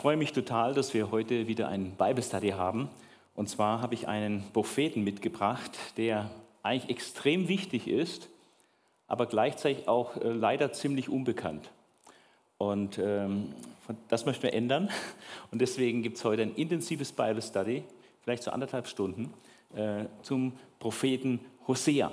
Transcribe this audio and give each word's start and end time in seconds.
freue 0.00 0.16
mich 0.16 0.32
total, 0.32 0.72
dass 0.72 0.94
wir 0.94 1.10
heute 1.10 1.46
wieder 1.46 1.68
ein 1.68 1.90
Bible 1.90 2.22
Study 2.22 2.52
haben. 2.52 2.88
Und 3.34 3.50
zwar 3.50 3.82
habe 3.82 3.92
ich 3.92 4.08
einen 4.08 4.42
Propheten 4.54 5.04
mitgebracht, 5.04 5.76
der 5.98 6.30
eigentlich 6.62 6.88
extrem 6.88 7.48
wichtig 7.48 7.86
ist, 7.86 8.30
aber 9.08 9.26
gleichzeitig 9.26 9.88
auch 9.88 10.16
äh, 10.16 10.30
leider 10.30 10.72
ziemlich 10.72 11.10
unbekannt. 11.10 11.68
Und 12.56 12.98
ähm, 12.98 13.52
das 14.08 14.24
möchten 14.24 14.44
wir 14.44 14.54
ändern. 14.54 14.88
Und 15.50 15.60
deswegen 15.60 16.02
gibt 16.02 16.16
es 16.16 16.24
heute 16.24 16.40
ein 16.40 16.54
intensives 16.54 17.12
Bible 17.12 17.42
Study, 17.42 17.84
vielleicht 18.22 18.42
so 18.42 18.52
anderthalb 18.52 18.88
Stunden, 18.88 19.34
äh, 19.74 20.06
zum 20.22 20.54
Propheten 20.78 21.40
Hosea. 21.68 22.10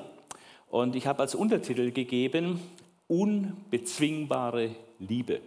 Und 0.69 0.93
ich 0.97 1.07
habe 1.07 1.21
als 1.21 1.35
Untertitel 1.35 1.91
gegeben, 1.91 2.59
unbezwingbare 3.07 4.71
Liebe. 4.99 5.39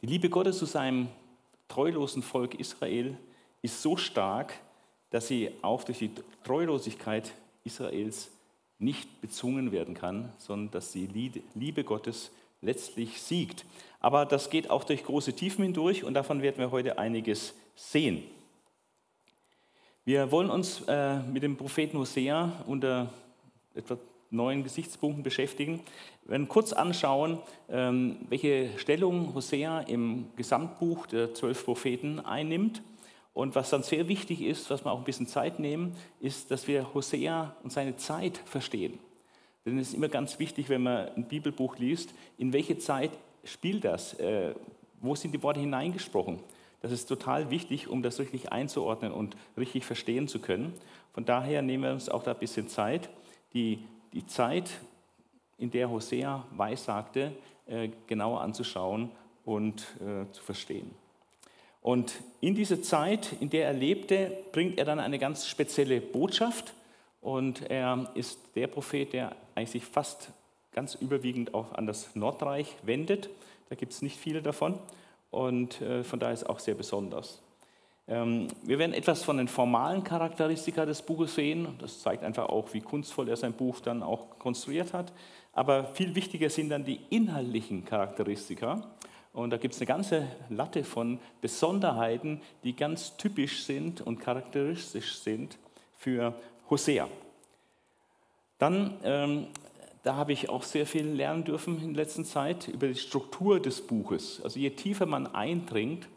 Die 0.00 0.06
Liebe 0.06 0.30
Gottes 0.30 0.56
zu 0.56 0.64
seinem 0.66 1.08
treulosen 1.70 2.22
Volk 2.22 2.54
Israel 2.54 3.16
ist 3.62 3.80
so 3.80 3.96
stark, 3.96 4.52
dass 5.10 5.28
sie 5.28 5.50
auch 5.62 5.84
durch 5.84 5.98
die 5.98 6.10
Treulosigkeit 6.44 7.32
Israels 7.64 8.30
nicht 8.78 9.20
bezwungen 9.20 9.72
werden 9.72 9.94
kann, 9.94 10.32
sondern 10.38 10.70
dass 10.70 10.92
die 10.92 11.32
Liebe 11.54 11.84
Gottes 11.84 12.30
letztlich 12.62 13.20
siegt. 13.20 13.64
Aber 14.00 14.24
das 14.24 14.50
geht 14.50 14.70
auch 14.70 14.84
durch 14.84 15.04
große 15.04 15.34
Tiefen 15.34 15.64
hindurch 15.64 16.04
und 16.04 16.14
davon 16.14 16.42
werden 16.42 16.58
wir 16.58 16.70
heute 16.70 16.98
einiges 16.98 17.54
sehen. 17.74 18.22
Wir 20.04 20.32
wollen 20.32 20.50
uns 20.50 20.82
äh, 20.88 21.18
mit 21.20 21.42
dem 21.42 21.56
Propheten 21.56 21.98
Hosea 21.98 22.64
unter 22.66 23.12
etwa 23.74 23.98
neuen 24.30 24.62
Gesichtspunkten 24.62 25.22
beschäftigen. 25.22 25.80
Wir 26.22 26.32
werden 26.32 26.48
kurz 26.48 26.72
anschauen, 26.72 27.38
ähm, 27.68 28.18
welche 28.28 28.70
Stellung 28.78 29.34
Hosea 29.34 29.80
im 29.80 30.26
Gesamtbuch 30.36 31.06
der 31.06 31.34
zwölf 31.34 31.64
Propheten 31.64 32.20
einnimmt. 32.20 32.82
Und 33.32 33.54
was 33.54 33.70
dann 33.70 33.82
sehr 33.82 34.08
wichtig 34.08 34.42
ist, 34.42 34.70
was 34.70 34.84
wir 34.84 34.92
auch 34.92 34.98
ein 34.98 35.04
bisschen 35.04 35.26
Zeit 35.26 35.60
nehmen, 35.60 35.94
ist, 36.20 36.50
dass 36.50 36.66
wir 36.66 36.92
Hosea 36.94 37.54
und 37.62 37.72
seine 37.72 37.96
Zeit 37.96 38.38
verstehen. 38.38 38.98
Denn 39.64 39.78
es 39.78 39.88
ist 39.88 39.94
immer 39.94 40.08
ganz 40.08 40.38
wichtig, 40.38 40.68
wenn 40.68 40.82
man 40.82 41.08
ein 41.14 41.28
Bibelbuch 41.28 41.78
liest, 41.78 42.14
in 42.38 42.52
welche 42.52 42.78
Zeit 42.78 43.10
spielt 43.44 43.84
das? 43.84 44.14
Äh, 44.14 44.54
wo 45.00 45.14
sind 45.14 45.32
die 45.32 45.42
Worte 45.42 45.60
hineingesprochen? 45.60 46.40
Das 46.82 46.92
ist 46.92 47.06
total 47.06 47.50
wichtig, 47.50 47.88
um 47.88 48.02
das 48.02 48.18
richtig 48.20 48.52
einzuordnen 48.52 49.12
und 49.12 49.36
richtig 49.56 49.84
verstehen 49.84 50.28
zu 50.28 50.38
können. 50.38 50.72
Von 51.12 51.24
daher 51.24 51.62
nehmen 51.62 51.84
wir 51.84 51.92
uns 51.92 52.08
auch 52.08 52.22
da 52.22 52.32
ein 52.32 52.38
bisschen 52.38 52.68
Zeit, 52.68 53.10
die 53.52 53.84
die 54.12 54.26
Zeit, 54.26 54.70
in 55.58 55.70
der 55.70 55.90
Hosea 55.90 56.44
weissagte, 56.52 57.32
äh, 57.66 57.90
genauer 58.06 58.40
anzuschauen 58.40 59.10
und 59.44 59.82
äh, 60.00 60.30
zu 60.32 60.42
verstehen. 60.42 60.90
Und 61.82 62.14
in 62.40 62.54
diese 62.54 62.82
Zeit, 62.82 63.34
in 63.40 63.50
der 63.50 63.66
er 63.66 63.72
lebte, 63.72 64.36
bringt 64.52 64.78
er 64.78 64.84
dann 64.84 65.00
eine 65.00 65.18
ganz 65.18 65.46
spezielle 65.46 66.00
Botschaft. 66.00 66.74
Und 67.20 67.70
er 67.70 68.10
ist 68.14 68.38
der 68.54 68.66
Prophet, 68.66 69.12
der 69.12 69.36
eigentlich 69.54 69.70
sich 69.70 69.84
fast 69.84 70.30
ganz 70.72 70.94
überwiegend 70.94 71.54
auch 71.54 71.72
an 71.72 71.86
das 71.86 72.14
Nordreich 72.14 72.76
wendet. 72.82 73.30
Da 73.68 73.76
gibt 73.76 73.92
es 73.92 74.02
nicht 74.02 74.18
viele 74.18 74.42
davon. 74.42 74.78
Und 75.30 75.80
äh, 75.80 76.04
von 76.04 76.18
daher 76.18 76.34
ist 76.34 76.42
es 76.42 76.48
auch 76.48 76.58
sehr 76.58 76.74
besonders. 76.74 77.40
Ähm, 78.10 78.48
wir 78.64 78.80
werden 78.80 78.92
etwas 78.92 79.22
von 79.22 79.36
den 79.36 79.46
formalen 79.46 80.02
Charakteristika 80.02 80.84
des 80.84 81.00
Buches 81.00 81.36
sehen. 81.36 81.68
Das 81.78 82.00
zeigt 82.00 82.24
einfach 82.24 82.48
auch, 82.48 82.74
wie 82.74 82.80
kunstvoll 82.80 83.28
er 83.28 83.36
sein 83.36 83.52
Buch 83.52 83.78
dann 83.80 84.02
auch 84.02 84.38
konstruiert 84.38 84.92
hat. 84.92 85.12
Aber 85.52 85.84
viel 85.94 86.14
wichtiger 86.16 86.50
sind 86.50 86.70
dann 86.70 86.84
die 86.84 87.00
inhaltlichen 87.10 87.84
Charakteristika. 87.84 88.82
Und 89.32 89.50
da 89.50 89.58
gibt 89.58 89.74
es 89.74 89.80
eine 89.80 89.86
ganze 89.86 90.26
Latte 90.48 90.82
von 90.82 91.20
Besonderheiten, 91.40 92.40
die 92.64 92.74
ganz 92.74 93.16
typisch 93.16 93.62
sind 93.62 94.00
und 94.00 94.18
charakteristisch 94.18 95.18
sind 95.18 95.56
für 95.96 96.34
Hosea. 96.68 97.06
Dann, 98.58 98.94
ähm, 99.04 99.46
da 100.02 100.16
habe 100.16 100.32
ich 100.32 100.48
auch 100.48 100.64
sehr 100.64 100.84
viel 100.84 101.06
lernen 101.06 101.44
dürfen 101.44 101.80
in 101.80 101.94
letzter 101.94 102.24
Zeit 102.24 102.66
über 102.66 102.88
die 102.88 102.96
Struktur 102.96 103.60
des 103.60 103.82
Buches. 103.82 104.40
Also 104.42 104.58
je 104.58 104.70
tiefer 104.70 105.06
man 105.06 105.28
eindringt, 105.28 106.08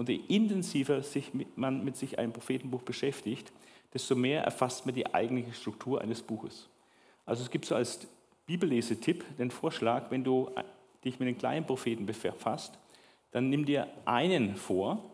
und 0.00 0.08
je 0.08 0.18
intensiver 0.28 1.02
sich 1.02 1.34
mit, 1.34 1.58
man 1.58 1.84
mit 1.84 1.94
sich 1.94 2.18
einem 2.18 2.32
Prophetenbuch 2.32 2.80
beschäftigt, 2.80 3.52
desto 3.92 4.14
mehr 4.14 4.42
erfasst 4.42 4.86
man 4.86 4.94
die 4.94 5.12
eigentliche 5.12 5.52
Struktur 5.52 6.00
eines 6.00 6.22
Buches. 6.22 6.70
Also 7.26 7.42
es 7.42 7.50
gibt 7.50 7.66
so 7.66 7.74
als 7.74 8.08
Bibellesetipp 8.46 9.36
den 9.36 9.50
Vorschlag, 9.50 10.10
wenn 10.10 10.24
du 10.24 10.48
dich 11.04 11.20
mit 11.20 11.28
den 11.28 11.36
kleinen 11.36 11.66
Propheten 11.66 12.06
befasst, 12.06 12.78
dann 13.32 13.50
nimm 13.50 13.66
dir 13.66 13.88
einen 14.06 14.56
vor 14.56 15.04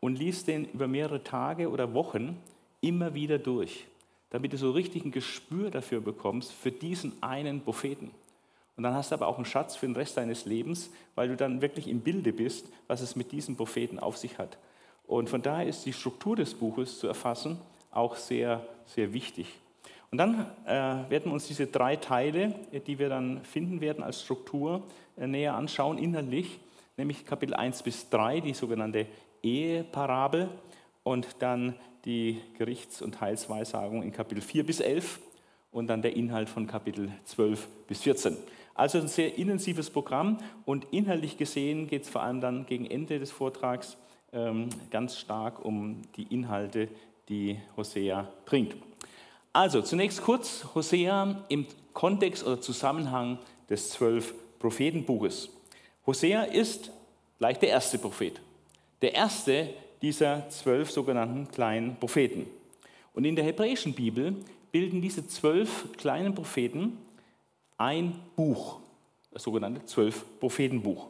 und 0.00 0.18
liest 0.18 0.48
den 0.48 0.64
über 0.70 0.88
mehrere 0.88 1.22
Tage 1.22 1.68
oder 1.68 1.92
Wochen 1.92 2.38
immer 2.80 3.12
wieder 3.12 3.36
durch, 3.36 3.84
damit 4.30 4.54
du 4.54 4.56
so 4.56 4.70
richtig 4.70 5.04
ein 5.04 5.10
Gespür 5.10 5.68
dafür 5.68 6.00
bekommst, 6.00 6.50
für 6.50 6.72
diesen 6.72 7.22
einen 7.22 7.60
Propheten. 7.60 8.10
Und 8.76 8.82
dann 8.82 8.94
hast 8.94 9.10
du 9.10 9.14
aber 9.14 9.28
auch 9.28 9.36
einen 9.36 9.44
Schatz 9.44 9.76
für 9.76 9.86
den 9.86 9.94
Rest 9.94 10.16
deines 10.16 10.46
Lebens, 10.46 10.90
weil 11.14 11.28
du 11.28 11.36
dann 11.36 11.60
wirklich 11.60 11.88
im 11.88 12.00
Bilde 12.00 12.32
bist, 12.32 12.66
was 12.88 13.00
es 13.00 13.14
mit 13.14 13.30
diesem 13.32 13.56
Propheten 13.56 13.98
auf 13.98 14.16
sich 14.16 14.38
hat. 14.38 14.58
Und 15.06 15.28
von 15.28 15.42
daher 15.42 15.66
ist 15.66 15.84
die 15.86 15.92
Struktur 15.92 16.34
des 16.34 16.54
Buches 16.54 16.98
zu 16.98 17.06
erfassen 17.06 17.58
auch 17.94 18.16
sehr, 18.16 18.66
sehr 18.86 19.12
wichtig. 19.12 19.46
Und 20.10 20.18
dann 20.18 20.46
äh, 20.66 20.70
werden 20.72 21.24
wir 21.26 21.32
uns 21.32 21.46
diese 21.46 21.66
drei 21.66 21.96
Teile, 21.96 22.54
die 22.86 22.98
wir 22.98 23.08
dann 23.08 23.42
finden 23.44 23.80
werden 23.80 24.04
als 24.04 24.22
Struktur, 24.22 24.82
äh, 25.16 25.26
näher 25.26 25.54
anschauen, 25.54 25.98
innerlich, 25.98 26.60
nämlich 26.96 27.24
Kapitel 27.24 27.54
1 27.54 27.82
bis 27.82 28.10
3, 28.10 28.40
die 28.40 28.54
sogenannte 28.54 29.06
Eheparabel 29.42 30.48
und 31.02 31.28
dann 31.40 31.74
die 32.04 32.40
Gerichts- 32.58 33.02
und 33.02 33.20
Heilsweissagung 33.20 34.02
in 34.02 34.12
Kapitel 34.12 34.40
4 34.40 34.66
bis 34.66 34.80
11 34.80 35.20
und 35.72 35.88
dann 35.88 36.02
der 36.02 36.14
Inhalt 36.14 36.48
von 36.48 36.66
Kapitel 36.66 37.10
12 37.24 37.66
bis 37.88 38.02
14. 38.02 38.36
Also 38.74 38.98
ein 38.98 39.08
sehr 39.08 39.38
intensives 39.38 39.88
Programm 39.88 40.38
und 40.64 40.86
inhaltlich 40.90 41.38
gesehen 41.38 41.86
geht 41.86 42.02
es 42.02 42.08
vor 42.08 42.22
allem 42.22 42.40
dann 42.40 42.66
gegen 42.66 42.86
Ende 42.86 43.20
des 43.20 43.30
Vortrags 43.30 43.96
ähm, 44.32 44.68
ganz 44.90 45.16
stark 45.16 45.64
um 45.64 46.02
die 46.16 46.24
Inhalte, 46.24 46.88
die 47.28 47.58
Hosea 47.76 48.28
bringt. 48.44 48.74
Also 49.52 49.80
zunächst 49.82 50.22
kurz 50.22 50.66
Hosea 50.74 51.44
im 51.48 51.66
Kontext 51.92 52.44
oder 52.44 52.60
Zusammenhang 52.60 53.38
des 53.70 53.90
zwölf 53.90 54.34
Prophetenbuches. 54.58 55.48
Hosea 56.04 56.42
ist 56.42 56.90
gleich 57.38 57.58
der 57.60 57.68
erste 57.68 57.98
Prophet, 57.98 58.40
der 59.00 59.14
erste 59.14 59.70
dieser 60.02 60.48
zwölf 60.50 60.90
sogenannten 60.90 61.48
kleinen 61.48 61.96
Propheten. 61.96 62.46
Und 63.14 63.24
in 63.24 63.36
der 63.36 63.44
hebräischen 63.44 63.94
Bibel 63.94 64.34
bilden 64.72 65.00
diese 65.00 65.26
zwölf 65.28 65.86
kleinen 65.96 66.34
Propheten 66.34 66.98
ein 67.78 68.18
Buch, 68.36 68.80
das 69.30 69.42
sogenannte 69.42 69.84
zwölf 69.84 70.24
Prophetenbuch. 70.40 71.08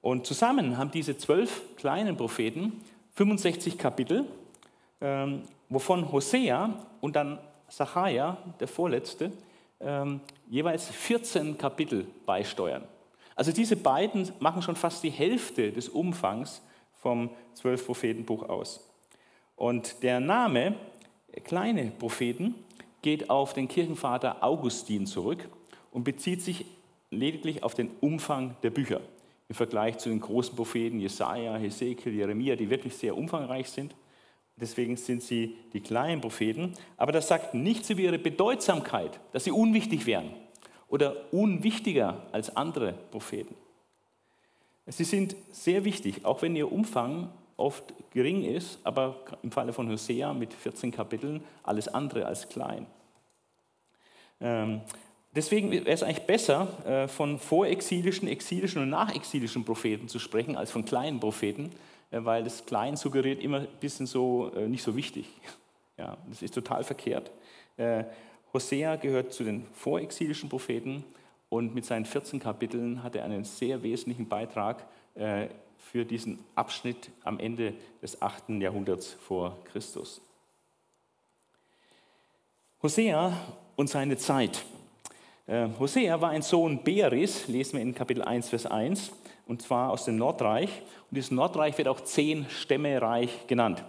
Und 0.00 0.26
zusammen 0.26 0.76
haben 0.76 0.90
diese 0.90 1.16
zwölf 1.16 1.62
kleinen 1.76 2.16
Propheten 2.16 2.82
65 3.14 3.78
Kapitel, 3.78 4.24
ähm, 5.00 5.42
wovon 5.68 6.10
Hosea 6.10 6.86
und 7.00 7.14
dann 7.14 7.38
Sacharja, 7.68 8.36
der 8.58 8.68
vorletzte, 8.68 9.32
ähm, 9.80 10.20
jeweils 10.48 10.88
14 10.88 11.56
Kapitel 11.56 12.06
beisteuern. 12.26 12.84
Also 13.34 13.52
diese 13.52 13.76
beiden 13.76 14.30
machen 14.40 14.62
schon 14.62 14.76
fast 14.76 15.02
die 15.02 15.10
Hälfte 15.10 15.72
des 15.72 15.88
Umfangs 15.88 16.62
vom 17.00 17.30
zwölf 17.54 17.86
Prophetenbuch 17.86 18.48
aus. 18.48 18.88
Und 19.56 20.02
der 20.02 20.20
Name 20.20 20.74
kleine 21.44 21.90
Propheten 21.98 22.54
geht 23.02 23.30
auf 23.30 23.52
den 23.52 23.68
Kirchenvater 23.68 24.42
Augustin 24.42 25.06
zurück 25.06 25.48
und 25.90 26.04
bezieht 26.04 26.40
sich 26.40 26.64
lediglich 27.10 27.62
auf 27.62 27.74
den 27.74 27.90
Umfang 28.00 28.56
der 28.62 28.70
Bücher 28.70 29.00
im 29.48 29.54
Vergleich 29.54 29.98
zu 29.98 30.08
den 30.08 30.20
großen 30.20 30.56
Propheten 30.56 30.98
Jesaja, 30.98 31.56
Hesekiel, 31.56 32.14
Jeremia, 32.14 32.56
die 32.56 32.70
wirklich 32.70 32.96
sehr 32.96 33.16
umfangreich 33.16 33.68
sind. 33.68 33.94
Deswegen 34.56 34.96
sind 34.96 35.22
sie 35.22 35.56
die 35.72 35.80
kleinen 35.80 36.20
Propheten. 36.20 36.72
Aber 36.96 37.12
das 37.12 37.28
sagt 37.28 37.52
nichts 37.52 37.90
über 37.90 38.00
ihre 38.00 38.18
Bedeutsamkeit, 38.18 39.20
dass 39.32 39.44
sie 39.44 39.50
unwichtig 39.50 40.06
wären 40.06 40.30
oder 40.88 41.32
unwichtiger 41.32 42.26
als 42.32 42.56
andere 42.56 42.94
Propheten. 43.10 43.54
Sie 44.86 45.04
sind 45.04 45.36
sehr 45.50 45.84
wichtig, 45.84 46.24
auch 46.24 46.42
wenn 46.42 46.56
ihr 46.56 46.70
Umfang 46.70 47.30
oft 47.56 47.92
gering 48.10 48.44
ist, 48.44 48.78
aber 48.84 49.16
im 49.42 49.50
Falle 49.50 49.72
von 49.72 49.88
Hosea 49.88 50.32
mit 50.32 50.52
14 50.52 50.90
Kapiteln 50.90 51.42
alles 51.62 51.88
andere 51.88 52.26
als 52.26 52.48
klein. 52.48 52.86
Ähm, 54.40 54.80
deswegen 55.34 55.70
wäre 55.70 55.86
es 55.86 56.02
eigentlich 56.02 56.26
besser, 56.26 56.68
äh, 56.84 57.08
von 57.08 57.38
vorexilischen, 57.38 58.28
exilischen 58.28 58.82
und 58.82 58.90
nachexilischen 58.90 59.64
Propheten 59.64 60.08
zu 60.08 60.18
sprechen, 60.18 60.56
als 60.56 60.70
von 60.70 60.84
kleinen 60.84 61.20
Propheten, 61.20 61.70
äh, 62.10 62.24
weil 62.24 62.44
das 62.44 62.66
Klein 62.66 62.96
suggeriert 62.96 63.40
immer 63.40 63.60
ein 63.60 63.68
bisschen 63.80 64.06
so 64.06 64.50
äh, 64.54 64.68
nicht 64.68 64.82
so 64.82 64.96
wichtig. 64.96 65.26
Ja, 65.98 66.16
das 66.28 66.40
ist 66.40 66.54
total 66.54 66.82
verkehrt. 66.82 67.30
Hosea 68.52 68.96
gehört 68.96 69.34
zu 69.34 69.44
den 69.44 69.66
vorexilischen 69.74 70.48
Propheten 70.48 71.04
und 71.50 71.74
mit 71.74 71.84
seinen 71.84 72.06
14 72.06 72.40
Kapiteln 72.40 73.04
hat 73.04 73.14
er 73.14 73.24
einen 73.24 73.44
sehr 73.44 73.82
wesentlichen 73.82 74.26
Beitrag 74.26 74.84
für 75.92 76.06
diesen 76.06 76.38
Abschnitt 76.54 77.10
am 77.22 77.38
Ende 77.38 77.74
des 78.00 78.22
8. 78.22 78.48
Jahrhunderts 78.48 79.12
vor 79.20 79.62
Christus. 79.64 80.22
Hosea 82.82 83.36
und 83.76 83.90
seine 83.90 84.16
Zeit. 84.16 84.64
Äh, 85.46 85.68
Hosea 85.78 86.18
war 86.22 86.30
ein 86.30 86.40
Sohn 86.40 86.82
Beris, 86.82 87.46
lesen 87.46 87.74
wir 87.74 87.82
in 87.82 87.94
Kapitel 87.94 88.22
1, 88.22 88.48
Vers 88.48 88.64
1, 88.64 89.12
und 89.46 89.60
zwar 89.60 89.90
aus 89.90 90.06
dem 90.06 90.16
Nordreich. 90.16 90.70
Und 91.10 91.16
dieses 91.16 91.30
Nordreich 91.30 91.76
wird 91.76 91.88
auch 91.88 92.00
zehn 92.00 92.48
Stämmereich 92.48 93.46
genannt. 93.46 93.84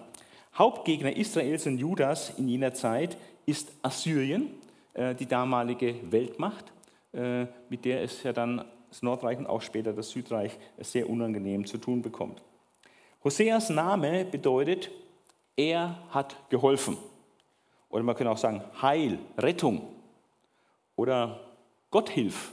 Hauptgegner 0.56 1.16
Israels 1.16 1.66
und 1.68 1.78
Judas 1.78 2.38
in 2.38 2.50
jener 2.50 2.74
Zeit 2.74 3.16
ist 3.46 3.72
Assyrien, 3.82 4.50
äh, 4.94 5.16
die 5.16 5.26
damalige 5.26 5.96
Weltmacht, 6.12 6.66
äh, 7.14 7.46
mit 7.70 7.86
der 7.86 8.02
es 8.02 8.24
ja 8.24 8.34
dann 8.34 8.66
das 8.94 9.02
Nordreich 9.02 9.40
und 9.40 9.48
auch 9.48 9.64
später 9.64 9.92
das 9.92 10.12
Südreich 10.12 10.56
sehr 10.78 11.10
unangenehm 11.10 11.66
zu 11.66 11.80
tun 11.80 12.04
bekommt. 12.04 12.44
Hoseas 13.24 13.72
Name 13.72 14.24
bedeutet, 14.24 14.92
er 15.58 15.98
hat 16.12 16.38
geholfen. 16.52 16.98
Oder 17.90 18.04
man 18.04 18.16
könnte 18.16 18.30
auch 18.30 18.38
sagen, 18.38 18.62
Heil, 18.84 19.18
Rettung 19.36 19.82
oder 20.96 21.40
Gott 21.90 22.12
hilf. 22.12 22.52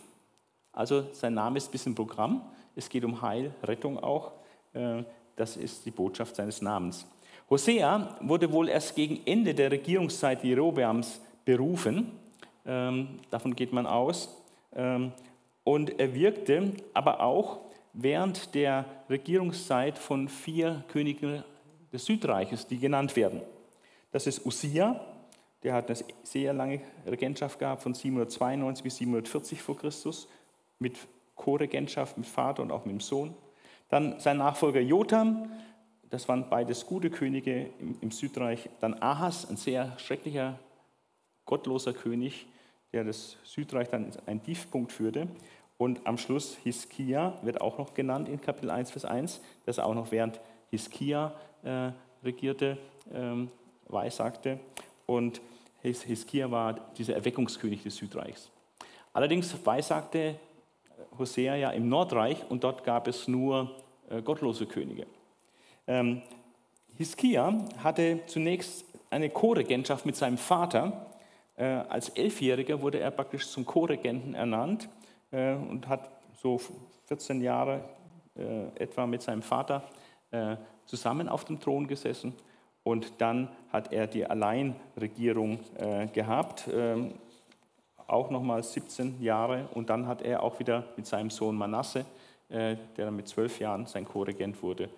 Also 0.73 1.09
sein 1.13 1.35
Name 1.35 1.59
ist 1.59 1.69
ein 1.69 1.73
bisschen 1.73 1.95
Programm. 1.95 2.41
Es 2.75 2.89
geht 2.89 3.05
um 3.05 3.21
Heil, 3.21 3.55
Rettung 3.63 4.03
auch. 4.03 4.33
Äh, 4.73 5.03
das 5.37 5.59
ist 5.59 5.85
die 5.85 5.91
Botschaft 5.91 6.37
seines 6.37 6.63
Namens. 6.63 7.07
Hosea 7.51 8.17
wurde 8.23 8.51
wohl 8.51 8.71
erst 8.71 8.97
gegen 8.97 9.21
Ende 9.27 9.53
der 9.53 9.71
Regierungszeit 9.71 10.43
Jerobeams 10.43 11.21
berufen. 11.45 12.13
Ähm, 12.65 13.21
davon 13.29 13.55
geht 13.55 13.75
man 13.75 13.87
aus. 13.87 14.41
Und 15.71 16.01
er 16.01 16.17
wirkte 16.17 16.73
aber 16.95 17.21
auch 17.21 17.61
während 17.93 18.57
der 18.57 18.87
Regierungszeit 19.09 19.99
von 19.99 20.29
vier 20.29 20.83
Königen 20.89 21.45
des 21.93 22.07
Südreiches, 22.07 22.67
die 22.67 22.81
genannt 22.81 23.15
werden. 23.15 23.41
Das 24.11 24.27
ist 24.27 24.45
Usia, 24.45 25.01
der 25.63 25.75
hat 25.75 25.89
eine 25.89 25.97
sehr 26.25 26.55
lange 26.55 26.81
Regentschaft 27.07 27.61
gehabt, 27.61 27.85
von 27.85 27.95
792 27.95 28.83
bis 28.83 28.97
740 28.97 29.63
vor 29.63 29.77
Christus, 29.77 30.27
mit 30.81 30.97
Co-Regentschaft 31.37 32.19
mit 32.19 32.27
Vater 32.27 32.65
und 32.65 32.73
auch 32.73 32.85
mit 32.85 32.95
dem 32.95 33.01
Sohn. 33.01 33.33
Dann 33.91 34.19
sein 34.19 34.39
Nachfolger 34.39 34.81
Jotham, 34.81 35.53
das 36.11 36.29
waren 36.29 36.51
beides 36.51 36.85
gute 36.85 37.11
Könige 37.11 37.71
im, 37.79 37.97
im 38.01 38.11
Südreich. 38.11 38.69
Dann 38.81 39.01
Ahas, 39.01 39.49
ein 39.49 39.57
sehr 39.57 39.97
schrecklicher, 40.01 40.59
gottloser 41.45 41.93
König, 41.93 42.49
der 42.93 43.05
das 43.05 43.37
Südreich 43.45 43.89
dann 43.89 44.07
in 44.07 44.13
einen 44.27 44.43
Tiefpunkt 44.43 44.93
führte. 44.93 45.29
Und 45.81 46.07
am 46.07 46.19
Schluss 46.19 46.59
Hiskia 46.63 47.39
wird 47.41 47.63
auch 47.63 47.79
noch 47.79 47.95
genannt 47.95 48.29
in 48.29 48.39
Kapitel 48.39 48.71
1, 48.71 48.91
Vers 48.91 49.07
1, 49.07 49.41
dass 49.65 49.79
er 49.79 49.87
auch 49.87 49.95
noch 49.95 50.11
während 50.11 50.39
Hiskia 50.71 51.33
äh, 51.63 51.93
regierte, 52.23 52.77
ähm, 53.15 53.51
weissagte. 53.89 54.61
Und 55.07 55.41
Hiskia 55.81 56.51
war 56.51 56.75
dieser 56.99 57.15
Erweckungskönig 57.15 57.83
des 57.83 57.97
Südreichs. 57.97 58.51
Allerdings 59.15 59.57
weissagte 59.65 60.35
Hosea 61.19 61.57
ja 61.57 61.71
im 61.71 61.89
Nordreich 61.89 62.45
und 62.51 62.63
dort 62.63 62.85
gab 62.85 63.09
es 63.09 63.27
nur 63.27 63.71
äh, 64.11 64.21
gottlose 64.21 64.67
Könige. 64.67 65.07
Ähm, 65.87 66.21
Hiskia 66.99 67.59
hatte 67.83 68.21
zunächst 68.27 68.85
eine 69.09 69.31
Co-Regentschaft 69.31 70.05
mit 70.05 70.15
seinem 70.15 70.37
Vater. 70.37 71.07
Äh, 71.57 71.65
als 71.65 72.11
Elfjähriger 72.11 72.83
wurde 72.83 73.01
er 73.01 73.11
praktisch 73.11 73.49
zum 73.49 73.65
Co-Regenten 73.65 74.35
ernannt 74.35 74.91
äh, 75.31 75.55
und 75.55 75.89
hat 75.89 76.11
so 76.35 76.61
14 77.07 77.41
Jahre 77.41 77.83
äh, 78.37 78.83
etwa 78.83 79.07
mit 79.07 79.23
seinem 79.23 79.43
Vater 79.43 79.83
äh, 80.31 80.57
zusammen 80.87 81.29
auf 81.29 81.45
dem 81.45 81.61
Thron 81.61 81.87
gesessen. 81.87 82.35
Und 82.83 83.21
dann 83.21 83.49
hat 83.73 83.93
er 83.93 84.07
die 84.07 84.25
Alleinregierung 84.25 85.61
äh, 85.77 86.07
gehabt, 86.07 86.69
ähm, 86.73 87.15
auch 88.07 88.31
nochmal 88.31 88.63
17 88.63 89.21
Jahre. 89.21 89.69
Und 89.75 89.91
dann 89.91 90.07
hat 90.07 90.23
er 90.23 90.43
auch 90.43 90.59
wieder 90.59 90.85
mit 90.97 91.07
seinem 91.07 91.31
Sohn 91.31 91.57
Manasse, 91.57 92.05
der 92.49 92.77
dann 92.97 93.15
mit 93.15 93.29
zwölf 93.29 93.61
Jahren 93.61 93.87
sein 93.87 94.05
Co-Regent 94.05 94.61
wurde, 94.61 94.89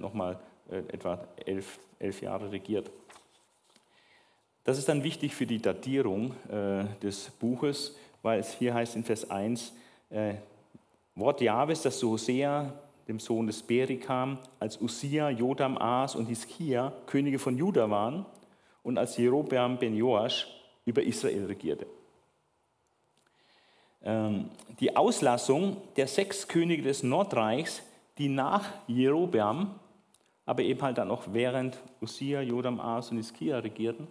nochmal 0.00 0.38
etwa 0.70 1.18
elf, 1.44 1.78
elf 1.98 2.22
Jahre 2.22 2.50
regiert. 2.50 2.90
Das 4.64 4.78
ist 4.78 4.88
dann 4.88 5.04
wichtig 5.04 5.34
für 5.34 5.44
die 5.44 5.60
Datierung 5.60 6.34
des 7.02 7.28
Buches, 7.38 7.94
weil 8.22 8.40
es 8.40 8.52
hier 8.52 8.74
heißt 8.74 8.96
in 8.96 9.04
Vers 9.04 9.30
1, 9.30 9.72
äh, 10.10 10.34
Wort 11.14 11.40
Jahwes, 11.40 11.82
das 11.82 11.98
zu 11.98 12.10
Hosea, 12.10 12.72
dem 13.08 13.18
Sohn 13.18 13.46
des 13.46 13.62
Beri 13.62 13.96
kam, 13.96 14.38
als 14.60 14.80
Usia, 14.80 15.30
Jotam, 15.30 15.78
As 15.78 16.14
und 16.14 16.26
Hiskia 16.26 16.92
Könige 17.06 17.38
von 17.38 17.56
Juda 17.56 17.90
waren 17.90 18.26
und 18.82 18.98
als 18.98 19.16
Jerobeam 19.16 19.78
ben 19.78 19.96
Joasch 19.96 20.46
über 20.84 21.02
Israel 21.02 21.46
regierte. 21.46 21.86
Ähm, 24.02 24.50
die 24.78 24.94
Auslassung 24.94 25.78
der 25.96 26.06
sechs 26.06 26.46
Könige 26.46 26.82
des 26.82 27.02
Nordreichs, 27.02 27.82
die 28.18 28.28
nach 28.28 28.66
Jerobeam, 28.86 29.70
aber 30.44 30.62
eben 30.62 30.80
halt 30.82 30.98
dann 30.98 31.10
auch 31.10 31.24
während 31.32 31.78
Usia, 32.00 32.42
Jotam, 32.42 32.78
As 32.78 33.10
und 33.10 33.16
Hiskia 33.16 33.58
regierten, 33.58 34.06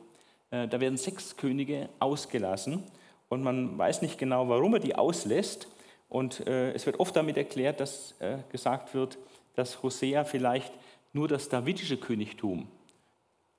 äh, 0.50 0.68
da 0.68 0.80
werden 0.80 0.98
sechs 0.98 1.38
Könige 1.38 1.90
ausgelassen 2.00 2.84
und 3.30 3.44
man 3.44 3.78
weiß 3.78 4.02
nicht 4.02 4.18
genau, 4.18 4.48
warum 4.50 4.74
er 4.74 4.80
die 4.80 4.96
auslässt. 4.96 5.68
Und 6.10 6.48
äh, 6.48 6.72
es 6.74 6.86
wird 6.86 7.00
oft 7.00 7.16
damit 7.16 7.38
erklärt, 7.38 7.80
dass 7.80 8.16
äh, 8.20 8.38
gesagt 8.52 8.94
wird, 8.94 9.18
dass 9.56 9.84
Hosea 9.84 10.24
vielleicht 10.24 10.72
nur 11.14 11.28
das 11.28 11.50
davidische 11.50 11.98
Königtum, 11.98 12.68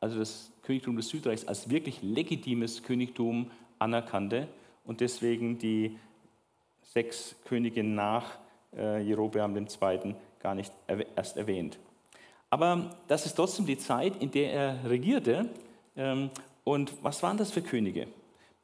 also 0.00 0.18
das 0.18 0.50
Königtum 0.62 0.96
des 0.96 1.08
Südreichs, 1.08 1.44
als 1.44 1.68
wirklich 1.68 2.00
legitimes 2.02 2.82
Königtum 2.82 3.50
anerkannte 3.78 4.48
und 4.84 5.00
deswegen 5.00 5.58
die 5.58 5.98
sechs 6.82 7.36
Könige 7.44 7.84
nach 7.84 8.38
äh, 8.76 9.02
Jerobeam 9.02 9.56
II. 9.56 10.14
gar 10.40 10.54
nicht 10.54 10.72
erst 11.16 11.36
erwähnt. 11.36 11.78
Aber 12.50 12.96
das 13.08 13.26
ist 13.26 13.34
trotzdem 13.34 13.66
die 13.66 13.76
Zeit, 13.76 14.22
in 14.22 14.30
der 14.30 14.52
er 14.52 14.90
regierte. 14.90 15.50
Ähm, 15.96 16.30
und 16.64 16.92
was 17.02 17.22
waren 17.22 17.36
das 17.36 17.50
für 17.50 17.62
Könige? 17.62 18.08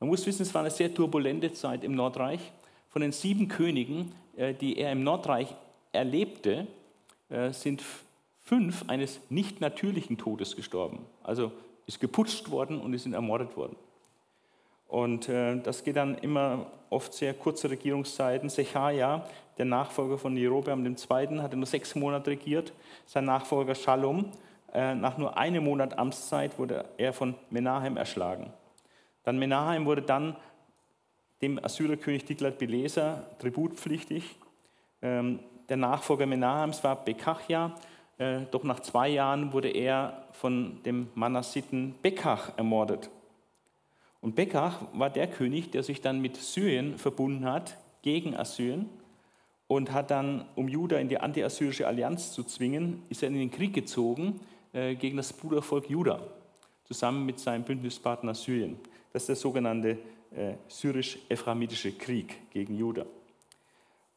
Man 0.04 0.10
muss 0.10 0.26
wissen, 0.26 0.42
es 0.42 0.52
war 0.52 0.60
eine 0.60 0.70
sehr 0.70 0.92
turbulente 0.92 1.50
Zeit 1.54 1.82
im 1.82 1.94
Nordreich. 1.94 2.52
Von 2.90 3.00
den 3.00 3.10
sieben 3.10 3.48
Königen, 3.48 4.12
äh, 4.36 4.52
die 4.52 4.76
er 4.76 4.92
im 4.92 5.02
Nordreich 5.02 5.56
erlebte, 5.92 6.66
äh, 7.30 7.52
sind 7.52 7.82
fünf 8.42 8.84
eines 8.86 9.18
nicht 9.30 9.62
natürlichen 9.62 10.18
Todes 10.18 10.56
gestorben. 10.56 11.06
Also 11.22 11.52
ist 11.86 12.00
geputscht 12.00 12.50
worden 12.50 12.82
und 12.82 12.92
ist 12.92 13.06
ermordet 13.06 13.56
worden. 13.56 13.76
Und 14.88 15.30
äh, 15.30 15.58
das 15.62 15.84
geht 15.84 15.96
dann 15.96 16.18
immer 16.18 16.66
oft 16.90 17.14
sehr 17.14 17.32
kurze 17.32 17.70
Regierungszeiten. 17.70 18.50
Sechaja, 18.50 19.26
der 19.56 19.64
Nachfolger 19.64 20.18
von 20.18 20.36
Jerobeam 20.36 20.84
II., 20.84 21.38
hatte 21.38 21.56
nur 21.56 21.64
sechs 21.64 21.94
Monate 21.94 22.32
regiert. 22.32 22.74
Sein 23.06 23.24
Nachfolger 23.24 23.74
Shalom, 23.74 24.32
nach 24.74 25.16
nur 25.16 25.38
einem 25.38 25.64
Monat 25.64 25.96
Amtszeit 25.96 26.58
wurde 26.58 26.84
er 26.98 27.14
von 27.14 27.36
Menahem 27.48 27.96
erschlagen. 27.96 28.52
Dann 29.24 29.38
Menahem 29.38 29.86
wurde 29.86 30.02
dann 30.02 30.36
dem 31.42 31.62
Assyrerkönig 31.62 32.24
Tiglat-Pileser 32.24 33.26
tributpflichtig. 33.38 34.36
Ähm, 35.02 35.40
der 35.68 35.76
Nachfolger 35.76 36.26
Menahems 36.26 36.84
war 36.84 37.04
Bekachja, 37.04 37.74
äh, 38.18 38.40
doch 38.50 38.64
nach 38.64 38.80
zwei 38.80 39.08
Jahren 39.08 39.52
wurde 39.52 39.68
er 39.68 40.26
von 40.32 40.82
dem 40.84 41.08
Manassiten 41.14 41.94
Bekach 42.02 42.52
ermordet. 42.56 43.10
Und 44.20 44.36
Bekach 44.36 44.80
war 44.92 45.10
der 45.10 45.26
König, 45.26 45.70
der 45.70 45.82
sich 45.82 46.00
dann 46.00 46.20
mit 46.20 46.36
Syrien 46.36 46.96
verbunden 46.98 47.44
hat, 47.44 47.76
gegen 48.02 48.36
Assyrien, 48.36 48.88
und 49.66 49.92
hat 49.92 50.10
dann, 50.10 50.44
um 50.54 50.68
Juda 50.68 50.98
in 50.98 51.08
die 51.08 51.18
anti-assyrische 51.18 51.86
Allianz 51.86 52.32
zu 52.32 52.44
zwingen, 52.44 53.02
ist 53.08 53.22
er 53.22 53.28
in 53.28 53.34
den 53.34 53.50
Krieg 53.50 53.74
gezogen 53.74 54.40
äh, 54.72 54.94
gegen 54.94 55.16
das 55.16 55.32
Brudervolk 55.32 55.88
Juda, 55.88 56.20
zusammen 56.84 57.24
mit 57.24 57.38
seinem 57.38 57.64
Bündnispartner 57.64 58.34
Syrien. 58.34 58.78
Das 59.14 59.22
ist 59.22 59.28
der 59.28 59.36
sogenannte 59.36 59.90
äh, 60.32 60.54
syrisch-ephramitische 60.66 61.92
Krieg 61.92 62.50
gegen 62.50 62.74
Juda. 62.74 63.06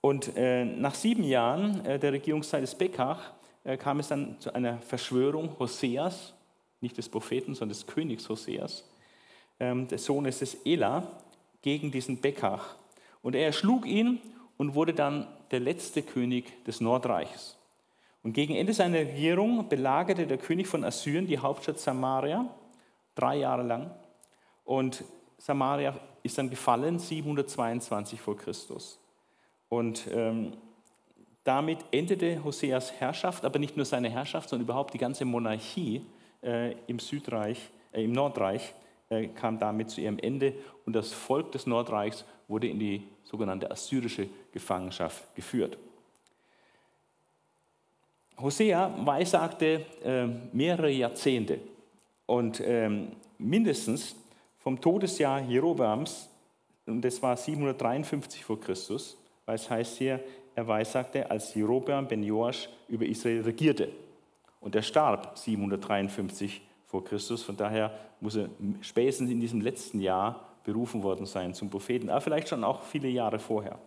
Und 0.02 0.36
äh, 0.36 0.66
nach 0.66 0.96
sieben 0.96 1.24
Jahren 1.24 1.86
äh, 1.86 2.00
der 2.00 2.14
Regierungszeit 2.14 2.64
des 2.64 2.74
Bekach 2.74 3.32
äh, 3.64 3.78
kam 3.78 4.00
es 4.00 4.08
dann 4.08 4.40
zu 4.40 4.52
einer 4.56 4.80
Verschwörung 4.80 5.56
Hoseas, 5.60 6.34
nicht 6.82 6.98
des 6.98 7.10
Propheten, 7.10 7.54
sondern 7.54 7.78
des 7.78 7.86
Königs 7.86 8.28
Hoseas, 8.28 8.90
ähm, 9.60 9.88
des 9.88 10.04
Sohnes 10.04 10.40
des 10.40 10.66
Ela, 10.66 11.22
gegen 11.62 11.92
diesen 11.92 12.20
Bekach. 12.20 12.76
Und 13.22 13.36
er 13.36 13.46
erschlug 13.46 13.86
ihn 13.86 14.20
und 14.58 14.74
wurde 14.74 14.96
dann 14.96 15.28
der 15.52 15.60
letzte 15.60 16.02
König 16.02 16.66
des 16.66 16.82
Nordreichs. 16.82 17.56
Und 18.24 18.34
gegen 18.34 18.56
Ende 18.56 18.74
seiner 18.74 18.98
Regierung 18.98 19.70
belagerte 19.70 20.26
der 20.26 20.40
König 20.40 20.66
von 20.66 20.84
Assyrien 20.84 21.28
die 21.28 21.38
Hauptstadt 21.38 21.80
Samaria 21.80 22.50
drei 23.14 23.36
Jahre 23.38 23.62
lang 23.62 23.92
und 24.68 25.06
Samaria 25.38 25.98
ist 26.24 26.38
dann 26.38 26.50
gefallen 26.50 27.00
722 27.00 28.20
vor 28.20 28.36
Christus. 28.36 29.00
Und 29.70 30.08
ähm, 30.12 30.58
damit 31.46 31.80
endete 31.92 32.44
Hoseas 32.44 32.92
Herrschaft, 33.00 33.46
aber 33.46 33.60
nicht 33.60 33.78
nur 33.78 33.86
seine 33.86 34.10
Herrschaft, 34.10 34.50
sondern 34.50 34.66
überhaupt 34.66 34.94
die 34.94 34.98
ganze 34.98 35.24
Monarchie 35.24 36.06
äh, 36.44 36.74
im 36.88 37.00
Südreich, 37.00 37.70
äh, 37.94 38.04
im 38.04 38.12
Nordreich 38.12 38.74
äh, 39.10 39.28
kam 39.28 39.58
damit 39.58 39.90
zu 39.90 40.02
ihrem 40.02 40.20
Ende 40.20 40.54
und 40.86 40.94
das 40.94 41.14
Volk 41.14 41.54
des 41.54 41.66
Nordreichs 41.66 42.26
wurde 42.50 42.68
in 42.68 42.78
die 42.78 43.04
sogenannte 43.24 43.72
assyrische 43.72 44.28
Gefangenschaft 44.52 45.34
geführt. 45.34 45.78
Hosea 48.38 48.94
weissagte 49.06 49.86
äh, 50.04 50.28
mehrere 50.52 50.92
Jahrzehnte 50.92 51.60
und 52.26 52.62
ähm, 52.66 53.14
mindestens 53.38 54.16
vom 54.68 54.82
Todesjahr 54.82 55.40
Jerobeams, 55.40 56.28
und 56.88 57.02
das 57.02 57.24
war 57.24 57.38
753 57.38 58.44
vor 58.44 58.60
Christus, 58.60 59.18
weil 59.46 59.56
es 59.56 59.70
heißt 59.70 59.98
hier, 59.98 60.20
er 60.56 60.68
weissagte, 60.68 61.32
als 61.32 61.54
Jerobeam 61.56 62.06
ben 62.06 62.22
Joasch 62.22 62.68
über 62.90 63.06
Israel 63.06 63.44
regierte. 63.44 63.88
Und 64.60 64.76
er 64.76 64.82
starb 64.82 65.38
753 65.38 66.62
vor 66.86 67.02
Christus. 67.06 67.44
Von 67.44 67.56
daher 67.56 67.94
muss 68.20 68.36
er 68.36 68.50
spätestens 68.82 69.30
in 69.30 69.40
diesem 69.40 69.62
letzten 69.62 70.02
Jahr 70.02 70.58
berufen 70.66 71.02
worden 71.02 71.26
sein 71.26 71.54
zum 71.54 71.70
Propheten, 71.70 72.10
aber 72.10 72.20
vielleicht 72.20 72.50
schon 72.50 72.66
auch 72.66 72.82
viele 72.82 73.08
Jahre 73.08 73.40
vorher. 73.40 73.80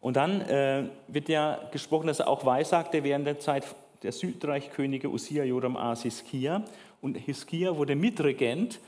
Und 0.00 0.16
dann 0.16 0.42
äh, 0.42 0.90
wird 1.08 1.30
ja 1.30 1.58
gesprochen, 1.72 2.08
dass 2.08 2.20
er 2.20 2.28
auch 2.28 2.44
weissagte 2.44 3.02
während 3.02 3.26
der 3.26 3.38
Zeit 3.38 3.64
der 4.02 4.12
Südreichkönige 4.12 5.08
Usia, 5.08 5.42
Joram, 5.44 5.78
As, 5.78 6.02
Hiskia. 6.02 6.64
Und 7.00 7.16
Hiskia 7.16 7.74
wurde 7.74 7.96
Mitregent 7.96 8.78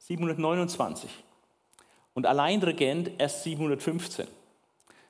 729 0.00 1.10
und 2.14 2.26
Alleinregent 2.26 3.12
erst 3.18 3.44
715. 3.44 4.26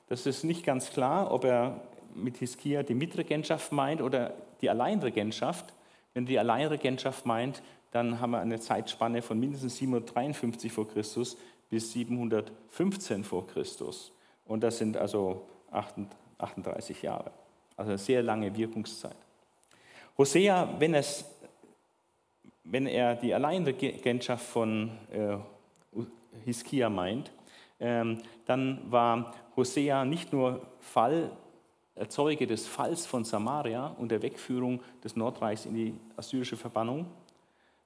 Das 0.07 0.25
ist 0.25 0.43
nicht 0.43 0.65
ganz 0.65 0.91
klar, 0.91 1.31
ob 1.31 1.45
er 1.45 1.81
mit 2.13 2.37
Hiskia 2.37 2.83
die 2.83 2.93
Mitregentschaft 2.93 3.71
meint 3.71 4.01
oder 4.01 4.33
die 4.61 4.69
Alleinregentschaft. 4.69 5.73
Wenn 6.13 6.25
die 6.25 6.37
Alleinregentschaft 6.37 7.25
meint, 7.25 7.63
dann 7.91 8.19
haben 8.19 8.31
wir 8.31 8.39
eine 8.39 8.59
Zeitspanne 8.59 9.21
von 9.21 9.39
mindestens 9.39 9.77
753 9.77 10.71
vor 10.71 10.87
Christus 10.87 11.37
bis 11.69 11.93
715 11.93 13.23
vor 13.23 13.47
Christus. 13.47 14.11
Und 14.45 14.61
das 14.61 14.77
sind 14.77 14.97
also 14.97 15.47
38 15.71 17.01
Jahre. 17.01 17.31
Also 17.77 17.91
eine 17.91 17.97
sehr 17.97 18.21
lange 18.21 18.55
Wirkungszeit. 18.55 19.15
Hosea, 20.17 20.75
wenn, 20.79 20.93
es, 20.93 21.25
wenn 22.63 22.87
er 22.87 23.15
die 23.15 23.33
Alleinregentschaft 23.33 24.45
von 24.45 24.91
äh, 25.11 25.37
Hiskia 26.45 26.89
meint, 26.89 27.31
ähm, 27.79 28.21
dann 28.45 28.79
war 28.89 29.33
Hosea 29.55 30.05
nicht 30.05 30.31
nur 30.33 30.61
Fall, 30.79 31.31
Zeuge 32.07 32.47
des 32.47 32.67
Falls 32.67 33.05
von 33.05 33.25
Samaria 33.25 33.87
und 33.97 34.09
der 34.09 34.21
Wegführung 34.21 34.81
des 35.03 35.15
Nordreichs 35.15 35.65
in 35.65 35.75
die 35.75 35.93
assyrische 36.15 36.55
Verbannung, 36.55 37.05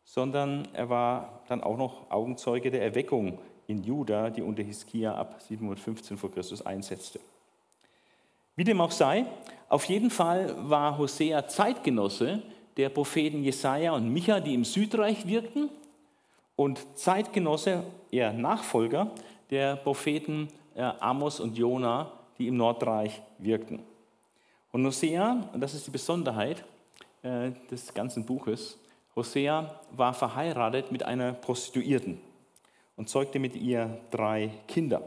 sondern 0.03 0.67
er 0.74 0.89
war 0.89 1.41
dann 1.48 1.63
auch 1.63 1.77
noch 1.77 2.10
Augenzeuge 2.12 2.70
der 2.70 2.84
Erweckung 2.84 3.39
in 3.67 3.84
Juda, 3.84 4.29
die 4.29 4.44
unter 4.44 4.63
Hiskia 4.63 5.15
ab 5.15 5.41
715 5.41 6.17
vor 6.17 6.32
Christus 6.32 6.63
einsetzte. 6.65 7.20
Wie 8.55 8.63
dem 8.63 8.79
auch 8.79 8.91
sei, 8.91 9.25
auf 9.67 9.86
jeden 9.86 10.12
Fall 10.12 10.55
war 10.70 10.98
Hosea 10.98 11.48
Zeitgenosse 11.48 12.44
der 12.77 12.89
Propheten 12.89 13.44
Jesaja 13.44 13.94
und 13.94 14.12
Micha, 14.12 14.39
die 14.39 14.53
im 14.53 14.65
Südreich 14.65 15.27
wirkten, 15.27 15.70
und 16.55 16.79
Zeitgenosse, 16.98 17.84
eher 18.12 18.32
Nachfolger 18.32 19.12
der 19.50 19.75
Propheten 19.75 20.50
äh, 20.74 20.82
Amos 21.00 21.39
und 21.39 21.58
Jona, 21.58 22.12
die 22.38 22.48
im 22.48 22.58
Nordreich 22.58 23.22
wirkten. 23.38 23.79
Und 24.72 24.86
Hosea, 24.86 25.50
und 25.53 25.62
das 25.62 25.74
ist 25.74 25.88
die 25.88 25.91
Besonderheit 25.91 26.63
äh, 27.24 27.51
des 27.70 27.94
ganzen 27.94 28.25
Buches, 28.25 28.77
Hosea 29.15 29.79
war 29.91 30.13
verheiratet 30.13 30.91
mit 30.91 31.03
einer 31.03 31.34
Prostituierten 31.34 32.20
und 32.98 33.10
zeugte 33.10 33.39
mit 33.39 33.55
ihr 33.55 33.98
drei 34.12 34.51
Kinder. 34.67 35.01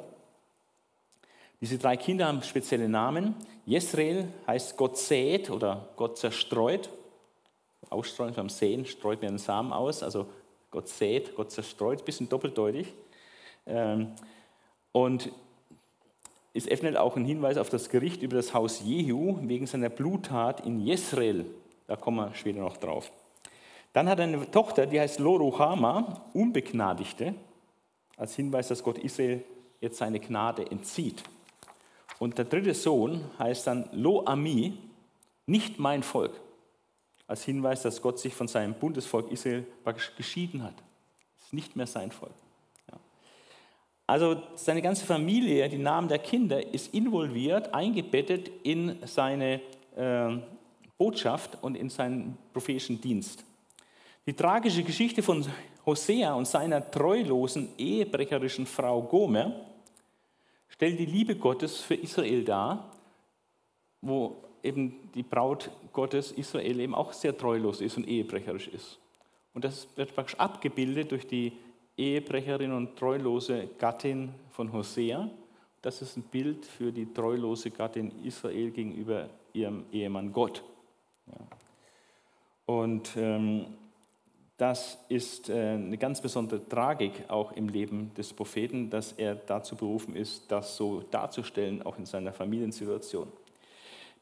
Diese 1.61 1.77
drei 1.77 1.97
Kinder 1.97 2.29
haben 2.29 2.43
spezielle 2.43 2.89
Namen. 2.89 3.35
Jesrael 3.67 4.29
heißt 4.47 4.77
Gott 4.77 4.97
sät 4.97 5.51
oder 5.51 5.89
Gott 5.97 6.17
zerstreut. 6.17 6.89
Ausstreuen 7.91 8.35
beim 8.35 8.49
Sehen 8.49 8.87
streut 8.87 9.23
mir 9.23 9.29
einen 9.29 9.39
Samen 9.39 9.73
aus, 9.73 10.03
also 10.03 10.27
Gott 10.71 10.89
sät, 10.89 11.35
Gott 11.35 11.51
zerstreut, 11.51 12.05
bisschen 12.05 12.29
doppeldeutig. 12.29 12.93
Ähm, 13.67 14.13
und 14.93 15.31
ist 16.53 16.69
öffnet 16.69 16.97
auch 16.97 17.17
ein 17.17 17.25
Hinweis 17.25 17.57
auf 17.57 17.69
das 17.69 17.89
Gericht 17.89 18.23
über 18.23 18.37
das 18.37 18.53
Haus 18.53 18.81
Jehu 18.81 19.39
wegen 19.43 19.67
seiner 19.67 19.89
Bluttat 19.89 20.67
in 20.67 20.81
Jesrael. 20.81 21.47
Da 21.87 21.97
kommen 21.97 22.17
wir 22.17 22.35
später 22.35 22.61
noch 22.61 22.77
drauf. 22.77 23.13
Dann 23.93 24.09
hat 24.09 24.19
er 24.19 24.25
eine 24.25 24.51
Tochter, 24.51 24.87
die 24.87 25.01
heißt 25.01 25.19
Loruhama, 25.19 26.23
Unbegnadigte, 26.35 27.35
als 28.17 28.35
Hinweis, 28.35 28.69
dass 28.69 28.83
Gott 28.83 28.99
Israel 28.99 29.43
jetzt 29.81 29.99
seine 29.99 30.21
Gnade 30.21 30.71
entzieht. 30.71 31.23
Und 32.19 32.37
der 32.37 32.45
dritte 32.45 32.75
Sohn 32.75 33.25
heißt 33.39 33.67
dann 33.67 33.89
Lo-Ami, 33.93 34.77
nicht 35.47 35.79
mein 35.79 36.03
Volk, 36.03 36.33
als 37.29 37.45
Hinweis, 37.45 37.83
dass 37.83 38.03
Gott 38.03 38.19
sich 38.19 38.35
von 38.35 38.49
seinem 38.49 38.75
Bundesvolk 38.75 39.31
Israel 39.31 39.65
praktisch 39.85 40.13
geschieden 40.17 40.65
hat. 40.65 40.75
Es 41.37 41.45
ist 41.45 41.53
nicht 41.53 41.77
mehr 41.77 41.87
sein 41.87 42.11
Volk. 42.11 42.33
Ja. 42.91 42.99
Also 44.07 44.43
seine 44.57 44.83
ganze 44.83 45.05
Familie, 45.05 45.69
die 45.69 45.79
Namen 45.79 46.09
der 46.09 46.19
Kinder, 46.19 46.75
ist 46.75 46.93
involviert, 46.95 47.73
eingebettet 47.73 48.51
in 48.65 48.97
seine 49.07 49.61
äh, 49.95 50.39
Botschaft 50.97 51.63
und 51.63 51.77
in 51.77 51.91
seinen 51.91 52.37
prophetischen 52.53 53.01
Dienst. 53.01 53.45
Die 54.27 54.35
tragische 54.35 54.83
Geschichte 54.83 55.23
von 55.23 55.47
Hosea 55.85 56.35
und 56.35 56.49
seiner 56.49 56.91
treulosen, 56.91 57.69
ehebrecherischen 57.77 58.67
Frau 58.67 59.03
Gomer 59.03 59.67
stellt 60.69 60.99
die 60.99 61.07
Liebe 61.07 61.37
Gottes 61.37 61.81
für 61.81 61.95
Israel 61.95 62.45
dar, 62.45 62.91
wo 64.01 64.48
eben 64.63 65.11
die 65.15 65.23
Braut 65.23 65.71
Gottes 65.93 66.33
Israel 66.33 66.81
eben 66.81 66.95
auch 66.95 67.13
sehr 67.13 67.37
treulos 67.37 67.81
ist 67.81 67.97
und 67.97 68.09
ehebrecherisch 68.09 68.69
ist. 68.69 68.99
Und 69.55 69.65
das 69.65 69.89
wird 69.97 70.15
praktisch 70.15 70.39
abgebildet 70.39 71.11
durch 71.11 71.27
die 71.27 71.53
Ehebrecherin 71.97 72.73
und 72.73 72.97
treulose 72.97 73.69
Gattin 73.79 74.33
von 74.51 74.73
Hosea. 74.73 75.29
Das 75.83 76.01
ist 76.03 76.17
ein 76.17 76.23
Bild 76.23 76.65
für 76.65 76.93
die 76.93 77.13
treulose 77.13 77.71
Gattin 77.71 78.13
Israel 78.25 78.71
gegenüber 78.71 79.29
ihrem 79.53 79.85
Ehemann 79.93 80.33
Gott. 80.33 80.63
Ja. 81.27 81.47
Und 82.67 83.17
ähm, 83.17 83.67
das 84.59 84.99
ist 85.09 85.49
äh, 85.49 85.55
eine 85.55 85.97
ganz 85.99 86.21
besondere 86.21 86.69
Tragik 86.69 87.25
auch 87.29 87.53
im 87.53 87.69
Leben 87.69 88.13
des 88.15 88.33
Propheten, 88.33 88.91
dass 88.91 89.13
er 89.13 89.37
dazu 89.37 89.77
berufen 89.77 90.17
ist, 90.17 90.51
das 90.51 90.77
so 90.77 91.01
darzustellen, 91.11 91.83
auch 91.83 91.97
in 91.97 92.07
seiner 92.07 92.33
Familiensituation. 92.33 93.29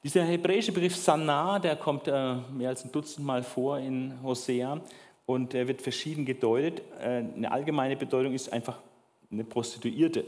Dieser 0.03 0.25
hebräische 0.25 0.73
Begriff 0.73 0.95
Sanah, 0.95 1.59
der 1.59 1.76
kommt 1.76 2.07
äh, 2.07 2.37
mehr 2.53 2.69
als 2.69 2.85
ein 2.85 2.93
Dutzend 2.93 3.26
Mal 3.26 3.43
vor 3.43 3.79
in 3.79 4.15
Hosea 4.23 4.81
und 5.25 5.55
er 5.55 5.67
wird 5.67 5.83
verschieden 5.83 6.25
gedeutet. 6.25 6.83
Äh, 7.00 7.25
eine 7.35 7.50
allgemeine 7.50 7.97
Bedeutung 7.97 8.33
ist 8.33 8.53
einfach 8.53 8.79
eine 9.31 9.45
Prostituierte. 9.45 10.25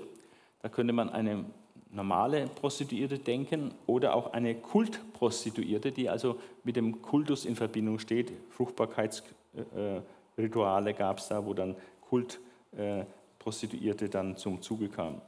Da 0.63 0.69
könnte 0.69 0.93
man 0.93 1.11
eine 1.11 1.45
normale 1.91 2.49
Prostituierte 2.49 3.19
denken 3.19 3.73
oder 3.87 4.15
auch 4.15 4.33
eine 4.33 4.55
Kultprostituierte, 4.57 5.93
die 5.93 6.09
also 6.09 6.39
mit 6.65 6.77
dem 6.77 7.03
Kultus 7.03 7.45
in 7.45 7.57
Verbindung 7.57 7.99
steht, 7.99 8.33
Fruchtbarkeits 8.51 9.23
äh, 9.55 10.01
Rituale 10.37 10.95
gab 10.95 11.19
es 11.19 11.29
da, 11.29 11.45
wo 11.45 11.55
dann 11.55 11.77
Kultprostituierte 12.09 14.05
äh, 14.07 14.09
dann 14.09 14.37
zum 14.37 14.61
Zuge 14.63 14.89
kamen. 14.89 15.21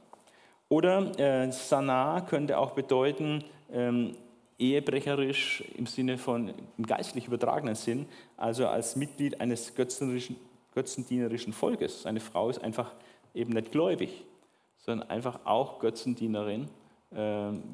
Oder 0.69 1.19
äh, 1.19 1.51
Sana 1.51 2.21
könnte 2.21 2.57
auch 2.57 2.71
bedeuten, 2.71 3.43
ähm, 3.71 4.15
ehebrecherisch 4.61 5.63
im 5.75 5.87
Sinne 5.87 6.17
von 6.17 6.53
im 6.77 6.85
geistlich 6.85 7.27
übertragenen 7.27 7.75
Sinn, 7.75 8.05
also 8.37 8.67
als 8.67 8.95
Mitglied 8.95 9.41
eines 9.41 9.73
götzendienerischen 9.75 11.51
Volkes. 11.51 12.05
Eine 12.05 12.19
Frau 12.19 12.49
ist 12.49 12.63
einfach 12.63 12.93
eben 13.33 13.53
nicht 13.53 13.71
gläubig, 13.71 14.23
sondern 14.77 15.09
einfach 15.09 15.39
auch 15.45 15.79
Götzendienerin, 15.79 16.69
äh, 17.11 17.17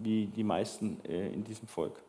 wie 0.02 0.28
die 0.28 0.44
meisten 0.44 1.00
äh, 1.06 1.30
in 1.30 1.44
diesem 1.44 1.68
Volk. 1.68 2.02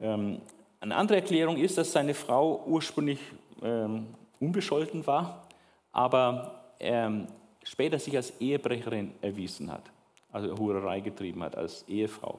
Ähm, 0.00 0.40
eine 0.80 0.94
andere 0.94 1.16
Erklärung 1.16 1.56
ist, 1.56 1.78
dass 1.78 1.90
seine 1.90 2.14
Frau 2.14 2.62
ursprünglich 2.66 3.18
ähm, 3.62 4.06
unbescholten 4.38 5.06
war, 5.06 5.48
aber 5.92 6.72
ähm, 6.78 7.26
später 7.64 7.98
sich 7.98 8.14
als 8.14 8.38
Ehebrecherin 8.38 9.12
erwiesen 9.20 9.72
hat, 9.72 9.82
also 10.30 10.56
Hurerei 10.56 11.00
getrieben 11.00 11.42
hat 11.42 11.56
als 11.56 11.84
Ehefrau. 11.88 12.38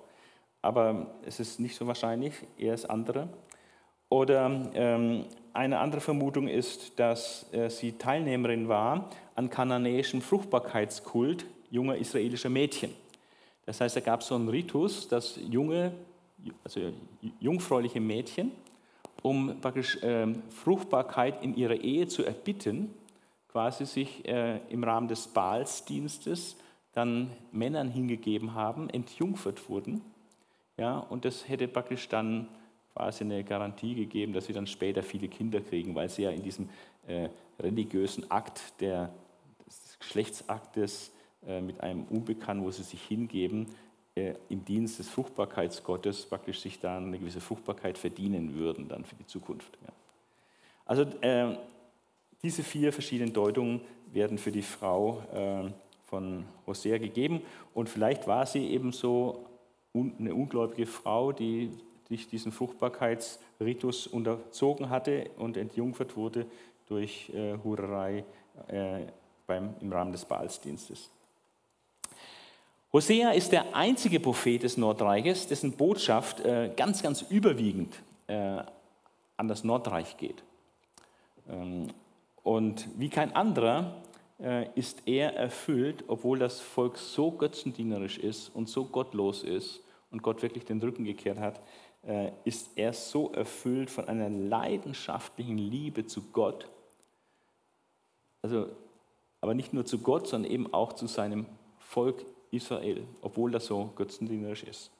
Aber 0.61 1.07
es 1.25 1.39
ist 1.39 1.59
nicht 1.59 1.75
so 1.75 1.87
wahrscheinlich, 1.87 2.33
eher 2.57 2.73
das 2.73 2.85
andere. 2.85 3.29
Oder 4.09 4.71
ähm, 4.73 5.25
eine 5.53 5.79
andere 5.79 6.01
Vermutung 6.01 6.47
ist, 6.47 6.99
dass 6.99 7.51
äh, 7.53 7.69
sie 7.69 7.93
Teilnehmerin 7.93 8.67
war 8.67 9.09
an 9.35 9.49
kananäischem 9.49 10.21
Fruchtbarkeitskult 10.21 11.45
junger 11.69 11.95
israelischer 11.95 12.49
Mädchen. 12.49 12.93
Das 13.65 13.81
heißt, 13.81 13.95
da 13.95 13.99
gab 13.99 14.21
es 14.21 14.27
so 14.27 14.35
einen 14.35 14.49
Ritus, 14.49 15.07
dass 15.07 15.39
junge, 15.49 15.91
also 16.63 16.91
jungfräuliche 17.39 17.99
Mädchen, 17.99 18.51
um 19.21 19.61
praktisch 19.61 20.01
äh, 20.01 20.27
Fruchtbarkeit 20.49 21.43
in 21.43 21.55
ihrer 21.55 21.75
Ehe 21.75 22.07
zu 22.07 22.25
erbitten, 22.25 22.93
quasi 23.51 23.85
sich 23.85 24.27
äh, 24.27 24.59
im 24.69 24.83
Rahmen 24.83 25.07
des 25.07 25.27
Balsdienstes 25.27 26.55
dann 26.93 27.31
Männern 27.51 27.89
hingegeben 27.89 28.55
haben, 28.55 28.89
entjungfert 28.89 29.69
wurden. 29.69 30.01
Ja, 30.79 30.99
und 30.99 31.25
das 31.25 31.47
hätte 31.49 31.67
praktisch 31.67 32.07
dann 32.07 32.47
quasi 32.93 33.25
eine 33.25 33.43
Garantie 33.43 33.95
gegeben, 33.95 34.31
dass 34.31 34.45
sie 34.45 34.53
dann 34.53 34.65
später 34.65 35.03
viele 35.03 35.27
Kinder 35.27 35.59
kriegen, 35.59 35.93
weil 35.93 36.07
sie 36.07 36.23
ja 36.23 36.31
in 36.31 36.41
diesem 36.41 36.69
äh, 37.05 37.27
religiösen 37.59 38.29
Akt 38.31 38.79
der, 38.79 39.11
des 39.67 39.99
Geschlechtsaktes 39.99 41.11
äh, 41.45 41.59
mit 41.59 41.81
einem 41.81 42.03
Unbekannten, 42.05 42.63
wo 42.63 42.71
sie 42.71 42.83
sich 42.83 43.01
hingeben, 43.01 43.67
äh, 44.15 44.35
im 44.47 44.63
Dienst 44.63 44.99
des 44.99 45.09
Fruchtbarkeitsgottes 45.09 46.25
praktisch 46.27 46.61
sich 46.61 46.79
dann 46.79 47.07
eine 47.07 47.19
gewisse 47.19 47.41
Fruchtbarkeit 47.41 47.97
verdienen 47.97 48.55
würden 48.55 48.87
dann 48.87 49.03
für 49.03 49.15
die 49.15 49.27
Zukunft. 49.27 49.77
Ja. 49.85 49.93
Also 50.85 51.03
äh, 51.21 51.57
diese 52.41 52.63
vier 52.63 52.93
verschiedenen 52.93 53.33
Deutungen 53.33 53.81
werden 54.13 54.37
für 54.37 54.51
die 54.51 54.61
Frau 54.61 55.21
äh, 55.33 55.71
von 56.07 56.45
Hosea 56.65 56.97
gegeben 56.99 57.41
und 57.73 57.89
vielleicht 57.89 58.27
war 58.27 58.45
sie 58.45 58.69
eben 58.69 58.93
so 58.93 59.45
eine 59.93 60.33
ungläubige 60.33 60.85
Frau, 60.85 61.31
die 61.31 61.71
sich 62.07 62.27
diesen 62.27 62.51
Fruchtbarkeitsritus 62.51 64.07
unterzogen 64.07 64.89
hatte 64.89 65.29
und 65.37 65.57
entjungfert 65.57 66.15
wurde 66.15 66.45
durch 66.87 67.29
äh, 67.29 67.57
Hurerei 67.63 68.23
äh, 68.67 69.01
beim, 69.45 69.75
im 69.79 69.91
Rahmen 69.91 70.11
des 70.11 70.25
Baalsdienstes. 70.25 71.09
Hosea 72.91 73.31
ist 73.31 73.51
der 73.51 73.75
einzige 73.75 74.19
Prophet 74.19 74.63
des 74.63 74.77
Nordreiches, 74.77 75.47
dessen 75.47 75.73
Botschaft 75.73 76.39
äh, 76.39 76.71
ganz, 76.75 77.03
ganz 77.03 77.21
überwiegend 77.21 77.93
äh, 78.27 78.63
an 79.37 79.47
das 79.47 79.63
Nordreich 79.63 80.17
geht. 80.17 80.43
Ähm, 81.47 81.87
und 82.43 82.87
wie 82.97 83.09
kein 83.09 83.35
anderer 83.35 84.01
ist 84.75 85.03
er 85.05 85.35
erfüllt, 85.35 86.05
obwohl 86.07 86.39
das 86.39 86.61
Volk 86.61 86.97
so 86.97 87.31
götzendienerisch 87.31 88.17
ist 88.17 88.49
und 88.55 88.69
so 88.69 88.85
gottlos 88.85 89.43
ist 89.43 89.81
und 90.11 90.23
Gott 90.23 90.41
wirklich 90.41 90.63
den 90.63 90.79
Rücken 90.79 91.03
gekehrt 91.03 91.39
hat, 91.39 91.61
äh, 92.07 92.31
ist 92.45 92.71
er 92.75 92.93
so 92.93 93.31
erfüllt 93.33 93.89
von 93.89 94.07
einer 94.07 94.29
leidenschaftlichen 94.29 95.57
Liebe 95.57 96.05
zu 96.05 96.23
Gott. 96.31 96.69
Also, 98.41 98.67
aber 99.41 99.53
nicht 99.53 99.73
nur 99.73 99.85
zu 99.85 99.99
Gott, 99.99 100.27
sondern 100.27 100.51
eben 100.51 100.73
auch 100.73 100.93
zu 100.93 101.07
seinem 101.07 101.45
Volk 101.77 102.25
Israel, 102.51 103.03
obwohl 103.21 103.51
das 103.51 103.65
so 103.65 103.91
götzendienerisch 103.95 104.63
ist. 104.63 104.91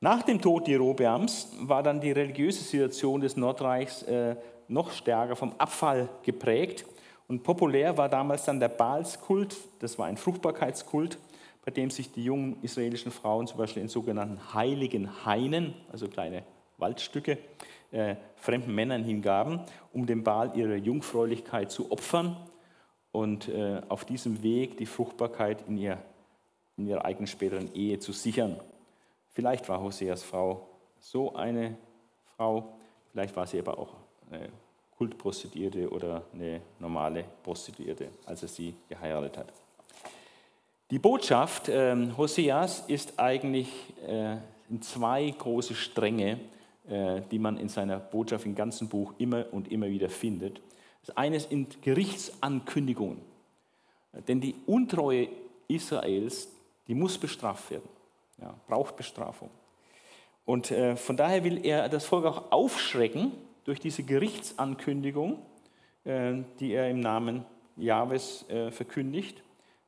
Nach 0.00 0.22
dem 0.22 0.40
Tod 0.40 0.68
Jerobeams 0.68 1.52
war 1.60 1.82
dann 1.82 2.00
die 2.00 2.12
religiöse 2.12 2.62
Situation 2.62 3.20
des 3.20 3.36
Nordreichs 3.36 4.02
äh, 4.02 4.36
noch 4.68 4.90
stärker 4.90 5.36
vom 5.36 5.54
Abfall 5.58 6.08
geprägt. 6.22 6.84
Und 7.32 7.44
populär 7.44 7.96
war 7.96 8.10
damals 8.10 8.44
dann 8.44 8.60
der 8.60 8.68
Baalskult, 8.68 9.56
das 9.78 9.98
war 9.98 10.04
ein 10.04 10.18
Fruchtbarkeitskult, 10.18 11.16
bei 11.64 11.70
dem 11.70 11.88
sich 11.88 12.12
die 12.12 12.24
jungen 12.24 12.58
israelischen 12.60 13.10
Frauen 13.10 13.46
zum 13.46 13.56
Beispiel 13.56 13.80
in 13.80 13.88
sogenannten 13.88 14.52
heiligen 14.52 15.24
Hainen, 15.24 15.72
also 15.90 16.08
kleine 16.08 16.42
Waldstücke, 16.76 17.38
äh, 17.90 18.16
fremden 18.36 18.74
Männern 18.74 19.02
hingaben, 19.02 19.60
um 19.94 20.04
dem 20.04 20.24
Baal 20.24 20.52
ihre 20.54 20.76
Jungfräulichkeit 20.76 21.70
zu 21.70 21.90
opfern 21.90 22.36
und 23.12 23.48
äh, 23.48 23.80
auf 23.88 24.04
diesem 24.04 24.42
Weg 24.42 24.76
die 24.76 24.84
Fruchtbarkeit 24.84 25.66
in, 25.66 25.78
ihr, 25.78 25.96
in 26.76 26.86
ihrer 26.86 27.06
eigenen 27.06 27.28
späteren 27.28 27.74
Ehe 27.74 27.98
zu 27.98 28.12
sichern. 28.12 28.60
Vielleicht 29.30 29.70
war 29.70 29.80
Hoseas 29.80 30.22
Frau 30.22 30.68
so 31.00 31.34
eine 31.34 31.78
Frau, 32.36 32.74
vielleicht 33.10 33.34
war 33.34 33.46
sie 33.46 33.58
aber 33.58 33.78
auch 33.78 33.94
eine 34.30 34.50
Kultprostituierte 35.02 35.90
oder 35.90 36.22
eine 36.32 36.60
normale 36.78 37.24
Prostituierte, 37.42 38.10
als 38.24 38.42
er 38.42 38.48
sie 38.48 38.72
geheiratet 38.88 39.36
hat. 39.36 39.52
Die 40.92 41.00
Botschaft 41.00 41.68
äh, 41.68 41.96
Hoseas 42.16 42.84
ist 42.86 43.18
eigentlich 43.18 43.68
äh, 44.06 44.36
in 44.70 44.80
zwei 44.80 45.28
große 45.36 45.74
Stränge, 45.74 46.38
äh, 46.88 47.20
die 47.32 47.40
man 47.40 47.56
in 47.56 47.68
seiner 47.68 47.98
Botschaft 47.98 48.46
im 48.46 48.54
ganzen 48.54 48.88
Buch 48.88 49.12
immer 49.18 49.46
und 49.50 49.72
immer 49.72 49.88
wieder 49.88 50.08
findet. 50.08 50.60
Das 51.04 51.16
eine 51.16 51.40
sind 51.40 51.82
Gerichtsankündigungen. 51.82 53.18
Denn 54.28 54.40
die 54.40 54.54
Untreue 54.66 55.26
Israels, 55.66 56.46
die 56.86 56.94
muss 56.94 57.18
bestraft 57.18 57.72
werden, 57.72 57.88
ja, 58.40 58.54
braucht 58.68 58.94
Bestrafung. 58.94 59.50
Und 60.44 60.70
äh, 60.70 60.94
von 60.94 61.16
daher 61.16 61.42
will 61.42 61.66
er 61.66 61.88
das 61.88 62.04
Volk 62.04 62.24
auch 62.24 62.52
aufschrecken 62.52 63.32
durch 63.64 63.80
diese 63.80 64.02
Gerichtsankündigung, 64.02 65.38
äh, 66.04 66.34
die 66.60 66.72
er 66.72 66.90
im 66.90 67.00
Namen 67.00 67.44
Jahwes 67.76 68.48
äh, 68.48 68.70
verkündigt. 68.70 69.42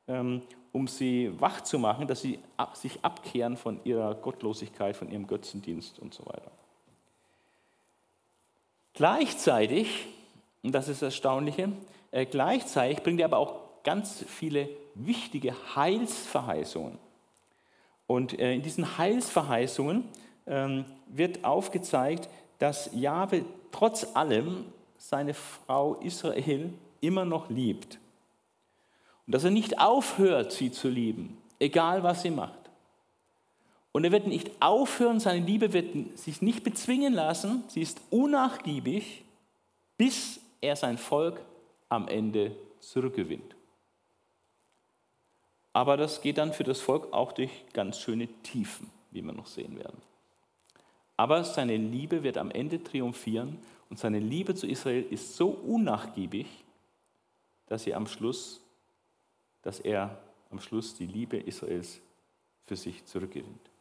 Ähm, 0.07 0.41
um 0.75 0.89
sie 0.89 1.31
wach 1.39 1.61
zu 1.61 1.79
machen, 1.79 2.05
dass 2.05 2.21
sie 2.21 2.37
sich 2.73 2.99
abkehren 3.01 3.55
von 3.55 3.79
ihrer 3.85 4.13
Gottlosigkeit, 4.13 4.97
von 4.97 5.09
ihrem 5.09 5.25
Götzendienst 5.25 5.99
und 5.99 6.13
so 6.13 6.25
weiter. 6.25 6.51
Gleichzeitig, 8.93 10.05
und 10.63 10.73
das 10.73 10.89
ist 10.89 11.01
das 11.01 11.13
Erstaunliche, 11.13 11.71
äh, 12.11 12.25
gleichzeitig 12.25 13.03
bringt 13.03 13.21
er 13.21 13.27
aber 13.27 13.37
auch 13.37 13.83
ganz 13.83 14.25
viele 14.27 14.67
wichtige 14.95 15.55
Heilsverheißungen. 15.77 16.99
Und 18.05 18.33
in 18.33 18.61
diesen 18.61 18.97
Heilsverheißungen 18.97 20.03
ähm, 20.45 20.85
wird 21.07 21.45
aufgezeigt, 21.45 22.29
dass 22.59 22.89
Jahwe 22.93 23.45
trotz 23.75 24.15
allem 24.15 24.65
seine 24.97 25.33
Frau 25.33 25.95
Israel 25.95 26.73
immer 27.01 27.25
noch 27.25 27.49
liebt. 27.49 27.99
Und 29.27 29.35
dass 29.35 29.43
er 29.43 29.51
nicht 29.51 29.79
aufhört, 29.79 30.53
sie 30.53 30.71
zu 30.71 30.87
lieben, 30.87 31.37
egal 31.59 32.01
was 32.01 32.21
sie 32.21 32.29
macht. 32.29 32.57
Und 33.91 34.05
er 34.05 34.13
wird 34.13 34.27
nicht 34.27 34.61
aufhören, 34.61 35.19
seine 35.19 35.45
Liebe 35.45 35.73
wird 35.73 36.17
sich 36.17 36.41
nicht 36.41 36.63
bezwingen 36.63 37.13
lassen, 37.13 37.65
sie 37.67 37.81
ist 37.81 37.99
unnachgiebig, 38.11 39.25
bis 39.97 40.39
er 40.61 40.77
sein 40.77 40.97
Volk 40.97 41.41
am 41.89 42.07
Ende 42.07 42.55
zurückgewinnt. 42.79 43.55
Aber 45.73 45.97
das 45.97 46.21
geht 46.21 46.37
dann 46.37 46.53
für 46.53 46.63
das 46.63 46.79
Volk 46.79 47.11
auch 47.11 47.33
durch 47.33 47.51
ganz 47.73 47.99
schöne 47.99 48.27
Tiefen, 48.41 48.89
wie 49.11 49.21
wir 49.21 49.33
noch 49.33 49.47
sehen 49.47 49.77
werden. 49.77 50.01
Aber 51.17 51.43
seine 51.43 51.77
Liebe 51.77 52.23
wird 52.23 52.37
am 52.37 52.51
Ende 52.51 52.83
triumphieren 52.83 53.57
und 53.89 53.99
seine 53.99 54.19
Liebe 54.19 54.55
zu 54.55 54.67
Israel 54.67 55.03
ist 55.09 55.35
so 55.35 55.49
unnachgiebig, 55.49 56.47
dass 57.67 57.83
sie 57.83 57.93
am 57.93 58.07
Schluss 58.07 58.61
dass 59.65 59.79
er 59.79 60.15
am 60.51 60.59
Schluss 60.59 60.95
die 60.95 61.07
Liebe 61.07 61.37
Israels 61.37 61.99
für 62.63 62.75
sich 62.75 63.03
zurückgewinnt. 63.05 63.71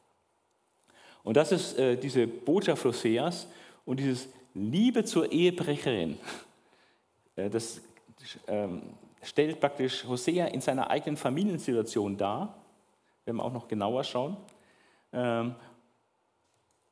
Und 1.23 1.37
das 1.37 1.53
ist 1.53 1.79
äh, 1.79 1.97
diese 1.97 2.27
Botschaft 2.27 2.85
Hoseas 2.87 3.47
und 3.85 4.01
dieses 4.01 4.29
Liebe 4.55 5.05
zur 5.05 5.31
Ehebrecherin. 5.31 6.18
Äh, 7.37 7.51
das 7.51 7.81
ähm, 8.47 8.94
stellt 9.20 9.59
praktisch 9.59 10.05
Hosea 10.05 10.47
in 10.47 10.61
seiner 10.61 10.88
eigenen 10.88 11.16
Familiensituation 11.16 12.16
dar, 12.16 12.57
wenn 13.25 13.35
wir 13.35 13.44
auch 13.44 13.53
noch 13.53 13.66
genauer 13.66 14.05
schauen. 14.05 14.37
Ähm, 15.12 15.57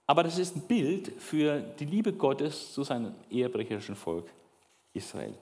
aber 0.06 0.22
das 0.22 0.38
ist 0.38 0.56
ein 0.56 0.62
Bild 0.62 1.12
für 1.18 1.60
die 1.60 1.84
Liebe 1.84 2.12
Gottes 2.12 2.72
zu 2.72 2.84
seinem 2.84 3.14
ehebrecherischen 3.30 3.94
Volk 3.94 4.26
Israel. 4.92 5.34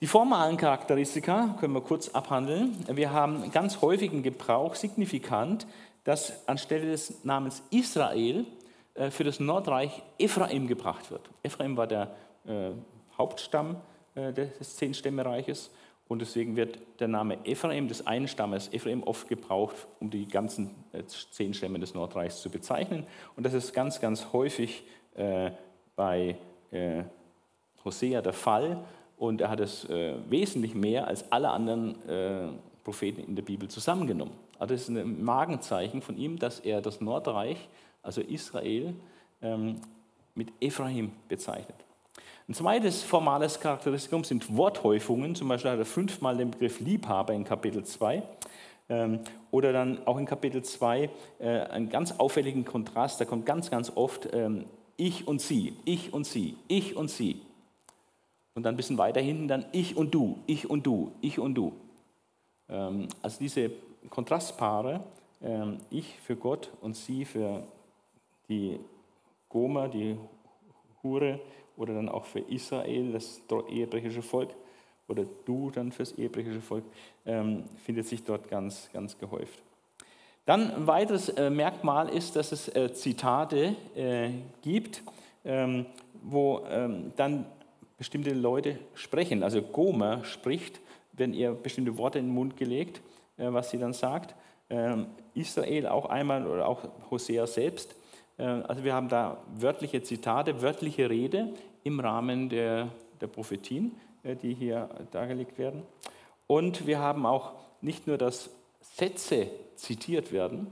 Die 0.00 0.06
formalen 0.06 0.58
Charakteristika 0.58 1.56
können 1.58 1.72
wir 1.72 1.80
kurz 1.80 2.10
abhandeln. 2.10 2.76
Wir 2.88 3.12
haben 3.12 3.50
ganz 3.50 3.80
häufigen 3.80 4.22
Gebrauch, 4.22 4.74
signifikant, 4.74 5.66
dass 6.04 6.46
anstelle 6.46 6.86
des 6.86 7.24
Namens 7.24 7.62
Israel 7.70 8.44
äh, 8.94 9.10
für 9.10 9.24
das 9.24 9.40
Nordreich 9.40 10.02
Ephraim 10.18 10.66
gebracht 10.66 11.10
wird. 11.10 11.30
Ephraim 11.42 11.76
war 11.76 11.86
der 11.86 12.14
äh, 12.46 12.72
Hauptstamm 13.16 13.76
äh, 14.14 14.32
des 14.32 14.76
Zehnstämmereiches 14.76 15.70
und 16.08 16.20
deswegen 16.20 16.56
wird 16.56 16.78
der 17.00 17.08
Name 17.08 17.38
Ephraim 17.44 17.88
des 17.88 18.06
einen 18.06 18.28
Stammes 18.28 18.72
Ephraim 18.72 19.02
oft 19.02 19.28
gebraucht, 19.28 19.74
um 20.00 20.10
die 20.10 20.26
ganzen 20.26 20.70
zehn 21.30 21.52
Stämme 21.52 21.78
des 21.78 21.94
Nordreichs 21.94 22.40
zu 22.40 22.50
bezeichnen. 22.50 23.04
Und 23.36 23.44
das 23.44 23.54
ist 23.54 23.72
ganz, 23.72 24.00
ganz 24.00 24.32
häufig 24.32 24.84
bei 25.96 26.36
Hosea 27.84 28.20
der 28.20 28.32
Fall 28.32 28.84
und 29.16 29.40
er 29.40 29.48
hat 29.48 29.60
es 29.60 29.88
äh, 29.88 30.14
wesentlich 30.28 30.74
mehr 30.74 31.06
als 31.06 31.30
alle 31.32 31.50
anderen 31.50 32.02
äh, 32.08 32.48
Propheten 32.84 33.22
in 33.22 33.34
der 33.34 33.42
Bibel 33.42 33.68
zusammengenommen. 33.68 34.34
Also 34.58 34.74
das 34.74 34.82
ist 34.82 34.88
ein 34.88 35.24
Magenzeichen 35.24 36.02
von 36.02 36.18
ihm, 36.18 36.38
dass 36.38 36.60
er 36.60 36.82
das 36.82 37.00
Nordreich, 37.00 37.68
also 38.02 38.20
Israel, 38.20 38.94
ähm, 39.40 39.80
mit 40.34 40.52
Ephraim 40.60 41.12
bezeichnet. 41.28 41.85
Ein 42.48 42.54
zweites 42.54 43.02
formales 43.02 43.58
Charakteristikum 43.58 44.22
sind 44.22 44.56
Worthäufungen. 44.56 45.34
Zum 45.34 45.48
Beispiel 45.48 45.72
hat 45.72 45.80
er 45.80 45.84
fünfmal 45.84 46.36
den 46.36 46.52
Begriff 46.52 46.78
Liebhaber 46.78 47.32
in 47.32 47.42
Kapitel 47.42 47.82
2. 47.84 48.22
Ähm, 48.88 49.18
oder 49.50 49.72
dann 49.72 50.06
auch 50.06 50.16
in 50.16 50.26
Kapitel 50.26 50.62
2 50.62 51.10
äh, 51.40 51.48
einen 51.48 51.88
ganz 51.88 52.12
auffälligen 52.12 52.64
Kontrast, 52.64 53.20
da 53.20 53.24
kommt 53.24 53.46
ganz, 53.46 53.68
ganz 53.68 53.90
oft 53.96 54.28
ähm, 54.32 54.66
ich 54.96 55.26
und 55.26 55.40
sie, 55.40 55.76
ich 55.84 56.12
und 56.12 56.24
sie, 56.24 56.56
ich 56.68 56.94
und 56.94 57.10
sie. 57.10 57.42
Und 58.54 58.62
dann 58.62 58.74
ein 58.74 58.76
bisschen 58.76 58.96
weiter 58.96 59.20
hinten 59.20 59.48
dann 59.48 59.66
ich 59.72 59.96
und 59.96 60.14
du, 60.14 60.38
ich 60.46 60.70
und 60.70 60.86
du, 60.86 61.10
ich 61.20 61.40
und 61.40 61.56
du. 61.56 61.72
Ähm, 62.68 63.08
also 63.22 63.38
diese 63.40 63.72
Kontrastpaare, 64.08 65.00
ich 65.90 66.18
für 66.24 66.34
Gott 66.34 66.70
und 66.80 66.96
sie 66.96 67.26
für 67.26 67.62
die 68.48 68.80
Gomer, 69.50 69.88
die 69.88 70.16
Hure, 71.02 71.40
oder 71.76 71.94
dann 71.94 72.08
auch 72.08 72.24
für 72.24 72.40
Israel, 72.40 73.12
das 73.12 73.40
ehebrecherische 73.68 74.22
Volk, 74.22 74.50
oder 75.08 75.24
du 75.44 75.70
dann 75.70 75.92
fürs 75.92 76.12
ehebrecherische 76.12 76.60
Volk, 76.60 76.84
ähm, 77.24 77.64
findet 77.84 78.06
sich 78.06 78.24
dort 78.24 78.48
ganz, 78.48 78.90
ganz 78.92 79.16
gehäuft. 79.18 79.62
Dann 80.46 80.70
ein 80.72 80.86
weiteres 80.86 81.28
äh, 81.30 81.50
Merkmal 81.50 82.08
ist, 82.08 82.36
dass 82.36 82.52
es 82.52 82.68
äh, 82.74 82.92
Zitate 82.92 83.76
äh, 83.94 84.30
gibt, 84.62 85.02
ähm, 85.44 85.86
wo 86.22 86.62
ähm, 86.68 87.12
dann 87.16 87.46
bestimmte 87.98 88.32
Leute 88.32 88.78
sprechen. 88.94 89.42
Also 89.42 89.62
Gomer 89.62 90.24
spricht, 90.24 90.80
wenn 91.12 91.32
ihr 91.34 91.52
bestimmte 91.52 91.96
Worte 91.98 92.18
in 92.18 92.26
den 92.26 92.34
Mund 92.34 92.56
gelegt, 92.56 93.00
äh, 93.38 93.52
was 93.52 93.70
sie 93.70 93.78
dann 93.78 93.92
sagt. 93.92 94.34
Ähm, 94.68 95.06
Israel 95.34 95.86
auch 95.86 96.06
einmal 96.06 96.46
oder 96.46 96.68
auch 96.68 96.88
Hosea 97.10 97.46
selbst. 97.46 97.94
Äh, 98.38 98.44
also 98.44 98.84
wir 98.84 98.94
haben 98.94 99.08
da 99.08 99.42
wörtliche 99.54 100.02
Zitate, 100.02 100.62
wörtliche 100.62 101.10
Rede 101.10 101.54
im 101.84 102.00
Rahmen 102.00 102.48
der, 102.48 102.88
der 103.20 103.26
Prophetien. 103.26 103.92
Äh, 104.26 104.36
die 104.36 104.54
hier 104.54 104.88
dargelegt 105.12 105.58
werden. 105.58 105.82
Und 106.46 106.86
wir 106.86 106.98
haben 106.98 107.26
auch 107.26 107.52
nicht 107.80 108.06
nur, 108.06 108.18
dass 108.18 108.50
Sätze 108.80 109.48
zitiert 109.76 110.32
werden 110.32 110.68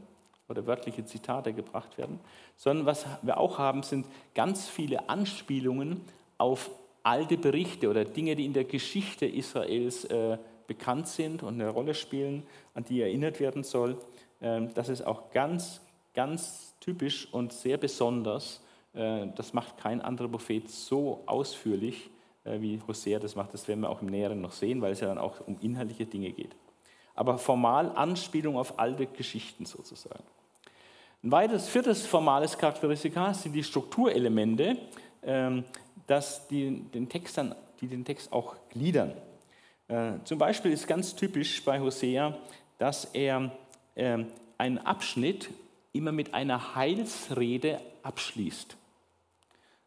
oder 0.48 0.66
wörtliche 0.66 1.04
Zitate 1.04 1.52
gebracht 1.52 1.96
werden, 1.96 2.20
sondern 2.56 2.86
was 2.86 3.06
wir 3.22 3.38
auch 3.38 3.58
haben, 3.58 3.82
sind 3.82 4.06
ganz 4.34 4.68
viele 4.68 5.08
Anspielungen 5.08 6.00
auf 6.38 6.70
alte 7.02 7.36
Berichte 7.36 7.88
oder 7.88 8.04
Dinge, 8.04 8.34
die 8.34 8.44
in 8.44 8.52
der 8.52 8.64
Geschichte 8.64 9.26
Israels 9.26 10.04
äh, 10.06 10.38
bekannt 10.66 11.08
sind 11.08 11.42
und 11.42 11.54
eine 11.54 11.68
Rolle 11.68 11.94
spielen, 11.94 12.44
an 12.74 12.84
die 12.84 13.02
erinnert 13.02 13.40
werden 13.40 13.62
soll. 13.62 13.98
Ähm, 14.40 14.70
das 14.74 14.88
ist 14.88 15.06
auch 15.06 15.30
ganz, 15.30 15.80
ganz 16.14 16.74
typisch 16.80 17.28
und 17.32 17.52
sehr 17.52 17.76
besonders. 17.76 18.62
Äh, 18.94 19.26
das 19.36 19.52
macht 19.52 19.78
kein 19.78 20.00
anderer 20.00 20.28
Prophet 20.28 20.70
so 20.70 21.22
ausführlich 21.26 22.10
äh, 22.44 22.60
wie 22.60 22.80
Hosea 22.86 23.18
das 23.18 23.34
macht. 23.36 23.52
Das 23.54 23.66
werden 23.68 23.80
wir 23.80 23.90
auch 23.90 24.02
im 24.02 24.08
Näheren 24.08 24.40
noch 24.40 24.52
sehen, 24.52 24.80
weil 24.80 24.92
es 24.92 25.00
ja 25.00 25.08
dann 25.08 25.18
auch 25.18 25.40
um 25.46 25.58
inhaltliche 25.60 26.06
Dinge 26.06 26.30
geht. 26.30 26.54
Aber 27.14 27.38
formal 27.38 27.92
Anspielung 27.94 28.56
auf 28.56 28.78
alte 28.78 29.06
Geschichten 29.06 29.66
sozusagen. 29.66 30.24
Ein 31.22 31.32
weiteres, 31.32 31.68
viertes 31.68 32.04
formales 32.04 32.58
Charakteristika 32.58 33.32
sind 33.32 33.52
die 33.52 33.64
Strukturelemente, 33.64 34.76
ähm, 35.22 35.64
dass 36.06 36.46
die 36.48 36.82
den 36.92 37.08
Text, 37.08 37.38
dann, 37.38 37.54
die 37.80 37.86
den 37.86 38.04
Text 38.04 38.30
auch 38.32 38.56
gliedern. 38.68 39.14
Äh, 39.88 40.14
zum 40.24 40.38
Beispiel 40.38 40.72
ist 40.72 40.86
ganz 40.86 41.14
typisch 41.14 41.64
bei 41.64 41.80
Hosea, 41.80 42.36
dass 42.78 43.06
er 43.06 43.52
ähm, 43.96 44.26
einen 44.58 44.78
Abschnitt 44.78 45.48
immer 45.94 46.12
mit 46.12 46.34
einer 46.34 46.74
Heilsrede 46.74 47.80
abschließt. 48.02 48.76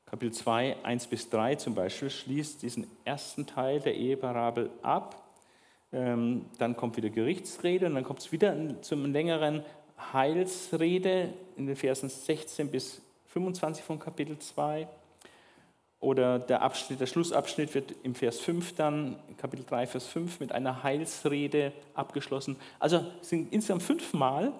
Kapitel 0.05 0.33
2, 0.33 0.77
1 0.83 1.07
bis 1.07 1.29
3 1.29 1.55
zum 1.55 1.75
Beispiel, 1.75 2.09
schließt 2.09 2.61
diesen 2.63 2.87
ersten 3.03 3.45
Teil 3.45 3.81
der 3.81 3.93
Eheparabel 3.93 4.71
ab. 4.81 5.21
Ähm, 5.91 6.45
dann 6.57 6.77
kommt 6.77 6.95
wieder 6.97 7.09
Gerichtsrede 7.09 7.85
und 7.85 7.95
dann 7.95 8.05
kommt 8.05 8.19
es 8.19 8.31
wieder 8.31 8.81
zum 8.81 9.11
längeren 9.11 9.63
Heilsrede 10.13 11.33
in 11.57 11.67
den 11.67 11.75
Versen 11.75 12.09
16 12.09 12.71
bis 12.71 13.01
25 13.25 13.83
von 13.83 13.99
Kapitel 13.99 14.39
2. 14.39 14.87
Oder 15.99 16.39
der, 16.39 16.61
Abschnitt, 16.61 17.01
der 17.01 17.07
Schlussabschnitt 17.07 17.73
wird 17.73 17.93
im 18.03 18.15
Vers 18.15 18.39
5 18.39 18.75
dann, 18.75 19.17
Kapitel 19.35 19.65
3, 19.65 19.87
Vers 19.87 20.07
5, 20.07 20.39
mit 20.39 20.51
einer 20.53 20.83
Heilsrede 20.83 21.73
abgeschlossen. 21.95 22.55
Also 22.79 23.03
sind 23.21 23.51
insgesamt 23.51 23.83
fünfmal 23.83 24.53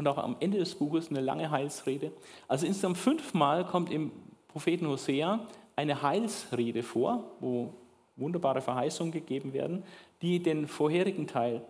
und 0.00 0.08
auch 0.08 0.16
am 0.16 0.36
Ende 0.40 0.56
des 0.56 0.76
Buches 0.76 1.10
eine 1.10 1.20
lange 1.20 1.50
Heilsrede. 1.50 2.10
Also 2.48 2.64
insgesamt 2.64 2.96
fünfmal 2.96 3.66
kommt 3.66 3.92
im 3.92 4.10
Propheten 4.48 4.88
Hosea 4.88 5.46
eine 5.76 6.00
Heilsrede 6.00 6.82
vor, 6.82 7.32
wo 7.40 7.74
wunderbare 8.16 8.62
Verheißungen 8.62 9.12
gegeben 9.12 9.52
werden, 9.52 9.84
die 10.22 10.42
den 10.42 10.66
vorherigen 10.68 11.26
Teil 11.26 11.60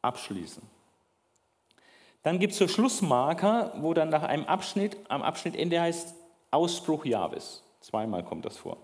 abschließen. 0.00 0.62
Dann 2.22 2.38
gibt 2.38 2.52
es 2.52 2.60
so 2.60 2.68
Schlussmarker, 2.68 3.72
wo 3.78 3.94
dann 3.94 4.10
nach 4.10 4.22
einem 4.22 4.44
Abschnitt, 4.44 4.96
am 5.08 5.22
Abschnittende 5.22 5.80
heißt 5.80 6.14
Ausspruch 6.52 7.04
Jahwes. 7.04 7.64
Zweimal 7.80 8.22
kommt 8.22 8.44
das 8.44 8.58
vor. 8.58 8.76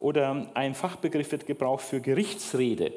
Oder 0.00 0.48
ein 0.54 0.74
Fachbegriff 0.74 1.30
wird 1.30 1.46
gebraucht 1.46 1.84
für 1.84 2.00
Gerichtsrede. 2.00 2.92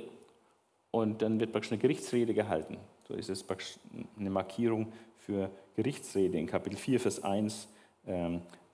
Und 0.90 1.22
dann 1.22 1.40
wird 1.40 1.52
praktisch 1.52 1.74
eine 1.74 1.82
Gerichtsrede 1.82 2.34
gehalten. 2.34 2.80
So 3.08 3.14
ist 3.14 3.30
es 3.30 3.44
praktisch 3.44 3.78
eine 4.20 4.30
Markierung 4.30 4.92
für 5.28 5.52
Gerichtsrede 5.76 6.40
in 6.40 6.48
Kapitel 6.48 6.78
4, 6.78 7.00
Vers 7.00 7.24
1 7.24 7.68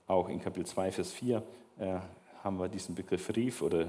auch 0.06 0.28
in 0.28 0.40
Kapitel 0.40 0.66
2, 0.66 0.92
Vers 0.92 1.12
4 1.12 1.42
äh, 1.78 1.96
haben 2.42 2.58
wir 2.58 2.68
diesen 2.68 2.94
Begriff 2.94 3.34
Rief 3.34 3.62
oder 3.62 3.88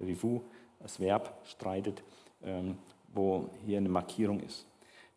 Rivu 0.00 0.40
als 0.82 1.00
Verb 1.00 1.38
streitet, 1.44 2.02
ähm, 2.42 2.76
wo 3.12 3.48
hier 3.64 3.78
eine 3.78 3.88
Markierung 3.88 4.40
ist. 4.40 4.66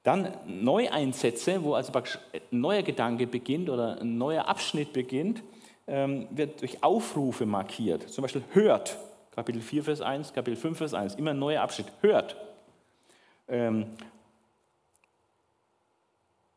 Dann 0.03 0.31
Neueinsätze, 0.45 1.63
wo 1.63 1.73
also 1.73 1.91
ein 1.91 2.03
neuer 2.51 2.83
Gedanke 2.83 3.27
beginnt 3.27 3.69
oder 3.69 3.99
ein 3.99 4.17
neuer 4.17 4.47
Abschnitt 4.47 4.93
beginnt, 4.93 5.43
ähm, 5.87 6.27
wird 6.31 6.61
durch 6.61 6.81
Aufrufe 6.81 7.45
markiert. 7.45 8.09
Zum 8.09 8.21
Beispiel 8.21 8.43
hört, 8.53 8.97
Kapitel 9.31 9.61
4, 9.61 9.83
Vers 9.83 10.01
1, 10.01 10.33
Kapitel 10.33 10.55
5, 10.55 10.77
Vers 10.77 10.93
1, 10.93 11.15
immer 11.15 11.31
ein 11.31 11.39
neuer 11.39 11.61
Abschnitt, 11.61 11.91
hört. 12.01 12.37
Ähm, 13.49 13.87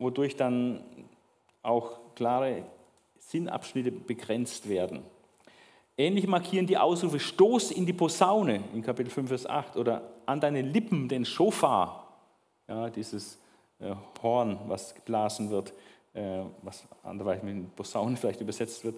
wodurch 0.00 0.34
dann 0.34 0.82
auch 1.62 2.00
klare 2.16 2.64
Sinnabschnitte 3.18 3.92
begrenzt 3.92 4.68
werden. 4.68 5.02
Ähnlich 5.96 6.26
markieren 6.26 6.66
die 6.66 6.78
Ausrufe 6.78 7.20
Stoß 7.20 7.70
in 7.72 7.84
die 7.84 7.92
Posaune 7.92 8.64
in 8.72 8.82
Kapitel 8.82 9.10
5, 9.10 9.28
Vers 9.28 9.46
8 9.46 9.76
oder 9.76 10.02
an 10.24 10.40
deine 10.40 10.62
Lippen 10.62 11.08
den 11.08 11.24
Schofar, 11.24 12.08
ja, 12.66 12.88
dieses 12.88 13.38
äh, 13.78 13.94
Horn, 14.22 14.58
was 14.66 14.94
geblasen 14.94 15.50
wird, 15.50 15.74
äh, 16.14 16.42
was 16.62 16.84
anderweitig 17.02 17.42
mit 17.42 17.76
Posaune 17.76 18.16
vielleicht 18.16 18.40
übersetzt 18.40 18.82
wird, 18.82 18.96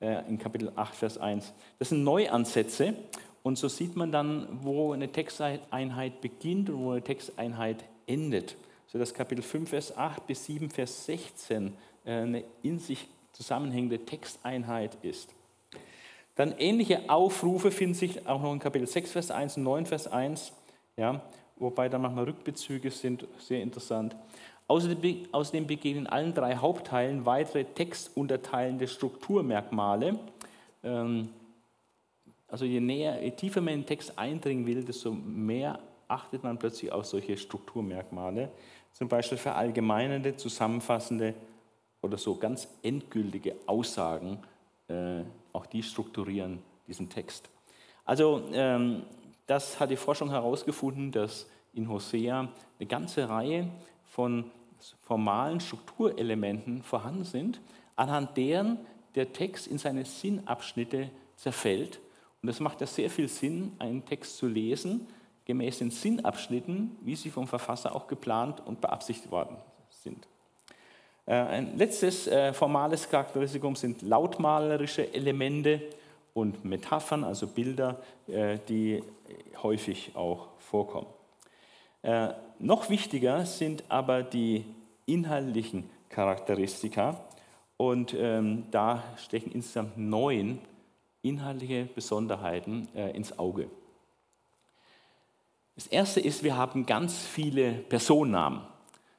äh, 0.00 0.28
in 0.28 0.38
Kapitel 0.38 0.70
8, 0.76 0.94
Vers 0.94 1.16
1. 1.16 1.54
Das 1.78 1.88
sind 1.88 2.04
Neuansätze 2.04 2.94
und 3.42 3.56
so 3.56 3.68
sieht 3.68 3.96
man 3.96 4.12
dann, 4.12 4.46
wo 4.62 4.92
eine 4.92 5.10
Texteinheit 5.10 6.20
beginnt 6.20 6.68
und 6.68 6.84
wo 6.84 6.90
eine 6.90 7.02
Texteinheit 7.02 7.84
endet. 8.06 8.56
So 8.92 8.98
dass 8.98 9.14
Kapitel 9.14 9.40
5, 9.40 9.70
Vers 9.70 9.96
8 9.96 10.26
bis 10.26 10.44
7, 10.44 10.68
Vers 10.68 11.06
16 11.06 11.72
äh, 12.04 12.10
eine 12.10 12.44
in 12.62 12.78
sich 12.78 13.08
zusammenhängende 13.32 14.04
Texteinheit 14.04 14.98
ist. 15.00 15.30
Dann 16.34 16.52
ähnliche 16.58 17.08
Aufrufe 17.08 17.70
finden 17.70 17.94
sich 17.94 18.26
auch 18.26 18.42
noch 18.42 18.52
in 18.52 18.58
Kapitel 18.58 18.86
6, 18.86 19.12
Vers 19.12 19.30
1 19.30 19.56
und 19.56 19.62
9, 19.62 19.86
Vers 19.86 20.08
1, 20.08 20.52
ja, 20.98 21.22
wobei 21.56 21.88
dann 21.88 22.02
manchmal 22.02 22.24
Rückbezüge 22.24 22.90
sind, 22.90 23.26
sehr 23.38 23.62
interessant. 23.62 24.14
Außerdem, 24.68 25.66
begegnen 25.66 26.04
in 26.04 26.06
allen 26.06 26.34
drei 26.34 26.56
Hauptteilen 26.56 27.24
weitere 27.24 27.64
textunterteilende 27.64 28.88
Strukturmerkmale. 28.88 30.18
Ähm, 30.84 31.30
also 32.46 32.66
je 32.66 32.80
näher, 32.80 33.22
je 33.22 33.30
tiefer 33.30 33.62
man 33.62 33.72
in 33.72 33.80
den 33.80 33.86
Text 33.86 34.18
eindringen 34.18 34.66
will, 34.66 34.84
desto 34.84 35.12
mehr 35.12 35.78
achtet 36.12 36.42
man 36.42 36.58
plötzlich 36.58 36.92
auf 36.92 37.06
solche 37.06 37.36
Strukturmerkmale. 37.36 38.50
Zum 38.92 39.08
Beispiel 39.08 39.38
verallgemeinernde, 39.38 40.36
zusammenfassende 40.36 41.34
oder 42.02 42.18
so 42.18 42.36
ganz 42.36 42.68
endgültige 42.82 43.56
Aussagen, 43.66 44.38
äh, 44.88 45.22
auch 45.52 45.66
die 45.66 45.82
strukturieren 45.82 46.62
diesen 46.86 47.08
Text. 47.08 47.48
Also 48.04 48.42
ähm, 48.52 49.04
das 49.46 49.80
hat 49.80 49.90
die 49.90 49.96
Forschung 49.96 50.30
herausgefunden, 50.30 51.12
dass 51.12 51.48
in 51.72 51.88
Hosea 51.88 52.48
eine 52.78 52.86
ganze 52.86 53.28
Reihe 53.28 53.68
von 54.04 54.50
formalen 55.00 55.60
Strukturelementen 55.60 56.82
vorhanden 56.82 57.24
sind, 57.24 57.60
anhand 57.96 58.36
deren 58.36 58.78
der 59.14 59.32
Text 59.32 59.66
in 59.66 59.78
seine 59.78 60.04
Sinnabschnitte 60.04 61.10
zerfällt. 61.36 62.00
Und 62.42 62.48
es 62.48 62.60
macht 62.60 62.80
ja 62.80 62.86
sehr 62.86 63.08
viel 63.08 63.28
Sinn, 63.28 63.72
einen 63.78 64.04
Text 64.04 64.36
zu 64.36 64.48
lesen, 64.48 65.06
gemäß 65.52 65.80
den 65.80 65.90
Sinnabschnitten, 65.90 66.96
wie 67.02 67.14
sie 67.14 67.28
vom 67.28 67.46
Verfasser 67.46 67.94
auch 67.94 68.06
geplant 68.06 68.62
und 68.64 68.80
beabsichtigt 68.80 69.30
worden 69.30 69.58
sind. 69.90 70.26
Äh, 71.26 71.34
ein 71.34 71.76
letztes 71.76 72.26
äh, 72.26 72.54
formales 72.54 73.10
Charakteristikum 73.10 73.76
sind 73.76 74.00
lautmalerische 74.00 75.12
Elemente 75.12 75.82
und 76.32 76.64
Metaphern, 76.64 77.22
also 77.22 77.46
Bilder, 77.46 78.00
äh, 78.28 78.56
die 78.66 79.02
häufig 79.62 80.12
auch 80.14 80.48
vorkommen. 80.58 81.06
Noch 82.58 82.90
wichtiger 82.90 83.46
sind 83.46 83.84
aber 83.88 84.24
die 84.24 84.64
inhaltlichen 85.06 85.88
Charakteristika. 86.08 87.20
Und 87.76 88.12
ähm, 88.18 88.64
da 88.72 89.04
stechen 89.16 89.52
insgesamt 89.52 89.98
neun 89.98 90.58
inhaltliche 91.22 91.84
Besonderheiten 91.94 92.88
ins 93.14 93.38
Auge. 93.38 93.70
Das 95.82 95.90
erste 95.90 96.20
ist, 96.20 96.44
wir 96.44 96.56
haben 96.56 96.86
ganz 96.86 97.18
viele 97.18 97.72
Personennamen. 97.72 98.60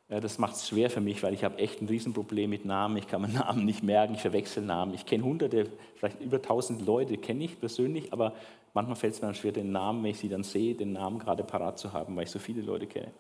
Das 0.08 0.38
macht 0.38 0.56
es 0.56 0.70
schwer 0.70 0.90
für 0.90 1.02
mich, 1.02 1.22
weil 1.22 1.34
ich 1.34 1.44
habe 1.44 1.58
echt 1.58 1.82
ein 1.82 1.90
Riesenproblem 1.90 2.50
mit 2.50 2.64
Namen. 2.64 2.96
Ich 2.96 3.06
kann 3.06 3.22
meinen 3.22 3.34
Namen 3.40 3.66
nicht 3.66 3.84
merken, 3.84 4.14
ich 4.14 4.22
verwechsel 4.22 4.64
Namen. 4.64 4.94
Ich 4.94 5.06
kenne 5.06 5.26
hunderte, 5.26 5.70
vielleicht 5.98 6.22
über 6.22 6.42
tausend 6.42 6.86
Leute, 6.86 7.18
kenne 7.18 7.44
ich 7.44 7.60
persönlich, 7.60 8.14
aber 8.14 8.32
manchmal 8.74 8.96
fällt 8.96 9.16
es 9.16 9.22
mir 9.22 9.28
dann 9.28 9.36
schwer, 9.36 9.52
den 9.52 9.74
Namen, 9.74 10.04
wenn 10.04 10.12
ich 10.12 10.20
sie 10.20 10.30
dann 10.30 10.44
sehe, 10.44 10.74
den 10.74 10.94
Namen 10.94 11.20
gerade 11.20 11.44
parat 11.44 11.80
zu 11.80 11.92
haben, 11.92 12.16
weil 12.16 12.24
ich 12.24 12.32
so 12.32 12.40
viele 12.40 12.62
Leute 12.62 12.88
kenne. 12.88 13.12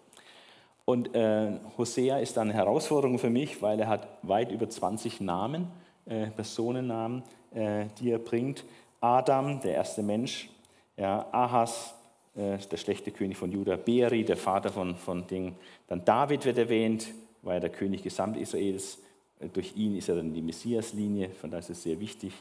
Und 0.85 1.13
äh, 1.13 1.59
Hosea 1.77 2.19
ist 2.19 2.37
eine 2.37 2.53
Herausforderung 2.53 3.19
für 3.19 3.29
mich, 3.29 3.61
weil 3.61 3.77
er 3.77 3.89
hat 3.89 4.07
weit 4.21 4.53
über 4.53 4.69
20 4.69 5.19
Namen, 5.19 5.67
äh, 6.05 6.27
Personennamen, 6.27 7.23
äh, 7.53 7.87
die 7.99 8.11
er 8.11 8.19
bringt. 8.19 8.63
Adam, 9.01 9.59
der 9.59 9.73
erste 9.73 10.01
Mensch, 10.01 10.49
ja, 10.95 11.25
Ahas, 11.33 11.93
äh, 12.35 12.57
der 12.57 12.77
schlechte 12.77 13.11
König 13.11 13.37
von 13.37 13.51
Juda, 13.51 13.75
Beri, 13.75 14.23
der 14.23 14.37
Vater 14.37 14.71
von, 14.71 14.95
von 14.95 15.27
Dingen. 15.27 15.55
Dann 15.87 16.03
David 16.03 16.45
wird 16.45 16.57
erwähnt, 16.57 17.13
war 17.43 17.53
ja 17.53 17.59
der 17.59 17.69
König 17.69 18.01
gesamt 18.01 18.37
Israels. 18.37 18.97
Äh, 19.39 19.49
durch 19.49 19.75
ihn 19.75 19.95
ist 19.95 20.09
er 20.09 20.15
dann 20.15 20.33
die 20.33 20.41
Messiaslinie, 20.41 21.29
von 21.29 21.51
daher 21.51 21.59
ist 21.59 21.69
es 21.69 21.83
sehr 21.83 21.99
wichtig. 21.99 22.33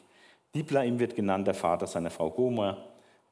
Diblaim 0.54 0.98
wird 0.98 1.14
genannt, 1.14 1.46
der 1.46 1.52
Vater 1.52 1.86
seiner 1.86 2.08
Frau 2.08 2.30
Gomer, 2.30 2.78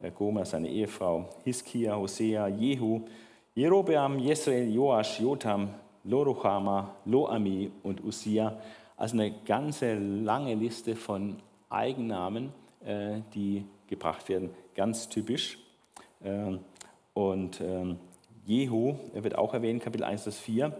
äh, 0.01 0.11
Gomer 0.11 0.45
seine 0.45 0.69
Ehefrau, 0.69 1.31
Hiskia, 1.45 1.97
Hosea, 1.97 2.49
Jehu, 2.49 3.07
Jerobeam, 3.55 4.19
Jesrael, 4.19 4.71
Joasch, 4.71 5.19
Jotam, 5.19 5.71
Loruchama, 6.05 6.95
Loami 7.07 7.71
und 7.83 8.05
Usia. 8.05 8.61
Also 8.99 9.15
eine 9.15 9.33
ganze 9.47 9.95
lange 9.95 10.55
Liste 10.55 10.95
von 10.95 11.37
Eigennamen, 11.71 12.53
die 13.35 13.65
gebracht 13.87 14.29
werden, 14.29 14.51
ganz 14.75 15.09
typisch. 15.09 15.59
Ähm, 16.23 16.61
und 17.15 17.61
ähm, 17.61 17.99
Jehu, 18.45 18.97
wird 19.15 19.37
auch 19.37 19.55
erwähnt, 19.55 19.83
Kapitel 19.83 20.05
1 20.05 20.25
bis 20.25 20.39
4. 20.39 20.77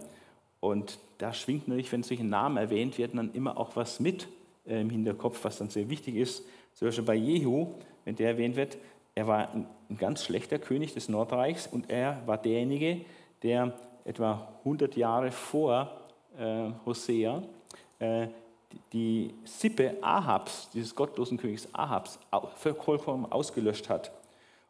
Und 0.59 0.99
da 1.17 1.33
schwingt 1.33 1.67
natürlich, 1.67 1.91
wenn 1.91 2.03
solche 2.03 2.23
Namen 2.23 2.57
erwähnt 2.57 2.97
werden, 2.97 3.17
dann 3.17 3.33
immer 3.33 3.57
auch 3.57 3.75
was 3.75 3.99
mit 3.99 4.27
äh, 4.65 4.81
im 4.81 4.89
Hinterkopf, 4.89 5.43
was 5.43 5.57
dann 5.57 5.69
sehr 5.69 5.89
wichtig 5.89 6.15
ist. 6.15 6.43
Zum 6.73 6.87
Beispiel 6.87 7.03
bei 7.03 7.15
Jehu, 7.15 7.67
wenn 8.05 8.15
der 8.15 8.29
erwähnt 8.29 8.55
wird, 8.55 8.77
er 9.15 9.27
war 9.27 9.51
ein, 9.53 9.67
ganz 9.97 10.23
schlechter 10.23 10.57
König 10.57 10.93
des 10.93 11.09
Nordreichs 11.09 11.67
und 11.67 11.89
er 11.89 12.21
war 12.25 12.37
derjenige, 12.37 13.01
der 13.43 13.73
etwa 14.05 14.47
100 14.59 14.95
Jahre 14.95 15.31
vor 15.31 15.91
äh, 16.37 16.69
Hosea 16.85 17.43
äh, 17.99 18.27
die 18.93 19.33
Sippe 19.43 19.97
Ahabs, 20.01 20.69
dieses 20.73 20.95
gottlosen 20.95 21.37
Königs 21.37 21.67
Ahabs, 21.73 22.19
vollkommen 22.55 23.29
ausgelöscht 23.29 23.89
hat. 23.89 24.11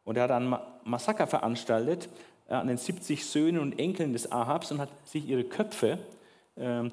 Und 0.04 0.18
er 0.18 0.24
hat 0.24 0.32
ein 0.32 0.56
Massaker 0.84 1.28
veranstaltet 1.28 2.10
äh, 2.48 2.54
an 2.54 2.68
den 2.68 2.78
70 2.78 3.26
Söhnen 3.26 3.62
und 3.62 3.80
Enkeln 3.80 4.14
des 4.14 4.32
Ahabs 4.32 4.72
und 4.72 4.80
hat 4.80 4.90
sich 5.08 5.28
ihre 5.28 5.44
Köpfe 5.44 6.00
ähm, 6.58 6.92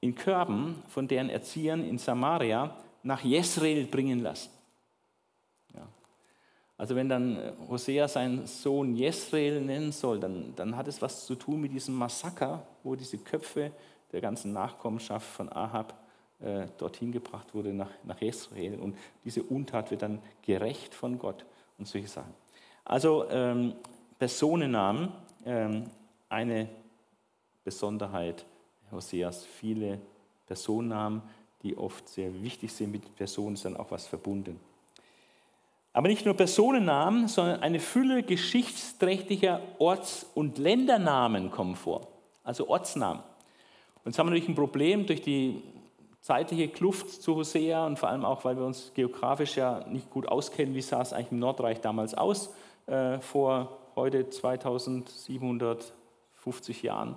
in 0.00 0.14
Körben 0.14 0.82
von 0.88 1.08
deren 1.08 1.30
Erziehern 1.30 1.84
in 1.84 1.98
Samaria 1.98 2.76
nach 3.02 3.22
Jezreel 3.22 3.86
bringen 3.86 4.20
lassen. 4.20 4.50
Ja. 5.74 5.86
Also 6.76 6.94
wenn 6.94 7.08
dann 7.08 7.36
äh, 7.36 7.52
Hosea 7.68 8.08
seinen 8.08 8.46
Sohn 8.46 8.94
Jezreel 8.94 9.60
nennen 9.60 9.92
soll, 9.92 10.20
dann, 10.20 10.54
dann 10.56 10.76
hat 10.76 10.88
es 10.88 11.00
was 11.02 11.26
zu 11.26 11.34
tun 11.34 11.60
mit 11.60 11.72
diesem 11.72 11.94
Massaker, 11.94 12.66
wo 12.82 12.94
diese 12.94 13.18
Köpfe 13.18 13.72
der 14.12 14.20
ganzen 14.20 14.52
Nachkommenschaft 14.52 15.26
von 15.26 15.50
Ahab 15.50 15.94
äh, 16.40 16.66
dorthin 16.78 17.12
gebracht 17.12 17.54
wurde 17.54 17.72
nach, 17.72 17.90
nach 18.04 18.20
Jezreel. 18.20 18.78
Und 18.78 18.96
diese 19.24 19.42
Untat 19.42 19.90
wird 19.90 20.02
dann 20.02 20.20
gerecht 20.42 20.94
von 20.94 21.18
Gott 21.18 21.44
und 21.80 21.86
solche 21.86 22.06
Sachen. 22.06 22.32
Also 22.84 23.28
ähm, 23.30 23.74
Personennamen, 24.18 25.12
ähm, 25.44 25.90
eine 26.28 26.68
Besonderheit 27.64 28.44
Hoseas, 28.92 29.44
viele 29.44 30.00
Personennamen, 30.46 31.22
die 31.62 31.76
oft 31.76 32.08
sehr 32.08 32.42
wichtig 32.42 32.72
sind, 32.72 32.92
mit 32.92 33.14
Personen 33.16 33.54
ist 33.54 33.64
dann 33.64 33.76
auch 33.76 33.90
was 33.90 34.06
verbunden. 34.06 34.58
Aber 35.92 36.08
nicht 36.08 36.24
nur 36.24 36.34
Personennamen, 36.34 37.28
sondern 37.28 37.60
eine 37.60 37.80
Fülle 37.80 38.22
geschichtsträchtiger 38.22 39.60
Orts- 39.78 40.26
und 40.34 40.58
Ländernamen 40.58 41.50
kommen 41.50 41.76
vor, 41.76 42.08
also 42.44 42.68
Ortsnamen. 42.68 43.22
Und 44.04 44.12
jetzt 44.12 44.18
haben 44.18 44.26
wir 44.26 44.30
natürlich 44.30 44.48
ein 44.48 44.54
Problem 44.54 45.06
durch 45.06 45.20
die 45.20 45.62
zeitliche 46.20 46.68
Kluft 46.68 47.22
zu 47.22 47.36
Hosea 47.36 47.86
und 47.86 47.98
vor 47.98 48.10
allem 48.10 48.24
auch, 48.24 48.44
weil 48.44 48.56
wir 48.56 48.64
uns 48.64 48.92
geografisch 48.94 49.56
ja 49.56 49.84
nicht 49.88 50.10
gut 50.10 50.28
auskennen, 50.28 50.74
wie 50.74 50.82
sah 50.82 51.02
es 51.02 51.12
eigentlich 51.12 51.32
im 51.32 51.38
Nordreich 51.38 51.80
damals 51.80 52.14
aus, 52.14 52.54
äh, 52.86 53.20
vor 53.20 53.78
heute 53.96 54.28
2750 54.28 56.82
Jahren. 56.82 57.16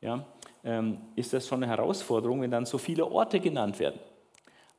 Ja, 0.00 0.24
ähm, 0.64 0.98
ist 1.16 1.32
das 1.32 1.48
schon 1.48 1.62
eine 1.62 1.70
Herausforderung, 1.70 2.42
wenn 2.42 2.50
dann 2.50 2.66
so 2.66 2.78
viele 2.78 3.10
Orte 3.10 3.40
genannt 3.40 3.78
werden. 3.78 3.98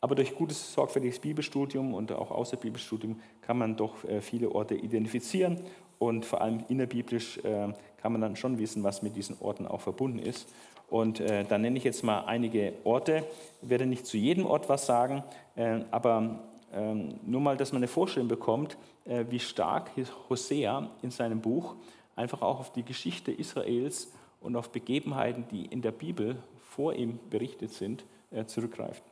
Aber 0.01 0.13
durch 0.13 0.35
gutes, 0.35 0.73
sorgfältiges 0.73 1.19
Bibelstudium 1.19 1.95
und 1.95 2.11
auch 2.11 2.29
außerbibelstudium 2.29 3.19
kann 3.41 3.57
man 3.57 3.75
doch 3.75 4.03
äh, 4.03 4.21
viele 4.21 4.53
Orte 4.53 4.75
identifizieren 4.75 5.61
und 5.97 6.25
vor 6.25 6.41
allem 6.41 6.63
innerbiblisch 6.67 7.39
äh, 7.39 7.73
kann 7.97 8.11
man 8.11 8.21
dann 8.21 8.35
schon 8.35 8.59
wissen, 8.59 8.83
was 8.83 9.01
mit 9.01 9.15
diesen 9.15 9.35
Orten 9.39 9.65
auch 9.65 9.81
verbunden 9.81 10.19
ist. 10.19 10.47
Und 10.89 11.19
äh, 11.19 11.43
da 11.45 11.57
nenne 11.57 11.77
ich 11.77 11.83
jetzt 11.83 12.03
mal 12.03 12.25
einige 12.25 12.73
Orte. 12.83 13.23
Ich 13.61 13.69
werde 13.69 13.85
nicht 13.85 14.05
zu 14.05 14.17
jedem 14.17 14.45
Ort 14.45 14.69
was 14.69 14.85
sagen, 14.85 15.23
äh, 15.55 15.79
aber 15.91 16.39
äh, 16.73 16.93
nur 17.25 17.41
mal, 17.41 17.57
dass 17.57 17.71
man 17.71 17.79
eine 17.79 17.87
Vorstellung 17.87 18.27
bekommt, 18.27 18.77
äh, 19.05 19.25
wie 19.29 19.39
stark 19.39 19.91
Hosea 20.29 20.89
in 21.01 21.11
seinem 21.11 21.41
Buch 21.41 21.75
einfach 22.15 22.41
auch 22.41 22.59
auf 22.59 22.73
die 22.73 22.83
Geschichte 22.83 23.31
Israels 23.31 24.11
und 24.41 24.55
auf 24.55 24.69
Begebenheiten, 24.69 25.45
die 25.51 25.65
in 25.65 25.81
der 25.81 25.91
Bibel 25.91 26.37
vor 26.69 26.93
ihm 26.93 27.19
berichtet 27.29 27.71
sind, 27.71 28.05
äh, 28.31 28.45
zurückgreift. 28.45 29.03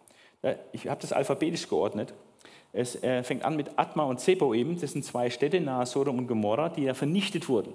Ich 0.73 0.89
habe 0.89 0.99
das 0.99 1.13
alphabetisch 1.13 1.69
geordnet. 1.69 2.13
Es 2.73 3.01
äh, 3.01 3.23
fängt 3.23 3.45
an 3.45 3.55
mit 3.55 3.71
Atma 3.77 4.03
und 4.03 4.19
Zeboim. 4.19 4.79
Das 4.79 4.91
sind 4.91 5.05
zwei 5.05 5.29
Städte 5.29 5.61
nahe 5.61 5.85
Sodom 5.85 6.17
und 6.17 6.27
Gomorra, 6.27 6.69
die 6.69 6.83
ja 6.83 6.93
vernichtet 6.93 7.47
wurden. 7.47 7.73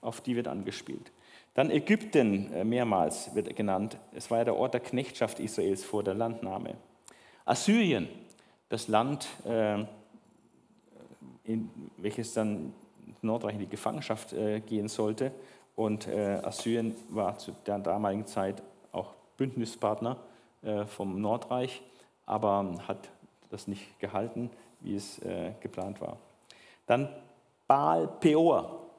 Auf 0.00 0.20
die 0.20 0.34
wird 0.34 0.48
angespielt. 0.48 1.12
Dann 1.54 1.70
Ägypten 1.70 2.52
äh, 2.52 2.64
mehrmals 2.64 3.34
wird 3.34 3.54
genannt. 3.56 3.98
Es 4.14 4.30
war 4.30 4.38
ja 4.38 4.44
der 4.44 4.56
Ort 4.56 4.74
der 4.74 4.80
Knechtschaft 4.80 5.40
Israels 5.40 5.84
vor 5.84 6.04
der 6.04 6.14
Landnahme. 6.14 6.74
Assyrien, 7.44 8.08
das 8.68 8.86
Land, 8.86 9.26
äh, 9.44 9.84
in 11.44 11.68
welches 11.96 12.34
dann 12.34 12.72
Nordreich 13.22 13.54
in 13.54 13.60
die 13.60 13.68
Gefangenschaft 13.68 14.32
äh, 14.32 14.60
gehen 14.60 14.88
sollte. 14.88 15.32
Und 15.76 16.06
Assyrien 16.08 16.94
war 17.08 17.38
zu 17.38 17.52
der 17.64 17.78
damaligen 17.78 18.26
Zeit 18.26 18.62
auch 18.92 19.14
Bündnispartner 19.38 20.18
vom 20.88 21.22
Nordreich, 21.22 21.80
aber 22.26 22.74
hat 22.86 23.08
das 23.48 23.66
nicht 23.66 23.98
gehalten, 23.98 24.50
wie 24.80 24.96
es 24.96 25.22
geplant 25.62 26.02
war. 26.02 26.18
Dann 26.84 27.08
Baal 27.66 28.08
Peor 28.20 28.90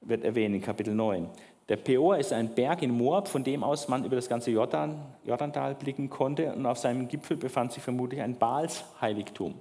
wird 0.00 0.24
erwähnt 0.24 0.56
in 0.56 0.62
Kapitel 0.62 0.94
9. 0.94 1.28
Der 1.70 1.76
Peor 1.76 2.18
ist 2.18 2.32
ein 2.32 2.52
Berg 2.52 2.82
in 2.82 2.90
Moab, 2.90 3.28
von 3.28 3.44
dem 3.44 3.62
aus 3.62 3.86
man 3.86 4.04
über 4.04 4.16
das 4.16 4.28
ganze 4.28 4.50
Jordan, 4.50 5.00
Jordantal 5.24 5.76
blicken 5.76 6.10
konnte. 6.10 6.52
Und 6.52 6.66
auf 6.66 6.78
seinem 6.78 7.06
Gipfel 7.06 7.36
befand 7.36 7.70
sich 7.72 7.80
vermutlich 7.80 8.20
ein 8.20 8.36
Baals-Heiligtum. 8.36 9.54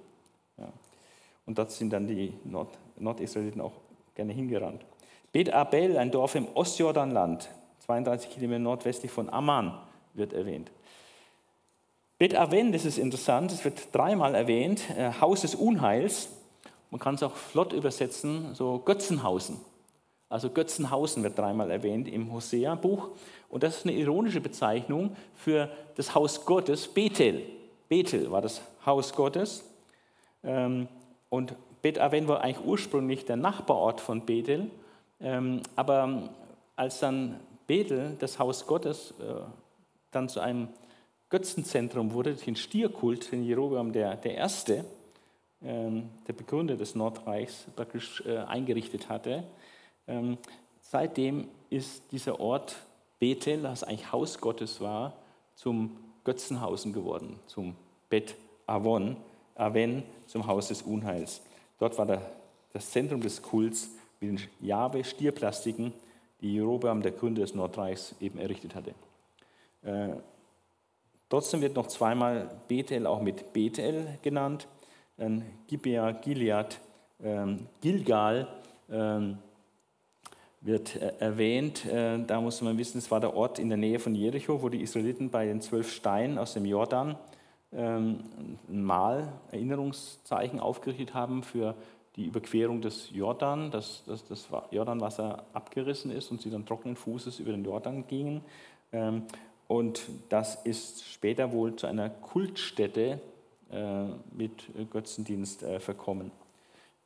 Ja. 0.58 0.70
Und 1.46 1.60
dort 1.60 1.70
sind 1.70 1.94
dann 1.94 2.08
die 2.08 2.34
Nord 2.46 2.70
Nordisraeliten 2.98 3.62
auch 3.62 3.74
gerne 4.16 4.34
hingerannt. 4.34 4.84
Bet 5.32 5.54
Abel, 5.54 6.00
ein 6.00 6.10
Dorf 6.10 6.34
im 6.34 6.48
Ostjordanland, 6.56 7.48
32 7.86 8.32
Kilometer 8.32 8.60
nordwestlich 8.60 9.12
von 9.12 9.30
Amman, 9.30 9.78
wird 10.16 10.34
erwähnt. 10.34 10.72
Bet 12.18 12.36
Aven, 12.36 12.72
das 12.72 12.86
ist 12.86 12.98
interessant, 12.98 13.52
es 13.52 13.64
wird 13.64 13.94
dreimal 13.94 14.34
erwähnt, 14.34 14.82
äh, 14.98 15.12
Haus 15.22 15.42
des 15.42 15.54
Unheils. 15.54 16.30
Man 16.90 17.00
kann 17.00 17.14
es 17.14 17.22
auch 17.22 17.36
flott 17.36 17.72
übersetzen, 17.72 18.56
so 18.56 18.80
Götzenhausen. 18.80 19.58
Also 20.30 20.52
Götzenhausen 20.52 21.24
wird 21.24 21.38
dreimal 21.38 21.72
erwähnt 21.72 22.08
im 22.08 22.32
Hosea-Buch. 22.32 23.10
Und 23.50 23.64
das 23.64 23.78
ist 23.78 23.86
eine 23.86 23.96
ironische 23.96 24.42
Bezeichnung 24.42 25.16
für 25.36 25.70
das 25.96 26.14
Haus 26.14 26.46
Gottes, 26.46 26.88
Bethel. 26.88 27.42
Bethel 27.88 28.32
war 28.32 28.42
das 28.42 28.62
Haus 28.86 29.14
Gottes. 29.14 29.64
Ähm, 30.44 30.88
und 31.30 31.56
Bet 31.82 31.98
war 31.98 32.42
eigentlich 32.42 32.66
ursprünglich 32.66 33.26
der 33.26 33.38
Nachbarort 33.38 34.02
von 34.02 34.26
Bethel. 34.26 34.70
Ähm, 35.20 35.62
aber 35.76 36.30
als 36.76 37.00
dann 37.00 37.40
Bethel, 37.68 38.16
das 38.20 38.38
Haus 38.38 38.68
Gottes, 38.68 39.14
äh, 39.20 39.42
dann 40.12 40.30
zu 40.30 40.40
einem 40.40 40.70
Götzenzentrum 41.30 42.14
wurde, 42.14 42.34
den 42.34 42.56
Stierkult, 42.56 43.32
den 43.32 43.44
Jerobeam 43.44 43.94
der, 43.94 44.16
der 44.16 44.36
Erste, 44.36 44.86
ähm, 45.64 46.10
der 46.28 46.34
Begründer 46.34 46.76
des 46.76 46.96
Nordreichs, 46.96 47.66
praktisch 47.76 48.24
äh, 48.26 48.38
eingerichtet 48.38 49.10
hatte, 49.10 49.44
ähm, 50.10 50.38
seitdem 50.82 51.48
ist 51.70 52.12
dieser 52.12 52.40
Ort 52.40 52.76
Bethel, 53.20 53.62
das 53.62 53.84
eigentlich 53.84 54.12
Haus 54.12 54.40
Gottes 54.40 54.82
war, 54.82 55.14
zum 55.56 55.98
Götzenhausen 56.24 56.94
geworden, 56.94 57.40
zum 57.48 57.76
Bet 58.10 58.36
Avon, 58.66 59.18
Aven, 59.56 60.04
zum 60.26 60.48
Haus 60.48 60.70
des 60.70 60.82
Unheils. 60.82 61.42
Dort 61.80 61.98
war 61.98 62.06
der, 62.06 62.22
das 62.74 62.90
Zentrum 62.92 63.22
des 63.22 63.42
Kults 63.42 63.92
mit 64.20 64.32
den 64.32 64.50
Jahwe-Stierplastiken, 64.62 65.94
die 66.42 66.54
Jerobeam, 66.54 67.02
der 67.02 67.12
Gründer 67.12 67.42
des 67.42 67.54
Nordreichs, 67.54 68.16
eben 68.20 68.40
errichtet 68.40 68.74
hatte. 68.76 68.94
Äh, 69.82 70.16
trotzdem 71.30 71.62
wird 71.62 71.76
noch 71.76 71.88
zweimal 71.88 72.50
Bethel 72.68 73.06
auch 73.06 73.22
mit 73.22 73.54
Bethel 73.54 74.18
genannt, 74.22 74.68
dann 75.18 75.46
Gibea, 75.68 76.12
Gilead, 76.12 76.80
ähm, 77.22 77.68
Gilgal 77.82 78.48
ähm, 78.90 79.38
wird 80.62 80.96
äh, 80.96 81.14
erwähnt. 81.20 81.86
Äh, 81.86 82.20
da 82.26 82.42
muss 82.42 82.62
man 82.62 82.78
wissen, 82.78 82.98
es 82.98 83.12
war 83.12 83.20
der 83.20 83.34
Ort 83.34 83.60
in 83.60 83.70
der 83.70 83.78
Nähe 83.78 84.00
von 84.00 84.16
Jericho, 84.16 84.62
wo 84.62 84.70
die 84.70 84.82
Israeliten 84.82 85.30
bei 85.30 85.46
den 85.46 85.62
zwölf 85.62 85.92
Steinen 85.92 86.38
aus 86.38 86.54
dem 86.54 86.66
Jordan 86.66 87.16
ähm, 87.72 88.24
ein 88.68 88.84
Mal, 88.84 89.32
Erinnerungszeichen 89.52 90.60
aufgerichtet 90.60 91.14
haben 91.14 91.44
für 91.44 91.76
die 92.16 92.26
Überquerung 92.26 92.82
des 92.82 93.12
Jordan, 93.14 93.72
dass, 93.72 94.04
dass 94.06 94.26
das 94.26 94.50
Jordanwasser 94.72 95.46
abgerissen 95.54 96.12
ist 96.12 96.32
und 96.32 96.42
sie 96.42 96.50
dann 96.50 96.66
trockenen 96.66 96.96
Fußes 96.96 97.40
über 97.40 97.52
den 97.52 97.64
Jordan 97.64 98.06
gingen. 98.08 98.42
Ähm, 98.92 99.24
und 99.68 100.02
das 100.30 100.56
ist 100.66 101.06
später 101.06 101.52
wohl 101.52 101.76
zu 101.76 101.86
einer 101.86 102.10
Kultstätte 102.10 103.22
äh, 103.72 104.06
mit 104.32 104.64
Götzendienst 104.90 105.64
verkommen. 105.78 106.32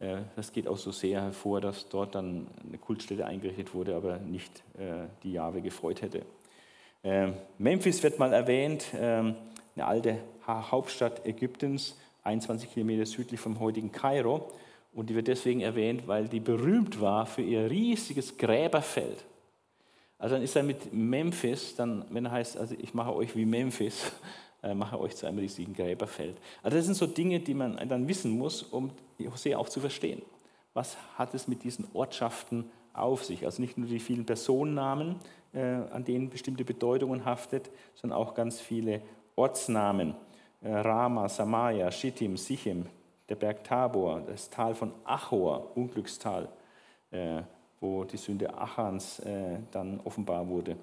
Äh, 0.03 0.17
das 0.35 0.51
geht 0.51 0.67
auch 0.67 0.77
so 0.77 0.91
sehr 0.91 1.21
hervor, 1.21 1.61
dass 1.61 1.87
dort 1.89 2.15
dann 2.15 2.47
eine 2.67 2.77
Kultstätte 2.77 3.25
eingerichtet 3.25 3.73
wurde, 3.73 3.95
aber 3.95 4.17
nicht 4.17 4.63
die 5.23 5.31
Jahwe 5.31 5.61
gefreut 5.61 6.01
hätte. 6.01 6.23
Ähm, 7.03 7.33
Memphis 7.57 8.01
wird 8.01 8.17
mal 8.17 8.31
erwähnt, 8.31 8.85
ähm, 8.97 9.35
eine 9.75 9.85
alte 9.85 10.19
Hauptstadt 10.47 11.25
Ägyptens, 11.25 11.97
21 12.23 12.73
Kilometer 12.73 13.05
südlich 13.05 13.39
vom 13.39 13.59
heutigen 13.59 13.91
Kairo. 13.91 14.49
Und 14.93 15.09
die 15.09 15.15
wird 15.15 15.27
deswegen 15.27 15.61
erwähnt, 15.61 16.07
weil 16.07 16.27
die 16.27 16.39
berühmt 16.39 17.01
war 17.01 17.25
für 17.25 17.41
ihr 17.41 17.69
riesiges 17.69 18.37
Gräberfeld. 18.37 19.25
Also 20.17 20.35
dann 20.35 20.43
ist 20.43 20.55
er 20.55 20.63
mit 20.63 20.93
Memphis, 20.93 21.75
dann, 21.75 22.05
wenn 22.09 22.25
er 22.25 22.31
heißt, 22.31 22.55
also 22.55 22.75
ich 22.79 22.93
mache 22.93 23.13
euch 23.13 23.35
wie 23.35 23.45
Memphis, 23.45 24.05
äh, 24.05 24.11
mache 24.73 24.99
euch 24.99 25.15
zu 25.15 25.25
einem 25.27 25.39
riesigen 25.39 25.73
Gräberfeld. 25.73 26.37
Also 26.61 26.77
das 26.77 26.85
sind 26.85 26.95
so 26.95 27.05
Dinge, 27.05 27.39
die 27.39 27.53
man 27.53 27.77
dann 27.89 28.07
wissen 28.07 28.31
muss, 28.37 28.63
um 28.63 28.91
Hosea 29.19 29.57
auch 29.57 29.69
zu 29.69 29.79
verstehen. 29.79 30.21
Was 30.73 30.97
hat 31.17 31.33
es 31.33 31.47
mit 31.47 31.63
diesen 31.63 31.85
Ortschaften 31.93 32.71
auf 32.93 33.23
sich? 33.23 33.45
Also 33.45 33.61
nicht 33.61 33.77
nur 33.77 33.87
die 33.87 33.99
vielen 33.99 34.25
Personennamen, 34.25 35.17
äh, 35.53 35.61
an 35.61 36.03
denen 36.03 36.29
bestimmte 36.29 36.65
Bedeutungen 36.65 37.25
haftet, 37.25 37.69
sondern 37.93 38.17
auch 38.17 38.33
ganz 38.33 38.59
viele 38.59 39.01
Ortsnamen. 39.35 40.15
Äh, 40.61 40.73
Rama, 40.73 41.29
Samaria, 41.29 41.91
Shittim, 41.91 42.37
Sichem, 42.37 42.85
der 43.29 43.35
Berg 43.35 43.63
Tabor, 43.63 44.21
das 44.21 44.49
Tal 44.49 44.73
von 44.73 44.93
Achor, 45.03 45.75
Unglückstal, 45.75 46.49
äh, 47.11 47.41
wo 47.79 48.03
die 48.03 48.17
Sünde 48.17 48.53
Achans 48.53 49.19
äh, 49.19 49.59
dann 49.71 49.99
offenbar 50.03 50.47
wurde, 50.47 50.77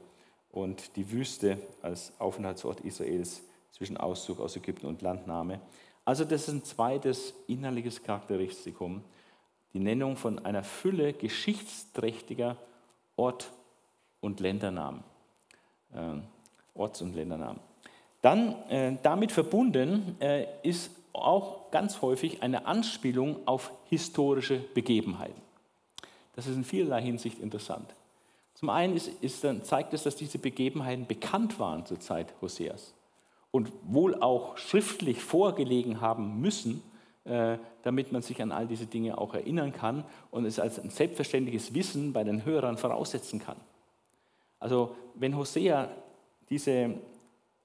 und 0.52 0.96
die 0.96 1.10
Wüste 1.12 1.58
als 1.80 2.12
Aufenthaltsort 2.18 2.80
Israels 2.80 3.42
zwischen 3.72 3.96
Auszug 3.96 4.40
aus 4.40 4.56
Ägypten 4.56 4.86
und 4.86 5.02
Landnahme. 5.02 5.60
Also 6.04 6.24
das 6.24 6.42
ist 6.42 6.48
ein 6.48 6.64
zweites 6.64 7.34
innerliches 7.46 8.02
Charakteristikum, 8.02 9.02
die 9.72 9.78
Nennung 9.78 10.16
von 10.16 10.44
einer 10.44 10.64
Fülle 10.64 11.12
geschichtsträchtiger 11.12 12.56
Ort- 13.16 13.52
und 14.20 14.40
Ländernamen. 14.40 15.04
Ähm, 15.94 16.22
Orts- 16.74 17.02
und 17.02 17.14
Ländernamen. 17.14 17.60
Dann 18.22 18.54
äh, 18.68 18.96
damit 19.02 19.32
verbunden 19.32 20.16
äh, 20.20 20.46
ist 20.62 20.90
auch 21.12 21.70
ganz 21.70 22.02
häufig 22.02 22.42
eine 22.42 22.66
Anspielung 22.66 23.46
auf 23.46 23.70
historische 23.88 24.58
Begebenheiten. 24.58 25.40
Das 26.36 26.46
ist 26.46 26.56
in 26.56 26.64
vielerlei 26.64 27.02
Hinsicht 27.02 27.38
interessant. 27.38 27.94
Zum 28.54 28.70
einen 28.70 28.96
ist, 28.96 29.08
ist 29.22 29.42
dann, 29.42 29.64
zeigt 29.64 29.94
es, 29.94 30.02
dass 30.02 30.16
diese 30.16 30.38
Begebenheiten 30.38 31.06
bekannt 31.06 31.58
waren 31.58 31.86
zur 31.86 31.98
Zeit 32.00 32.32
Hoseas 32.40 32.92
und 33.50 33.72
wohl 33.82 34.20
auch 34.20 34.56
schriftlich 34.58 35.20
vorgelegen 35.22 36.00
haben 36.00 36.40
müssen, 36.40 36.82
äh, 37.24 37.58
damit 37.82 38.12
man 38.12 38.22
sich 38.22 38.40
an 38.42 38.52
all 38.52 38.66
diese 38.66 38.86
Dinge 38.86 39.18
auch 39.18 39.34
erinnern 39.34 39.72
kann 39.72 40.04
und 40.30 40.44
es 40.44 40.58
als 40.58 40.78
ein 40.78 40.90
selbstverständliches 40.90 41.74
Wissen 41.74 42.12
bei 42.12 42.24
den 42.24 42.44
Hörern 42.44 42.76
voraussetzen 42.76 43.40
kann. 43.40 43.56
Also 44.58 44.94
wenn 45.14 45.36
Hosea 45.36 45.88
diese, 46.48 46.94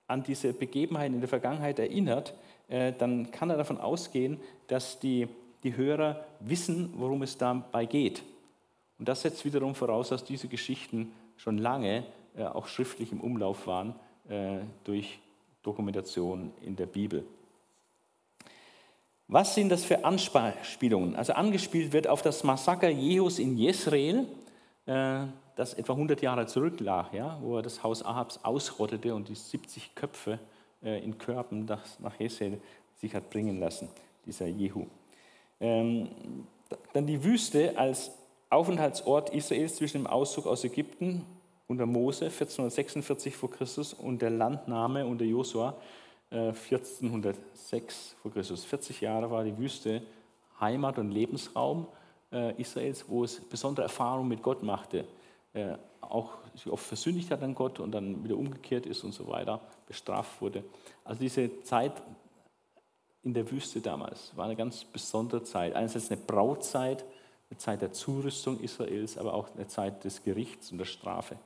an 0.07 0.23
diese 0.23 0.53
Begebenheiten 0.53 1.15
in 1.15 1.21
der 1.21 1.29
Vergangenheit 1.29 1.79
erinnert, 1.79 2.33
äh, 2.67 2.93
dann 2.93 3.31
kann 3.31 3.49
er 3.49 3.57
davon 3.57 3.77
ausgehen, 3.77 4.39
dass 4.67 4.99
die, 4.99 5.27
die 5.63 5.77
Hörer 5.77 6.25
wissen, 6.39 6.93
worum 6.97 7.21
es 7.21 7.37
dabei 7.37 7.85
geht. 7.85 8.23
Und 8.97 9.07
das 9.07 9.21
setzt 9.21 9.45
wiederum 9.45 9.75
voraus, 9.75 10.09
dass 10.09 10.23
diese 10.23 10.47
Geschichten 10.47 11.11
schon 11.37 11.57
lange 11.57 12.05
äh, 12.35 12.43
auch 12.43 12.67
schriftlich 12.67 13.11
im 13.11 13.21
Umlauf 13.21 13.67
waren 13.67 13.95
durch 14.85 15.19
Dokumentation 15.65 16.51
in 16.61 16.75
der 16.75 16.85
Bibel. 16.85 17.25
Was 19.27 19.55
sind 19.55 19.69
das 19.69 19.83
für 19.83 20.05
Anspielungen? 20.05 21.15
Also 21.15 21.33
angespielt 21.33 21.93
wird 21.93 22.07
auf 22.07 22.21
das 22.21 22.43
Massaker 22.43 22.89
Jehus 22.89 23.39
in 23.39 23.57
Jezreel, 23.57 24.27
das 24.85 25.73
etwa 25.73 25.93
100 25.93 26.21
Jahre 26.21 26.45
zurücklag, 26.45 27.11
ja, 27.13 27.39
wo 27.41 27.57
er 27.57 27.63
das 27.63 27.81
Haus 27.81 28.05
Ahabs 28.05 28.39
ausrottete 28.43 29.15
und 29.15 29.29
die 29.29 29.35
70 29.35 29.95
Köpfe 29.95 30.39
äh, 30.83 31.03
in 31.03 31.17
Körben 31.17 31.65
nach, 31.65 32.19
Hesel 32.19 32.61
sich 32.97 33.15
hat 33.15 33.29
bringen 33.29 33.59
lassen, 33.59 33.89
dieser 34.25 34.47
Jehu. 34.47 34.85
Ähm, 35.59 36.09
dann 36.93 37.07
die 37.07 37.23
Wüste 37.23 37.77
als 37.77 38.11
Aufenthaltsort 38.49 39.31
Israels 39.31 39.75
zwischen 39.75 40.03
dem 40.03 40.07
Auszug 40.07 40.45
aus 40.45 40.63
Ägypten 40.63 41.25
unter 41.67 41.85
Mose 41.85 42.25
1446 42.25 43.35
vor 43.35 43.49
Christus 43.49 43.93
und 43.93 44.21
der 44.21 44.29
Landnahme 44.29 45.05
unter 45.05 45.25
Josua 45.25 45.75
äh, 46.29 46.49
1406 46.49 48.15
vor 48.21 48.31
Christus. 48.31 48.63
40 48.65 49.01
Jahre 49.01 49.31
war 49.31 49.43
die 49.43 49.57
Wüste 49.57 50.01
Heimat 50.59 50.97
und 50.99 51.11
Lebensraum 51.11 51.87
äh, 52.31 52.59
Israels, 52.61 53.05
wo 53.07 53.23
es 53.23 53.39
besondere 53.41 53.83
Erfahrungen 53.83 54.29
mit 54.29 54.41
Gott 54.41 54.63
machte. 54.63 55.05
Äh, 55.53 55.75
auch 56.01 56.33
sich 56.53 56.71
oft 56.71 56.85
versündigt 56.85 57.31
hat 57.31 57.41
an 57.41 57.55
Gott 57.55 57.79
und 57.79 57.91
dann 57.91 58.23
wieder 58.23 58.37
umgekehrt 58.37 58.85
ist 58.85 59.03
und 59.03 59.13
so 59.13 59.27
weiter, 59.27 59.59
bestraft 59.87 60.41
wurde. 60.41 60.63
Also 61.03 61.19
diese 61.19 61.63
Zeit 61.63 61.93
in 63.23 63.33
der 63.33 63.49
Wüste 63.49 63.81
damals 63.81 64.31
war 64.35 64.45
eine 64.45 64.55
ganz 64.55 64.83
besondere 64.85 65.43
Zeit. 65.43 65.75
Einerseits 65.75 66.11
eine 66.11 66.21
Brautzeit, 66.21 67.03
eine 67.49 67.57
Zeit 67.57 67.81
der 67.81 67.91
Zurüstung 67.91 68.59
Israels, 68.59 69.17
aber 69.17 69.33
auch 69.33 69.49
eine 69.55 69.67
Zeit 69.67 70.03
des 70.03 70.23
Gerichts 70.23 70.71
und 70.71 70.77
der 70.77 70.85
Strafe. 70.85 71.37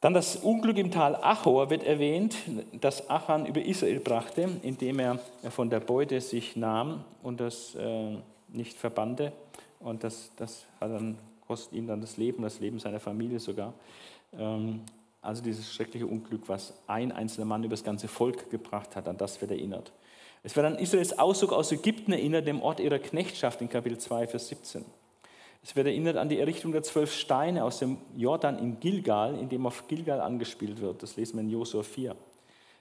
Dann 0.00 0.14
das 0.14 0.36
Unglück 0.36 0.78
im 0.78 0.90
Tal 0.90 1.14
Achor 1.16 1.68
wird 1.68 1.84
erwähnt, 1.84 2.34
das 2.72 3.10
Achan 3.10 3.44
über 3.44 3.62
Israel 3.62 4.00
brachte, 4.00 4.48
indem 4.62 4.98
er 4.98 5.18
von 5.50 5.68
der 5.68 5.80
Beute 5.80 6.20
sich 6.22 6.56
nahm 6.56 7.04
und 7.22 7.40
das 7.40 7.74
äh, 7.74 8.16
nicht 8.48 8.78
verbannte. 8.78 9.32
Und 9.78 10.02
das, 10.02 10.30
das 10.36 10.64
hat 10.80 10.90
dann 10.90 11.18
kostet 11.46 11.74
ihm 11.74 11.86
dann 11.86 12.00
das 12.00 12.16
Leben, 12.16 12.42
das 12.42 12.60
Leben 12.60 12.78
seiner 12.78 13.00
Familie 13.00 13.40
sogar. 13.40 13.74
Ähm, 14.38 14.80
also 15.20 15.42
dieses 15.42 15.70
schreckliche 15.70 16.06
Unglück, 16.06 16.42
was 16.46 16.72
ein 16.86 17.12
einzelner 17.12 17.46
Mann 17.46 17.62
über 17.62 17.74
das 17.74 17.84
ganze 17.84 18.08
Volk 18.08 18.50
gebracht 18.50 18.96
hat, 18.96 19.06
an 19.06 19.18
das 19.18 19.40
wird 19.40 19.50
erinnert. 19.50 19.92
Es 20.42 20.56
wird 20.56 20.64
an 20.64 20.78
Israels 20.78 21.18
Auszug 21.18 21.52
aus 21.52 21.72
Ägypten 21.72 22.12
erinnert, 22.12 22.46
dem 22.46 22.62
Ort 22.62 22.80
ihrer 22.80 22.98
Knechtschaft 22.98 23.60
in 23.60 23.68
Kapitel 23.68 23.98
2, 23.98 24.28
Vers 24.28 24.48
17. 24.48 24.84
Es 25.62 25.76
wird 25.76 25.86
erinnert 25.86 26.16
an 26.16 26.28
die 26.28 26.38
Errichtung 26.38 26.72
der 26.72 26.82
zwölf 26.82 27.12
Steine 27.12 27.64
aus 27.64 27.78
dem 27.78 27.98
Jordan 28.16 28.58
in 28.58 28.80
Gilgal, 28.80 29.38
in 29.38 29.48
dem 29.48 29.66
auf 29.66 29.88
Gilgal 29.88 30.20
angespielt 30.20 30.80
wird. 30.80 31.02
Das 31.02 31.16
lesen 31.16 31.36
wir 31.36 31.42
in 31.42 31.50
Josua 31.50 31.82
4. 31.82 32.16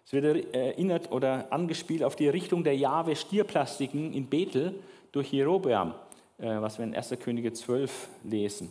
Es 0.05 0.13
wird 0.13 0.53
erinnert 0.53 1.11
oder 1.11 1.51
angespielt 1.51 2.03
auf 2.03 2.15
die 2.15 2.27
Errichtung 2.27 2.63
der 2.63 2.77
Jahwe-Stierplastiken 2.77 4.13
in 4.13 4.27
Bethel 4.27 4.80
durch 5.11 5.32
Jerobeam. 5.32 5.93
Äh, 6.39 6.61
was 6.61 6.77
wir 6.77 6.86
in 6.86 6.95
1. 6.95 7.15
Könige 7.19 7.51
12 7.51 8.07
lesen. 8.23 8.69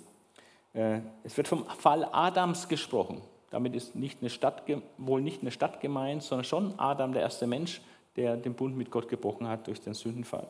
Äh, 0.72 1.00
es 1.22 1.36
wird 1.36 1.48
vom 1.48 1.66
Fall 1.66 2.09
Adams 2.12 2.66
gesprochen. 2.68 3.20
Damit 3.50 3.74
ist 3.74 3.94
nicht 3.94 4.20
eine 4.20 4.30
Stadt, 4.30 4.62
wohl 4.96 5.20
nicht 5.20 5.42
eine 5.42 5.50
Stadt 5.50 5.80
gemeint, 5.80 6.22
sondern 6.22 6.44
schon 6.44 6.78
Adam, 6.78 7.12
der 7.12 7.22
erste 7.22 7.46
Mensch, 7.46 7.82
der 8.16 8.36
den 8.36 8.54
Bund 8.54 8.76
mit 8.76 8.90
Gott 8.90 9.09
gebrochen 9.09 9.48
hat 9.48 9.66
durch 9.66 9.80
den 9.80 9.94
Sündenfall. 9.94 10.46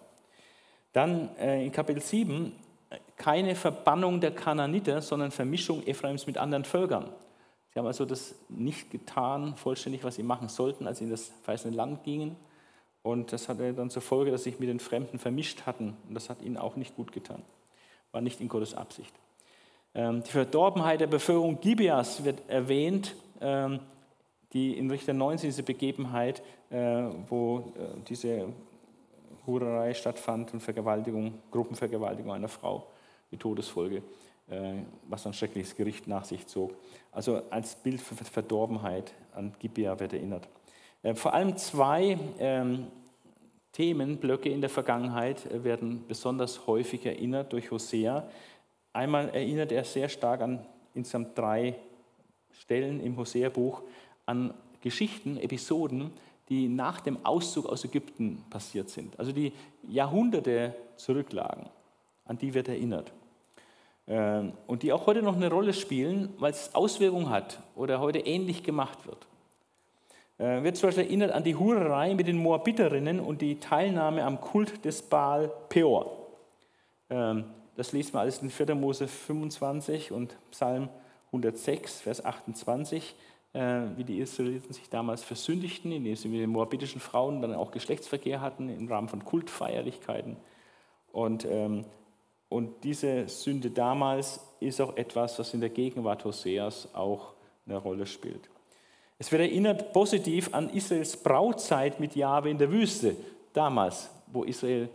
Dann 0.93 1.37
äh, 1.37 1.65
in 1.65 1.73
Kapitel 1.73 2.01
7 2.01 2.53
keine 3.19 3.55
Verbannung 3.55 4.21
der 4.21 4.31
Kananiter, 4.31 5.03
sondern 5.03 5.31
Vermischung 5.31 5.87
Ephraims 5.87 6.27
mit 6.27 6.39
anderen 6.39 6.65
Völkern. 6.65 7.11
Sie 7.73 7.79
haben 7.79 7.87
also 7.87 8.05
das 8.05 8.35
nicht 8.49 8.91
getan, 8.91 9.57
vollständig, 9.57 10.05
was 10.05 10.15
sie 10.15 10.23
machen 10.23 10.49
sollten, 10.49 10.87
als 10.87 10.99
sie 10.99 11.05
in 11.05 11.11
das 11.11 11.31
verheißene 11.43 11.77
Land 11.77 12.05
gingen. 12.05 12.37
Und 13.03 13.33
das 13.33 13.49
hatte 13.49 13.75
dann 13.75 13.91
zur 13.91 14.03
Folge, 14.03 14.31
dass 14.31 14.45
sie 14.45 14.51
sich 14.51 14.61
mit 14.61 14.69
den 14.69 14.81
Fremden 14.81 15.19
vermischt 15.19 15.67
hatten. 15.67 15.97
Und 16.09 16.15
das 16.15 16.31
hat 16.31 16.43
ihnen 16.43 16.57
auch 16.57 16.77
nicht 16.77 16.97
gut 16.97 17.13
getan. 17.13 17.43
War 18.13 18.21
nicht 18.21 18.41
in 18.41 18.49
Gottes 18.49 18.75
Absicht. 18.75 19.15
Ähm, 19.95 20.23
die 20.23 20.31
Verdorbenheit 20.31 21.01
der 21.01 21.07
Bevölkerung 21.07 21.61
Gibeas 21.61 22.25
wird 22.25 22.49
erwähnt, 22.49 23.15
ähm, 23.41 23.81
die 24.53 24.77
in 24.79 24.91
Richter 24.91 25.13
19 25.13 25.49
diese 25.49 25.63
Begebenheit, 25.63 26.43
äh, 26.71 27.05
wo 27.29 27.73
äh, 27.77 28.01
diese 28.09 28.47
Hurerei 29.47 29.95
stattfand 29.95 30.53
und 30.53 30.61
Vergewaltigung, 30.61 31.35
Gruppenvergewaltigung 31.51 32.33
einer 32.33 32.49
Frau, 32.49 32.87
die 33.31 33.37
Todesfolge, 33.37 34.03
äh, 34.49 34.75
was 35.09 35.27
ein 35.27 35.33
schreckliches 35.33 35.77
Gericht 35.77 36.07
nach 36.07 36.25
sich 36.25 36.47
zog. 36.47 36.75
Also 37.13 37.43
als 37.51 37.77
Bild 37.77 38.01
für 38.01 38.15
Verdorbenheit 38.15 39.13
an 39.35 39.55
Gibea 39.59 39.99
wird 40.01 40.13
erinnert. 40.13 40.49
Vor 41.15 41.33
allem 41.33 41.57
zwei 41.57 42.19
ähm, 42.41 42.89
Themenblöcke 43.73 44.49
in 44.49 44.61
der 44.61 44.69
Vergangenheit 44.69 45.47
werden 45.63 46.05
besonders 46.09 46.67
häufig 46.67 47.07
erinnert 47.07 47.53
durch 47.53 47.71
Hosea. 47.71 48.29
Einmal 48.93 49.29
erinnert 49.29 49.71
er 49.71 49.85
sehr 49.85 50.09
stark 50.09 50.41
an 50.41 50.67
insgesamt 50.95 51.39
drei 51.39 51.77
Stellen 52.51 53.01
im 53.01 53.17
Hosea-Buch 53.17 53.83
an 54.27 54.53
Geschichten, 54.81 55.37
Episoden, 55.37 56.11
die 56.49 56.69
nach 56.69 57.01
dem 57.01 57.25
Auszug 57.25 57.67
aus 57.67 57.85
Ägypten 57.85 58.45
passiert 58.51 58.89
sind, 58.89 59.19
also 59.19 59.33
die 59.33 59.53
Jahrhunderte 59.87 60.75
zurücklagen, 60.97 61.67
an 62.29 62.39
die 62.39 62.55
wird 62.55 62.69
erinnert. 62.69 63.13
Ähm, 64.07 64.53
und 64.67 64.83
die 64.83 64.93
auch 64.93 65.07
heute 65.07 65.23
noch 65.23 65.37
eine 65.37 65.51
Rolle 65.51 65.73
spielen, 65.73 66.33
weil 66.39 66.53
es 66.53 66.75
Auswirkungen 66.75 67.29
hat 67.29 67.59
oder 67.75 68.01
heute 68.01 68.21
ähnlich 68.21 68.63
gemacht 68.63 69.07
wird. 69.07 69.27
Äh, 70.39 70.63
wird 70.63 70.77
zum 70.77 70.89
Beispiel 70.89 71.05
erinnert 71.05 71.33
an 71.33 71.43
die 71.43 71.57
Hurerei 71.57 72.15
mit 72.15 72.29
den 72.29 72.39
Moabiterinnen 72.39 73.19
und 73.19 73.43
die 73.43 73.59
Teilnahme 73.59 74.25
am 74.25 74.41
Kult 74.41 74.85
des 74.85 75.03
Baal 75.03 75.51
Peor. 75.69 76.11
Ähm, 77.11 77.45
das 77.77 77.93
liest 77.93 78.15
man 78.15 78.23
alles 78.23 78.39
in 78.39 78.51
4. 78.51 78.75
Mose 78.75 79.09
25 79.09 80.13
und 80.13 80.37
Psalm 80.51 80.89
106, 81.27 82.01
Vers 82.01 82.25
28, 82.25 83.15
äh, 83.53 83.83
wie 83.97 84.05
die 84.05 84.19
Israeliten 84.19 84.73
sich 84.73 84.89
damals 84.89 85.23
versündigten, 85.23 85.93
indem 85.93 86.17
sie 86.17 86.29
mit 86.29 86.41
den 86.41 86.51
moabitischen 86.51 87.01
Frauen 87.01 87.43
dann 87.43 87.55
auch 87.55 87.71
Geschlechtsverkehr 87.71 88.41
hatten 88.41 88.69
im 88.69 88.89
Rahmen 88.89 89.09
von 89.09 89.25
Kultfeierlichkeiten. 89.25 90.37
Und, 91.13 91.45
ähm, 91.45 91.85
und 92.49 92.83
diese 92.85 93.29
Sünde 93.29 93.71
damals 93.71 94.41
ist 94.61 94.81
auch 94.81 94.97
etwas, 94.97 95.39
was 95.39 95.53
in 95.55 95.61
der 95.61 95.71
Gegenwart 95.71 96.25
Hoseas 96.25 96.89
auch 96.95 97.35
eine 97.67 97.77
Rolle 97.77 98.07
spielt. 98.07 98.49
Es 99.19 99.31
wird 99.33 99.43
erinnert 99.43 99.93
positiv 99.93 100.55
an 100.55 100.71
Israels 100.71 101.17
Brautzeit 101.17 102.01
mit 102.01 102.15
Jahwe 102.15 102.51
in 102.51 102.59
der 102.59 102.71
Wüste, 102.71 103.17
damals, 103.53 104.11
wo 104.29 104.45
Israel 104.45 104.89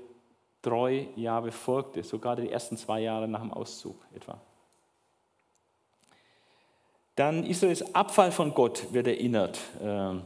treu 0.61 1.05
Jahwe 1.15 1.51
folgte, 1.51 2.03
sogar 2.03 2.37
die 2.37 2.49
ersten 2.49 2.77
zwei 2.77 3.01
Jahre 3.01 3.27
nach 3.27 3.41
dem 3.41 3.51
Auszug 3.51 3.97
etwa. 4.15 4.39
Dann 7.15 7.43
Israels 7.43 7.93
Abfall 7.93 8.31
von 8.31 8.53
Gott 8.53 8.91
wird 8.91 9.07
erinnert, 9.07 9.59
ähm, 9.81 10.23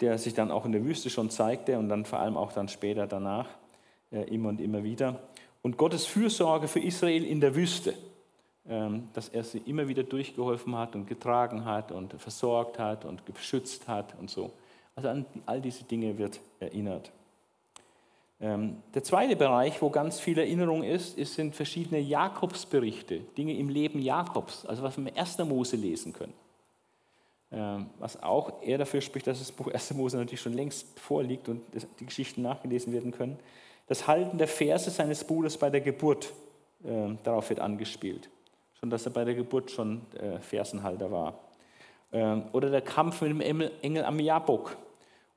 der 0.00 0.18
sich 0.18 0.34
dann 0.34 0.50
auch 0.50 0.64
in 0.64 0.72
der 0.72 0.84
Wüste 0.84 1.10
schon 1.10 1.30
zeigte 1.30 1.78
und 1.78 1.88
dann 1.88 2.04
vor 2.04 2.18
allem 2.18 2.36
auch 2.36 2.52
dann 2.52 2.68
später 2.68 3.06
danach 3.06 3.48
äh, 4.10 4.22
immer 4.34 4.48
und 4.48 4.60
immer 4.60 4.82
wieder. 4.82 5.20
Und 5.62 5.76
Gottes 5.76 6.06
Fürsorge 6.06 6.68
für 6.68 6.80
Israel 6.80 7.24
in 7.24 7.40
der 7.40 7.54
Wüste, 7.54 7.94
ähm, 8.68 9.08
dass 9.12 9.28
er 9.28 9.44
sie 9.44 9.58
immer 9.58 9.88
wieder 9.88 10.02
durchgeholfen 10.02 10.76
hat 10.76 10.94
und 10.94 11.06
getragen 11.06 11.64
hat 11.64 11.92
und 11.92 12.14
versorgt 12.14 12.78
hat 12.78 13.04
und 13.04 13.24
geschützt 13.26 13.88
hat 13.88 14.14
und 14.20 14.30
so. 14.30 14.52
Also 14.94 15.08
an 15.08 15.26
all 15.46 15.60
diese 15.60 15.84
Dinge 15.84 16.18
wird 16.18 16.40
erinnert. 16.60 17.10
Ähm, 18.40 18.76
der 18.94 19.02
zweite 19.02 19.34
Bereich, 19.34 19.80
wo 19.82 19.90
ganz 19.90 20.20
viel 20.20 20.38
Erinnerung 20.38 20.84
ist, 20.84 21.16
sind 21.16 21.56
verschiedene 21.56 22.00
Jakobsberichte, 22.00 23.20
Dinge 23.36 23.56
im 23.56 23.68
Leben 23.68 24.00
Jakobs, 24.00 24.64
also 24.64 24.82
was 24.82 24.96
wir 24.96 25.08
im 25.08 25.16
1. 25.16 25.38
Mose 25.38 25.76
lesen 25.76 26.12
können. 26.12 26.34
Ähm, 27.50 27.86
was 27.98 28.22
auch 28.22 28.62
eher 28.62 28.78
dafür 28.78 29.00
spricht, 29.00 29.26
dass 29.26 29.38
das 29.38 29.50
Buch 29.50 29.68
1. 29.68 29.94
Mose 29.94 30.18
natürlich 30.18 30.40
schon 30.40 30.52
längst 30.52 31.00
vorliegt 31.00 31.48
und 31.48 31.62
die 31.98 32.06
Geschichten 32.06 32.42
nachgelesen 32.42 32.92
werden 32.92 33.10
können. 33.10 33.38
Das 33.88 34.06
Halten 34.06 34.38
der 34.38 34.48
Verse 34.48 34.90
seines 34.90 35.24
Bruders 35.24 35.56
bei 35.56 35.70
der 35.70 35.80
Geburt, 35.80 36.32
ähm, 36.84 37.18
darauf 37.24 37.48
wird 37.48 37.60
angespielt. 37.60 38.28
Schon, 38.78 38.90
dass 38.90 39.04
er 39.06 39.12
bei 39.12 39.24
der 39.24 39.34
Geburt 39.34 39.70
schon 39.70 40.02
äh, 40.14 40.38
Versenhalter 40.38 41.10
war. 41.10 41.34
Oder 42.52 42.70
der 42.70 42.80
Kampf 42.80 43.20
mit 43.20 43.46
dem 43.46 43.60
Engel 43.82 44.02
am 44.02 44.18
Jabok, 44.18 44.78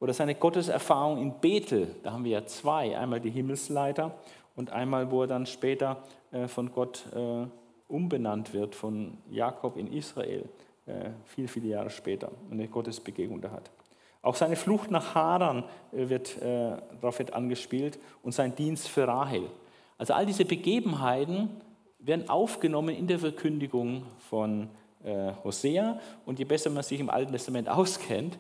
oder 0.02 0.14
seine 0.14 0.36
Gotteserfahrung 0.36 1.22
in 1.22 1.40
Bethel, 1.40 1.96
da 2.04 2.12
haben 2.12 2.26
wir 2.26 2.32
ja 2.32 2.46
zwei, 2.46 2.98
einmal 2.98 3.22
die 3.22 3.30
Himmelsleiter 3.30 4.16
und 4.56 4.72
einmal, 4.72 5.10
wo 5.12 5.22
er 5.22 5.28
dann 5.28 5.46
später 5.46 6.04
äh, 6.32 6.48
von 6.48 6.72
Gott 6.72 7.06
äh, 7.16 7.46
umbenannt 7.88 8.54
wird, 8.54 8.74
von 8.74 9.20
Jakob 9.30 9.78
in 9.78 9.94
Israel, 9.94 10.50
äh, 10.88 11.12
viele, 11.26 11.48
viele 11.48 11.68
Jahre 11.68 11.92
später, 11.92 12.32
eine 12.50 12.68
Gottesbegegnung 12.68 13.42
da 13.42 13.52
hat. 13.52 13.70
Auch 14.22 14.36
seine 14.36 14.56
Flucht 14.56 14.92
nach 14.92 15.16
Haran 15.16 15.64
wird, 15.92 16.40
darauf 16.42 17.20
wird 17.20 17.34
angespielt 17.34 18.00
und 18.22 18.34
sein 18.34 18.56
Dienst 18.56 18.88
für 18.88 19.08
Rahel. 19.08 19.50
Also 19.98 20.14
all 20.14 20.26
diese 20.26 20.46
Begebenheiten 20.46 21.50
werden 22.00 22.30
aufgenommen 22.30 22.96
in 22.96 23.08
der 23.08 23.20
Verkündigung 23.20 24.04
von 24.30 24.70
Hosea. 25.44 26.00
Und 26.26 26.40
je 26.40 26.46
besser 26.46 26.70
man 26.70 26.84
sich 26.84 27.00
im 27.00 27.10
Alten 27.10 27.32
Testament 27.32 27.68
auskennt, 27.70 28.38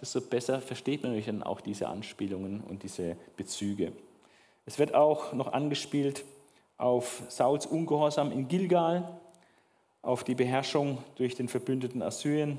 desto 0.00 0.20
besser 0.20 0.60
versteht 0.60 1.02
man 1.02 1.12
natürlich 1.12 1.26
dann 1.26 1.42
auch 1.42 1.60
diese 1.60 1.88
Anspielungen 1.88 2.60
und 2.60 2.82
diese 2.82 3.16
Bezüge. 3.36 3.92
Es 4.66 4.78
wird 4.78 4.94
auch 4.94 5.32
noch 5.32 5.52
angespielt 5.52 6.24
auf 6.76 7.22
Sauls 7.28 7.66
Ungehorsam 7.66 8.32
in 8.32 8.48
Gilgal, 8.48 9.18
auf 10.02 10.24
die 10.24 10.34
Beherrschung 10.34 10.98
durch 11.16 11.34
den 11.34 11.48
verbündeten 11.48 12.02
Assyrien 12.02 12.58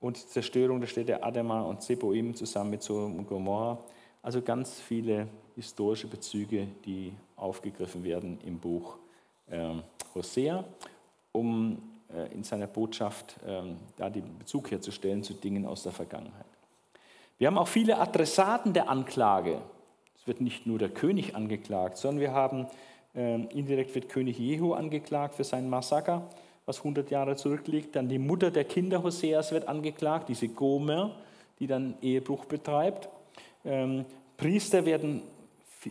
und 0.00 0.16
die 0.16 0.26
Zerstörung 0.26 0.80
der 0.80 0.86
Städte 0.86 1.22
Adama 1.22 1.62
und 1.62 1.82
Zeboim 1.82 2.34
zusammen 2.34 2.70
mit 2.70 2.82
Sodom 2.82 3.16
und 3.16 3.26
Gomorra. 3.26 3.78
Also 4.22 4.42
ganz 4.42 4.80
viele 4.80 5.28
historische 5.54 6.06
Bezüge, 6.06 6.68
die 6.84 7.12
aufgegriffen 7.36 8.04
werden 8.04 8.38
im 8.44 8.58
Buch 8.58 8.96
äh, 9.50 9.74
Hosea, 10.14 10.64
um 11.32 11.78
äh, 12.14 12.32
in 12.34 12.44
seiner 12.44 12.66
Botschaft 12.66 13.36
äh, 13.46 13.62
da 13.96 14.10
den 14.10 14.38
Bezug 14.38 14.70
herzustellen 14.70 15.22
zu 15.22 15.34
Dingen 15.34 15.66
aus 15.66 15.82
der 15.82 15.92
Vergangenheit. 15.92 16.46
Wir 17.38 17.46
haben 17.46 17.58
auch 17.58 17.68
viele 17.68 17.98
Adressaten 17.98 18.72
der 18.72 18.88
Anklage. 18.88 19.60
Es 20.16 20.26
wird 20.26 20.40
nicht 20.40 20.66
nur 20.66 20.78
der 20.78 20.88
König 20.88 21.36
angeklagt, 21.36 21.96
sondern 21.96 22.20
wir 22.20 22.32
haben 22.32 22.66
äh, 23.14 23.42
indirekt 23.46 23.94
wird 23.94 24.08
König 24.08 24.38
Jehu 24.38 24.74
angeklagt 24.74 25.34
für 25.34 25.44
seinen 25.44 25.70
Massaker, 25.70 26.28
was 26.68 26.78
100 26.78 27.10
Jahre 27.10 27.36
zurückliegt. 27.36 27.96
Dann 27.96 28.08
die 28.08 28.18
Mutter 28.18 28.50
der 28.50 28.64
Kinder 28.64 29.02
Hoseas 29.02 29.52
wird 29.52 29.66
angeklagt, 29.66 30.28
diese 30.28 30.48
Gomer, 30.48 31.16
die 31.58 31.66
dann 31.66 31.94
Ehebruch 32.02 32.44
betreibt. 32.44 33.08
Ähm, 33.64 34.04
Priester 34.36 34.86
werden 34.86 35.22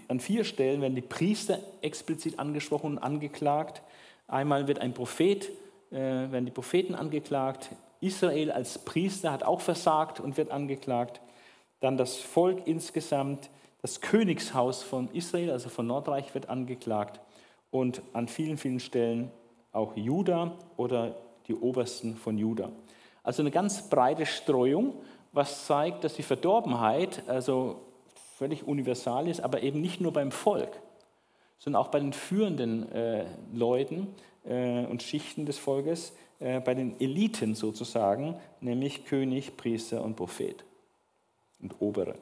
an 0.10 0.20
vier 0.20 0.44
Stellen 0.44 0.82
werden 0.82 0.96
die 0.96 1.02
Priester 1.02 1.60
explizit 1.82 2.40
angesprochen 2.40 2.92
und 2.92 2.98
angeklagt. 3.00 3.82
Einmal 4.28 4.68
wird 4.68 4.80
ein 4.80 4.94
Prophet, 4.94 5.50
äh, 5.92 5.96
werden 5.96 6.46
die 6.46 6.52
Propheten 6.52 6.94
angeklagt. 6.94 7.70
Israel 8.00 8.52
als 8.52 8.80
Priester 8.80 9.32
hat 9.32 9.44
auch 9.44 9.62
versagt 9.62 10.20
und 10.20 10.38
wird 10.38 10.52
angeklagt 10.52 11.22
dann 11.80 11.98
das 11.98 12.18
Volk 12.18 12.66
insgesamt, 12.66 13.50
das 13.82 14.02
Königshaus 14.02 14.84
von 14.84 15.10
Israel, 15.12 15.52
also 15.52 15.70
von 15.70 15.88
Nordreich, 15.88 16.34
wird 16.34 16.50
angeklagt 16.50 17.20
und 17.70 18.02
an 18.14 18.28
vielen, 18.28 18.58
vielen 18.58 18.80
Stellen 18.80 19.32
auch 19.78 19.96
Juda 19.96 20.54
oder 20.76 21.16
die 21.48 21.56
Obersten 21.56 22.16
von 22.16 22.38
Juda. 22.38 22.72
Also 23.24 23.42
eine 23.42 23.52
ganz 23.52 23.90
breite 23.90 24.26
Streuung, 24.26 24.94
was 25.32 25.66
zeigt, 25.66 26.04
dass 26.04 26.16
die 26.16 26.24
Verdorbenheit 26.24 27.24
also 27.28 27.82
völlig 28.38 28.68
universal 28.68 29.28
ist, 29.28 29.42
aber 29.42 29.64
eben 29.64 29.82
nicht 29.82 30.02
nur 30.02 30.14
beim 30.14 30.32
Volk, 30.32 30.82
sondern 31.60 31.82
auch 31.82 31.90
bei 31.90 32.00
den 32.00 32.14
führenden 32.14 32.92
äh, 32.92 33.26
Leuten 33.54 34.08
äh, 34.46 34.86
und 34.86 35.04
Schichten 35.04 35.46
des 35.46 35.58
Volkes, 35.58 36.14
äh, 36.40 36.60
bei 36.60 36.74
den 36.74 37.00
Eliten 37.00 37.56
sozusagen, 37.56 38.36
nämlich 38.62 39.06
König, 39.06 39.58
Priester 39.58 40.04
und 40.04 40.16
Prophet 40.16 40.64
und 41.60 41.82
obere. 41.82 42.16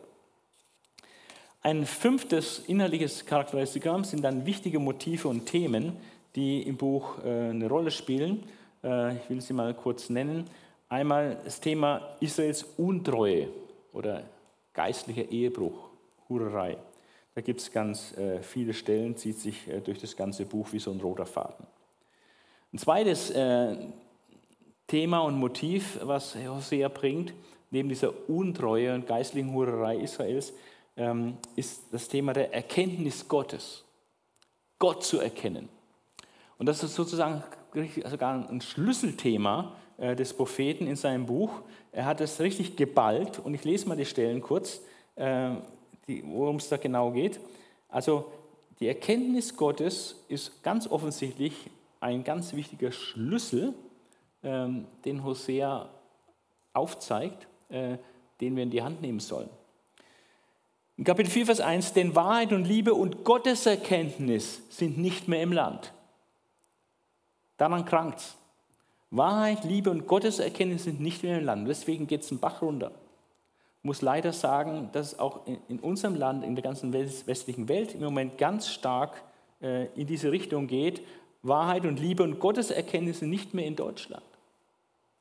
Ein 1.62 1.86
fünftes 1.86 2.60
innerliches 2.60 3.26
Charakteristikum 3.26 4.03
sind 4.03 4.24
dann 4.24 4.45
wichtige 4.45 4.80
Motive 4.80 5.28
und 5.28 5.47
Themen, 5.47 5.97
die 6.36 6.63
im 6.63 6.77
Buch 6.77 7.17
äh, 7.23 7.49
eine 7.49 7.67
Rolle 7.67 7.91
spielen. 7.91 8.43
Äh, 8.83 9.15
ich 9.17 9.29
will 9.29 9.41
sie 9.41 9.53
mal 9.53 9.73
kurz 9.73 10.09
nennen. 10.09 10.45
Einmal 10.89 11.39
das 11.43 11.59
Thema 11.59 12.15
Israels 12.19 12.63
Untreue 12.77 13.49
oder 13.93 14.23
geistlicher 14.73 15.29
Ehebruch, 15.31 15.89
Hurerei. 16.29 16.77
Da 17.33 17.41
gibt 17.41 17.61
es 17.61 17.71
ganz 17.71 18.15
äh, 18.17 18.41
viele 18.41 18.73
Stellen, 18.73 19.15
zieht 19.17 19.39
sich 19.39 19.69
durch 19.83 19.99
das 19.99 20.15
ganze 20.15 20.45
Buch 20.45 20.67
wie 20.71 20.79
so 20.79 20.91
ein 20.91 20.99
roter 20.99 21.25
Faden. 21.25 21.65
Ein 22.73 22.77
zweites 22.77 23.33
Thema 24.88 25.19
und 25.19 25.36
Motiv, 25.36 25.97
was 26.03 26.36
Hosea 26.36 26.89
bringt, 26.89 27.33
neben 27.71 27.89
dieser 27.89 28.13
Untreue 28.29 28.93
und 28.93 29.07
geistlichen 29.07 29.53
Hurerei 29.53 29.97
Israels, 29.97 30.53
ähm, 30.97 31.38
ist 31.55 31.83
das 31.91 32.07
Thema 32.07 32.33
der 32.33 32.53
Erkenntnis 32.53 33.27
Gottes. 33.27 33.83
Gott 34.79 35.03
zu 35.03 35.19
erkennen. 35.19 35.69
Und 36.58 36.68
das 36.68 36.84
ist 36.84 36.95
sozusagen 36.95 37.43
sogar 38.10 38.49
ein 38.49 38.62
Schlüsselthema 38.62 39.74
äh, 39.97 40.16
des 40.16 40.34
Propheten 40.34 40.88
in 40.88 40.95
seinem 40.95 41.26
Buch. 41.26 41.62
Er 41.91 42.06
hat 42.06 42.22
es 42.22 42.39
richtig 42.39 42.76
geballt 42.76 43.39
und 43.39 43.53
ich 43.53 43.64
lese 43.64 43.88
mal 43.88 43.97
die 43.97 44.06
Stellen 44.06 44.41
kurz, 44.41 44.82
äh, 45.16 45.51
worum 46.24 46.58
es 46.58 46.70
da 46.70 46.78
genau 46.78 47.12
geht. 47.12 47.39
Also 47.89 48.32
die 48.80 48.88
Erkenntnis 48.88 49.56
Gottes 49.56 50.24
ist 50.28 50.64
ganz 50.64 50.88
offensichtlich 50.88 51.53
ein 51.99 52.24
ganz 52.24 52.53
wichtiger 52.53 52.91
Schlüssel, 52.91 53.74
ähm, 54.43 54.86
den 55.06 55.24
Hosea 55.24 55.89
aufzeigt, 56.74 57.47
äh, 57.70 57.97
den 58.41 58.56
wir 58.56 58.64
in 58.64 58.70
die 58.70 58.84
Hand 58.84 59.01
nehmen 59.01 59.20
sollen. 59.20 59.49
In 60.97 61.03
Kapitel 61.03 61.30
4, 61.30 61.47
Vers 61.47 61.62
1, 61.62 61.93
denn 61.93 62.16
Wahrheit 62.16 62.53
und 62.53 62.66
Liebe 62.66 62.93
und 62.93 63.24
Gotteserkenntnis 63.24 64.62
sind 64.70 64.97
nicht 64.97 65.28
mehr 65.28 65.41
im 65.41 65.51
Land. 65.51 65.93
Daran 67.58 67.86
krankt 67.86 68.20
es. 68.20 68.36
Wahrheit, 69.12 69.64
Liebe 69.64 69.89
und 69.89 70.08
Gotteserkenntnis 70.08 70.84
sind 70.84 70.99
nicht 70.99 71.24
mehr 71.24 71.39
im 71.39 71.45
Land. 71.45 71.68
Deswegen 71.68 72.08
geht 72.08 72.22
es 72.22 72.32
einen 72.32 72.39
Bach 72.39 72.62
runter. 72.62 72.91
Ich 73.80 73.86
muss 73.86 74.01
leider 74.01 74.34
sagen, 74.34 74.89
dass 74.91 75.14
es 75.14 75.20
auch 75.20 75.41
in 75.68 75.80
unserem 75.80 76.16
Land, 76.16 76.43
in 76.43 76.56
der 76.56 76.64
ganzen 76.64 76.91
westlichen 76.91 77.70
Welt 77.70 77.93
im 77.93 78.01
Moment 78.01 78.38
ganz 78.38 78.68
stark 78.68 79.22
äh, 79.62 79.86
in 79.93 80.08
diese 80.08 80.32
Richtung 80.32 80.68
geht. 80.68 81.01
Wahrheit 81.43 81.86
und 81.86 81.99
Liebe 81.99 82.24
und 82.24 82.39
Gotteserkenntnis 82.39 83.20
sind 83.20 83.30
nicht 83.30 83.53
mehr 83.53 83.66
in 83.66 83.76
Deutschland. 83.76 84.26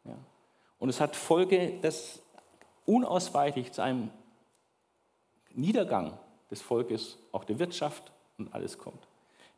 Ja. 0.05 0.17
Und 0.79 0.89
es 0.89 1.01
hat 1.01 1.15
Folge, 1.15 1.75
dass 1.83 2.21
unausweichlich 2.87 3.73
zu 3.73 3.83
einem 3.83 4.11
Niedergang 5.53 6.19
des 6.51 6.63
Volkes, 6.63 7.19
auch 7.33 7.45
der 7.45 7.59
Wirtschaft 7.59 8.11
und 8.39 8.53
alles 8.55 8.79
kommt. 8.79 9.07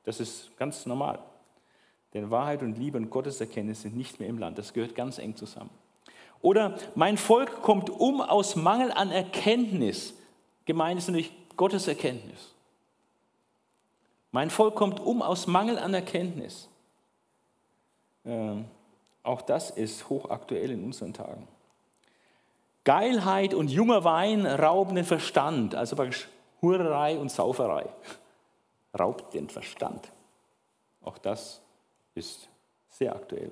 Das 0.05 0.21
ist 0.21 0.57
ganz 0.57 0.85
normal. 0.87 1.19
Denn 2.17 2.31
Wahrheit 2.31 2.63
und 2.63 2.79
Liebe 2.79 2.97
und 2.97 3.11
Gotteserkenntnis 3.11 3.83
sind 3.83 3.95
nicht 3.95 4.21
mehr 4.21 4.29
im 4.31 4.39
Land. 4.39 4.57
Das 4.57 4.73
gehört 4.73 4.95
ganz 4.95 5.19
eng 5.19 5.37
zusammen. 5.37 5.69
Oder 6.41 6.79
mein 6.95 7.19
Volk 7.19 7.61
kommt 7.61 7.91
um 7.91 8.23
aus 8.23 8.57
Mangel 8.57 8.91
an 8.91 9.11
Erkenntnis. 9.11 10.15
Gemeint 10.65 10.97
ist 10.99 11.09
natürlich 11.09 11.31
Gotteserkenntnis. 11.59 12.55
Mein 14.33 14.49
Volk 14.49 14.77
kommt 14.77 14.99
um 14.99 15.21
aus 15.21 15.47
Mangel 15.47 15.79
an 15.79 15.93
Erkenntnis. 15.93 16.71
Ähm, 18.25 18.65
auch 19.23 19.43
das 19.43 19.69
ist 19.69 20.09
hochaktuell 20.09 20.71
in 20.71 20.85
unseren 20.85 21.13
Tagen. 21.13 21.47
Geilheit 22.85 23.53
und 23.53 23.71
junger 23.71 24.05
Wein 24.05 24.47
rauben 24.47 24.95
den 24.95 25.05
Verstand, 25.05 25.75
also 25.75 25.97
praktisch 25.97 26.29
Hurerei 26.63 27.19
und 27.19 27.31
Sauferei. 27.31 27.91
Raubt 28.99 29.35
den 29.35 29.51
Verstand. 29.51 30.11
Auch 31.03 31.19
das 31.19 31.61
ist 32.17 32.49
sehr 32.89 33.15
aktuell. 33.15 33.51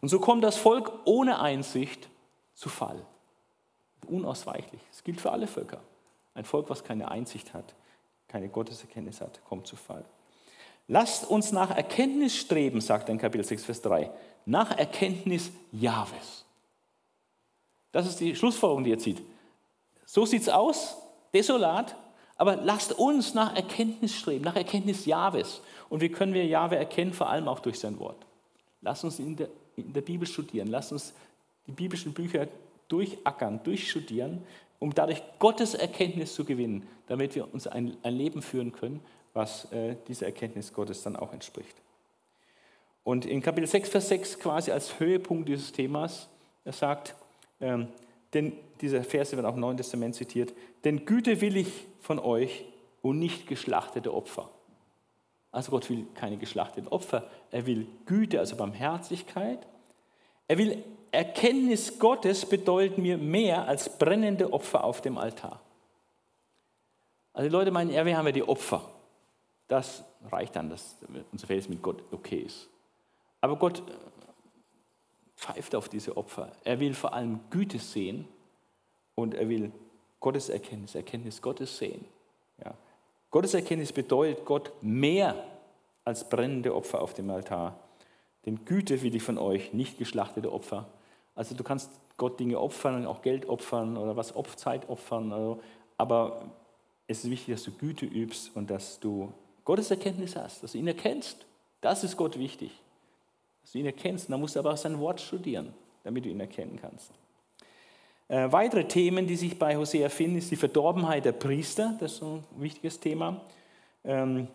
Und 0.00 0.08
so 0.08 0.20
kommt 0.20 0.44
das 0.44 0.56
Volk 0.56 0.92
ohne 1.04 1.40
Einsicht 1.40 2.08
zu 2.54 2.68
Fall. 2.68 3.04
Unausweichlich. 4.06 4.80
Es 4.90 5.04
gilt 5.04 5.20
für 5.20 5.30
alle 5.30 5.46
Völker. 5.46 5.80
Ein 6.34 6.44
Volk, 6.44 6.70
was 6.70 6.82
keine 6.82 7.10
Einsicht 7.10 7.54
hat, 7.54 7.74
keine 8.28 8.48
Gotteserkenntnis 8.48 9.20
hat, 9.20 9.44
kommt 9.44 9.66
zu 9.66 9.76
Fall. 9.76 10.04
Lasst 10.88 11.28
uns 11.28 11.52
nach 11.52 11.70
Erkenntnis 11.70 12.36
streben, 12.36 12.80
sagt 12.80 13.08
in 13.08 13.18
Kapitel 13.18 13.44
6, 13.44 13.64
Vers 13.64 13.82
3. 13.82 14.10
Nach 14.44 14.76
Erkenntnis 14.76 15.52
Jahwes. 15.70 16.44
Das 17.92 18.06
ist 18.06 18.18
die 18.20 18.34
Schlussfolgerung, 18.34 18.84
die 18.84 18.92
er 18.92 18.98
zieht. 18.98 19.22
So 20.04 20.26
sieht 20.26 20.42
es 20.42 20.48
aus, 20.48 20.96
desolat, 21.32 21.94
aber 22.36 22.56
lasst 22.56 22.92
uns 22.92 23.34
nach 23.34 23.54
Erkenntnis 23.54 24.14
streben, 24.14 24.44
nach 24.44 24.56
Erkenntnis 24.56 25.06
Jahwes. 25.06 25.60
Und 25.92 26.00
wie 26.00 26.08
können 26.08 26.32
wir 26.32 26.46
Jahwe 26.46 26.76
erkennen? 26.76 27.12
Vor 27.12 27.28
allem 27.28 27.48
auch 27.48 27.60
durch 27.60 27.78
sein 27.78 27.98
Wort. 27.98 28.16
Lasst 28.80 29.04
uns 29.04 29.18
in 29.18 29.36
der, 29.36 29.50
in 29.76 29.92
der 29.92 30.00
Bibel 30.00 30.26
studieren, 30.26 30.68
lasst 30.68 30.90
uns 30.90 31.12
die 31.66 31.72
biblischen 31.72 32.14
Bücher 32.14 32.48
durchackern, 32.88 33.62
durchstudieren, 33.62 34.42
um 34.78 34.94
dadurch 34.94 35.22
Gottes 35.38 35.74
Erkenntnis 35.74 36.34
zu 36.34 36.46
gewinnen, 36.46 36.88
damit 37.08 37.34
wir 37.34 37.52
uns 37.52 37.66
ein, 37.66 37.94
ein 38.04 38.14
Leben 38.14 38.40
führen 38.40 38.72
können, 38.72 39.00
was 39.34 39.70
äh, 39.70 39.96
dieser 40.08 40.24
Erkenntnis 40.24 40.72
Gottes 40.72 41.02
dann 41.02 41.14
auch 41.14 41.34
entspricht. 41.34 41.76
Und 43.04 43.26
in 43.26 43.42
Kapitel 43.42 43.66
6, 43.66 43.90
Vers 43.90 44.08
6 44.08 44.38
quasi 44.38 44.70
als 44.70 44.98
Höhepunkt 44.98 45.46
dieses 45.46 45.72
Themas, 45.72 46.26
er 46.64 46.72
sagt, 46.72 47.14
ähm, 47.60 47.88
denn 48.32 48.54
dieser 48.80 49.04
Verse 49.04 49.36
wird 49.36 49.44
auch 49.44 49.56
im 49.56 49.60
Neuen 49.60 49.76
Testament 49.76 50.14
zitiert, 50.14 50.54
denn 50.84 51.04
Güte 51.04 51.42
will 51.42 51.58
ich 51.58 51.84
von 52.00 52.18
euch 52.18 52.64
und 53.02 53.18
nicht 53.18 53.46
geschlachtete 53.46 54.14
Opfer. 54.14 54.48
Also 55.52 55.70
Gott 55.70 55.88
will 55.90 56.06
keine 56.14 56.38
geschlachteten 56.38 56.88
Opfer, 56.88 57.30
er 57.50 57.66
will 57.66 57.86
Güte, 58.06 58.38
also 58.38 58.56
Barmherzigkeit. 58.56 59.66
Er 60.48 60.58
will 60.58 60.82
Erkenntnis 61.12 61.98
Gottes 61.98 62.46
bedeutet 62.46 62.96
mir 62.96 63.18
mehr 63.18 63.68
als 63.68 63.98
brennende 63.98 64.50
Opfer 64.52 64.82
auf 64.82 65.02
dem 65.02 65.18
Altar. 65.18 65.60
Also 67.34 67.48
die 67.48 67.52
Leute 67.52 67.70
meinen, 67.70 67.90
ja, 67.90 68.04
wir 68.04 68.16
haben 68.16 68.26
ja 68.26 68.32
die 68.32 68.42
Opfer. 68.42 68.82
Das 69.68 70.04
reicht 70.30 70.56
dann, 70.56 70.70
dass 70.70 70.96
unser 71.32 71.46
Verhältnis 71.46 71.68
mit 71.68 71.82
Gott 71.82 72.02
okay 72.12 72.40
ist. 72.40 72.68
Aber 73.42 73.56
Gott 73.56 73.80
äh, 73.80 73.92
pfeift 75.36 75.74
auf 75.74 75.88
diese 75.88 76.16
Opfer. 76.16 76.52
Er 76.64 76.80
will 76.80 76.94
vor 76.94 77.12
allem 77.12 77.40
Güte 77.50 77.78
sehen 77.78 78.26
und 79.14 79.34
er 79.34 79.48
will 79.48 79.70
Gottes 80.20 80.48
Erkenntnis, 80.48 80.94
Erkenntnis 80.94 81.42
Gottes 81.42 81.76
sehen. 81.76 82.04
Ja. 82.64 82.74
Gottes 83.32 83.54
Erkenntnis 83.54 83.92
bedeutet 83.92 84.44
Gott 84.44 84.70
mehr 84.82 85.34
als 86.04 86.28
brennende 86.28 86.74
Opfer 86.74 87.00
auf 87.00 87.14
dem 87.14 87.30
Altar. 87.30 87.78
Denn 88.44 88.64
Güte 88.66 89.02
will 89.02 89.14
ich 89.14 89.22
von 89.22 89.38
euch, 89.38 89.72
nicht 89.72 89.98
geschlachtete 89.98 90.52
Opfer. 90.52 90.86
Also 91.34 91.54
du 91.54 91.64
kannst 91.64 91.90
Gott 92.18 92.38
Dinge 92.38 92.60
opfern, 92.60 93.06
auch 93.06 93.22
Geld 93.22 93.48
opfern 93.48 93.96
oder 93.96 94.16
was 94.16 94.34
Zeit 94.56 94.88
opfern. 94.90 95.32
Also, 95.32 95.62
aber 95.96 96.42
es 97.06 97.24
ist 97.24 97.30
wichtig, 97.30 97.54
dass 97.54 97.64
du 97.64 97.70
Güte 97.72 98.04
übst 98.04 98.54
und 98.54 98.70
dass 98.70 99.00
du 99.00 99.32
Gottes 99.64 99.90
Erkenntnis 99.90 100.36
hast, 100.36 100.62
dass 100.62 100.72
du 100.72 100.78
ihn 100.78 100.88
erkennst. 100.88 101.46
Das 101.80 102.04
ist 102.04 102.18
Gott 102.18 102.38
wichtig. 102.38 102.70
Dass 103.62 103.72
du 103.72 103.78
ihn 103.78 103.86
erkennst. 103.86 104.26
Und 104.26 104.32
dann 104.32 104.40
musst 104.40 104.56
du 104.56 104.60
aber 104.60 104.74
auch 104.74 104.76
sein 104.76 104.98
Wort 104.98 105.22
studieren, 105.22 105.72
damit 106.04 106.26
du 106.26 106.28
ihn 106.28 106.40
erkennen 106.40 106.78
kannst. 106.78 107.12
Äh, 108.32 108.50
weitere 108.50 108.84
Themen, 108.84 109.26
die 109.26 109.36
sich 109.36 109.58
bei 109.58 109.76
Hosea 109.76 110.08
finden, 110.08 110.38
ist 110.38 110.50
die 110.50 110.56
Verdorbenheit 110.56 111.24
der 111.24 111.32
Priester. 111.32 111.96
Das 112.00 112.12
ist 112.12 112.22
ein 112.22 112.42
wichtiges 112.56 112.98
Thema. 112.98 113.40
Ähm, 114.04 114.48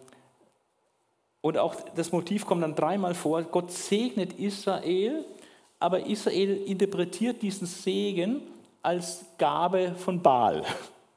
und 1.41 1.57
auch 1.57 1.75
das 1.95 2.11
Motiv 2.11 2.45
kommt 2.45 2.63
dann 2.63 2.75
dreimal 2.75 3.13
vor. 3.13 3.43
Gott 3.43 3.71
segnet 3.71 4.33
Israel 4.33 5.23
aber 5.79 6.05
Israel 6.05 6.63
interpretiert 6.63 7.41
diesen 7.41 7.67
Segen 7.67 8.41
als 8.81 9.25
Gabe 9.37 9.95
von 9.95 10.21
Baal. 10.21 10.63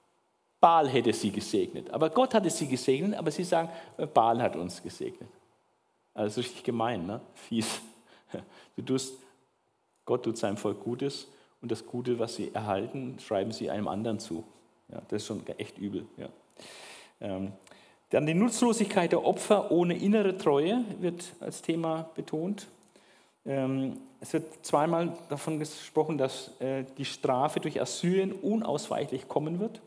Baal 0.61 0.89
hätte 0.89 1.13
sie 1.13 1.31
gesegnet. 1.31 1.91
Aber 1.91 2.11
Gott 2.11 2.35
hatte 2.35 2.51
sie 2.51 2.69
gesegnet, 2.69 3.19
aber 3.19 3.31
sie 3.31 3.45
sagen, 3.45 3.71
Baal 4.13 4.43
hat 4.43 4.57
uns 4.57 4.83
gesegnet. 4.83 5.29
Also 6.13 6.41
richtig 6.41 6.63
gemein, 6.63 7.07
ne? 7.07 7.21
fies. 7.35 7.81
Du 8.77 8.83
tust, 8.83 9.15
Gott 10.05 10.23
tut 10.23 10.39
seinem 10.39 10.57
Volk 10.57 10.83
Gutes 10.83 11.27
und 11.63 11.71
das 11.71 11.87
Gute, 11.87 12.19
was 12.19 12.37
sie 12.37 12.53
erhalten, 12.55 13.19
schreiben 13.21 13.53
sie 13.53 13.71
einem 13.71 13.89
anderen 13.89 14.19
zu. 14.19 14.45
Ja, 14.91 15.03
das 15.09 15.23
ist 15.23 15.27
schon 15.27 15.47
echt 15.59 15.79
übel. 15.79 16.07
Ja. 16.17 16.29
Ähm, 17.21 17.53
dann 18.11 18.27
die 18.27 18.35
Nutzlosigkeit 18.35 19.13
der 19.13 19.25
Opfer 19.25 19.71
ohne 19.71 19.97
innere 19.97 20.37
Treue 20.37 20.85
wird 20.99 21.33
als 21.39 21.63
Thema 21.63 22.11
betont. 22.15 22.67
Ähm, 23.47 23.99
es 24.21 24.33
wird 24.33 24.67
zweimal 24.67 25.17
davon 25.29 25.59
gesprochen, 25.59 26.19
dass 26.19 26.61
äh, 26.61 26.85
die 26.99 27.05
Strafe 27.05 27.61
durch 27.61 27.81
Assyrien 27.81 28.33
unausweichlich 28.33 29.29
kommen 29.29 29.61
wird. 29.61 29.81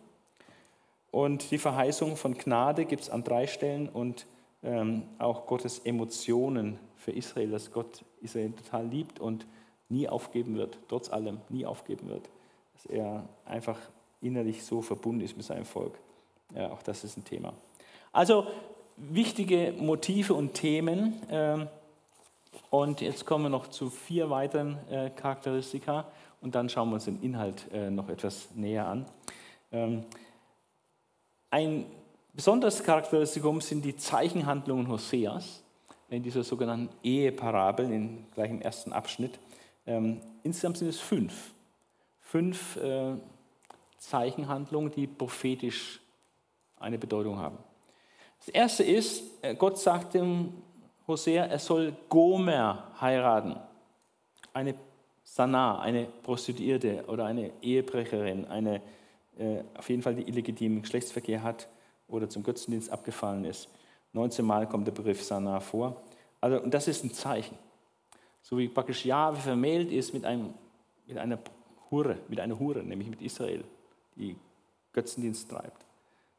Und 1.12 1.52
die 1.52 1.60
Verheißung 1.60 2.16
von 2.16 2.34
Gnade 2.36 2.86
gibt 2.86 3.04
es 3.04 3.10
an 3.10 3.24
drei 3.24 3.46
Stellen 3.46 3.90
und 3.90 4.26
ähm, 4.64 5.04
auch 5.20 5.46
Gottes 5.46 5.80
Emotionen 5.80 6.80
für 6.96 7.12
Israel, 7.12 7.52
dass 7.52 7.72
Gott 7.72 8.04
Israel 8.22 8.52
total 8.54 8.88
liebt 8.88 9.20
und 9.20 9.46
nie 9.90 10.08
aufgeben 10.08 10.56
wird, 10.56 10.78
trotz 10.88 11.12
allem 11.12 11.40
nie 11.50 11.66
aufgeben 11.66 12.10
wird. 12.10 12.30
Dass 12.74 12.86
er 12.88 13.28
einfach 13.46 13.80
innerlich 14.22 14.64
so 14.64 14.82
verbunden 14.82 15.22
ist 15.22 15.38
mit 15.38 15.46
seinem 15.46 15.66
Volk. 15.66 15.94
Ja, 16.56 16.72
auch 16.72 16.82
das 16.82 17.04
ist 17.04 17.18
ein 17.18 17.26
Thema. 17.26 17.54
Also 18.12 18.48
wichtige 18.98 19.74
Motive 19.78 20.34
und 20.34 20.54
Themen. 20.54 21.22
Ähm, 21.30 21.68
und 22.70 23.02
jetzt 23.02 23.26
kommen 23.26 23.46
wir 23.46 23.50
noch 23.50 23.68
zu 23.68 23.90
vier 23.90 24.30
weiteren 24.30 24.78
äh, 24.90 25.10
Charakteristika 25.10 26.06
und 26.42 26.56
dann 26.56 26.70
schauen 26.70 26.90
wir 26.90 26.96
uns 26.96 27.06
den 27.06 27.22
Inhalt 27.22 27.66
äh, 27.72 27.90
noch 27.90 28.10
etwas 28.10 28.50
näher 28.54 28.86
an. 28.88 29.06
Ähm, 29.72 30.04
ein 31.50 31.86
besonderes 32.34 32.84
Charakteristikum 32.84 33.62
sind 33.62 33.84
die 33.86 33.96
Zeichenhandlungen 33.96 34.88
Hoseas 34.88 35.64
in 36.10 36.22
dieser 36.22 36.44
sogenannten 36.44 36.90
Eheparabel, 37.04 37.92
in, 37.92 38.26
gleich 38.34 38.52
im 38.52 38.62
ersten 38.62 38.94
Abschnitt. 38.94 39.40
Ähm, 39.86 40.22
insgesamt 40.44 40.78
sind 40.78 40.88
es 40.88 41.00
fünf. 41.00 41.52
Fünf 42.20 42.78
äh, 42.78 43.16
Zeichenhandlungen, 43.98 44.92
die 44.92 45.08
prophetisch 45.08 46.00
eine 46.80 46.98
Bedeutung 46.98 47.38
haben. 47.38 47.58
Das 48.40 48.50
erste 48.50 48.84
ist, 48.84 49.24
äh, 49.42 49.56
Gott 49.56 49.80
sagt 49.80 50.14
dem 50.14 50.54
Hosea, 51.08 51.46
er 51.46 51.60
soll 51.60 51.96
Gomer 52.10 52.92
heiraten. 53.00 53.56
Eine 54.54 54.76
Sana, 55.24 55.80
eine 55.80 56.06
Prostituierte 56.06 57.06
oder 57.08 57.26
eine 57.26 57.52
Ehebrecherin, 57.62 58.46
eine 58.46 58.82
äh, 59.38 59.64
auf 59.76 59.90
jeden 59.90 60.02
Fall 60.02 60.16
die 60.16 60.28
illegitimen 60.28 60.82
Geschlechtsverkehr 60.82 61.42
hat 61.42 61.68
oder 62.08 62.30
zum 62.30 62.44
Götzendienst 62.44 62.90
abgefallen 62.90 63.46
ist. 63.46 63.70
19 64.12 64.46
Mal 64.46 64.68
kommt 64.68 64.86
der 64.86 64.92
Begriff 64.92 65.24
Sana 65.24 65.60
vor. 65.60 66.04
Also, 66.40 66.62
und 66.62 66.74
das 66.74 66.88
ist 66.88 67.04
ein 67.04 67.14
Zeichen. 67.14 67.58
So 68.44 68.58
wie 68.58 68.68
praktisch 68.68 69.06
Jahwe 69.06 69.38
vermählt 69.38 69.92
ist 69.92 70.14
mit, 70.14 70.26
einem, 70.26 70.54
mit 71.08 71.18
einer 71.18 71.40
Hure, 71.90 72.18
mit 72.28 72.40
einer 72.40 72.60
Hure, 72.60 72.84
nämlich 72.84 73.10
mit 73.10 73.22
Israel, 73.22 73.64
die 74.16 74.36
Götzendienst 74.92 75.50
treibt. 75.50 75.86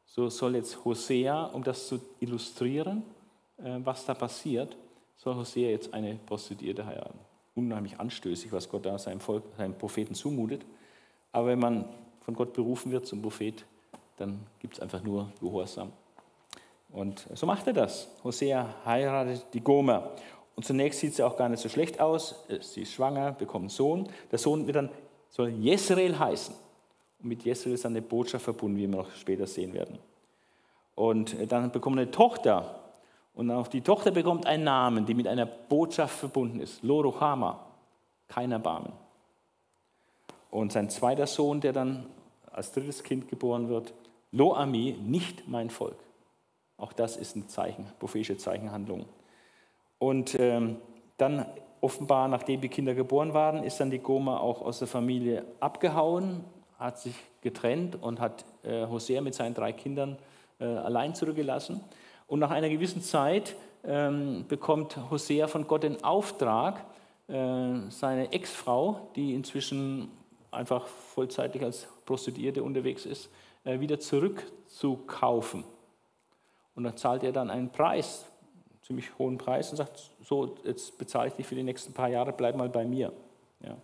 So 0.05 0.29
soll 0.29 0.55
jetzt 0.55 0.85
Hosea, 0.85 1.45
um 1.45 1.63
das 1.63 1.87
zu 1.87 1.99
illustrieren, 2.19 3.03
äh, 3.57 3.79
was 3.83 4.05
da 4.05 4.13
passiert, 4.13 4.77
soll 5.17 5.35
Hosea 5.35 5.71
jetzt 5.71 5.93
eine 5.93 6.15
Prostituierte 6.25 6.85
heiraten. 6.85 7.19
Unheimlich 7.55 7.99
anstößig, 7.99 8.51
was 8.51 8.69
Gott 8.69 8.85
da 8.85 8.99
seinem, 8.99 9.19
Volk, 9.19 9.43
seinem 9.57 9.75
Propheten 9.75 10.13
zumutet. 10.13 10.63
Aber 11.31 11.47
wenn 11.47 11.59
man 11.59 11.85
von 12.21 12.35
Gott 12.35 12.53
berufen 12.53 12.91
wird 12.91 13.07
zum 13.07 13.21
Prophet, 13.21 13.65
dann 14.17 14.39
gibt 14.59 14.75
es 14.75 14.79
einfach 14.79 15.01
nur 15.01 15.31
Gehorsam. 15.39 15.91
Und 16.91 17.27
so 17.33 17.45
macht 17.45 17.65
er 17.67 17.73
das. 17.73 18.07
Hosea 18.23 18.75
heiratet 18.85 19.47
die 19.53 19.61
Gomer. 19.61 20.11
Und 20.55 20.65
zunächst 20.65 21.01
sieht 21.01 21.15
sie 21.15 21.23
auch 21.23 21.35
gar 21.35 21.49
nicht 21.49 21.61
so 21.61 21.69
schlecht 21.69 21.99
aus. 21.99 22.45
Sie 22.61 22.83
ist 22.83 22.93
schwanger, 22.93 23.33
bekommt 23.33 23.63
einen 23.63 23.69
Sohn. 23.69 24.09
Der 24.31 24.39
Sohn 24.39 24.65
wird 24.67 24.77
dann, 24.77 24.89
soll 25.29 25.49
Jezreel 25.49 26.17
heißen. 26.17 26.55
Und 27.21 27.29
mit 27.29 27.43
Jezreel 27.43 27.73
ist 27.73 27.83
dann 27.85 27.91
eine 27.91 28.01
Botschaft 28.01 28.45
verbunden, 28.45 28.77
wie 28.77 28.81
wir 28.81 28.87
noch 28.87 29.11
später 29.15 29.47
sehen 29.47 29.73
werden. 29.73 29.97
Und 30.95 31.35
dann 31.51 31.71
bekommt 31.71 31.97
eine 31.99 32.09
Tochter. 32.09 32.79
Und 33.33 33.51
auch 33.51 33.67
die 33.67 33.81
Tochter 33.81 34.11
bekommt 34.11 34.45
einen 34.45 34.63
Namen, 34.63 35.05
die 35.05 35.13
mit 35.13 35.27
einer 35.27 35.45
Botschaft 35.45 36.17
verbunden 36.17 36.61
ist. 36.61 36.83
Lorochama, 36.83 37.59
kein 38.29 38.53
Erbarmen. 38.53 38.93
Und 40.51 40.71
sein 40.71 40.89
zweiter 40.89 41.27
Sohn, 41.27 41.59
der 41.59 41.73
dann 41.73 42.05
als 42.49 42.71
drittes 42.71 43.03
Kind 43.03 43.27
geboren 43.27 43.67
wird, 43.67 43.93
Loami, 44.31 44.97
nicht 45.01 45.49
mein 45.49 45.69
Volk. 45.69 45.97
Auch 46.77 46.93
das 46.93 47.17
ist 47.17 47.35
ein 47.35 47.49
Zeichen, 47.49 47.85
prophetische 47.99 48.37
Zeichenhandlung. 48.37 49.05
Und 50.05 50.37
ähm, 50.39 50.77
dann 51.17 51.47
offenbar, 51.81 52.27
nachdem 52.27 52.61
die 52.61 52.69
Kinder 52.69 52.93
geboren 52.93 53.33
waren, 53.33 53.63
ist 53.63 53.79
dann 53.79 53.89
die 53.89 53.97
Goma 53.97 54.37
auch 54.37 54.61
aus 54.61 54.77
der 54.77 54.87
Familie 54.87 55.43
abgehauen, 55.59 56.43
hat 56.77 56.99
sich 56.99 57.15
getrennt 57.41 57.99
und 58.03 58.19
hat 58.19 58.45
äh, 58.61 58.85
Hosea 58.85 59.21
mit 59.21 59.33
seinen 59.33 59.55
drei 59.55 59.73
Kindern 59.73 60.19
äh, 60.59 60.65
allein 60.65 61.15
zurückgelassen. 61.15 61.81
Und 62.27 62.37
nach 62.37 62.51
einer 62.51 62.69
gewissen 62.69 63.01
Zeit 63.01 63.55
ähm, 63.83 64.45
bekommt 64.47 64.95
Hosea 65.09 65.47
von 65.47 65.65
Gott 65.65 65.81
den 65.81 66.03
Auftrag, 66.03 66.85
äh, 67.27 67.33
seine 67.89 68.31
Ex-Frau, 68.31 69.09
die 69.15 69.33
inzwischen 69.33 70.11
einfach 70.51 70.85
vollzeitig 70.85 71.63
als 71.63 71.87
Prostituierte 72.05 72.61
unterwegs 72.61 73.07
ist, 73.07 73.31
äh, 73.63 73.79
wieder 73.79 73.99
zurückzukaufen. 73.99 75.63
Und 76.75 76.83
da 76.83 76.95
zahlt 76.95 77.23
er 77.23 77.31
dann 77.31 77.49
einen 77.49 77.71
Preis, 77.71 78.27
ziemlich 78.85 79.17
hohen 79.17 79.37
Preis, 79.37 79.71
und 79.71 79.77
sagt, 79.77 80.11
so, 80.23 80.55
jetzt 80.63 80.97
bezahle 80.97 81.29
ich 81.29 81.33
dich 81.33 81.47
für 81.47 81.55
die 81.55 81.63
nächsten 81.63 81.93
paar 81.93 82.09
Jahre, 82.09 82.31
bleib 82.31 82.55
mal 82.55 82.69
bei 82.69 82.85
mir. 82.85 83.11
Ja. 83.63 83.75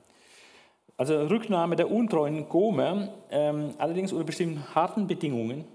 Also 0.97 1.19
Rücknahme 1.21 1.75
der 1.75 1.89
untreuen 1.89 2.47
Gomer, 2.47 3.09
ähm, 3.31 3.73
allerdings 3.79 4.11
unter 4.11 4.25
bestimmten 4.25 4.63
harten 4.75 5.07
Bedingungen, 5.07 5.65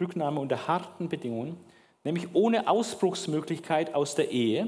Rücknahme 0.00 0.40
unter 0.40 0.66
harten 0.66 1.08
Bedingungen, 1.08 1.56
nämlich 2.02 2.26
ohne 2.32 2.66
Ausbruchsmöglichkeit 2.66 3.94
aus 3.94 4.16
der 4.16 4.32
Ehe. 4.32 4.66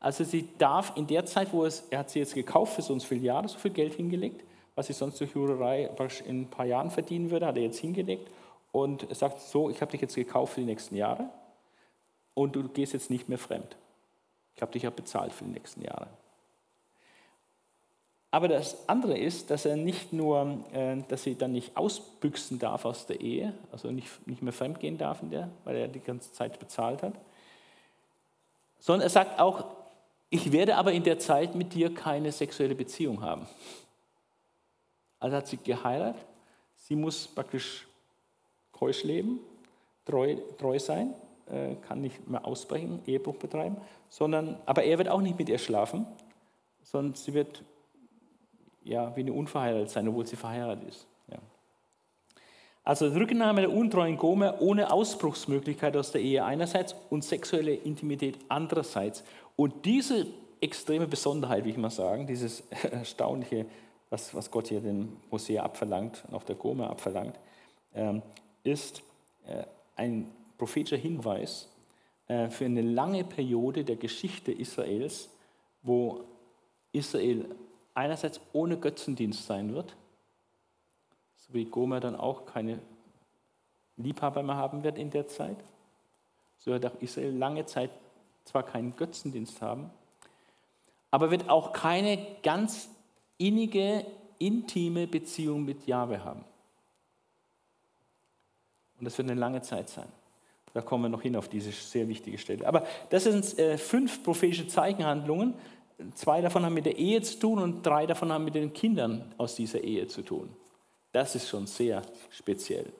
Also 0.00 0.24
sie 0.24 0.48
darf 0.56 0.92
in 0.96 1.06
der 1.06 1.26
Zeit, 1.26 1.52
wo 1.52 1.66
es, 1.66 1.84
er 1.90 1.98
hat 1.98 2.10
sie 2.10 2.20
jetzt 2.20 2.34
gekauft 2.34 2.74
für 2.74 2.82
so 2.82 2.98
viele 3.00 3.20
Jahre, 3.20 3.48
so 3.48 3.58
viel 3.58 3.72
Geld 3.72 3.94
hingelegt, 3.94 4.42
was 4.74 4.86
sie 4.86 4.94
sonst 4.94 5.20
durch 5.20 5.34
Jurerei 5.34 5.90
in 6.24 6.42
ein 6.42 6.50
paar 6.50 6.66
Jahren 6.66 6.90
verdienen 6.90 7.30
würde, 7.30 7.46
hat 7.46 7.56
er 7.56 7.62
jetzt 7.62 7.78
hingelegt 7.78 8.30
und 8.72 9.06
sagt 9.14 9.40
so, 9.40 9.68
ich 9.68 9.82
habe 9.82 9.90
dich 9.90 10.00
jetzt 10.00 10.14
gekauft 10.14 10.54
für 10.54 10.60
die 10.60 10.66
nächsten 10.66 10.96
Jahre 10.96 11.28
und 12.36 12.54
du 12.54 12.68
gehst 12.68 12.92
jetzt 12.92 13.08
nicht 13.08 13.30
mehr 13.30 13.38
fremd. 13.38 13.76
Ich 14.54 14.62
habe 14.62 14.70
dich 14.70 14.82
ja 14.82 14.90
bezahlt 14.90 15.32
für 15.32 15.44
die 15.44 15.50
nächsten 15.50 15.82
Jahre. 15.82 16.06
Aber 18.30 18.48
das 18.48 18.86
andere 18.88 19.16
ist, 19.16 19.50
dass 19.50 19.64
er 19.64 19.76
nicht 19.76 20.12
nur, 20.12 20.60
äh, 20.72 21.02
dass 21.08 21.22
sie 21.22 21.36
dann 21.36 21.52
nicht 21.52 21.76
ausbüchsen 21.76 22.58
darf 22.58 22.84
aus 22.84 23.06
der 23.06 23.22
Ehe, 23.22 23.54
also 23.72 23.90
nicht, 23.90 24.28
nicht 24.28 24.42
mehr 24.42 24.52
fremdgehen 24.52 24.98
darf 24.98 25.22
in 25.22 25.30
der, 25.30 25.48
weil 25.64 25.76
er 25.76 25.88
die 25.88 26.00
ganze 26.00 26.30
Zeit 26.32 26.58
bezahlt 26.58 27.02
hat, 27.02 27.14
sondern 28.78 29.06
er 29.06 29.10
sagt 29.10 29.40
auch, 29.40 29.64
ich 30.28 30.52
werde 30.52 30.76
aber 30.76 30.92
in 30.92 31.04
der 31.04 31.18
Zeit 31.18 31.54
mit 31.54 31.72
dir 31.72 31.94
keine 31.94 32.32
sexuelle 32.32 32.74
Beziehung 32.74 33.22
haben. 33.22 33.46
Also 35.18 35.36
hat 35.36 35.46
sie 35.46 35.56
geheiratet, 35.56 36.20
sie 36.76 36.96
muss 36.96 37.26
praktisch 37.26 37.86
keusch 38.72 39.04
leben, 39.04 39.40
treu, 40.04 40.36
treu 40.58 40.78
sein, 40.78 41.14
kann 41.86 42.00
nicht 42.00 42.28
mehr 42.28 42.44
ausbrechen, 42.44 43.00
Ehebruch 43.06 43.36
betreiben, 43.36 43.76
sondern, 44.08 44.56
aber 44.66 44.82
er 44.84 44.98
wird 44.98 45.08
auch 45.08 45.20
nicht 45.20 45.38
mit 45.38 45.48
ihr 45.48 45.58
schlafen, 45.58 46.06
sondern 46.82 47.14
sie 47.14 47.34
wird 47.34 47.62
ja, 48.86 49.14
wie 49.16 49.20
eine 49.20 49.32
unverheiratet 49.32 49.90
sein, 49.90 50.08
obwohl 50.08 50.26
sie 50.26 50.36
verheiratet 50.36 50.88
ist. 50.88 51.06
Ja. 51.30 51.38
Also 52.84 53.08
Rücknahme 53.08 53.62
der 53.62 53.72
untreuen 53.72 54.16
Gomer 54.16 54.60
ohne 54.60 54.92
Ausbruchsmöglichkeit 54.92 55.96
aus 55.96 56.12
der 56.12 56.20
Ehe 56.20 56.44
einerseits 56.44 56.94
und 57.10 57.24
sexuelle 57.24 57.74
Intimität 57.74 58.38
andererseits. 58.48 59.24
Und 59.56 59.84
diese 59.84 60.26
extreme 60.60 61.08
Besonderheit, 61.08 61.64
wie 61.64 61.70
ich 61.70 61.76
mal 61.76 61.90
sagen, 61.90 62.26
dieses 62.26 62.60
erstaunliche, 62.90 63.66
was, 64.08 64.32
was 64.34 64.50
Gott 64.50 64.68
hier 64.68 64.80
dem 64.80 65.16
Hosea 65.32 65.64
abverlangt 65.64 66.22
auch 66.30 66.44
der 66.44 66.54
Gomer 66.54 66.90
abverlangt, 66.90 67.38
ähm, 67.92 68.22
ist 68.62 69.02
äh, 69.48 69.64
ein 69.96 70.30
prophetischer 70.58 70.96
Hinweis 70.96 71.68
äh, 72.28 72.48
für 72.50 72.64
eine 72.64 72.82
lange 72.82 73.24
Periode 73.24 73.84
der 73.84 73.96
Geschichte 73.96 74.52
Israels, 74.52 75.30
wo 75.82 76.24
Israel 76.92 77.54
einerseits 77.94 78.40
ohne 78.52 78.76
Götzendienst 78.76 79.46
sein 79.46 79.74
wird, 79.74 79.96
so 81.36 81.54
wie 81.54 81.64
Gomer 81.64 82.00
dann 82.00 82.16
auch 82.16 82.46
keine 82.46 82.80
Liebhaber 83.96 84.42
mehr 84.42 84.56
haben 84.56 84.82
wird 84.82 84.98
in 84.98 85.10
der 85.10 85.28
Zeit. 85.28 85.56
So 86.58 86.72
wird 86.72 86.86
auch 86.86 87.00
Israel 87.00 87.34
lange 87.34 87.66
Zeit 87.66 87.90
zwar 88.44 88.62
keinen 88.62 88.96
Götzendienst 88.96 89.60
haben, 89.62 89.90
aber 91.10 91.30
wird 91.30 91.48
auch 91.48 91.72
keine 91.72 92.18
ganz 92.42 92.88
innige, 93.38 94.06
intime 94.38 95.06
Beziehung 95.06 95.64
mit 95.64 95.86
Jahwe 95.86 96.24
haben. 96.24 96.44
Und 98.98 99.04
das 99.04 99.16
wird 99.18 99.30
eine 99.30 99.38
lange 99.38 99.62
Zeit 99.62 99.88
sein. 99.88 100.08
Da 100.74 100.82
kommen 100.82 101.04
wir 101.04 101.08
noch 101.08 101.22
hin 101.22 101.36
auf 101.36 101.48
diese 101.48 101.72
sehr 101.72 102.06
wichtige 102.08 102.38
Stelle. 102.38 102.66
Aber 102.66 102.86
das 103.10 103.24
sind 103.24 103.58
äh, 103.58 103.78
fünf 103.78 104.22
prophetische 104.22 104.68
Zeichenhandlungen, 104.68 105.54
Zwei 106.14 106.42
davon 106.42 106.64
haben 106.64 106.74
mit 106.74 106.84
der 106.84 106.98
Ehe 106.98 107.22
zu 107.22 107.38
tun 107.38 107.58
und 107.58 107.84
drei 107.84 108.06
davon 108.06 108.30
haben 108.30 108.44
mit 108.44 108.54
den 108.54 108.72
Kindern 108.72 109.34
aus 109.38 109.54
dieser 109.54 109.80
Ehe 109.80 110.06
zu 110.06 110.22
tun. 110.22 110.54
Das 111.12 111.34
ist 111.34 111.48
schon 111.48 111.66
sehr 111.66 112.02
speziell. 112.30 112.92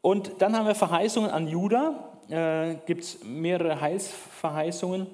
Und 0.00 0.32
dann 0.38 0.56
haben 0.56 0.66
wir 0.66 0.74
Verheißungen 0.74 1.30
an 1.30 1.46
Juda. 1.46 2.18
Äh, 2.28 2.76
Gibt 2.86 3.04
es 3.04 3.22
mehrere 3.22 3.80
Heilsverheißungen. 3.80 5.06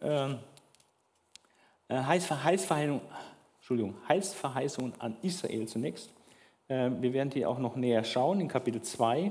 Ähm, 0.00 0.38
äh, 1.88 1.96
Heilsverheißungen, 1.96 3.00
Entschuldigung, 3.58 3.94
Heilsverheißungen 4.08 4.94
an 5.00 5.16
Israel 5.20 5.66
zunächst. 5.66 6.10
Äh, 6.68 6.90
wir 7.00 7.12
werden 7.12 7.30
die 7.30 7.44
auch 7.44 7.58
noch 7.58 7.76
näher 7.76 8.04
schauen 8.04 8.40
in 8.40 8.48
Kapitel 8.48 8.80
2, 8.80 9.18
äh, 9.18 9.30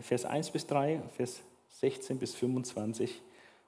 Vers 0.00 0.24
1 0.24 0.50
bis 0.50 0.66
3, 0.66 1.02
Vers 1.16 1.42
16 1.80 2.18
bis 2.18 2.34
25 2.34 3.20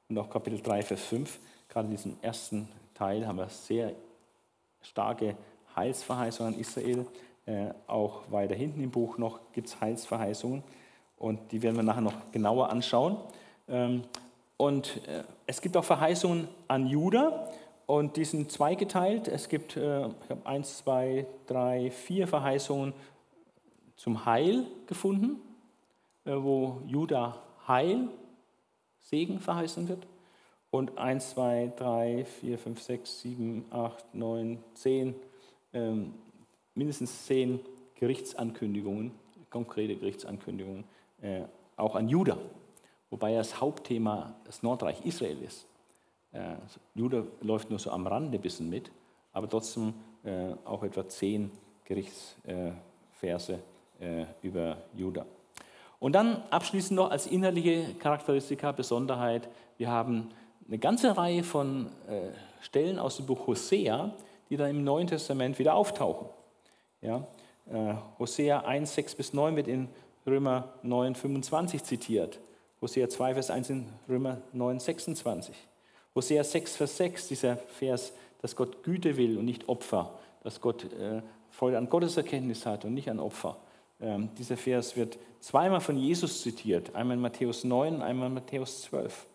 und 0.08 0.18
auch 0.18 0.30
Kapitel 0.30 0.60
3, 0.60 0.82
Vers 0.82 1.02
5. 1.02 1.38
Gerade 1.68 1.86
in 1.86 1.90
diesem 1.92 2.16
ersten 2.22 2.68
Teil 2.94 3.26
haben 3.26 3.38
wir 3.38 3.48
sehr 3.48 3.92
starke 4.82 5.36
Heilsverheißungen 5.74 6.54
an 6.54 6.60
Israel. 6.60 7.06
Äh, 7.46 7.70
auch 7.86 8.22
weiter 8.30 8.54
hinten 8.54 8.82
im 8.82 8.90
Buch 8.90 9.18
noch 9.18 9.40
gibt 9.52 9.68
es 9.68 9.80
Heilsverheißungen 9.80 10.62
und 11.18 11.52
die 11.52 11.62
werden 11.62 11.76
wir 11.76 11.82
nachher 11.82 12.00
noch 12.00 12.32
genauer 12.32 12.70
anschauen. 12.70 13.18
Ähm, 13.68 14.02
und 14.56 15.06
äh, 15.08 15.24
es 15.46 15.60
gibt 15.60 15.76
auch 15.76 15.84
Verheißungen 15.84 16.48
an 16.68 16.86
Juda 16.86 17.50
und 17.86 18.16
die 18.16 18.24
sind 18.24 18.50
zweigeteilt. 18.50 19.28
Es 19.28 19.48
gibt 19.48 19.76
äh, 19.76 20.06
ich 20.06 20.30
habe 20.30 20.44
eins, 20.44 20.78
zwei, 20.78 21.26
drei, 21.46 21.90
vier 21.90 22.28
Verheißungen 22.28 22.94
zum 23.96 24.24
Heil 24.24 24.66
gefunden, 24.86 25.36
äh, 25.36 25.53
wo 26.24 26.80
Juda 26.86 27.40
Heil, 27.66 28.08
Segen 29.00 29.38
verheißen 29.38 29.88
wird 29.88 30.06
und 30.70 30.98
1, 30.98 31.30
2, 31.30 31.72
3, 31.76 32.24
4, 32.24 32.58
5, 32.58 32.82
6, 32.82 33.20
7, 33.20 33.64
8, 33.70 34.14
9, 34.14 34.58
10, 34.74 35.14
ähm, 35.72 36.14
mindestens 36.74 37.26
10 37.26 37.60
Gerichtsankündigungen, 37.94 39.12
konkrete 39.50 39.96
Gerichtsankündigungen, 39.96 40.84
äh, 41.22 41.42
auch 41.76 41.94
an 41.94 42.08
Juda, 42.08 42.38
wobei 43.10 43.34
das 43.34 43.60
Hauptthema 43.60 44.34
das 44.44 44.62
Nordreich 44.62 45.04
Israel 45.04 45.40
ist. 45.42 45.66
Äh, 46.32 46.56
Juda 46.94 47.24
läuft 47.40 47.70
nur 47.70 47.78
so 47.78 47.90
am 47.90 48.06
Rande 48.06 48.38
ein 48.38 48.42
bisschen 48.42 48.68
mit, 48.68 48.90
aber 49.32 49.48
trotzdem 49.48 49.94
äh, 50.24 50.54
auch 50.64 50.82
etwa 50.82 51.06
zehn 51.08 51.50
Gerichtsverse 51.84 53.60
äh, 54.00 54.24
über 54.42 54.78
Juda. 54.94 55.24
Und 55.98 56.12
dann 56.12 56.42
abschließend 56.50 56.96
noch 56.96 57.10
als 57.10 57.26
innerliche 57.26 57.94
Charakteristika, 57.94 58.72
Besonderheit, 58.72 59.48
wir 59.78 59.88
haben 59.88 60.30
eine 60.68 60.78
ganze 60.78 61.16
Reihe 61.16 61.42
von 61.42 61.88
Stellen 62.60 62.98
aus 62.98 63.16
dem 63.16 63.26
Buch 63.26 63.46
Hosea, 63.46 64.14
die 64.48 64.56
dann 64.56 64.70
im 64.70 64.84
Neuen 64.84 65.06
Testament 65.06 65.58
wieder 65.58 65.74
auftauchen. 65.74 66.28
Ja, 67.00 67.26
Hosea 68.18 68.60
1, 68.60 68.94
6 68.94 69.14
bis 69.14 69.32
9 69.32 69.56
wird 69.56 69.68
in 69.68 69.88
Römer 70.26 70.74
9, 70.82 71.14
25 71.14 71.82
zitiert. 71.82 72.40
Hosea 72.80 73.08
2, 73.08 73.34
Vers 73.34 73.50
1 73.50 73.70
in 73.70 73.86
Römer 74.08 74.42
9, 74.52 74.80
26. 74.80 75.54
Hosea 76.14 76.44
6, 76.44 76.76
Vers 76.76 76.96
6, 76.96 77.28
dieser 77.28 77.56
Vers, 77.56 78.12
dass 78.40 78.56
Gott 78.56 78.82
Güte 78.82 79.16
will 79.16 79.38
und 79.38 79.44
nicht 79.44 79.68
Opfer, 79.68 80.18
dass 80.42 80.60
Gott 80.60 80.84
äh, 80.84 81.22
Freude 81.50 81.78
an 81.78 81.88
Gottes 81.88 82.16
Erkenntnis 82.16 82.66
hat 82.66 82.84
und 82.84 82.94
nicht 82.94 83.08
an 83.10 83.20
Opfer. 83.20 83.56
Ähm, 84.00 84.30
dieser 84.38 84.56
Vers 84.56 84.96
wird 84.96 85.18
zweimal 85.40 85.80
von 85.80 85.96
Jesus 85.96 86.42
zitiert, 86.42 86.94
einmal 86.94 87.16
in 87.16 87.22
Matthäus 87.22 87.64
9, 87.64 88.02
einmal 88.02 88.28
in 88.28 88.34
Matthäus 88.34 88.82
12. 88.82 89.26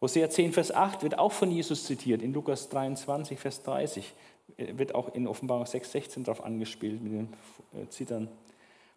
Hosea 0.00 0.28
10, 0.28 0.52
Vers 0.52 0.72
8 0.72 1.04
wird 1.04 1.18
auch 1.18 1.30
von 1.30 1.50
Jesus 1.50 1.84
zitiert, 1.84 2.22
in 2.22 2.32
Lukas 2.32 2.68
23, 2.68 3.38
Vers 3.38 3.62
30, 3.62 4.12
äh, 4.56 4.76
wird 4.76 4.94
auch 4.94 5.14
in 5.14 5.28
Offenbarung 5.28 5.64
6, 5.64 5.92
16 5.92 6.24
darauf 6.24 6.44
angespielt 6.44 7.00
mit 7.02 7.12
den 7.12 7.28
äh, 7.80 7.88
Zittern. 7.88 8.28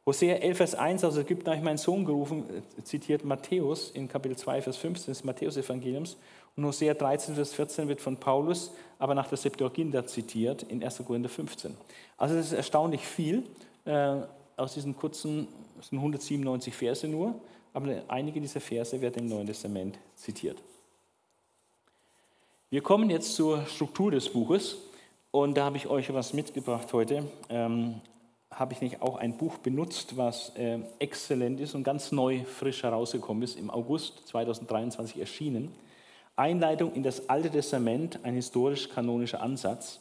Hosea 0.06 0.36
11, 0.36 0.58
Vers 0.58 0.76
1, 0.76 1.04
aus 1.04 1.18
Ägypten 1.18 1.48
habe 1.48 1.58
ich 1.58 1.64
meinen 1.64 1.78
Sohn 1.78 2.06
gerufen, 2.06 2.44
äh, 2.78 2.84
zitiert 2.84 3.24
Matthäus 3.24 3.92
in 3.92 4.08
Kapitel 4.08 4.36
2, 4.36 4.64
Vers 4.64 4.78
15 4.78 5.14
des 5.14 5.24
Matthäus-Evangeliums. 5.24 6.18
Und 6.56 6.66
Hosea 6.66 6.94
13, 6.94 7.36
Vers 7.36 7.54
14 7.54 7.88
wird 7.88 8.02
von 8.02 8.18
Paulus, 8.18 8.72
aber 8.98 9.14
nach 9.14 9.28
der 9.28 9.38
Septuaginta 9.38 10.06
zitiert 10.08 10.64
in 10.64 10.84
1. 10.84 11.04
Korinther 11.06 11.30
15. 11.30 11.76
Also 12.18 12.36
das 12.36 12.48
ist 12.48 12.54
erstaunlich 12.54 13.06
viel 13.06 13.44
aus 14.58 14.74
diesen 14.74 14.96
kurzen, 14.96 15.48
das 15.78 15.90
sind 15.90 15.98
197 15.98 16.74
Verse 16.74 17.08
nur, 17.08 17.36
aber 17.74 18.04
einige 18.08 18.40
dieser 18.40 18.62
Verse 18.62 19.00
werden 19.02 19.24
im 19.24 19.30
Neuen 19.30 19.48
Testament 19.48 20.00
zitiert. 20.16 20.62
Wir 22.70 22.82
kommen 22.82 23.10
jetzt 23.10 23.36
zur 23.36 23.66
Struktur 23.68 24.12
des 24.12 24.30
Buches 24.30 24.78
und 25.32 25.56
da 25.56 25.66
habe 25.66 25.78
ich 25.78 25.88
euch 25.88 26.14
was 26.14 26.34
mitgebracht 26.34 26.92
heute. 26.94 27.24
Ähm, 27.50 28.02
habe 28.52 28.74
ich 28.74 28.82
nicht 28.82 29.02
auch 29.02 29.18
ein 29.18 29.38
Buch 29.38 29.58
benutzt, 29.58 30.16
was 30.16 30.56
äh, 30.56 30.80
exzellent 31.00 31.60
ist 31.60 31.76
und 31.76 31.84
ganz 31.84 32.12
neu, 32.12 32.44
frisch 32.46 32.84
herausgekommen 32.84 33.44
ist, 33.44 33.58
im 33.58 33.70
August 33.70 34.28
2023 34.28 35.20
erschienen. 35.20 35.74
Einleitung 36.38 36.94
in 36.94 37.04
das 37.04 37.30
Alte 37.30 37.50
Testament, 37.50 38.20
ein 38.24 38.34
historisch-kanonischer 38.34 39.42
Ansatz, 39.42 40.00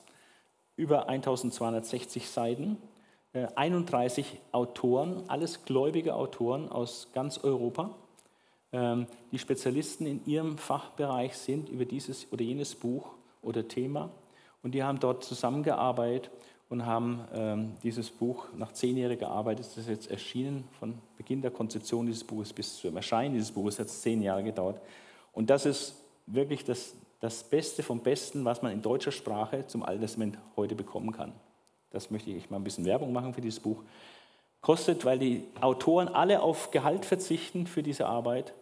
über 0.76 1.08
1260 1.08 2.28
Seiten, 2.28 2.76
31 3.34 4.26
äh, 4.26 4.36
Autoren, 4.52 5.24
alles 5.28 5.64
gläubige 5.64 6.14
Autoren 6.14 6.68
aus 6.68 7.08
ganz 7.12 7.38
Europa, 7.38 7.90
ähm, 8.72 9.06
die 9.32 9.38
Spezialisten 9.38 10.06
in 10.06 10.24
ihrem 10.26 10.58
Fachbereich 10.58 11.36
sind 11.36 11.68
über 11.68 11.84
dieses 11.84 12.30
oder 12.32 12.42
jenes 12.42 12.74
Buch 12.74 13.10
oder 13.42 13.66
Thema. 13.66 14.10
Und 14.62 14.72
die 14.72 14.82
haben 14.82 14.98
dort 14.98 15.24
zusammengearbeitet 15.24 16.30
und 16.68 16.86
haben 16.86 17.24
ähm, 17.34 17.72
dieses 17.82 18.10
Buch 18.10 18.46
nach 18.56 18.72
zehnjähriger 18.72 19.28
Arbeit, 19.28 19.60
ist 19.60 19.76
das 19.76 19.86
jetzt 19.86 20.10
erschienen, 20.10 20.64
von 20.78 20.94
Beginn 21.16 21.42
der 21.42 21.50
Konzeption 21.50 22.06
dieses 22.06 22.24
Buches 22.24 22.52
bis 22.52 22.78
zum 22.78 22.96
Erscheinen 22.96 23.34
dieses 23.34 23.52
Buches 23.52 23.78
hat 23.78 23.86
es 23.86 24.00
zehn 24.00 24.22
Jahre 24.22 24.42
gedauert. 24.42 24.80
Und 25.32 25.50
das 25.50 25.66
ist 25.66 25.96
wirklich 26.26 26.64
das, 26.64 26.94
das 27.20 27.44
Beste 27.44 27.82
vom 27.82 28.00
Besten, 28.00 28.44
was 28.44 28.62
man 28.62 28.72
in 28.72 28.80
deutscher 28.80 29.12
Sprache 29.12 29.66
zum 29.66 29.82
Alten 29.82 30.02
Testament 30.02 30.38
heute 30.56 30.74
bekommen 30.74 31.12
kann. 31.12 31.32
Das 31.94 32.10
möchte 32.10 32.30
ich 32.30 32.50
mal 32.50 32.56
ein 32.56 32.64
bisschen 32.64 32.84
Werbung 32.84 33.12
machen 33.12 33.32
für 33.32 33.40
dieses 33.40 33.60
Buch. 33.60 33.82
Kostet, 34.60 35.04
weil 35.04 35.18
die 35.18 35.44
Autoren 35.60 36.08
alle 36.08 36.42
auf 36.42 36.70
Gehalt 36.70 37.04
verzichten 37.04 37.66
für 37.66 37.82
diese 37.82 38.06
Arbeit, 38.06 38.52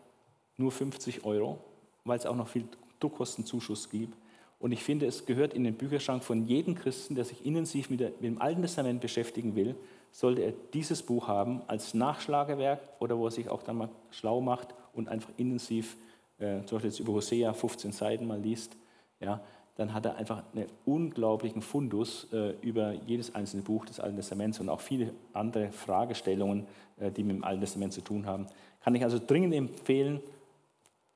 nur 0.56 0.70
50 0.70 1.24
Euro, 1.24 1.58
weil 2.04 2.18
es 2.18 2.26
auch 2.26 2.36
noch 2.36 2.48
viel 2.48 2.64
Druckkostenzuschuss 3.00 3.88
gibt. 3.88 4.16
Und 4.58 4.72
ich 4.72 4.82
finde, 4.84 5.06
es 5.06 5.26
gehört 5.26 5.54
in 5.54 5.64
den 5.64 5.74
Bücherschrank 5.74 6.22
von 6.22 6.46
jedem 6.46 6.74
Christen, 6.74 7.14
der 7.14 7.24
sich 7.24 7.44
intensiv 7.46 7.88
mit, 7.88 8.00
der, 8.00 8.10
mit 8.10 8.24
dem 8.24 8.40
Alten 8.40 8.62
Testament 8.62 9.00
beschäftigen 9.00 9.56
will, 9.56 9.74
sollte 10.12 10.42
er 10.42 10.52
dieses 10.74 11.02
Buch 11.02 11.26
haben 11.26 11.62
als 11.66 11.94
Nachschlagewerk 11.94 12.80
oder 13.00 13.16
wo 13.16 13.26
er 13.26 13.30
sich 13.30 13.48
auch 13.48 13.62
dann 13.62 13.78
mal 13.78 13.88
schlau 14.10 14.40
macht 14.40 14.74
und 14.92 15.08
einfach 15.08 15.30
intensiv 15.36 15.96
äh, 16.38 16.64
zum 16.66 16.76
Beispiel 16.76 16.90
jetzt 16.90 17.00
über 17.00 17.14
Hosea 17.14 17.52
15 17.52 17.92
Seiten 17.92 18.26
mal 18.26 18.40
liest, 18.40 18.76
ja, 19.20 19.40
dann 19.76 19.94
hat 19.94 20.04
er 20.04 20.16
einfach 20.16 20.42
einen 20.54 20.66
unglaublichen 20.84 21.62
Fundus 21.62 22.28
äh, 22.32 22.54
über 22.60 22.92
jedes 22.92 23.34
einzelne 23.34 23.62
Buch 23.62 23.86
des 23.86 24.00
Alten 24.00 24.16
Testaments 24.16 24.60
und 24.60 24.68
auch 24.68 24.80
viele 24.80 25.14
andere 25.32 25.72
Fragestellungen, 25.72 26.66
äh, 27.00 27.10
die 27.10 27.24
mit 27.24 27.36
dem 27.36 27.44
Alten 27.44 27.62
Testament 27.62 27.92
zu 27.92 28.02
tun 28.02 28.26
haben. 28.26 28.46
Kann 28.84 28.94
ich 28.94 29.02
also 29.02 29.18
dringend 29.24 29.54
empfehlen, 29.54 30.20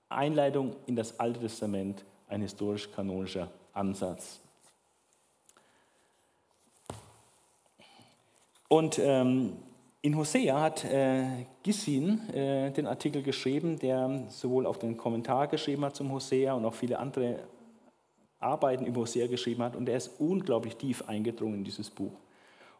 Einleitung 0.09 0.77
in 0.87 0.97
das 0.97 1.21
Alte 1.21 1.41
Testament, 1.41 2.05
ein 2.29 2.41
historisch-kanonischer 2.41 3.51
Ansatz. 3.73 4.41
Und 8.69 8.99
ähm, 8.99 9.53
in 10.03 10.17
Hosea 10.17 10.61
hat 10.61 10.85
äh, 10.85 11.47
Gissin 11.63 12.29
äh, 12.31 12.71
den 12.71 12.87
Artikel 12.87 13.23
geschrieben, 13.23 13.79
der 13.79 14.25
sowohl 14.29 14.67
auf 14.67 14.79
den 14.79 14.97
Kommentar 14.97 15.47
geschrieben 15.49 15.85
hat 15.85 15.95
zum 15.95 16.11
Hosea 16.11 16.55
und 16.55 16.65
auch 16.65 16.75
viele 16.75 16.99
andere 16.99 17.41
Arbeiten 18.39 18.87
über 18.87 19.03
Hosea 19.03 19.27
geschrieben 19.27 19.63
hat. 19.63 19.77
Und 19.77 19.89
er 19.89 19.97
ist 19.97 20.21
unglaublich 20.21 20.77
tief 20.77 21.09
eingedrungen 21.09 21.55
in 21.55 21.65
dieses 21.65 21.91
Buch. 21.91 22.13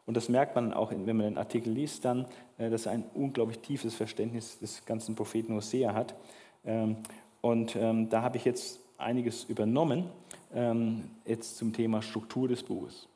Und 0.05 0.15
das 0.15 0.29
merkt 0.29 0.55
man 0.55 0.73
auch, 0.73 0.91
wenn 0.91 1.05
man 1.05 1.25
den 1.25 1.37
Artikel 1.37 1.71
liest, 1.71 2.05
dann, 2.05 2.25
äh, 2.57 2.69
dass 2.69 2.85
er 2.85 2.93
ein 2.93 3.03
unglaublich 3.13 3.59
tiefes 3.59 3.93
Verständnis 3.93 4.57
des 4.59 4.85
ganzen 4.85 5.15
Propheten 5.15 5.53
Hosea 5.53 5.93
hat. 5.93 6.15
Ähm, 6.65 6.97
und 7.41 7.75
ähm, 7.75 8.09
da 8.09 8.21
habe 8.21 8.37
ich 8.37 8.45
jetzt 8.45 8.79
einiges 8.97 9.43
übernommen, 9.43 10.05
ähm, 10.53 11.03
jetzt 11.25 11.57
zum 11.57 11.73
Thema 11.73 12.01
Struktur 12.01 12.47
des 12.47 12.63
Buches. 12.63 13.07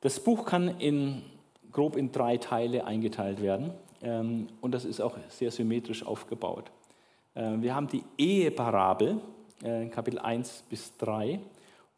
Das 0.00 0.18
Buch 0.20 0.46
kann 0.46 0.80
in 0.80 1.22
grob 1.70 1.96
in 1.96 2.12
drei 2.12 2.38
Teile 2.38 2.84
eingeteilt 2.84 3.42
werden. 3.42 3.72
Und 4.60 4.72
das 4.72 4.84
ist 4.84 5.00
auch 5.00 5.16
sehr 5.30 5.50
symmetrisch 5.50 6.04
aufgebaut. 6.04 6.70
Ähm, 7.34 7.62
wir 7.62 7.74
haben 7.74 7.86
die 7.86 8.02
Eheparabel, 8.16 9.20
äh, 9.62 9.86
Kapitel 9.86 10.18
1 10.18 10.64
bis 10.68 10.96
3. 10.98 11.40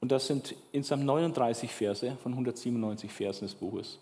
Und 0.01 0.13
das 0.13 0.27
sind 0.27 0.55
insgesamt 0.73 1.05
39 1.05 1.73
Verse 1.73 2.17
von 2.23 2.33
197 2.33 3.13
Versen 3.13 3.47
des 3.47 3.55
Buches. 3.55 3.99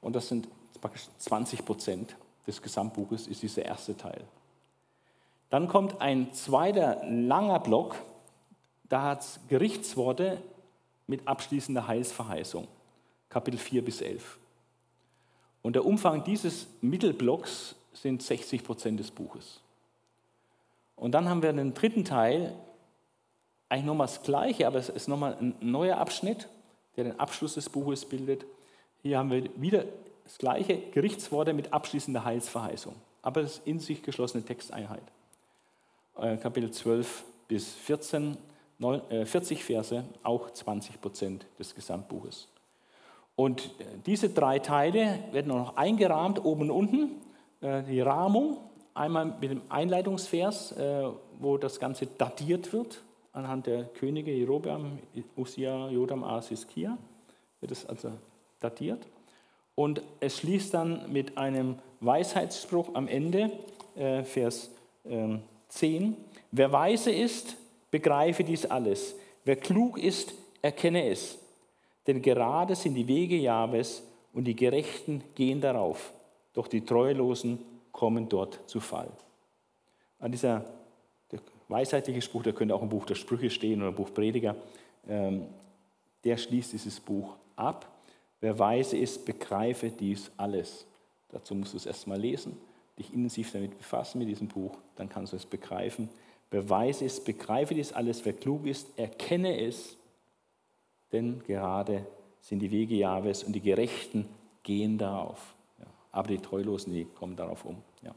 Und 0.00 0.16
das 0.16 0.28
sind 0.28 0.48
praktisch 0.80 1.08
20 1.18 1.64
Prozent 1.64 2.16
des 2.46 2.60
Gesamtbuches, 2.60 3.26
ist 3.26 3.42
dieser 3.42 3.64
erste 3.64 3.96
Teil. 3.96 4.22
Dann 5.50 5.68
kommt 5.68 6.00
ein 6.00 6.32
zweiter 6.32 7.02
langer 7.04 7.60
Block, 7.60 7.96
da 8.88 9.02
hat 9.02 9.20
es 9.20 9.40
Gerichtsworte 9.48 10.42
mit 11.06 11.26
abschließender 11.26 11.86
Heilsverheißung, 11.86 12.66
Kapitel 13.28 13.58
4 13.58 13.84
bis 13.84 14.00
11. 14.00 14.38
Und 15.62 15.74
der 15.76 15.86
Umfang 15.86 16.24
dieses 16.24 16.66
Mittelblocks 16.82 17.74
sind 17.92 18.22
60 18.22 18.64
Prozent 18.64 19.00
des 19.00 19.10
Buches. 19.10 19.60
Und 20.96 21.12
dann 21.12 21.28
haben 21.28 21.42
wir 21.42 21.52
den 21.52 21.72
dritten 21.72 22.04
Teil, 22.04 22.54
eigentlich 23.74 23.86
nochmal 23.86 24.06
das 24.06 24.22
Gleiche, 24.22 24.66
aber 24.68 24.78
es 24.78 24.88
ist 24.88 25.08
nochmal 25.08 25.36
ein 25.40 25.54
neuer 25.60 25.98
Abschnitt, 25.98 26.48
der 26.96 27.04
den 27.04 27.18
Abschluss 27.18 27.54
des 27.54 27.68
Buches 27.68 28.04
bildet. 28.04 28.44
Hier 29.02 29.18
haben 29.18 29.30
wir 29.32 29.50
wieder 29.56 29.84
das 30.22 30.38
gleiche, 30.38 30.78
Gerichtsworte 30.92 31.52
mit 31.52 31.72
abschließender 31.72 32.24
Heilsverheißung, 32.24 32.94
aber 33.22 33.40
ist 33.40 33.62
in 33.66 33.80
sich 33.80 34.02
geschlossene 34.02 34.44
Texteinheit. 34.44 35.02
Äh, 36.16 36.36
Kapitel 36.36 36.70
12 36.70 37.24
bis 37.48 37.72
14, 37.72 38.36
40 38.78 39.58
äh, 39.58 39.62
Verse, 39.62 40.04
auch 40.22 40.50
20 40.50 41.00
Prozent 41.00 41.46
des 41.58 41.74
Gesamtbuches. 41.74 42.46
Und 43.34 43.70
diese 44.06 44.28
drei 44.28 44.60
Teile 44.60 45.18
werden 45.32 45.48
noch 45.48 45.76
eingerahmt, 45.76 46.44
oben 46.44 46.70
und 46.70 46.70
unten. 46.70 47.10
Äh, 47.60 47.82
die 47.82 48.00
Rahmung, 48.00 48.58
einmal 48.94 49.24
mit 49.24 49.50
dem 49.50 49.62
Einleitungsvers, 49.68 50.72
äh, 50.72 51.08
wo 51.40 51.58
das 51.58 51.80
Ganze 51.80 52.06
datiert 52.06 52.72
wird, 52.72 53.02
anhand 53.34 53.66
der 53.66 53.84
Könige 53.84 54.32
Jerobeam, 54.32 54.98
Usia, 55.36 55.90
Jodam, 55.90 56.24
Asis, 56.24 56.66
Kia, 56.66 56.96
wird 57.60 57.72
es 57.72 57.84
also 57.84 58.12
datiert. 58.60 59.06
Und 59.74 60.02
es 60.20 60.38
schließt 60.38 60.72
dann 60.72 61.12
mit 61.12 61.36
einem 61.36 61.78
Weisheitsspruch 62.00 62.94
am 62.94 63.08
Ende, 63.08 63.50
äh, 63.96 64.22
Vers 64.22 64.70
10. 65.04 66.02
Ähm, 66.02 66.16
Wer 66.56 66.70
weise 66.70 67.10
ist, 67.10 67.56
begreife 67.90 68.44
dies 68.44 68.64
alles. 68.64 69.16
Wer 69.44 69.56
klug 69.56 69.98
ist, 69.98 70.32
erkenne 70.62 71.08
es. 71.08 71.36
Denn 72.06 72.22
gerade 72.22 72.76
sind 72.76 72.94
die 72.94 73.08
Wege 73.08 73.36
Jahwes 73.36 74.04
und 74.32 74.44
die 74.44 74.54
Gerechten 74.54 75.24
gehen 75.34 75.60
darauf, 75.60 76.12
doch 76.52 76.68
die 76.68 76.84
Treulosen 76.84 77.58
kommen 77.90 78.28
dort 78.28 78.60
zu 78.68 78.78
Fall. 78.78 79.10
an 80.20 80.30
dieser 80.30 80.64
der 81.74 81.80
weisheitliche 81.80 82.22
Spruch, 82.22 82.44
der 82.44 82.52
könnte 82.52 82.74
auch 82.74 82.82
im 82.82 82.88
Buch 82.88 83.04
der 83.04 83.16
Sprüche 83.16 83.50
stehen 83.50 83.80
oder 83.80 83.88
im 83.88 83.96
Buch 83.96 84.14
Prediger, 84.14 84.54
ähm, 85.08 85.46
der 86.22 86.36
schließt 86.36 86.72
dieses 86.72 87.00
Buch 87.00 87.34
ab. 87.56 87.90
Wer 88.40 88.58
weise 88.58 88.96
ist, 88.96 89.24
begreife 89.24 89.90
dies 89.90 90.30
alles. 90.36 90.86
Dazu 91.30 91.54
musst 91.54 91.72
du 91.72 91.78
es 91.78 91.86
erstmal 91.86 92.20
lesen, 92.20 92.56
dich 92.96 93.12
intensiv 93.12 93.50
damit 93.50 93.76
befassen 93.76 94.20
mit 94.20 94.28
diesem 94.28 94.46
Buch, 94.46 94.76
dann 94.94 95.08
kannst 95.08 95.32
du 95.32 95.36
es 95.36 95.46
begreifen. 95.46 96.08
Wer 96.50 96.70
weise 96.70 97.04
ist, 97.06 97.24
begreife 97.24 97.74
dies 97.74 97.92
alles. 97.92 98.24
Wer 98.24 98.34
klug 98.34 98.66
ist, 98.66 98.96
erkenne 98.96 99.60
es, 99.60 99.96
denn 101.10 101.42
gerade 101.44 102.06
sind 102.40 102.60
die 102.60 102.70
Wege 102.70 102.94
Jahwes 102.94 103.42
und 103.42 103.52
die 103.52 103.60
Gerechten 103.60 104.28
gehen 104.62 104.96
darauf. 104.96 105.54
Ja, 105.80 105.86
aber 106.12 106.28
die 106.28 106.38
Treulosen, 106.38 106.92
die 106.92 107.04
kommen 107.04 107.34
darauf 107.34 107.64
um. 107.64 107.78
Ja. 108.02 108.14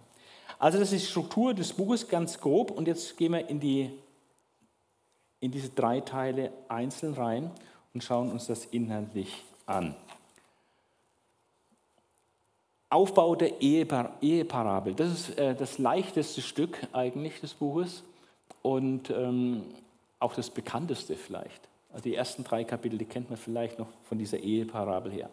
Also 0.60 0.80
das 0.80 0.92
ist 0.92 1.04
die 1.04 1.10
Struktur 1.10 1.54
des 1.54 1.74
Buches 1.74 2.08
ganz 2.08 2.40
grob 2.40 2.72
und 2.72 2.88
jetzt 2.88 3.16
gehen 3.18 3.34
wir 3.34 3.48
in, 3.48 3.60
die, 3.60 3.92
in 5.40 5.52
diese 5.52 5.70
drei 5.70 6.02
Teile 6.02 6.52
einzeln 6.68 7.14
rein 7.14 7.52
und 7.94 8.04
schauen 8.04 8.32
uns 8.32 8.48
das 8.48 8.66
inhaltlich 8.66 9.44
an. 9.66 9.96
Aufbau 12.90 13.36
der 13.36 13.62
Eheparabel. 13.62 14.94
Das 14.96 15.12
ist 15.12 15.38
äh, 15.38 15.54
das 15.54 15.78
leichteste 15.78 16.42
Stück 16.42 16.80
eigentlich 16.94 17.42
des 17.42 17.54
Buches 17.54 18.04
und 18.62 19.10
ähm, 19.10 19.64
auch 20.20 20.34
das 20.34 20.50
bekannteste 20.50 21.16
vielleicht. 21.16 21.68
Also 21.92 22.04
die 22.04 22.16
ersten 22.16 22.44
drei 22.44 22.64
Kapitel, 22.64 22.98
die 22.98 23.06
kennt 23.06 23.30
man 23.30 23.38
vielleicht 23.38 23.78
noch 23.78 23.88
von 24.04 24.18
dieser 24.18 24.38
Eheparabel 24.38 25.12
her. 25.12 25.30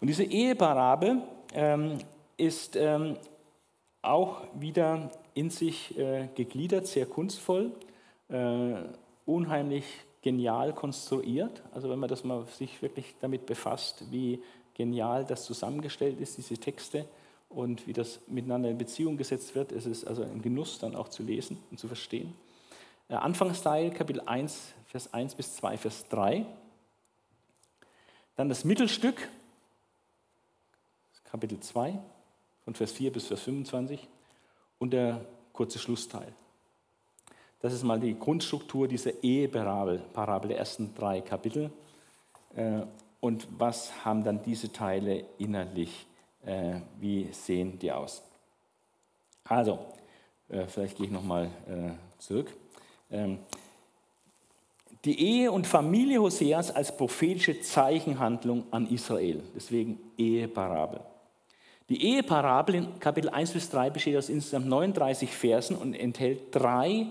Und 0.00 0.08
diese 0.08 0.24
Eheparabel 0.24 1.22
ähm, 1.54 1.98
ist 2.36 2.76
ähm, 2.76 3.16
auch 4.06 4.42
wieder 4.54 5.10
in 5.34 5.50
sich 5.50 5.96
äh, 5.98 6.28
gegliedert, 6.34 6.86
sehr 6.86 7.06
kunstvoll, 7.06 7.72
äh, 8.28 8.74
unheimlich 9.24 9.84
genial 10.22 10.72
konstruiert. 10.72 11.62
Also 11.72 11.88
wenn 11.90 11.98
man 11.98 12.08
das 12.08 12.24
mal 12.24 12.46
sich 12.46 12.82
wirklich 12.82 13.14
damit 13.20 13.46
befasst, 13.46 14.04
wie 14.10 14.42
genial 14.74 15.24
das 15.24 15.44
zusammengestellt 15.44 16.20
ist, 16.20 16.36
diese 16.36 16.58
Texte 16.58 17.06
und 17.48 17.86
wie 17.86 17.92
das 17.92 18.20
miteinander 18.26 18.68
in 18.68 18.78
Beziehung 18.78 19.16
gesetzt 19.16 19.54
wird, 19.54 19.72
ist 19.72 19.86
es 19.86 20.04
also 20.04 20.22
ein 20.22 20.42
Genuss 20.42 20.78
dann 20.78 20.96
auch 20.96 21.08
zu 21.08 21.22
lesen 21.22 21.58
und 21.70 21.78
zu 21.78 21.86
verstehen. 21.86 22.34
Äh, 23.08 23.14
Anfangsteil, 23.14 23.90
Kapitel 23.90 24.22
1, 24.26 24.74
Vers 24.86 25.14
1 25.14 25.34
bis 25.34 25.56
2, 25.56 25.78
Vers 25.78 26.08
3. 26.08 26.44
Dann 28.34 28.48
das 28.48 28.64
Mittelstück, 28.64 29.28
Kapitel 31.24 31.60
2, 31.60 31.98
von 32.66 32.74
Vers 32.74 32.92
4 32.92 33.12
bis 33.12 33.28
Vers 33.28 33.42
25 33.42 34.08
und 34.80 34.92
der 34.92 35.24
kurze 35.52 35.78
Schlussteil. 35.78 36.34
Das 37.60 37.72
ist 37.72 37.84
mal 37.84 38.00
die 38.00 38.18
Grundstruktur 38.18 38.88
dieser 38.88 39.22
Eheparabel, 39.22 40.00
Parabel 40.12 40.48
der 40.48 40.58
ersten 40.58 40.92
drei 40.92 41.20
Kapitel. 41.20 41.70
Äh, 42.56 42.82
und 43.20 43.46
was 43.56 44.04
haben 44.04 44.24
dann 44.24 44.42
diese 44.42 44.72
Teile 44.72 45.24
innerlich? 45.38 46.06
Äh, 46.44 46.80
wie 46.98 47.28
sehen 47.32 47.78
die 47.78 47.92
aus? 47.92 48.20
Also, 49.44 49.78
äh, 50.48 50.66
vielleicht 50.66 50.96
gehe 50.96 51.06
ich 51.06 51.12
nochmal 51.12 51.50
zurück. 52.18 52.52
Ähm, 53.12 53.38
die 55.04 55.20
Ehe 55.20 55.52
und 55.52 55.68
Familie 55.68 56.20
Hoseas 56.20 56.72
als 56.72 56.96
prophetische 56.96 57.60
Zeichenhandlung 57.60 58.64
an 58.72 58.88
Israel, 58.88 59.40
deswegen 59.54 60.00
Eheparabel. 60.18 61.00
Die 61.88 62.02
Eheparabel 62.02 62.74
in 62.74 62.98
Kapitel 62.98 63.30
1 63.30 63.52
bis 63.52 63.70
3 63.70 63.90
besteht 63.90 64.16
aus 64.16 64.28
insgesamt 64.28 64.66
39 64.66 65.30
Versen 65.30 65.76
und 65.76 65.94
enthält 65.94 66.54
drei 66.54 67.06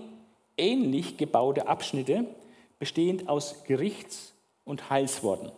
ähnlich 0.58 1.16
gebaute 1.16 1.66
Abschnitte, 1.66 2.26
bestehend 2.78 3.28
aus 3.28 3.64
Gerichts- 3.64 4.34
und 4.64 4.90
Heilsworten. 4.90 5.50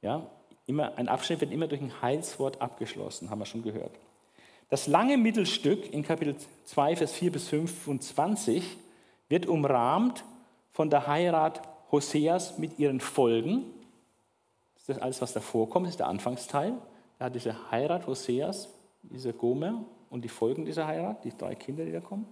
Ja, 0.00 0.30
immer, 0.66 0.96
ein 0.96 1.08
Abschnitt 1.08 1.40
wird 1.40 1.52
immer 1.52 1.66
durch 1.66 1.80
ein 1.80 2.02
Heilswort 2.02 2.60
abgeschlossen, 2.60 3.30
haben 3.30 3.40
wir 3.40 3.46
schon 3.46 3.62
gehört. 3.62 3.92
Das 4.68 4.86
lange 4.86 5.16
Mittelstück 5.16 5.92
in 5.92 6.02
Kapitel 6.04 6.36
2, 6.64 6.96
Vers 6.96 7.12
4 7.12 7.32
bis 7.32 7.48
25 7.48 8.76
wird 9.28 9.46
umrahmt 9.46 10.24
von 10.70 10.90
der 10.90 11.06
Heirat 11.06 11.62
Hoseas 11.90 12.58
mit 12.58 12.78
ihren 12.78 13.00
Folgen. 13.00 13.64
Das 14.74 14.96
ist 14.96 15.02
alles, 15.02 15.22
was 15.22 15.32
davor 15.32 15.68
kommt, 15.70 15.86
das 15.86 15.94
ist 15.94 16.00
der 16.00 16.08
Anfangsteil. 16.08 16.74
Er 17.18 17.26
hat 17.26 17.34
diese 17.34 17.70
Heirat 17.70 18.06
Hoseas, 18.06 18.68
diese 19.02 19.32
Gomer 19.32 19.84
und 20.10 20.22
die 20.22 20.28
Folgen 20.28 20.64
dieser 20.64 20.86
Heirat, 20.86 21.24
die 21.24 21.36
drei 21.36 21.54
Kinder, 21.54 21.84
die 21.84 21.92
da 21.92 22.00
kommen. 22.00 22.26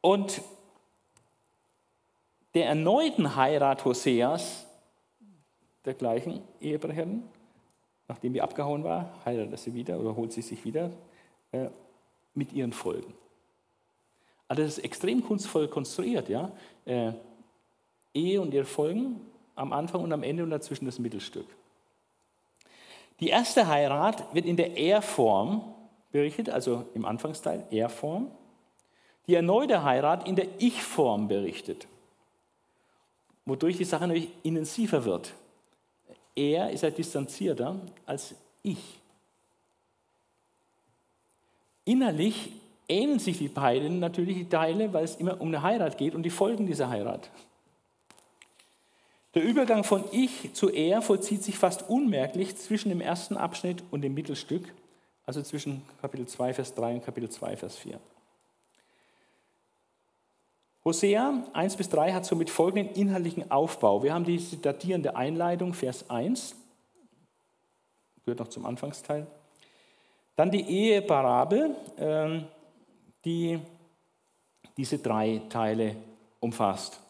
Und 0.00 0.42
der 2.54 2.66
erneuten 2.66 3.36
Heirat 3.36 3.84
Hoseas, 3.84 4.66
der 5.84 5.94
gleichen 5.94 6.42
Ehebrecherin, 6.60 7.22
nachdem 8.08 8.32
die 8.32 8.42
abgehauen 8.42 8.84
war, 8.84 9.12
heiratet 9.24 9.58
sie 9.58 9.74
wieder 9.74 9.98
oder 10.00 10.16
holt 10.16 10.32
sie 10.32 10.42
sich 10.42 10.64
wieder 10.64 10.90
äh, 11.52 11.68
mit 12.34 12.52
ihren 12.52 12.72
Folgen. 12.72 13.14
Also 14.48 14.62
das 14.62 14.78
ist 14.78 14.84
extrem 14.84 15.22
kunstvoll 15.22 15.68
konstruiert. 15.68 16.28
Ja? 16.28 16.52
Äh, 16.84 17.12
Ehe 18.14 18.40
und 18.40 18.54
ihre 18.54 18.64
Folgen 18.64 19.20
am 19.54 19.72
Anfang 19.72 20.02
und 20.02 20.12
am 20.12 20.22
Ende 20.22 20.42
und 20.42 20.50
dazwischen 20.50 20.86
das 20.86 20.98
Mittelstück. 20.98 21.46
Die 23.20 23.28
erste 23.28 23.66
Heirat 23.66 24.32
wird 24.34 24.46
in 24.46 24.56
der 24.56 24.76
Er-Form 24.76 25.62
berichtet, 26.12 26.50
also 26.50 26.84
im 26.94 27.04
Anfangsteil 27.04 27.66
Er-Form. 27.70 28.30
Die 29.26 29.34
erneute 29.34 29.82
Heirat 29.82 30.26
in 30.26 30.36
der 30.36 30.46
Ich-Form 30.58 31.28
berichtet, 31.28 31.86
wodurch 33.44 33.76
die 33.76 33.84
Sache 33.84 34.06
natürlich 34.06 34.30
intensiver 34.42 35.04
wird. 35.04 35.34
Er 36.34 36.70
ist 36.70 36.82
ja 36.82 36.90
distanzierter 36.90 37.80
als 38.06 38.34
ich. 38.62 39.00
Innerlich 41.84 42.52
ähneln 42.88 43.18
sich 43.18 43.38
die 43.38 43.48
beiden 43.48 43.98
natürlich 43.98 44.36
die 44.36 44.48
Teile, 44.48 44.92
weil 44.92 45.04
es 45.04 45.16
immer 45.16 45.40
um 45.40 45.48
eine 45.48 45.62
Heirat 45.62 45.98
geht 45.98 46.14
und 46.14 46.22
die 46.22 46.30
Folgen 46.30 46.66
dieser 46.66 46.88
Heirat. 46.88 47.30
Der 49.34 49.44
Übergang 49.44 49.84
von 49.84 50.04
Ich 50.10 50.54
zu 50.54 50.70
Er 50.70 51.02
vollzieht 51.02 51.42
sich 51.42 51.58
fast 51.58 51.88
unmerklich 51.88 52.56
zwischen 52.56 52.88
dem 52.88 53.00
ersten 53.00 53.36
Abschnitt 53.36 53.82
und 53.90 54.00
dem 54.00 54.14
Mittelstück, 54.14 54.72
also 55.26 55.42
zwischen 55.42 55.82
Kapitel 56.00 56.26
2, 56.26 56.54
Vers 56.54 56.74
3 56.74 56.94
und 56.94 57.04
Kapitel 57.04 57.28
2, 57.28 57.56
Vers 57.56 57.76
4. 57.76 58.00
Hosea 60.84 61.44
1 61.52 61.76
bis 61.76 61.90
3 61.90 62.14
hat 62.14 62.24
somit 62.24 62.48
folgenden 62.48 62.94
inhaltlichen 62.94 63.50
Aufbau. 63.50 64.02
Wir 64.02 64.14
haben 64.14 64.24
diese 64.24 64.56
datierende 64.56 65.16
Einleitung, 65.16 65.74
Vers 65.74 66.08
1, 66.08 66.56
gehört 68.24 68.38
noch 68.38 68.48
zum 68.48 68.64
Anfangsteil. 68.64 69.26
Dann 70.36 70.50
die 70.50 70.62
Eheparabel, 70.62 71.76
ähm, 71.98 72.46
die 73.24 73.58
diese 74.78 74.98
drei 74.98 75.42
Teile 75.50 75.96
umfasst. 76.40 77.00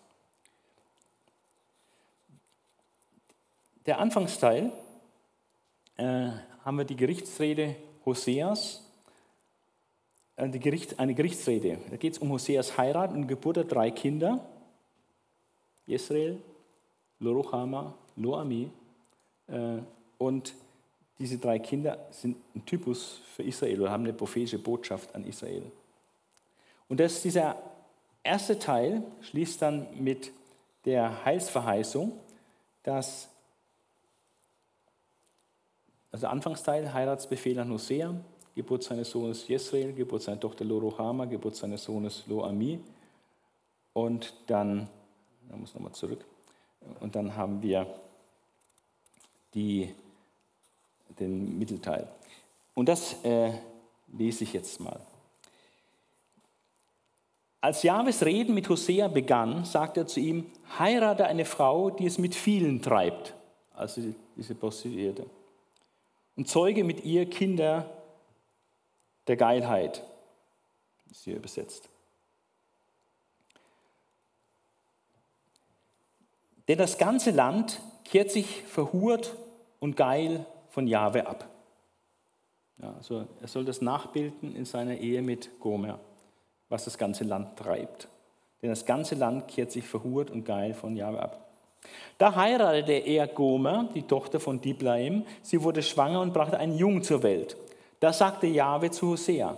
Der 3.89 4.01
Anfangsteil 4.01 4.71
äh, 5.97 6.29
haben 6.63 6.77
wir 6.77 6.85
die 6.85 6.95
Gerichtsrede 6.95 7.75
Hoseas, 8.05 8.83
äh, 10.37 10.47
die 10.47 10.61
Gericht, 10.61 10.99
eine 10.99 11.15
Gerichtsrede. 11.15 11.79
Da 11.89 11.97
geht 11.97 12.13
es 12.13 12.19
um 12.19 12.31
Hoseas 12.31 12.77
Heirat 12.77 13.13
und 13.13 13.29
Geburt 13.29 13.57
der 13.57 13.65
drei 13.65 13.91
Kinder, 13.91 14.47
Jesrael, 15.87 16.39
Loruchama, 17.19 17.95
Loami. 18.17 18.71
Äh, 19.47 19.79
und 20.19 20.53
diese 21.19 21.39
drei 21.39 21.59
Kinder 21.59 22.09
sind 22.11 22.37
ein 22.55 22.67
Typus 22.67 23.23
für 23.35 23.43
Israel 23.43 23.81
oder 23.81 23.91
haben 23.91 24.05
eine 24.05 24.13
prophetische 24.13 24.59
Botschaft 24.59 25.15
an 25.15 25.25
Israel. 25.25 25.63
Und 26.91 27.01
das, 27.01 27.23
dieser 27.23 27.57
erste 28.23 28.59
Teil 28.59 29.03
schließt 29.23 29.63
dann 29.63 29.87
mit 29.99 30.31
der 30.85 31.25
Heilsverheißung, 31.25 32.13
dass 32.83 33.31
also 36.11 36.27
Anfangsteil, 36.27 36.93
Heiratsbefehl 36.93 37.59
an 37.59 37.71
Hosea, 37.71 38.15
Geburt 38.55 38.83
seines 38.83 39.11
Sohnes 39.11 39.47
Jesrael, 39.47 39.93
Geburt 39.93 40.23
seiner 40.23 40.41
Tochter 40.41 40.65
Loruhama, 40.65 41.27
Geburt 41.27 41.57
seines 41.57 41.85
Sohnes 41.85 42.25
Loami. 42.27 42.81
Und 43.93 44.33
dann, 44.47 44.89
da 45.49 45.57
muss 45.57 45.75
nochmal 45.75 45.93
zurück, 45.93 46.25
und 47.01 47.15
dann 47.15 47.37
haben 47.37 47.63
wir 47.63 47.87
die, 49.55 49.93
den 51.19 51.59
Mittelteil. 51.59 52.09
Und 52.75 52.89
das 52.89 53.23
äh, 53.25 53.53
lese 54.17 54.45
ich 54.45 54.53
jetzt 54.53 54.81
mal. 54.81 55.01
Als 57.61 57.83
Jahwes 57.83 58.25
Reden 58.25 58.55
mit 58.55 58.69
Hosea 58.69 59.09
begann, 59.09 59.65
sagte 59.65 60.01
er 60.01 60.07
zu 60.07 60.21
ihm, 60.21 60.47
heirate 60.79 61.27
eine 61.27 61.45
Frau, 61.45 61.91
die 61.91 62.07
es 62.07 62.17
mit 62.17 62.35
vielen 62.35 62.81
treibt, 62.81 63.35
also 63.75 64.01
diese 64.37 64.55
Prostituierte, 64.55 65.27
und 66.39 66.47
zeuge 66.47 66.85
mit 66.85 67.05
ihr 67.05 67.29
Kinder 67.29 67.91
der 69.27 69.37
Geilheit. 69.37 70.05
ist 71.11 71.25
hier 71.25 71.35
übersetzt. 71.35 71.89
Denn 76.69 76.79
das 76.79 76.97
ganze 76.97 77.33
Land 77.33 77.81
kehrt 78.05 78.31
sich 78.31 78.63
verhurt 78.63 79.37
und 79.81 79.97
geil 79.97 80.47
von 80.69 80.87
Jahwe 80.87 81.27
ab. 81.27 81.49
Ja, 82.81 82.95
also 82.95 83.27
er 83.41 83.49
soll 83.49 83.65
das 83.65 83.83
nachbilden 83.83 84.55
in 84.55 84.65
seiner 84.65 84.97
Ehe 84.97 85.23
mit 85.23 85.59
Gomer, 85.59 85.99
was 86.69 86.85
das 86.85 86.97
ganze 86.99 87.25
Land 87.25 87.59
treibt. 87.59 88.07
Denn 88.63 88.71
das 88.71 88.87
ganze 88.87 89.17
Land 89.17 89.49
kehrt 89.49 89.73
sich 89.73 89.89
verhurt 89.89 90.31
und 90.31 90.45
geil 90.45 90.73
von 90.73 90.95
Jahwe 90.95 91.21
ab. 91.21 91.48
Da 92.19 92.35
heiratete 92.35 92.93
er 92.93 93.29
Gomer, 93.29 93.89
die 93.95 94.03
Tochter 94.03 94.41
von 94.41 94.61
Diblaim. 94.61 95.25
Sie 95.43 95.63
wurde 95.63 95.83
schwanger 95.83 96.21
und 96.21 96.35
brachte 96.35 96.59
einen 96.59 96.77
Jungen 96.77 97.03
zur 97.03 97.23
Welt. 97.23 97.57
Da 98.01 98.13
sagte 98.13 98.47
Jahwe 98.47 98.91
zu 98.91 99.11
Hosea, 99.11 99.57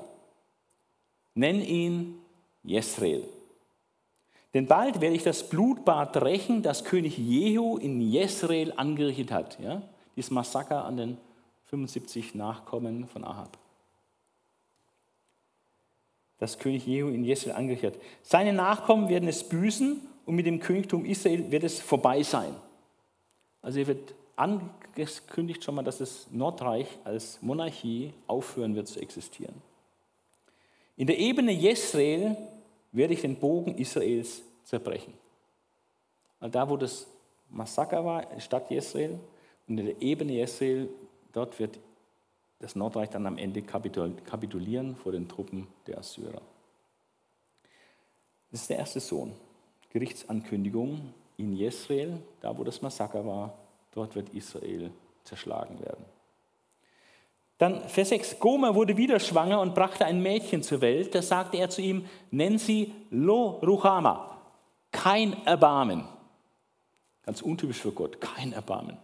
nenn 1.34 1.62
ihn 1.62 2.18
Jesreel. 2.62 3.24
Denn 4.52 4.66
bald 4.66 5.00
werde 5.00 5.14
ich 5.14 5.22
das 5.22 5.48
Blutbad 5.48 6.16
rächen, 6.22 6.62
das 6.62 6.84
König 6.84 7.16
Jehu 7.16 7.76
in 7.76 8.00
Jesreel 8.00 8.72
angerichtet 8.76 9.30
hat. 9.30 9.58
Ja? 9.60 9.82
Dieses 10.16 10.30
Massaker 10.30 10.84
an 10.84 10.96
den 10.96 11.18
75 11.66 12.34
Nachkommen 12.34 13.06
von 13.06 13.24
Ahab. 13.24 13.56
Das 16.38 16.58
König 16.58 16.86
Jehu 16.86 17.08
in 17.08 17.22
Jesreel 17.22 17.54
angerichtet 17.54 17.94
hat. 17.94 18.02
Seine 18.22 18.52
Nachkommen 18.52 19.08
werden 19.08 19.28
es 19.28 19.48
büßen 19.48 20.00
und 20.30 20.36
mit 20.36 20.46
dem 20.46 20.60
Königtum 20.60 21.04
Israel 21.04 21.50
wird 21.50 21.64
es 21.64 21.80
vorbei 21.80 22.22
sein. 22.22 22.54
Also 23.62 23.78
hier 23.78 23.88
wird 23.88 24.14
angekündigt 24.36 25.64
schon 25.64 25.74
mal, 25.74 25.82
dass 25.82 25.98
das 25.98 26.28
Nordreich 26.30 26.86
als 27.02 27.42
Monarchie 27.42 28.14
aufhören 28.28 28.76
wird 28.76 28.86
zu 28.86 29.00
existieren. 29.00 29.60
In 30.96 31.08
der 31.08 31.18
Ebene 31.18 31.50
Jesrael 31.50 32.36
werde 32.92 33.14
ich 33.14 33.22
den 33.22 33.40
Bogen 33.40 33.76
Israels 33.76 34.42
zerbrechen. 34.62 35.14
Also 36.38 36.52
da, 36.52 36.70
wo 36.70 36.76
das 36.76 37.08
Massaker 37.48 38.04
war, 38.04 38.24
Stadt 38.38 38.70
Jesrael, 38.70 39.18
und 39.66 39.78
in 39.78 39.86
der 39.86 40.00
Ebene 40.00 40.34
Jesrael, 40.34 40.88
dort 41.32 41.58
wird 41.58 41.80
das 42.60 42.76
Nordreich 42.76 43.10
dann 43.10 43.26
am 43.26 43.36
Ende 43.36 43.62
kapitulieren 43.62 44.94
vor 44.94 45.10
den 45.10 45.28
Truppen 45.28 45.66
der 45.88 45.98
Assyrer. 45.98 46.40
Das 48.52 48.60
ist 48.60 48.70
der 48.70 48.78
erste 48.78 49.00
Sohn. 49.00 49.32
Gerichtsankündigung 49.90 51.12
in 51.36 51.52
Jesrael, 51.52 52.18
da 52.40 52.56
wo 52.56 52.64
das 52.64 52.80
Massaker 52.82 53.24
war, 53.26 53.54
dort 53.92 54.14
wird 54.14 54.30
Israel 54.30 54.90
zerschlagen 55.24 55.80
werden. 55.80 56.04
Dann 57.58 57.86
Vers 57.88 58.08
6. 58.08 58.38
Gomer 58.38 58.74
wurde 58.74 58.96
wieder 58.96 59.20
schwanger 59.20 59.60
und 59.60 59.74
brachte 59.74 60.06
ein 60.06 60.22
Mädchen 60.22 60.62
zur 60.62 60.80
Welt. 60.80 61.14
Da 61.14 61.20
sagte 61.20 61.58
er 61.58 61.68
zu 61.68 61.82
ihm, 61.82 62.06
nenn 62.30 62.56
sie 62.56 62.94
Lo 63.10 63.60
Ruchama, 63.62 64.38
kein 64.92 65.44
Erbarmen. 65.44 66.04
Ganz 67.26 67.42
untypisch 67.42 67.78
für 67.78 67.92
Gott, 67.92 68.20
kein 68.20 68.54
Erbarmen. 68.54 68.96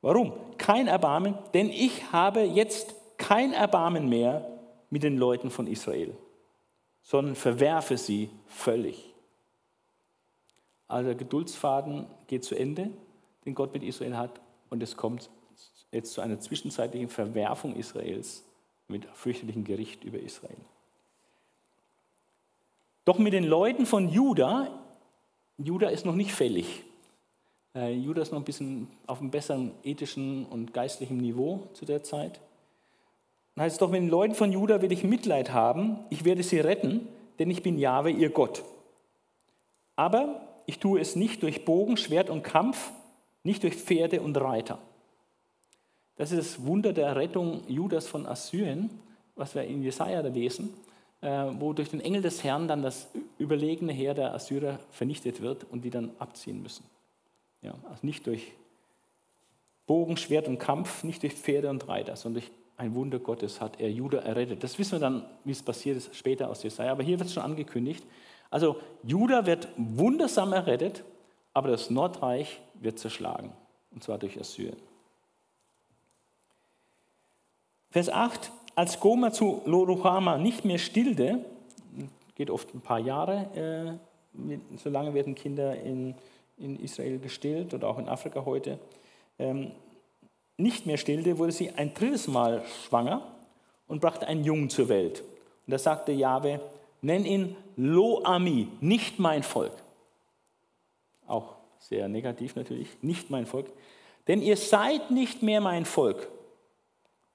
Warum? 0.00 0.32
Kein 0.58 0.86
Erbarmen, 0.86 1.36
denn 1.54 1.70
ich 1.70 2.12
habe 2.12 2.42
jetzt 2.42 2.94
kein 3.18 3.52
Erbarmen 3.52 4.08
mehr 4.08 4.46
mit 4.90 5.02
den 5.02 5.16
Leuten 5.16 5.50
von 5.50 5.66
Israel, 5.66 6.16
sondern 7.02 7.34
verwerfe 7.34 7.96
sie 7.96 8.30
völlig. 8.46 9.11
Also 10.92 11.06
der 11.06 11.14
Geduldsfaden 11.14 12.04
geht 12.26 12.44
zu 12.44 12.54
Ende, 12.54 12.90
den 13.46 13.54
Gott 13.54 13.72
mit 13.72 13.82
Israel 13.82 14.18
hat, 14.18 14.42
und 14.68 14.82
es 14.82 14.94
kommt 14.94 15.30
jetzt 15.90 16.12
zu 16.12 16.20
einer 16.20 16.38
zwischenzeitlichen 16.38 17.08
Verwerfung 17.08 17.74
Israels 17.76 18.44
mit 18.88 19.06
fürchterlichem 19.14 19.64
Gericht 19.64 20.04
über 20.04 20.18
Israel. 20.18 20.56
Doch 23.06 23.18
mit 23.18 23.32
den 23.32 23.44
Leuten 23.44 23.86
von 23.86 24.10
Juda, 24.10 24.68
Juda 25.56 25.88
ist 25.88 26.04
noch 26.04 26.14
nicht 26.14 26.32
fällig. 26.32 26.84
Äh, 27.74 27.94
Juda 27.94 28.20
ist 28.20 28.30
noch 28.30 28.40
ein 28.40 28.44
bisschen 28.44 28.86
auf 29.06 29.20
einem 29.20 29.30
besseren 29.30 29.70
ethischen 29.84 30.44
und 30.44 30.74
geistlichen 30.74 31.16
Niveau 31.16 31.68
zu 31.72 31.86
der 31.86 32.02
Zeit. 32.02 32.38
Dann 33.54 33.64
heißt 33.64 33.76
es 33.76 33.78
doch, 33.78 33.90
mit 33.90 34.02
den 34.02 34.10
Leuten 34.10 34.34
von 34.34 34.52
Juda 34.52 34.82
will 34.82 34.92
ich 34.92 35.04
Mitleid 35.04 35.54
haben, 35.54 36.00
ich 36.10 36.26
werde 36.26 36.42
sie 36.42 36.60
retten, 36.60 37.08
denn 37.38 37.50
ich 37.50 37.62
bin 37.62 37.78
Jahwe, 37.78 38.10
ihr 38.10 38.28
Gott. 38.28 38.62
Aber 39.96 40.51
ich 40.66 40.78
tue 40.78 41.00
es 41.00 41.16
nicht 41.16 41.42
durch 41.42 41.64
Bogen, 41.64 41.96
Schwert 41.96 42.30
und 42.30 42.42
Kampf, 42.42 42.92
nicht 43.42 43.62
durch 43.62 43.74
Pferde 43.74 44.22
und 44.22 44.36
Reiter. 44.36 44.78
Das 46.16 46.30
ist 46.30 46.38
das 46.38 46.66
Wunder 46.66 46.92
der 46.92 47.16
Rettung 47.16 47.62
Judas 47.68 48.06
von 48.06 48.26
Assyrien, 48.26 48.90
was 49.34 49.54
wir 49.54 49.64
in 49.64 49.82
Jesaja 49.82 50.20
lesen, 50.20 50.72
äh, 51.20 51.46
wo 51.58 51.72
durch 51.72 51.90
den 51.90 52.00
Engel 52.00 52.22
des 52.22 52.44
Herrn 52.44 52.68
dann 52.68 52.82
das 52.82 53.08
überlegene 53.38 53.92
Heer 53.92 54.14
der 54.14 54.34
Assyrer 54.34 54.78
vernichtet 54.90 55.40
wird 55.40 55.64
und 55.70 55.84
die 55.84 55.90
dann 55.90 56.10
abziehen 56.18 56.62
müssen. 56.62 56.84
Ja, 57.62 57.74
also 57.88 58.06
nicht 58.06 58.26
durch 58.26 58.52
Bogen, 59.86 60.16
Schwert 60.16 60.48
und 60.48 60.58
Kampf, 60.58 61.04
nicht 61.04 61.22
durch 61.22 61.34
Pferde 61.34 61.70
und 61.70 61.88
Reiter, 61.88 62.16
sondern 62.16 62.42
durch 62.42 62.52
ein 62.76 62.94
Wunder 62.94 63.18
Gottes 63.18 63.60
hat 63.60 63.80
er 63.80 63.90
Juda 63.90 64.18
errettet. 64.18 64.64
Das 64.64 64.78
wissen 64.78 64.92
wir 64.92 64.98
dann, 64.98 65.24
wie 65.44 65.52
es 65.52 65.62
passiert 65.62 65.96
ist, 65.96 66.14
später 66.16 66.50
aus 66.50 66.62
Jesaja. 66.62 66.92
Aber 66.92 67.02
hier 67.02 67.18
wird 67.18 67.28
es 67.28 67.34
schon 67.34 67.42
angekündigt. 67.42 68.04
Also 68.52 68.76
Juda 69.02 69.46
wird 69.46 69.66
wundersam 69.78 70.52
errettet, 70.52 71.04
aber 71.54 71.70
das 71.70 71.88
Nordreich 71.88 72.60
wird 72.74 72.98
zerschlagen. 72.98 73.50
Und 73.92 74.04
zwar 74.04 74.18
durch 74.18 74.38
Assyrien. 74.38 74.76
Vers 77.90 78.10
8, 78.10 78.52
als 78.74 79.00
Gomer 79.00 79.32
zu 79.32 79.62
Loruhama 79.64 80.36
nicht 80.36 80.66
mehr 80.66 80.76
stillte, 80.76 81.44
geht 82.34 82.50
oft 82.50 82.74
ein 82.74 82.82
paar 82.82 82.98
Jahre, 82.98 83.98
äh, 84.36 84.76
so 84.76 84.90
lange 84.90 85.14
werden 85.14 85.34
Kinder 85.34 85.74
in, 85.80 86.14
in 86.58 86.78
Israel 86.78 87.18
gestillt 87.18 87.72
oder 87.72 87.88
auch 87.88 87.98
in 87.98 88.08
Afrika 88.08 88.44
heute, 88.44 88.78
ähm, 89.38 89.72
nicht 90.58 90.84
mehr 90.84 90.98
stillte, 90.98 91.38
wurde 91.38 91.52
sie 91.52 91.70
ein 91.70 91.94
drittes 91.94 92.28
Mal 92.28 92.62
schwanger 92.86 93.26
und 93.88 94.02
brachte 94.02 94.26
einen 94.26 94.44
Jungen 94.44 94.68
zur 94.68 94.90
Welt. 94.90 95.22
Und 95.66 95.70
da 95.70 95.78
sagte 95.78 96.12
Jahwe, 96.12 96.60
nenn 97.02 97.26
ihn 97.26 97.56
Loami, 97.76 98.68
nicht 98.80 99.18
mein 99.18 99.42
Volk. 99.42 99.74
Auch 101.26 101.56
sehr 101.78 102.08
negativ 102.08 102.56
natürlich, 102.56 102.88
nicht 103.02 103.30
mein 103.30 103.46
Volk. 103.46 103.66
Denn 104.28 104.40
ihr 104.40 104.56
seid 104.56 105.10
nicht 105.10 105.42
mehr 105.42 105.60
mein 105.60 105.84
Volk, 105.84 106.28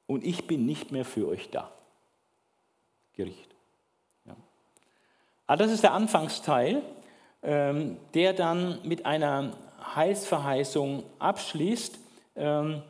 und 0.07 0.23
ich 0.23 0.47
bin 0.47 0.65
nicht 0.65 0.91
mehr 0.91 1.05
für 1.05 1.27
euch 1.27 1.49
da. 1.49 1.71
Gericht. 3.13 3.53
Ja. 4.25 4.35
Aber 5.45 5.57
das 5.57 5.71
ist 5.71 5.83
der 5.83 5.93
Anfangsteil, 5.93 6.81
ähm, 7.43 7.97
der 8.13 8.33
dann 8.33 8.79
mit 8.83 9.05
einer 9.05 9.55
Heilsverheißung 9.95 11.03
abschließt. 11.19 11.99
Ähm, 12.35 12.81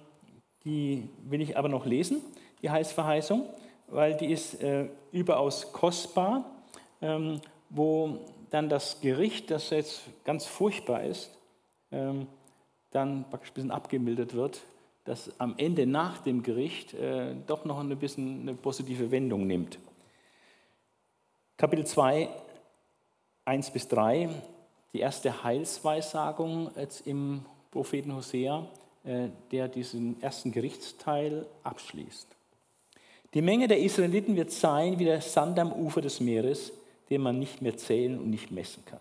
die 0.63 1.09
will 1.23 1.41
ich 1.41 1.57
aber 1.57 1.69
noch 1.69 1.85
lesen, 1.85 2.21
die 2.61 2.69
Heilsverheißung, 2.69 3.49
weil 3.87 4.15
die 4.15 4.31
ist 4.31 4.61
äh, 4.61 4.89
überaus 5.11 5.71
kostbar, 5.71 6.45
ähm, 7.01 7.41
wo 7.69 8.19
dann 8.49 8.69
das 8.69 9.01
Gericht, 9.01 9.51
das 9.51 9.69
jetzt 9.71 10.03
ganz 10.23 10.45
furchtbar 10.45 11.03
ist, 11.03 11.31
dann 11.89 13.25
praktisch 13.29 13.51
ein 13.51 13.53
bisschen 13.53 13.71
abgemildert 13.71 14.33
wird 14.33 14.61
das 15.07 15.31
am 15.39 15.55
Ende 15.57 15.87
nach 15.87 16.19
dem 16.19 16.43
Gericht 16.43 16.93
äh, 16.93 17.33
doch 17.47 17.63
noch 17.63 17.79
ein 17.79 17.97
bisschen 17.97 18.41
eine 18.41 18.53
positive 18.53 19.09
Wendung 19.09 19.47
nimmt. 19.47 19.79
Kapitel 21.55 21.85
2, 21.85 22.29
1 23.45 23.71
bis 23.71 23.87
3, 23.87 24.29
die 24.93 24.99
erste 24.99 25.43
Heilsweissagung 25.43 26.71
jetzt 26.75 27.07
im 27.07 27.45
Propheten 27.71 28.13
Hosea, 28.13 28.67
äh, 29.05 29.29
der 29.51 29.69
diesen 29.69 30.21
ersten 30.21 30.51
Gerichtsteil 30.51 31.45
abschließt. 31.63 32.27
Die 33.33 33.41
Menge 33.41 33.69
der 33.69 33.79
Israeliten 33.79 34.35
wird 34.35 34.51
sein 34.51 34.99
wie 34.99 35.05
der 35.05 35.21
Sand 35.21 35.57
am 35.57 35.71
Ufer 35.71 36.01
des 36.01 36.19
Meeres, 36.19 36.73
den 37.09 37.21
man 37.21 37.39
nicht 37.39 37.61
mehr 37.61 37.77
zählen 37.77 38.19
und 38.19 38.29
nicht 38.29 38.51
messen 38.51 38.83
kann. 38.85 38.99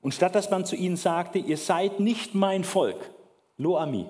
Und 0.00 0.12
statt 0.12 0.34
dass 0.34 0.50
man 0.50 0.66
zu 0.66 0.76
ihnen 0.76 0.96
sagte, 0.96 1.38
ihr 1.38 1.56
seid 1.56 2.00
nicht 2.00 2.34
mein 2.34 2.64
Volk, 2.64 3.10
Loami, 3.56 4.06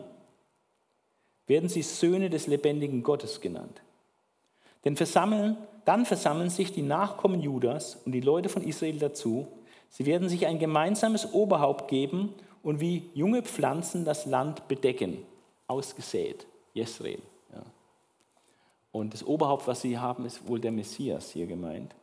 werden 1.46 1.68
sie 1.68 1.82
Söhne 1.82 2.30
des 2.30 2.46
lebendigen 2.46 3.02
Gottes 3.02 3.40
genannt. 3.40 3.82
Denn 4.84 4.96
versammeln, 4.96 5.56
dann 5.84 6.06
versammeln 6.06 6.50
sich 6.50 6.72
die 6.72 6.82
Nachkommen 6.82 7.40
Judas 7.40 7.98
und 8.04 8.12
die 8.12 8.20
Leute 8.20 8.48
von 8.48 8.62
Israel 8.62 8.98
dazu. 8.98 9.46
Sie 9.90 10.06
werden 10.06 10.28
sich 10.28 10.46
ein 10.46 10.58
gemeinsames 10.58 11.32
Oberhaupt 11.32 11.88
geben 11.88 12.34
und 12.62 12.80
wie 12.80 13.10
junge 13.14 13.42
Pflanzen 13.42 14.04
das 14.04 14.26
Land 14.26 14.66
bedecken, 14.68 15.18
ausgesät. 15.66 16.46
Jesreel. 16.72 17.20
Ja. 17.52 17.62
Und 18.90 19.14
das 19.14 19.24
Oberhaupt, 19.24 19.66
was 19.66 19.80
sie 19.80 19.98
haben, 19.98 20.24
ist 20.24 20.48
wohl 20.48 20.60
der 20.60 20.72
Messias 20.72 21.30
hier 21.30 21.46
gemeint. 21.46 21.94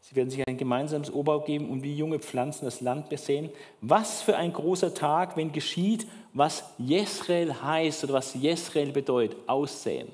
Sie 0.00 0.16
werden 0.16 0.30
sich 0.30 0.46
ein 0.46 0.56
gemeinsames 0.56 1.12
Oberhaupt 1.12 1.46
geben 1.46 1.68
und 1.68 1.82
wie 1.82 1.94
junge 1.94 2.18
Pflanzen 2.18 2.64
das 2.64 2.80
Land 2.80 3.08
besehen. 3.08 3.50
Was 3.80 4.22
für 4.22 4.36
ein 4.36 4.52
großer 4.52 4.94
Tag, 4.94 5.36
wenn 5.36 5.52
geschieht, 5.52 6.06
was 6.32 6.64
Jesrael 6.78 7.62
heißt 7.62 8.04
oder 8.04 8.14
was 8.14 8.34
Jesrael 8.34 8.92
bedeutet, 8.92 9.36
aussehen. 9.46 10.08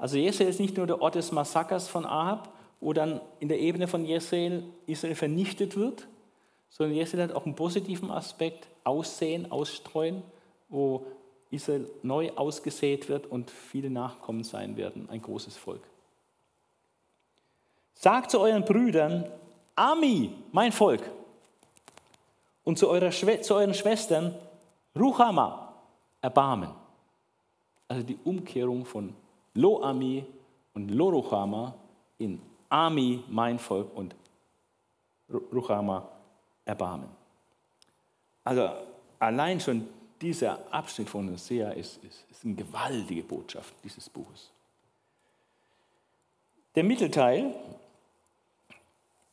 Also 0.00 0.16
Jezreel 0.16 0.48
ist 0.48 0.60
nicht 0.60 0.76
nur 0.78 0.86
der 0.86 1.02
Ort 1.02 1.14
des 1.14 1.30
Massakers 1.30 1.88
von 1.88 2.06
Ahab, 2.06 2.54
wo 2.80 2.94
dann 2.94 3.20
in 3.38 3.48
der 3.48 3.60
Ebene 3.60 3.86
von 3.86 4.06
Jezreel 4.06 4.64
Israel 4.86 5.14
vernichtet 5.14 5.76
wird, 5.76 6.08
sondern 6.70 6.96
Jezreel 6.96 7.24
hat 7.24 7.32
auch 7.32 7.44
einen 7.44 7.54
positiven 7.54 8.10
Aspekt, 8.10 8.68
Aussehen, 8.84 9.52
Ausstreuen, 9.52 10.22
wo 10.70 11.04
Israel 11.50 11.90
neu 12.02 12.30
ausgesät 12.36 13.10
wird 13.10 13.26
und 13.26 13.50
viele 13.50 13.90
Nachkommen 13.90 14.42
sein 14.42 14.78
werden, 14.78 15.08
ein 15.10 15.20
großes 15.20 15.56
Volk. 15.56 15.82
Sagt 18.00 18.30
zu 18.30 18.40
euren 18.40 18.64
Brüdern, 18.64 19.30
Ami, 19.76 20.32
mein 20.52 20.72
Volk, 20.72 21.02
und 22.64 22.78
zu, 22.78 22.88
eurer, 22.88 23.10
zu 23.10 23.54
euren 23.54 23.74
Schwestern, 23.74 24.34
Ruchama, 24.96 25.74
Erbarmen. 26.22 26.70
Also 27.88 28.02
die 28.02 28.18
Umkehrung 28.24 28.86
von 28.86 29.14
Lo-Ami 29.52 30.24
und 30.72 30.88
Lo-Ruchama 30.88 31.74
in 32.16 32.40
Ami, 32.70 33.22
mein 33.28 33.58
Volk, 33.58 33.94
und 33.94 34.16
Ruchama, 35.52 36.08
Erbarmen. 36.64 37.10
Also 38.44 38.70
allein 39.18 39.60
schon 39.60 39.86
dieser 40.22 40.58
Abschnitt 40.72 41.10
von 41.10 41.30
Hosea 41.30 41.72
ist, 41.72 42.02
ist, 42.02 42.24
ist 42.30 42.46
eine 42.46 42.54
gewaltige 42.54 43.22
Botschaft 43.22 43.74
dieses 43.84 44.08
Buches. 44.08 44.50
Der 46.74 46.84
Mittelteil, 46.84 47.54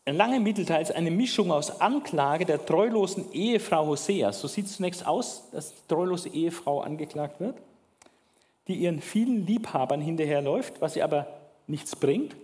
ein 0.07 0.15
langer 0.15 0.39
Mittelteil 0.39 0.81
ist 0.81 0.95
eine 0.95 1.11
Mischung 1.11 1.51
aus 1.51 1.81
Anklage 1.81 2.45
der 2.45 2.65
treulosen 2.65 3.29
Ehefrau 3.33 3.87
Hoseas. 3.87 4.39
So 4.39 4.47
sieht 4.47 4.67
es 4.67 4.77
zunächst 4.77 5.05
aus, 5.05 5.49
dass 5.51 5.73
die 5.73 5.87
treulose 5.89 6.29
Ehefrau 6.29 6.79
angeklagt 6.79 7.41
wird, 7.41 7.57
die 8.69 8.75
ihren 8.75 9.01
vielen 9.01 9.45
Liebhabern 9.45 9.99
hinterherläuft, 9.99 10.79
was 10.79 10.93
sie 10.93 11.03
aber 11.03 11.27
nichts 11.67 11.93
bringt. 11.97 12.37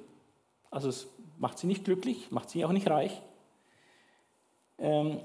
Also 0.72 0.90
es 0.90 1.08
macht 1.38 1.58
sie 1.58 1.68
nicht 1.68 1.86
glücklich, 1.86 2.32
macht 2.32 2.50
sie 2.50 2.66
auch 2.66 2.74
nicht 2.74 2.90
reich. 2.90 3.22
Ähm, 4.78 5.22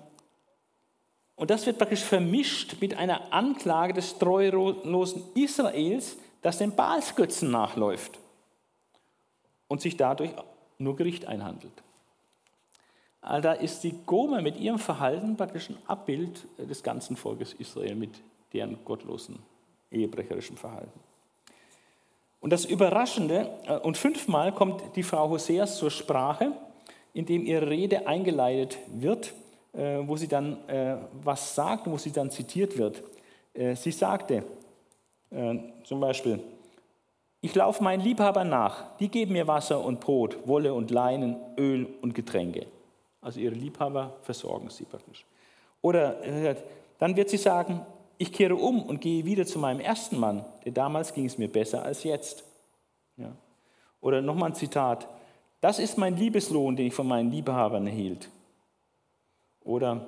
und 1.34 1.50
das 1.50 1.66
wird 1.66 1.78
praktisch 1.78 2.04
vermischt 2.04 2.76
mit 2.80 2.94
einer 2.94 3.32
Anklage 3.32 3.94
des 3.94 4.16
treulosen 4.16 5.24
Israels, 5.34 6.16
das 6.42 6.58
den 6.58 6.76
Baalsgötzen 6.76 7.50
nachläuft 7.50 8.16
und 9.66 9.80
sich 9.80 9.96
dadurch 9.96 10.30
nur 10.78 10.94
Gericht 10.94 11.26
einhandelt. 11.26 11.82
Also 13.28 13.42
da 13.42 13.52
ist 13.52 13.84
die 13.84 13.94
Gomer 14.06 14.40
mit 14.40 14.56
ihrem 14.56 14.78
Verhalten 14.78 15.36
praktisch 15.36 15.68
ein 15.68 15.76
Abbild 15.86 16.46
des 16.58 16.82
ganzen 16.82 17.14
Volkes 17.14 17.52
Israel 17.52 17.94
mit 17.94 18.22
deren 18.54 18.82
gottlosen, 18.86 19.38
ehebrecherischen 19.90 20.56
Verhalten. 20.56 20.98
Und 22.40 22.54
das 22.54 22.64
Überraschende, 22.64 23.50
äh, 23.66 23.76
und 23.80 23.98
fünfmal 23.98 24.52
kommt 24.52 24.96
die 24.96 25.02
Frau 25.02 25.28
Hoseas 25.28 25.76
zur 25.76 25.90
Sprache, 25.90 26.52
indem 27.12 27.44
ihre 27.44 27.68
Rede 27.68 28.06
eingeleitet 28.06 28.78
wird 28.86 29.34
äh, 29.74 29.98
wo 30.08 30.16
sie 30.16 30.28
dann 30.28 30.66
äh, 30.66 30.96
was 31.22 31.54
sagt, 31.54 31.86
wo 31.86 31.98
sie 31.98 32.10
dann 32.10 32.30
zitiert 32.30 32.78
wird. 32.78 33.02
Sie 33.74 33.90
sagte 33.90 34.44
zum 35.82 35.98
Beispiel, 35.98 36.38
ich 37.40 37.52
laufe 37.56 37.82
meinen 37.82 38.02
Liebhabern 38.02 38.48
nach, 38.48 38.96
die 38.98 39.08
geben 39.08 39.32
mir 39.32 39.48
Wasser 39.48 39.84
und 39.84 39.98
Brot, 39.98 40.38
Wolle 40.46 40.72
und 40.72 40.92
Leinen, 40.92 41.34
Öl 41.58 41.88
und 42.00 42.14
Getränke. 42.14 42.66
Also 43.20 43.40
ihre 43.40 43.54
Liebhaber 43.54 44.16
versorgen 44.22 44.70
sie 44.70 44.84
praktisch. 44.84 45.24
Oder 45.82 46.56
dann 46.98 47.16
wird 47.16 47.30
sie 47.30 47.36
sagen, 47.36 47.84
ich 48.18 48.32
kehre 48.32 48.56
um 48.56 48.82
und 48.82 49.00
gehe 49.00 49.24
wieder 49.24 49.46
zu 49.46 49.58
meinem 49.58 49.80
ersten 49.80 50.18
Mann, 50.18 50.44
denn 50.64 50.74
damals 50.74 51.14
ging 51.14 51.26
es 51.26 51.38
mir 51.38 51.48
besser 51.48 51.84
als 51.84 52.02
jetzt. 52.02 52.44
Ja. 53.16 53.32
Oder 54.00 54.22
nochmal 54.22 54.50
ein 54.50 54.54
Zitat, 54.54 55.08
das 55.60 55.78
ist 55.78 55.98
mein 55.98 56.16
Liebeslohn, 56.16 56.76
den 56.76 56.86
ich 56.88 56.94
von 56.94 57.06
meinen 57.06 57.30
Liebhabern 57.30 57.86
erhielt. 57.86 58.28
Oder 59.60 60.06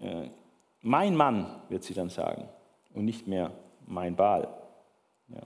äh, 0.00 0.28
mein 0.80 1.14
Mann, 1.14 1.62
wird 1.68 1.84
sie 1.84 1.94
dann 1.94 2.08
sagen, 2.10 2.48
und 2.94 3.04
nicht 3.04 3.26
mehr 3.26 3.52
mein 3.86 4.16
Baal. 4.16 4.48
Ja. 5.28 5.42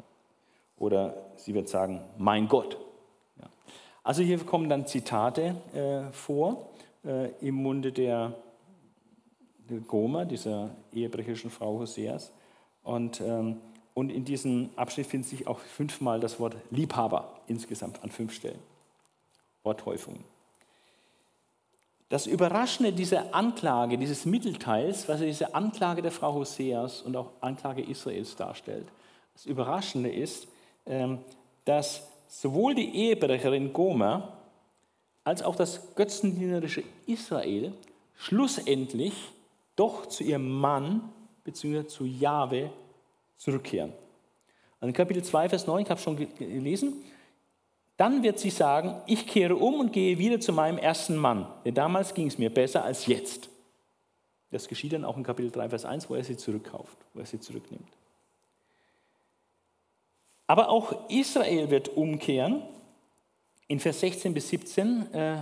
Oder 0.77 1.15
sie 1.37 1.55
wird 1.55 1.69
sagen, 1.69 2.01
mein 2.19 2.49
Gott. 2.49 2.79
Also 4.05 4.23
hier 4.23 4.39
kommen 4.39 4.69
dann 4.69 4.87
Zitate 4.87 5.57
äh, 5.75 6.13
vor 6.13 6.71
äh, 7.05 7.31
im 7.41 7.55
Munde 7.57 7.93
der, 7.93 8.35
der 9.71 9.79
Gomer, 9.79 10.25
dieser 10.25 10.71
ehebrecherischen 10.93 11.51
Frau 11.51 11.79
Hoseas. 11.79 12.33
Und, 12.83 13.21
ähm, 13.21 13.61
und 13.95 14.11
in 14.11 14.25
diesem 14.25 14.71
Abschnitt 14.77 15.07
findet 15.07 15.31
sich 15.31 15.47
auch 15.47 15.61
fünfmal 15.61 16.19
das 16.19 16.41
Wort 16.41 16.57
Liebhaber 16.71 17.41
insgesamt 17.47 18.03
an 18.03 18.11
fünf 18.11 18.33
Stellen. 18.33 18.59
Worthäufung. 19.63 20.25
Das 22.09 22.27
Überraschende 22.27 22.93
dieser 22.93 23.35
Anklage, 23.35 23.97
dieses 23.97 24.27
Mittelteils, 24.27 25.09
was 25.09 25.21
diese 25.21 25.55
Anklage 25.55 26.03
der 26.03 26.11
Frau 26.11 26.35
Hoseas 26.35 27.01
und 27.03 27.17
auch 27.17 27.31
Anklage 27.41 27.83
Israels 27.83 28.37
darstellt, 28.37 28.87
das 29.33 29.47
Überraschende 29.47 30.11
ist, 30.11 30.49
ähm, 30.85 31.21
dass 31.65 32.12
sowohl 32.33 32.75
die 32.75 32.95
Ehebrecherin 32.95 33.73
Gomer 33.73 34.39
als 35.23 35.43
auch 35.43 35.55
das 35.55 35.95
götzendienerische 35.95 36.83
Israel 37.07 37.73
schlussendlich 38.15 39.13
doch 39.77 40.07
zu 40.07 40.25
ihrem 40.25 40.51
Mann 40.51 41.13
bzw. 41.45 41.87
zu 41.87 42.07
Jahwe 42.07 42.71
zurückkehren. 43.37 43.93
In 44.81 44.93
Kapitel 44.93 45.23
2, 45.23 45.51
Vers 45.51 45.67
9, 45.67 45.83
ich 45.83 45.91
habe 45.91 46.01
schon 46.01 46.17
gelesen, 46.17 47.05
dann 47.97 48.23
wird 48.23 48.39
sie 48.39 48.51
sagen, 48.51 49.01
ich 49.07 49.27
kehre 49.27 49.55
um 49.55 49.79
und 49.79 49.93
gehe 49.93 50.19
wieder 50.19 50.41
zu 50.41 50.53
meinem 50.53 50.79
ersten 50.79 51.17
Mann, 51.17 51.47
denn 51.65 51.75
damals 51.75 52.15
ging 52.15 52.27
es 52.27 52.39
mir 52.39 52.51
besser 52.51 52.83
als 52.83 53.07
jetzt. 53.07 53.49
Das 54.51 54.67
geschieht 54.67 54.95
dann 54.95 55.05
auch 55.05 55.17
in 55.17 55.23
Kapitel 55.23 55.51
3, 55.51 55.69
Vers 55.69 55.85
1, 55.85 56.11
wo 56.11 56.15
er 56.15 56.25
sie 56.25 56.37
zurückkauft, 56.37 56.97
wo 57.15 57.21
er 57.21 57.27
sie 57.27 57.39
zurücknimmt. 57.39 57.89
Aber 60.53 60.69
auch 60.69 61.09
Israel 61.09 61.71
wird 61.71 61.97
umkehren. 61.97 62.61
In 63.69 63.81
Vers 63.81 64.01
16 64.01 64.35
bis 64.35 64.51
17 64.51 65.15
äh, 65.15 65.39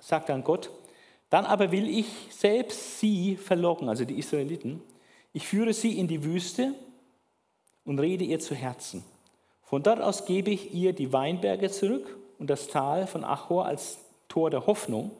sagt 0.00 0.30
dann 0.30 0.42
Gott, 0.42 0.68
dann 1.30 1.46
aber 1.46 1.70
will 1.70 1.88
ich 1.88 2.08
selbst 2.30 2.98
sie 2.98 3.36
verlocken, 3.36 3.88
also 3.88 4.04
die 4.04 4.18
Israeliten. 4.18 4.82
Ich 5.32 5.46
führe 5.46 5.72
sie 5.72 5.96
in 5.96 6.08
die 6.08 6.24
Wüste 6.24 6.74
und 7.84 8.00
rede 8.00 8.24
ihr 8.24 8.40
zu 8.40 8.56
Herzen. 8.56 9.04
Von 9.62 9.84
dort 9.84 10.00
aus 10.00 10.26
gebe 10.26 10.50
ich 10.50 10.74
ihr 10.74 10.92
die 10.92 11.12
Weinberge 11.12 11.70
zurück 11.70 12.18
und 12.40 12.50
das 12.50 12.66
Tal 12.66 13.06
von 13.06 13.22
Achor 13.22 13.66
als 13.66 13.98
Tor 14.26 14.50
der 14.50 14.66
Hoffnung, 14.66 15.12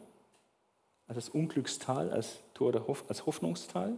also 1.06 1.20
das 1.20 1.28
Unglückstal 1.28 2.10
als, 2.10 2.40
Tor 2.54 2.72
der 2.72 2.88
Hoff, 2.88 3.04
als 3.06 3.24
Hoffnungstal. 3.24 3.92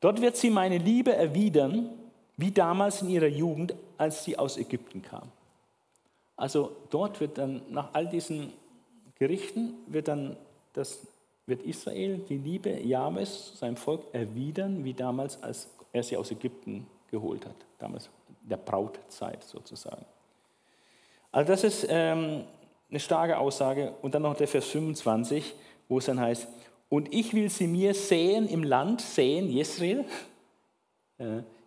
Dort 0.00 0.20
wird 0.20 0.36
sie 0.36 0.50
meine 0.50 0.78
Liebe 0.78 1.14
erwidern, 1.14 2.01
wie 2.36 2.50
damals 2.50 3.02
in 3.02 3.08
ihrer 3.08 3.26
Jugend, 3.26 3.74
als 3.98 4.24
sie 4.24 4.38
aus 4.38 4.56
Ägypten 4.56 5.02
kam. 5.02 5.30
Also 6.36 6.72
dort 6.90 7.20
wird 7.20 7.38
dann 7.38 7.62
nach 7.70 7.90
all 7.92 8.08
diesen 8.08 8.52
Gerichten 9.18 9.74
wird 9.86 10.08
dann 10.08 10.36
das 10.72 11.06
wird 11.46 11.62
Israel 11.62 12.18
die 12.18 12.38
Liebe 12.38 12.70
Jahwes 12.80 13.58
seinem 13.58 13.76
Volk 13.76 14.02
erwidern, 14.12 14.84
wie 14.84 14.94
damals, 14.94 15.42
als 15.42 15.68
er 15.92 16.02
sie 16.02 16.16
aus 16.16 16.30
Ägypten 16.30 16.86
geholt 17.10 17.44
hat. 17.44 17.56
Damals 17.78 18.08
der 18.42 18.56
Brautzeit 18.56 19.42
sozusagen. 19.44 20.04
Also 21.30 21.52
das 21.52 21.64
ist 21.64 21.86
ähm, 21.88 22.44
eine 22.90 23.00
starke 23.00 23.38
Aussage. 23.38 23.94
Und 24.02 24.14
dann 24.14 24.22
noch 24.22 24.36
der 24.36 24.48
Vers 24.48 24.66
25, 24.66 25.54
wo 25.88 25.98
es 25.98 26.06
dann 26.06 26.20
heißt, 26.20 26.48
und 26.88 27.12
ich 27.12 27.32
will 27.32 27.48
sie 27.48 27.66
mir 27.66 27.94
sehen 27.94 28.48
im 28.48 28.64
Land, 28.64 29.00
sehen, 29.00 29.48
Jesrael, 29.48 30.04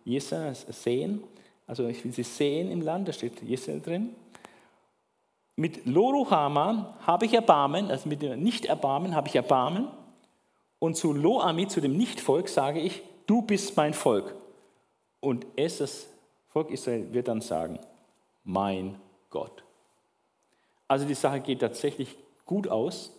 Jesa, 0.06 0.54
sehen, 0.54 1.22
also 1.66 1.88
ich 1.88 2.02
will 2.04 2.12
sie 2.12 2.22
sehen 2.22 2.70
im 2.70 2.80
Land, 2.80 3.08
da 3.08 3.12
steht 3.12 3.42
Jesrael 3.42 3.80
drin. 3.80 4.14
Mit 5.56 5.84
Loruhama 5.84 6.96
habe 7.00 7.26
ich 7.26 7.34
Erbarmen, 7.34 7.90
also 7.90 8.08
mit 8.08 8.22
dem 8.22 8.40
Nicht-Erbarmen 8.42 9.16
habe 9.16 9.28
ich 9.28 9.34
Erbarmen. 9.34 9.88
Und 10.78 10.96
zu 10.96 11.12
Loami, 11.12 11.66
zu 11.66 11.80
dem 11.80 11.96
Nichtvolk, 11.96 12.48
sage 12.48 12.80
ich, 12.80 13.02
du 13.26 13.42
bist 13.42 13.76
mein 13.76 13.94
Volk. 13.94 14.34
Und 15.20 15.44
es, 15.56 15.78
das 15.78 16.06
Volk 16.48 16.70
Israel 16.70 17.12
wird 17.12 17.28
dann 17.28 17.40
sagen, 17.40 17.80
mein 18.44 19.00
Gott. 19.30 19.64
Also 20.86 21.04
die 21.04 21.14
Sache 21.14 21.40
geht 21.40 21.60
tatsächlich 21.60 22.16
gut 22.44 22.68
aus. 22.68 23.12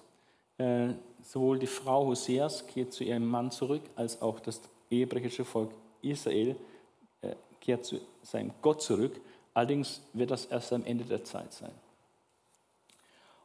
Äh, 0.58 0.90
sowohl 1.22 1.60
die 1.60 1.68
Frau 1.68 2.06
Hoseas 2.06 2.66
geht 2.68 2.94
zu 2.94 3.04
ihrem 3.04 3.26
Mann 3.26 3.52
zurück, 3.52 3.82
als 3.96 4.22
auch 4.22 4.40
das 4.40 4.62
ehebrecherische 4.90 5.44
Volk 5.44 5.72
Israel 6.02 6.56
kehrt 7.62 7.86
zu 7.86 8.00
seinem 8.22 8.52
Gott 8.62 8.82
zurück. 8.82 9.20
Allerdings 9.54 10.02
wird 10.14 10.32
das 10.32 10.46
erst 10.46 10.74
am 10.74 10.86
Ende 10.86 11.04
der 11.04 11.24
Zeit 11.24 11.52
sein. 11.54 11.72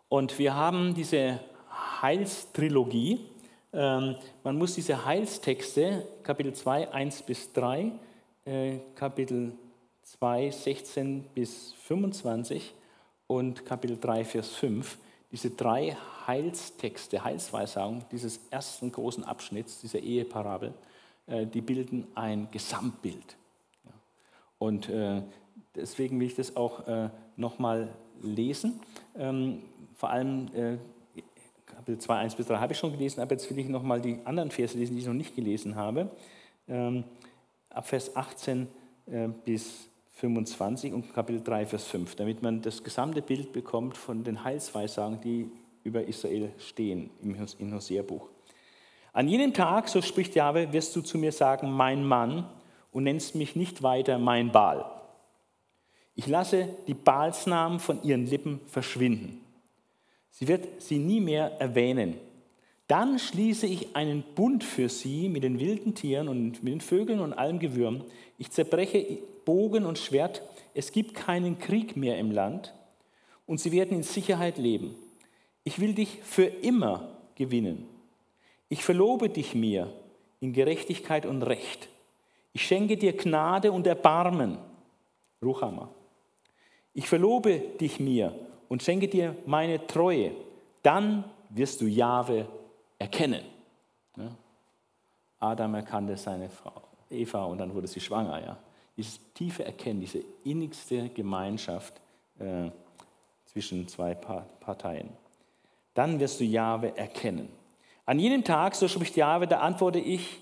Und 0.09 0.39
wir 0.39 0.55
haben 0.55 0.94
diese 0.94 1.40
Heilstrilogie, 2.02 3.20
Ähm, 3.74 4.16
man 4.44 4.59
muss 4.59 4.74
diese 4.74 5.06
Heilstexte, 5.06 6.06
Kapitel 6.22 6.52
2, 6.52 6.93
1 6.93 7.22
bis 7.22 7.52
3, 7.55 7.93
äh, 8.44 8.78
Kapitel 8.94 9.52
2, 10.02 10.51
16 10.51 11.24
bis 11.34 11.72
25 11.84 12.74
und 13.26 13.64
Kapitel 13.64 13.98
3, 13.98 14.24
Vers 14.26 14.48
5, 14.48 14.98
diese 15.30 15.51
drei 15.51 15.97
Heilstexte, 16.26 17.24
Heilsweisungen 17.24 18.05
dieses 18.12 18.40
ersten 18.51 18.93
großen 18.93 19.24
Abschnitts, 19.24 19.80
dieser 19.80 20.01
Eheparabel, 20.01 20.74
äh, 21.26 21.47
die 21.47 21.62
bilden 21.62 22.06
ein 22.14 22.48
Gesamtbild. 22.51 23.36
Und 24.62 24.89
äh, 24.89 25.22
deswegen 25.74 26.20
will 26.20 26.28
ich 26.28 26.36
das 26.36 26.55
auch 26.55 26.86
äh, 26.86 27.10
nochmal 27.36 27.89
lesen. 28.22 28.80
Ähm, 29.18 29.59
vor 29.97 30.10
allem 30.10 30.48
Kapitel 31.66 31.98
2, 31.98 32.16
1 32.16 32.34
bis 32.36 32.47
3 32.47 32.59
habe 32.59 32.72
ich 32.72 32.78
schon 32.78 32.93
gelesen, 32.93 33.20
aber 33.20 33.32
jetzt 33.32 33.48
will 33.51 33.59
ich 33.59 33.68
nochmal 33.68 34.01
die 34.01 34.18
anderen 34.24 34.51
Verse 34.51 34.76
lesen, 34.78 34.94
die 34.94 35.01
ich 35.01 35.06
noch 35.06 35.14
nicht 35.14 35.34
gelesen 35.34 35.76
habe. 35.76 36.10
Ähm, 36.68 37.05
ab 37.70 37.86
Vers 37.86 38.14
18 38.16 38.68
bis 39.44 39.89
25 40.14 40.93
und 40.93 41.12
Kapitel 41.12 41.43
3, 41.43 41.66
Vers 41.66 41.84
5, 41.86 42.14
damit 42.16 42.43
man 42.43 42.62
das 42.62 42.84
gesamte 42.84 43.22
Bild 43.22 43.52
bekommt 43.52 43.97
von 43.97 44.22
den 44.22 44.44
Heilsweissagen, 44.44 45.20
die 45.20 45.51
über 45.82 46.05
Israel 46.05 46.52
stehen 46.59 47.10
im 47.20 47.74
Hosea-Buch. 47.74 48.28
An 49.12 49.28
jenem 49.28 49.52
Tag, 49.52 49.89
so 49.89 50.01
spricht 50.02 50.34
Jahwe, 50.34 50.72
wirst 50.72 50.94
du 50.94 51.01
zu 51.01 51.18
mir 51.18 51.32
sagen, 51.32 51.70
mein 51.70 52.05
Mann, 52.05 52.47
und 52.93 53.05
nennst 53.05 53.35
mich 53.35 53.56
nicht 53.56 53.82
weiter 53.82 54.19
mein 54.19 54.52
Baal. 54.52 54.85
Ich 56.14 56.27
lasse 56.27 56.69
die 56.86 56.94
Baalsnamen 56.94 57.81
von 57.81 58.02
ihren 58.02 58.27
Lippen 58.27 58.60
verschwinden. 58.66 59.40
Sie 60.31 60.47
wird 60.47 60.81
sie 60.81 60.98
nie 60.98 61.20
mehr 61.20 61.60
erwähnen. 61.60 62.16
Dann 62.86 63.19
schließe 63.19 63.66
ich 63.66 63.97
einen 63.97 64.23
Bund 64.35 64.62
für 64.64 64.89
sie 64.89 65.28
mit 65.28 65.44
den 65.44 65.59
wilden 65.59 65.94
Tieren 65.94 66.28
und 66.28 66.62
mit 66.62 66.74
den 66.74 66.81
Vögeln 66.81 67.20
und 67.20 67.32
allem 67.32 67.59
Gewürm. 67.59 68.05
Ich 68.39 68.51
zerbreche 68.51 69.19
Bogen 69.44 69.86
und 69.86 69.98
Schwert. 69.98 70.43
Es 70.74 70.93
gibt 70.93 71.14
keinen 71.14 71.59
Krieg 71.59 71.97
mehr 71.97 72.19
im 72.19 72.31
Land 72.31 72.74
und 73.47 73.60
sie 73.60 73.73
werden 73.73 73.97
in 73.97 74.02
Sicherheit 74.02 74.59
leben. 74.59 74.94
Ich 75.64 75.78
will 75.81 75.94
dich 75.94 76.19
für 76.23 76.44
immer 76.44 77.09
gewinnen. 77.35 77.86
Ich 78.69 78.85
verlobe 78.85 79.28
dich 79.28 79.55
mir 79.55 79.93
in 80.40 80.52
Gerechtigkeit 80.52 81.24
und 81.24 81.43
Recht. 81.43 81.89
Ich 82.53 82.66
schenke 82.66 82.97
dir 82.97 83.16
Gnade 83.16 83.73
und 83.73 83.87
Erbarmen. 83.87 84.59
Ruchama. 85.43 85.89
Ich 86.95 87.09
verlobe 87.09 87.59
dich 87.59 87.99
mir 87.99 88.35
und 88.69 88.83
schenke 88.83 89.09
dir 89.09 89.37
meine 89.47 89.87
Treue. 89.87 90.33
Dann 90.83 91.24
wirst 91.49 91.81
du 91.81 91.87
Jahwe 91.87 92.47
erkennen. 92.99 93.43
Adam 95.39 95.74
erkannte 95.74 96.16
seine 96.16 96.49
Frau 96.49 96.83
Eva 97.11 97.45
und 97.45 97.59
dann 97.59 97.74
wurde 97.74 97.89
sie 97.89 98.01
schwanger. 98.01 98.41
Ja. 98.45 98.59
Dieses 98.97 99.20
tiefe 99.35 99.65
Erkennen, 99.65 100.01
diese 100.01 100.23
innigste 100.45 101.09
Gemeinschaft 101.09 102.01
äh, 102.39 102.70
zwischen 103.47 103.89
zwei 103.89 104.15
Parteien 104.15 105.11
dann 105.95 106.20
wirst 106.20 106.41
du 106.41 106.45
Jahwe 106.45 106.97
erkennen. 106.97 107.49
An 108.07 108.19
jenem 108.19 108.45
Tag, 108.45 108.74
so 108.74 108.89
spricht 108.89 109.16
Jahwe, 109.16 109.47
da 109.47 109.61
antworte 109.61 109.99
ich, 109.99 110.41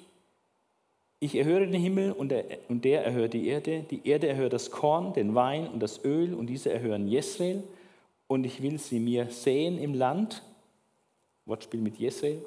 ich 1.20 1.36
erhöre 1.36 1.66
den 1.66 1.80
Himmel 1.80 2.12
und 2.12 2.30
der, 2.30 2.44
und 2.68 2.84
der 2.84 3.04
erhört 3.04 3.34
die 3.34 3.46
Erde, 3.46 3.84
die 3.90 4.06
Erde 4.08 4.28
erhört 4.28 4.52
das 4.52 4.70
Korn, 4.70 5.12
den 5.12 5.34
Wein 5.34 5.68
und 5.68 5.80
das 5.80 6.04
Öl 6.04 6.34
und 6.34 6.46
diese 6.46 6.72
erhören 6.72 7.06
Jesrael 7.06 7.62
und 8.26 8.44
ich 8.44 8.62
will 8.62 8.78
sie 8.78 8.98
mir 8.98 9.30
säen 9.30 9.78
im 9.78 9.94
Land, 9.94 10.42
Wortspiel 11.44 11.80
mit 11.80 11.98
Jesrael, 11.98 12.40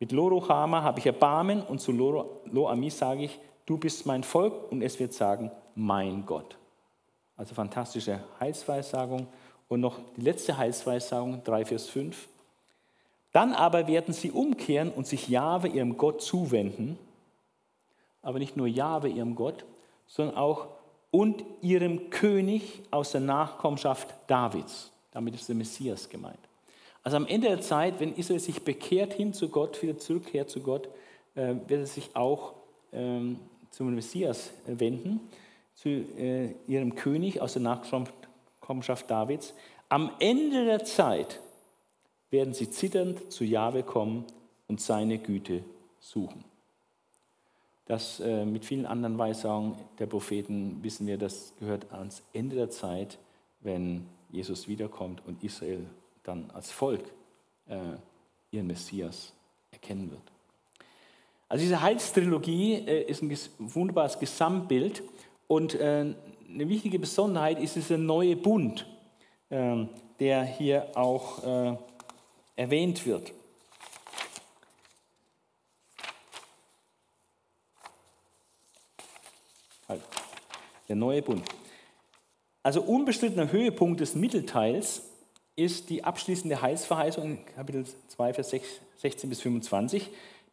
mit 0.00 0.12
Loruchama 0.12 0.82
habe 0.82 0.98
ich 0.98 1.06
Erbarmen 1.06 1.62
und 1.62 1.80
zu 1.80 1.92
Loami 1.92 2.90
sage 2.90 3.24
ich, 3.24 3.38
du 3.66 3.76
bist 3.76 4.06
mein 4.06 4.24
Volk 4.24 4.72
und 4.72 4.82
es 4.82 4.98
wird 4.98 5.12
sagen, 5.12 5.50
mein 5.74 6.24
Gott. 6.24 6.56
Also 7.36 7.54
fantastische 7.54 8.20
Heilsweissagung. 8.40 9.26
Und 9.68 9.80
noch 9.80 9.98
die 10.16 10.22
letzte 10.22 10.56
Heilsweissagung, 10.56 11.44
3, 11.44 11.66
Vers 11.66 11.88
5. 11.88 12.28
Dann 13.32 13.52
aber 13.52 13.86
werden 13.86 14.12
sie 14.12 14.30
umkehren 14.30 14.90
und 14.90 15.06
sich 15.06 15.28
Jahwe, 15.28 15.68
ihrem 15.68 15.96
Gott, 15.96 16.22
zuwenden. 16.22 16.98
Aber 18.22 18.38
nicht 18.38 18.56
nur 18.56 18.66
Jahwe, 18.66 19.08
ihrem 19.08 19.34
Gott, 19.34 19.64
sondern 20.06 20.36
auch 20.36 20.68
und 21.10 21.44
ihrem 21.60 22.10
König 22.10 22.82
aus 22.90 23.12
der 23.12 23.20
Nachkommenschaft 23.20 24.14
Davids. 24.26 24.92
Damit 25.10 25.34
ist 25.34 25.48
der 25.48 25.56
Messias 25.56 26.08
gemeint. 26.08 26.38
Also 27.02 27.16
am 27.16 27.26
Ende 27.26 27.48
der 27.48 27.60
Zeit, 27.60 27.98
wenn 27.98 28.14
Israel 28.14 28.40
sich 28.40 28.62
bekehrt 28.62 29.14
hin 29.14 29.32
zu 29.32 29.48
Gott, 29.48 29.82
wieder 29.82 29.98
zurückkehrt 29.98 30.50
zu 30.50 30.60
Gott, 30.60 30.88
äh, 31.34 31.54
wird 31.66 31.80
er 31.80 31.86
sich 31.86 32.14
auch 32.14 32.54
ähm, 32.92 33.38
zum 33.70 33.94
Messias 33.94 34.50
wenden, 34.66 35.20
zu 35.74 35.88
äh, 35.88 36.54
ihrem 36.66 36.94
König 36.94 37.40
aus 37.40 37.54
der 37.54 37.62
Nachkommenschaft 37.62 39.10
Davids. 39.10 39.54
Am 39.88 40.10
Ende 40.20 40.64
der 40.64 40.84
Zeit 40.84 41.40
werden 42.30 42.54
sie 42.54 42.70
zitternd 42.70 43.32
zu 43.32 43.44
Jahwe 43.44 43.82
kommen 43.82 44.24
und 44.68 44.80
seine 44.80 45.18
Güte 45.18 45.64
suchen. 45.98 46.44
Das 47.90 48.20
äh, 48.20 48.44
mit 48.44 48.64
vielen 48.64 48.86
anderen 48.86 49.18
Weissagungen 49.18 49.74
der 49.98 50.06
Propheten 50.06 50.78
wissen 50.80 51.08
wir, 51.08 51.18
das 51.18 51.54
gehört 51.58 51.92
ans 51.92 52.22
Ende 52.32 52.54
der 52.54 52.70
Zeit, 52.70 53.18
wenn 53.62 54.06
Jesus 54.30 54.68
wiederkommt 54.68 55.22
und 55.26 55.42
Israel 55.42 55.84
dann 56.22 56.52
als 56.52 56.70
Volk 56.70 57.02
äh, 57.66 57.78
ihren 58.52 58.68
Messias 58.68 59.32
erkennen 59.72 60.08
wird. 60.12 60.22
Also 61.48 61.64
diese 61.64 61.82
Heilstrilogie 61.82 62.74
äh, 62.74 63.10
ist 63.10 63.24
ein 63.24 63.36
wunderbares 63.58 64.20
Gesamtbild 64.20 65.02
und 65.48 65.74
äh, 65.74 66.14
eine 66.48 66.68
wichtige 66.68 67.00
Besonderheit 67.00 67.58
ist 67.58 67.74
dieser 67.74 67.98
neue 67.98 68.36
Bund, 68.36 68.86
ähm, 69.50 69.88
der 70.20 70.44
hier 70.44 70.92
auch 70.94 71.42
äh, 71.42 71.76
erwähnt 72.54 73.04
wird. 73.04 73.32
Halt. 79.90 80.02
Der 80.90 80.96
neue 80.96 81.22
Bund. 81.22 81.42
Also 82.62 82.82
unbestrittener 82.82 83.50
Höhepunkt 83.50 84.00
des 84.00 84.14
Mittelteils 84.14 85.04
ist 85.56 85.88
die 85.88 86.04
abschließende 86.04 86.60
Heilsverheißung 86.60 87.24
in 87.24 87.46
Kapitel 87.46 87.86
2, 88.08 88.34
Vers 88.34 88.54
16 88.98 89.30
bis 89.30 89.40
25 89.40 90.10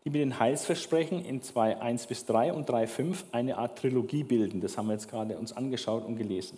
die 0.07 0.11
mit 0.11 0.21
den 0.21 0.39
Heilsversprechen 0.39 1.25
in 1.25 1.41
2, 1.41 1.81
1 1.81 2.07
bis 2.07 2.25
3 2.25 2.53
und 2.53 2.69
3, 2.69 2.87
5 2.87 3.25
eine 3.33 3.57
Art 3.57 3.77
Trilogie 3.77 4.23
bilden. 4.23 4.61
Das 4.61 4.77
haben 4.77 4.87
wir 4.87 4.93
jetzt 4.93 5.09
gerade 5.09 5.37
uns 5.37 5.51
angeschaut 5.51 6.05
und 6.05 6.15
gelesen. 6.15 6.57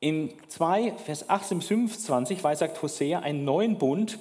In 0.00 0.30
2, 0.48 0.98
Vers 0.98 1.30
18 1.30 1.60
bis 1.60 1.68
25 1.68 2.44
weissagt 2.44 2.82
Hosea 2.82 3.20
einen 3.20 3.46
neuen 3.46 3.78
Bund, 3.78 4.18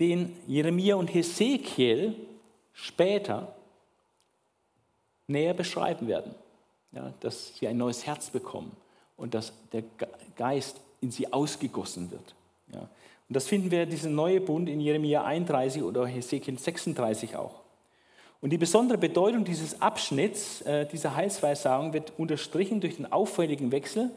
den 0.00 0.36
Jeremia 0.46 0.96
und 0.96 1.08
Hesekiel 1.14 2.14
später 2.74 3.54
näher 5.28 5.54
beschreiben 5.54 6.08
werden. 6.08 6.34
Ja, 6.92 7.12
dass 7.20 7.56
sie 7.56 7.68
ein 7.68 7.76
neues 7.76 8.06
Herz 8.06 8.30
bekommen 8.30 8.72
und 9.16 9.34
dass 9.34 9.52
der 9.72 9.84
Geist 10.36 10.80
in 11.00 11.10
sie 11.10 11.32
ausgegossen 11.32 12.10
wird. 12.10 12.34
Ja. 12.72 12.80
Und 12.80 13.36
das 13.36 13.46
finden 13.46 13.70
wir, 13.70 13.84
diesen 13.84 14.14
neue 14.14 14.40
Bund 14.40 14.68
in 14.68 14.80
Jeremia 14.80 15.22
31 15.22 15.82
oder 15.82 16.06
Hesekiel 16.06 16.58
36 16.58 17.36
auch. 17.36 17.60
Und 18.40 18.50
die 18.50 18.58
besondere 18.58 18.98
Bedeutung 18.98 19.44
dieses 19.44 19.82
Abschnitts, 19.82 20.62
äh, 20.62 20.86
dieser 20.86 21.14
Heilsweissagung, 21.14 21.92
wird 21.92 22.12
unterstrichen 22.16 22.80
durch 22.80 22.96
den 22.96 23.10
auffälligen 23.10 23.72
Wechsel 23.72 24.10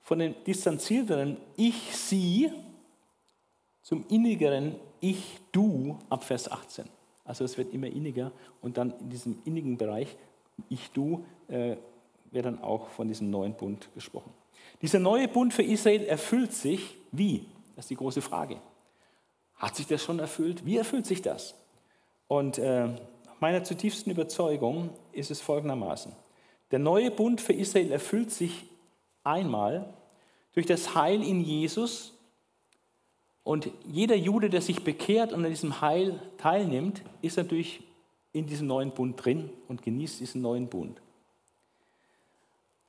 von 0.00 0.18
dem 0.18 0.34
distanzierteren 0.46 1.36
Ich-Sie 1.56 2.50
zum 3.82 4.04
innigeren 4.08 4.76
Ich-Du 5.00 5.98
ab 6.08 6.24
Vers 6.24 6.50
18. 6.50 6.86
Also 7.24 7.44
es 7.44 7.58
wird 7.58 7.74
immer 7.74 7.88
inniger 7.88 8.32
und 8.62 8.78
dann 8.78 8.94
in 9.00 9.10
diesem 9.10 9.38
innigen 9.44 9.76
Bereich 9.76 10.16
Ich-Du 10.70 11.24
äh, 11.48 11.76
wird 12.36 12.46
dann 12.46 12.62
auch 12.62 12.88
von 12.90 13.08
diesem 13.08 13.30
neuen 13.30 13.54
Bund 13.54 13.88
gesprochen. 13.94 14.32
Dieser 14.82 15.00
neue 15.00 15.26
Bund 15.26 15.54
für 15.54 15.62
Israel 15.62 16.04
erfüllt 16.04 16.52
sich 16.52 16.96
wie? 17.10 17.46
Das 17.74 17.86
ist 17.86 17.90
die 17.90 17.96
große 17.96 18.20
Frage. 18.20 18.58
Hat 19.56 19.74
sich 19.74 19.86
das 19.86 20.02
schon 20.02 20.18
erfüllt? 20.18 20.66
Wie 20.66 20.76
erfüllt 20.76 21.06
sich 21.06 21.22
das? 21.22 21.54
Und 22.28 22.58
äh, 22.58 22.88
meiner 23.40 23.64
zutiefsten 23.64 24.12
Überzeugung 24.12 24.90
ist 25.12 25.30
es 25.30 25.40
folgendermaßen. 25.40 26.12
Der 26.70 26.78
neue 26.78 27.10
Bund 27.10 27.40
für 27.40 27.54
Israel 27.54 27.90
erfüllt 27.90 28.30
sich 28.30 28.66
einmal 29.24 29.94
durch 30.52 30.66
das 30.66 30.94
Heil 30.94 31.22
in 31.22 31.40
Jesus 31.40 32.12
und 33.44 33.70
jeder 33.86 34.16
Jude, 34.16 34.50
der 34.50 34.60
sich 34.60 34.82
bekehrt 34.82 35.32
und 35.32 35.44
an 35.44 35.50
diesem 35.50 35.80
Heil 35.80 36.20
teilnimmt, 36.36 37.02
ist 37.22 37.36
natürlich 37.36 37.80
in 38.32 38.46
diesem 38.46 38.66
neuen 38.66 38.90
Bund 38.90 39.24
drin 39.24 39.50
und 39.68 39.82
genießt 39.82 40.20
diesen 40.20 40.42
neuen 40.42 40.66
Bund. 40.68 41.00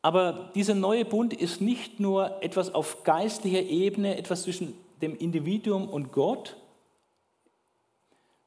Aber 0.07 0.51
dieser 0.55 0.73
neue 0.73 1.03
Bund 1.03 1.33
ist 1.33 1.59
nicht 1.59 1.99
nur 1.99 2.41
etwas 2.41 2.73
auf 2.73 3.03
geistlicher 3.03 3.63
Ebene, 3.63 4.17
etwas 4.17 4.43
zwischen 4.43 4.73
dem 5.01 5.17
Individuum 5.17 5.89
und 5.89 6.13
Gott, 6.13 6.55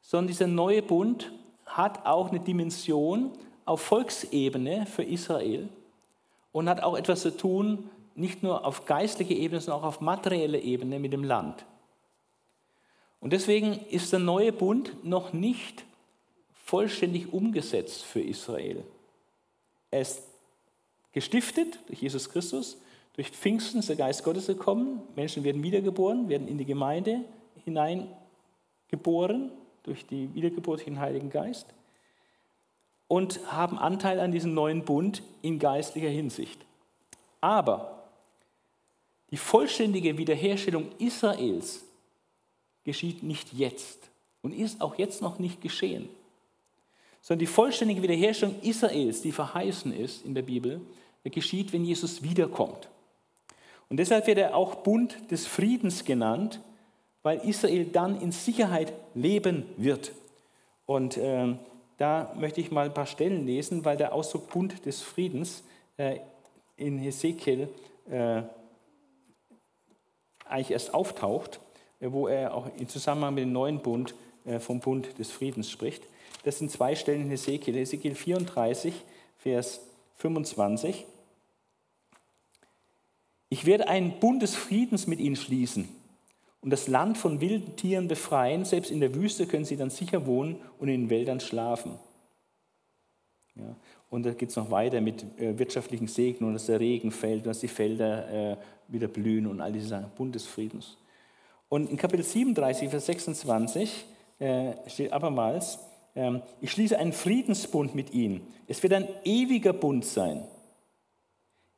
sondern 0.00 0.28
dieser 0.28 0.46
neue 0.46 0.80
Bund 0.80 1.30
hat 1.66 2.06
auch 2.06 2.30
eine 2.30 2.40
Dimension 2.40 3.32
auf 3.66 3.82
Volksebene 3.82 4.86
für 4.86 5.02
Israel 5.02 5.68
und 6.50 6.66
hat 6.66 6.82
auch 6.82 6.96
etwas 6.96 7.20
zu 7.20 7.36
tun, 7.36 7.90
nicht 8.14 8.42
nur 8.42 8.64
auf 8.64 8.86
geistlicher 8.86 9.34
Ebene, 9.34 9.60
sondern 9.60 9.82
auch 9.82 9.88
auf 9.88 10.00
materieller 10.00 10.62
Ebene 10.62 10.98
mit 10.98 11.12
dem 11.12 11.24
Land. 11.24 11.66
Und 13.20 13.34
deswegen 13.34 13.74
ist 13.90 14.14
der 14.14 14.18
neue 14.18 14.54
Bund 14.54 15.04
noch 15.04 15.34
nicht 15.34 15.84
vollständig 16.64 17.34
umgesetzt 17.34 18.02
für 18.02 18.22
Israel. 18.22 18.82
Er 19.90 20.00
ist 20.00 20.29
gestiftet 21.12 21.78
durch 21.86 22.02
Jesus 22.02 22.30
Christus, 22.30 22.78
durch 23.14 23.30
Pfingsten 23.30 23.80
ist 23.80 23.88
der 23.88 23.96
Geist 23.96 24.24
Gottes 24.24 24.46
gekommen, 24.46 25.02
Menschen 25.16 25.44
werden 25.44 25.62
wiedergeboren, 25.62 26.28
werden 26.28 26.48
in 26.48 26.58
die 26.58 26.64
Gemeinde 26.64 27.24
hineingeboren 27.64 29.50
durch 29.82 30.06
die 30.06 30.32
Wiedergeburt 30.34 30.80
durch 30.80 30.86
den 30.86 31.00
Heiligen 31.00 31.30
Geist 31.30 31.66
und 33.08 33.40
haben 33.52 33.78
Anteil 33.78 34.20
an 34.20 34.30
diesem 34.30 34.54
neuen 34.54 34.84
Bund 34.84 35.22
in 35.42 35.58
geistlicher 35.58 36.08
Hinsicht. 36.08 36.64
Aber 37.40 38.04
die 39.30 39.36
vollständige 39.36 40.16
Wiederherstellung 40.16 40.92
Israels 40.98 41.84
geschieht 42.84 43.22
nicht 43.22 43.52
jetzt 43.52 44.10
und 44.42 44.52
ist 44.52 44.80
auch 44.80 44.96
jetzt 44.96 45.22
noch 45.22 45.38
nicht 45.38 45.60
geschehen, 45.60 46.08
sondern 47.20 47.40
die 47.40 47.46
vollständige 47.46 48.02
Wiederherstellung 48.02 48.56
Israels, 48.62 49.22
die 49.22 49.32
verheißen 49.32 49.92
ist 49.92 50.24
in 50.24 50.34
der 50.34 50.42
Bibel, 50.42 50.80
geschieht, 51.24 51.72
wenn 51.72 51.84
Jesus 51.84 52.22
wiederkommt. 52.22 52.88
Und 53.88 53.98
deshalb 53.98 54.26
wird 54.26 54.38
er 54.38 54.56
auch 54.56 54.76
Bund 54.76 55.30
des 55.30 55.46
Friedens 55.46 56.04
genannt, 56.04 56.60
weil 57.22 57.40
Israel 57.40 57.84
dann 57.84 58.20
in 58.20 58.32
Sicherheit 58.32 58.92
leben 59.14 59.64
wird. 59.76 60.12
Und 60.86 61.16
äh, 61.16 61.54
da 61.98 62.32
möchte 62.38 62.60
ich 62.60 62.70
mal 62.70 62.86
ein 62.86 62.94
paar 62.94 63.06
Stellen 63.06 63.46
lesen, 63.46 63.84
weil 63.84 63.96
der 63.96 64.14
Ausdruck 64.14 64.48
Bund 64.50 64.86
des 64.86 65.02
Friedens 65.02 65.62
äh, 65.98 66.20
in 66.76 66.98
Hesekiel 66.98 67.68
äh, 68.10 68.42
eigentlich 70.46 70.70
erst 70.70 70.94
auftaucht, 70.94 71.60
äh, 72.00 72.10
wo 72.10 72.26
er 72.26 72.54
auch 72.54 72.68
im 72.78 72.88
Zusammenhang 72.88 73.34
mit 73.34 73.42
dem 73.42 73.52
neuen 73.52 73.80
Bund 73.80 74.14
äh, 74.44 74.58
vom 74.58 74.80
Bund 74.80 75.18
des 75.18 75.30
Friedens 75.30 75.70
spricht. 75.70 76.04
Das 76.44 76.58
sind 76.58 76.70
zwei 76.70 76.94
Stellen 76.94 77.22
in 77.22 77.30
Hesekiel. 77.30 77.74
Hesekiel 77.74 78.14
34, 78.14 78.94
Vers 79.38 79.80
25. 80.16 81.06
Ich 83.48 83.66
werde 83.66 83.88
einen 83.88 84.20
Bund 84.20 84.42
des 84.42 84.54
Friedens 84.54 85.06
mit 85.06 85.18
ihnen 85.18 85.36
schließen 85.36 85.88
und 86.60 86.70
das 86.70 86.88
Land 86.88 87.18
von 87.18 87.40
wilden 87.40 87.76
Tieren 87.76 88.08
befreien. 88.08 88.64
Selbst 88.64 88.90
in 88.90 89.00
der 89.00 89.14
Wüste 89.14 89.46
können 89.46 89.64
sie 89.64 89.76
dann 89.76 89.90
sicher 89.90 90.26
wohnen 90.26 90.56
und 90.78 90.88
in 90.88 91.02
den 91.02 91.10
Wäldern 91.10 91.40
schlafen. 91.40 91.98
Ja. 93.56 93.74
Und 94.08 94.24
da 94.24 94.32
geht 94.32 94.50
es 94.50 94.56
noch 94.56 94.70
weiter 94.70 95.00
mit 95.00 95.24
äh, 95.38 95.58
wirtschaftlichen 95.58 96.08
Segen 96.08 96.44
und 96.44 96.54
dass 96.54 96.66
der 96.66 96.80
Regen 96.80 97.10
fällt, 97.12 97.46
dass 97.46 97.60
die 97.60 97.68
Felder 97.68 98.52
äh, 98.52 98.56
wieder 98.88 99.08
blühen 99.08 99.46
und 99.46 99.60
all 99.60 99.72
diese 99.72 99.88
Sachen. 99.88 100.10
Bund 100.16 100.34
des 100.34 100.46
Friedens. 100.46 100.96
Und 101.68 101.90
in 101.90 101.96
Kapitel 101.96 102.24
37, 102.24 102.88
Vers 102.88 103.06
26 103.06 104.04
äh, 104.40 104.72
steht 104.88 105.12
abermals, 105.12 105.78
ich 106.60 106.72
schließe 106.72 106.98
einen 106.98 107.12
Friedensbund 107.12 107.94
mit 107.94 108.12
ihnen. 108.12 108.46
Es 108.66 108.82
wird 108.82 108.92
ein 108.92 109.08
ewiger 109.24 109.72
Bund 109.72 110.04
sein. 110.04 110.44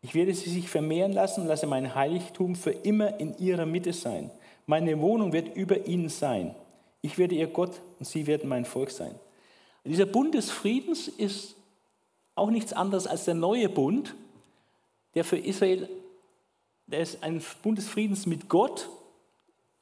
Ich 0.00 0.14
werde 0.14 0.34
sie 0.34 0.50
sich 0.50 0.68
vermehren 0.68 1.12
lassen 1.12 1.42
und 1.42 1.46
lasse 1.46 1.66
mein 1.66 1.94
Heiligtum 1.94 2.56
für 2.56 2.70
immer 2.70 3.20
in 3.20 3.38
ihrer 3.38 3.66
Mitte 3.66 3.92
sein. 3.92 4.30
Meine 4.66 5.00
Wohnung 5.00 5.32
wird 5.32 5.54
über 5.56 5.86
ihnen 5.86 6.08
sein. 6.08 6.54
Ich 7.02 7.18
werde 7.18 7.34
ihr 7.34 7.46
Gott 7.46 7.80
und 7.98 8.06
sie 8.06 8.26
werden 8.26 8.48
mein 8.48 8.64
Volk 8.64 8.90
sein. 8.90 9.14
Dieser 9.84 10.06
Bund 10.06 10.34
des 10.34 10.50
Friedens 10.50 11.08
ist 11.08 11.56
auch 12.34 12.50
nichts 12.50 12.72
anderes 12.72 13.06
als 13.06 13.24
der 13.24 13.34
neue 13.34 13.68
Bund, 13.68 14.14
der 15.14 15.24
für 15.24 15.36
Israel, 15.36 15.88
der 16.86 17.00
ist 17.00 17.22
ein 17.22 17.42
Bund 17.62 17.78
des 17.78 17.88
Friedens 17.88 18.26
mit 18.26 18.48
Gott 18.48 18.88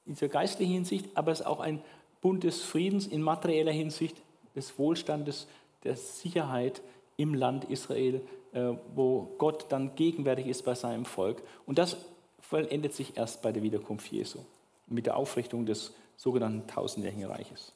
in 0.06 0.14
dieser 0.14 0.28
geistlichen 0.28 0.72
Hinsicht, 0.72 1.06
aber 1.14 1.32
es 1.32 1.40
ist 1.40 1.46
auch 1.46 1.60
ein 1.60 1.82
Bund 2.20 2.44
des 2.44 2.62
Friedens 2.62 3.06
in 3.06 3.22
materieller 3.22 3.72
Hinsicht, 3.72 4.16
des 4.54 4.78
Wohlstandes, 4.78 5.46
der 5.84 5.96
Sicherheit 5.96 6.82
im 7.16 7.34
Land 7.34 7.64
Israel, 7.64 8.20
äh, 8.52 8.72
wo 8.94 9.34
Gott 9.38 9.66
dann 9.70 9.94
gegenwärtig 9.94 10.46
ist 10.46 10.64
bei 10.64 10.74
seinem 10.74 11.04
Volk. 11.04 11.42
Und 11.66 11.78
das 11.78 11.96
vollendet 12.40 12.94
sich 12.94 13.16
erst 13.16 13.42
bei 13.42 13.52
der 13.52 13.62
Wiederkunft 13.62 14.10
Jesu 14.10 14.40
mit 14.86 15.06
der 15.06 15.16
Aufrichtung 15.16 15.66
des 15.66 15.94
sogenannten 16.16 16.66
tausendjährigen 16.66 17.24
Reiches. 17.24 17.72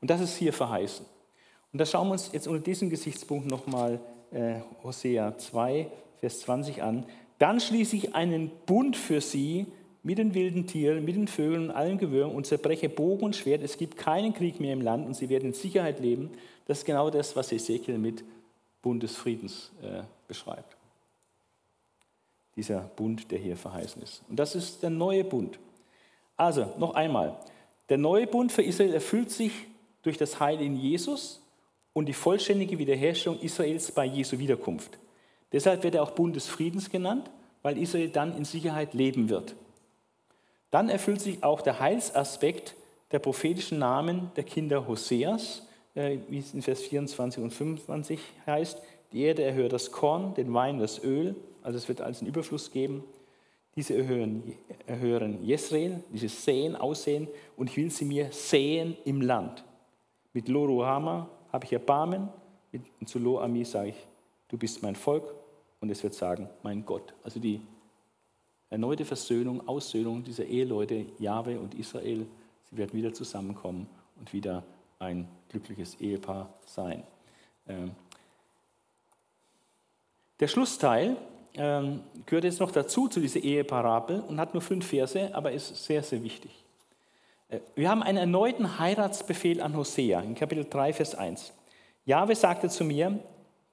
Und 0.00 0.10
das 0.10 0.20
ist 0.20 0.36
hier 0.36 0.52
verheißen. 0.52 1.06
Und 1.72 1.78
da 1.78 1.86
schauen 1.86 2.08
wir 2.08 2.12
uns 2.12 2.30
jetzt 2.32 2.48
unter 2.48 2.62
diesem 2.62 2.90
Gesichtspunkt 2.90 3.46
nochmal 3.46 4.00
äh, 4.32 4.60
Hosea 4.82 5.36
2, 5.38 5.90
Vers 6.20 6.40
20 6.40 6.82
an. 6.82 7.06
Dann 7.38 7.60
schließe 7.60 7.96
ich 7.96 8.14
einen 8.14 8.50
Bund 8.66 8.96
für 8.96 9.20
sie 9.20 9.66
mit 10.02 10.18
den 10.18 10.34
wilden 10.34 10.66
Tieren, 10.66 11.04
mit 11.04 11.14
den 11.14 11.28
Vögeln 11.28 11.64
und 11.64 11.70
allen 11.70 11.98
Gewürmen 11.98 12.34
und 12.34 12.46
zerbreche 12.46 12.88
Bogen 12.88 13.24
und 13.24 13.36
Schwert. 13.36 13.62
Es 13.62 13.76
gibt 13.76 13.96
keinen 13.96 14.34
Krieg 14.34 14.58
mehr 14.60 14.72
im 14.72 14.80
Land 14.80 15.06
und 15.06 15.14
sie 15.14 15.28
werden 15.28 15.48
in 15.48 15.54
Sicherheit 15.54 16.00
leben. 16.00 16.30
Das 16.66 16.78
ist 16.78 16.84
genau 16.84 17.10
das, 17.10 17.36
was 17.36 17.52
Ezekiel 17.52 17.98
mit 17.98 18.24
Bund 18.82 19.02
des 19.02 19.16
Friedens 19.16 19.70
äh, 19.82 20.02
beschreibt. 20.26 20.76
Dieser 22.56 22.80
Bund, 22.80 23.30
der 23.30 23.38
hier 23.38 23.56
verheißen 23.56 24.02
ist. 24.02 24.22
Und 24.28 24.36
das 24.36 24.54
ist 24.54 24.82
der 24.82 24.90
neue 24.90 25.24
Bund. 25.24 25.58
Also, 26.36 26.72
noch 26.78 26.94
einmal. 26.94 27.38
Der 27.88 27.98
neue 27.98 28.26
Bund 28.26 28.50
für 28.52 28.62
Israel 28.62 28.92
erfüllt 28.92 29.30
sich 29.30 29.52
durch 30.02 30.18
das 30.18 30.40
Heil 30.40 30.60
in 30.60 30.76
Jesus 30.76 31.40
und 31.92 32.06
die 32.06 32.12
vollständige 32.12 32.78
Wiederherstellung 32.78 33.38
Israels 33.40 33.92
bei 33.92 34.04
Jesu 34.04 34.38
Wiederkunft. 34.38 34.98
Deshalb 35.52 35.82
wird 35.82 35.94
er 35.94 36.02
auch 36.02 36.12
Bund 36.12 36.34
des 36.34 36.48
Friedens 36.48 36.90
genannt, 36.90 37.30
weil 37.62 37.78
Israel 37.78 38.08
dann 38.08 38.36
in 38.36 38.44
Sicherheit 38.44 38.94
leben 38.94 39.28
wird. 39.28 39.54
Dann 40.72 40.88
erfüllt 40.88 41.20
sich 41.20 41.44
auch 41.44 41.60
der 41.60 41.80
Heilsaspekt 41.80 42.74
der 43.12 43.18
prophetischen 43.18 43.78
Namen 43.78 44.32
der 44.36 44.44
Kinder 44.44 44.88
Hoseas, 44.88 45.68
äh, 45.94 46.16
wie 46.28 46.38
es 46.38 46.54
in 46.54 46.62
Vers 46.62 46.80
24 46.80 47.44
und 47.44 47.50
25 47.50 48.18
heißt. 48.46 48.82
Die 49.12 49.22
Erde 49.22 49.42
erhört 49.42 49.74
das 49.74 49.92
Korn, 49.92 50.32
den 50.34 50.52
Wein, 50.54 50.78
das 50.78 51.04
Öl, 51.04 51.36
also 51.62 51.76
es 51.76 51.88
wird 51.88 52.00
als 52.00 52.20
einen 52.20 52.30
Überfluss 52.30 52.70
geben. 52.70 53.04
Diese 53.76 53.94
erhören, 53.94 54.54
erhören 54.86 55.44
Jesrael, 55.44 56.02
dieses 56.10 56.42
Säen, 56.42 56.74
Aussehen, 56.74 57.28
und 57.58 57.68
ich 57.68 57.76
will 57.76 57.90
sie 57.90 58.06
mir 58.06 58.32
säen 58.32 58.96
im 59.04 59.20
Land. 59.20 59.64
Mit 60.32 60.48
Loruhama 60.48 61.28
habe 61.52 61.66
ich 61.66 61.72
Erbarmen, 61.74 62.30
und 62.72 63.08
zu 63.10 63.18
Lo-Ami 63.18 63.66
sage 63.66 63.90
ich, 63.90 64.06
du 64.48 64.56
bist 64.56 64.82
mein 64.82 64.96
Volk, 64.96 65.34
und 65.80 65.90
es 65.90 66.02
wird 66.02 66.14
sagen, 66.14 66.48
mein 66.62 66.86
Gott. 66.86 67.12
Also 67.24 67.40
die 67.40 67.60
erneute 68.72 69.04
Versöhnung, 69.04 69.68
Aussöhnung 69.68 70.24
dieser 70.24 70.46
Eheleute, 70.46 71.04
Jahwe 71.18 71.60
und 71.60 71.74
Israel, 71.74 72.26
sie 72.70 72.76
werden 72.78 72.94
wieder 72.94 73.12
zusammenkommen 73.12 73.86
und 74.18 74.32
wieder 74.32 74.64
ein 74.98 75.28
glückliches 75.50 76.00
Ehepaar 76.00 76.48
sein. 76.64 77.02
Ähm, 77.68 77.90
der 80.40 80.48
Schlussteil 80.48 81.18
ähm, 81.54 82.00
gehört 82.24 82.44
jetzt 82.44 82.60
noch 82.60 82.70
dazu, 82.70 83.08
zu 83.08 83.20
dieser 83.20 83.40
Eheparabel 83.40 84.20
und 84.20 84.40
hat 84.40 84.54
nur 84.54 84.62
fünf 84.62 84.86
Verse, 84.86 85.34
aber 85.34 85.52
ist 85.52 85.84
sehr, 85.84 86.02
sehr 86.02 86.22
wichtig. 86.22 86.64
Äh, 87.50 87.60
wir 87.74 87.90
haben 87.90 88.02
einen 88.02 88.18
erneuten 88.18 88.78
Heiratsbefehl 88.78 89.60
an 89.60 89.76
Hosea 89.76 90.22
in 90.22 90.34
Kapitel 90.34 90.64
3, 90.64 90.94
Vers 90.94 91.14
1. 91.14 91.52
Jahwe 92.06 92.34
sagte 92.34 92.70
zu 92.70 92.84
mir, 92.84 93.18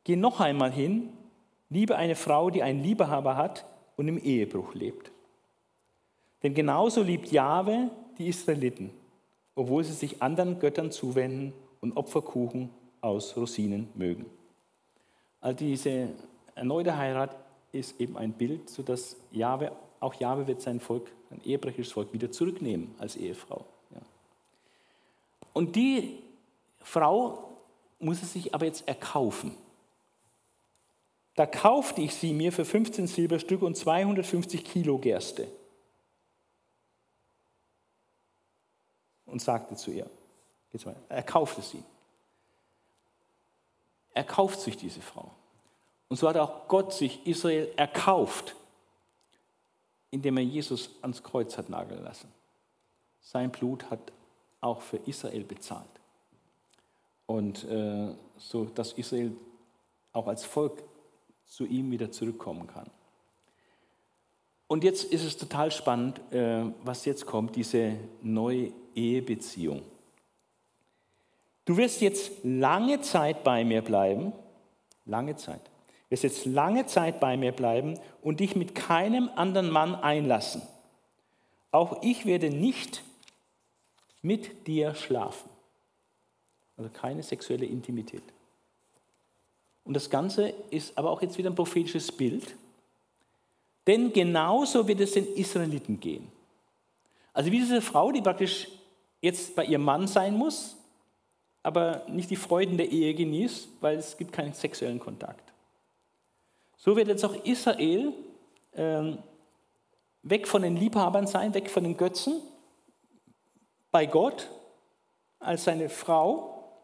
geh 0.03 0.17
noch 0.17 0.41
einmal 0.41 0.71
hin, 0.73 1.13
liebe 1.69 1.95
eine 1.95 2.15
Frau, 2.15 2.49
die 2.49 2.63
einen 2.63 2.83
Liebehaber 2.83 3.37
hat 3.37 3.65
und 3.99 4.07
im 4.07 4.17
Ehebruch 4.17 4.75
lebt. 4.75 5.11
Denn 6.41 6.53
genauso 6.53 7.03
liebt 7.03 7.33
Jahwe 7.33 7.91
die 8.17 8.29
Israeliten, 8.29 8.91
obwohl 9.55 9.83
sie 9.83 9.91
sich 9.91 10.21
anderen 10.21 10.57
Göttern 10.57 10.89
zuwenden 10.89 11.51
und 11.81 11.97
Opferkuchen 11.97 12.69
aus 13.01 13.35
Rosinen 13.35 13.89
mögen. 13.95 14.25
Also 15.41 15.57
diese 15.57 16.11
erneute 16.55 16.95
Heirat 16.95 17.35
ist 17.73 17.99
eben 17.99 18.15
ein 18.15 18.31
Bild, 18.31 18.69
sodass 18.69 19.17
Jahwe, 19.31 19.73
auch 19.99 20.13
Jahwe 20.13 20.47
wird 20.47 20.61
sein 20.61 20.79
Volk, 20.79 21.11
sein 21.29 21.41
ehebrecherisches 21.43 21.91
Volk 21.91 22.13
wieder 22.13 22.31
zurücknehmen 22.31 22.95
als 22.99 23.17
Ehefrau. 23.17 23.65
Ja. 23.91 23.99
Und 25.51 25.75
die 25.75 26.19
Frau 26.79 27.49
muss 27.99 28.23
es 28.23 28.31
sich 28.31 28.55
aber 28.55 28.65
jetzt 28.65 28.87
erkaufen. 28.87 29.51
Da 31.39 31.45
kaufte 31.45 32.01
ich 32.01 32.13
sie 32.15 32.33
mir 32.33 32.51
für 32.51 32.65
15 32.65 33.07
Silberstücke 33.07 33.63
und 33.63 33.77
250 33.77 34.61
Kilo 34.61 34.97
Gerste. 34.97 35.47
Und 39.25 39.41
sagte 39.41 39.77
zu 39.77 39.89
ihr, 39.91 40.09
er 41.07 41.23
kaufte 41.23 41.61
sie. 41.61 41.81
Er 44.13 44.25
kauft 44.25 44.59
sich 44.59 44.75
diese 44.75 44.99
Frau. 44.99 45.31
Und 46.09 46.17
so 46.17 46.27
hat 46.27 46.35
auch 46.35 46.67
Gott 46.67 46.91
sich 46.91 47.25
Israel 47.25 47.71
erkauft, 47.77 48.57
indem 50.11 50.35
er 50.35 50.43
Jesus 50.43 50.89
ans 51.01 51.23
Kreuz 51.23 51.57
hat 51.57 51.69
nageln 51.69 52.03
lassen. 52.03 52.29
Sein 53.21 53.49
Blut 53.49 53.89
hat 53.89 54.11
auch 54.59 54.81
für 54.81 54.97
Israel 55.05 55.45
bezahlt. 55.45 55.87
und 57.27 57.63
äh, 57.63 58.13
so, 58.37 58.65
dass 58.65 58.91
Israel 58.91 59.31
auch 60.11 60.27
als 60.27 60.43
Volk 60.43 60.83
zu 61.49 61.65
ihm 61.65 61.91
wieder 61.91 62.11
zurückkommen 62.11 62.67
kann. 62.67 62.89
Und 64.67 64.83
jetzt 64.83 65.03
ist 65.03 65.23
es 65.23 65.35
total 65.35 65.71
spannend, 65.71 66.21
äh, 66.31 66.63
was 66.83 67.05
jetzt 67.05 67.25
kommt, 67.25 67.55
diese 67.55 67.97
neue 68.21 68.71
Ehebeziehung. 68.95 69.81
Du 71.65 71.75
wirst 71.77 72.01
jetzt 72.01 72.31
lange 72.43 73.01
Zeit 73.01 73.43
bei 73.43 73.65
mir 73.65 73.81
bleiben, 73.81 74.31
lange 75.05 75.35
Zeit. 75.35 75.61
Du 75.65 76.11
wirst 76.11 76.23
jetzt 76.23 76.45
lange 76.45 76.85
Zeit 76.85 77.19
bei 77.19 77.35
mir 77.35 77.51
bleiben 77.51 77.99
und 78.21 78.39
dich 78.39 78.55
mit 78.55 78.75
keinem 78.75 79.29
anderen 79.35 79.71
Mann 79.71 79.95
einlassen. 79.95 80.61
Auch 81.71 82.01
ich 82.03 82.25
werde 82.25 82.49
nicht 82.49 83.03
mit 84.21 84.67
dir 84.67 84.95
schlafen. 84.95 85.49
Also 86.77 86.89
keine 86.91 87.23
sexuelle 87.23 87.65
Intimität. 87.65 88.23
Und 89.89 89.95
das 89.95 90.11
Ganze 90.11 90.53
ist 90.69 90.95
aber 90.99 91.09
auch 91.09 91.19
jetzt 91.23 91.39
wieder 91.39 91.49
ein 91.49 91.55
prophetisches 91.55 92.11
Bild. 92.11 92.55
Denn 93.87 94.13
genauso 94.13 94.87
wird 94.87 94.99
es 94.99 95.13
den 95.13 95.25
Israeliten 95.33 95.99
gehen. 95.99 96.31
Also 97.33 97.51
wie 97.51 97.57
diese 97.57 97.81
Frau, 97.81 98.11
die 98.11 98.21
praktisch 98.21 98.67
jetzt 99.19 99.55
bei 99.55 99.65
ihrem 99.65 99.83
Mann 99.83 100.05
sein 100.05 100.35
muss, 100.35 100.77
aber 101.63 102.03
nicht 102.07 102.29
die 102.29 102.35
Freuden 102.35 102.77
der 102.77 102.91
Ehe 102.91 103.15
genießt, 103.15 103.67
weil 103.81 103.97
es 103.97 104.15
gibt 104.15 104.31
keinen 104.31 104.53
sexuellen 104.53 104.99
Kontakt. 104.99 105.51
So 106.77 106.95
wird 106.95 107.07
jetzt 107.07 107.25
auch 107.25 107.33
Israel 107.43 108.13
ähm, 108.75 109.17
weg 110.21 110.47
von 110.47 110.61
den 110.61 110.77
Liebhabern 110.77 111.25
sein, 111.25 111.55
weg 111.55 111.67
von 111.67 111.83
den 111.83 111.97
Götzen, 111.97 112.39
bei 113.89 114.05
Gott 114.05 114.51
als 115.39 115.63
seine 115.63 115.89
Frau, 115.89 116.75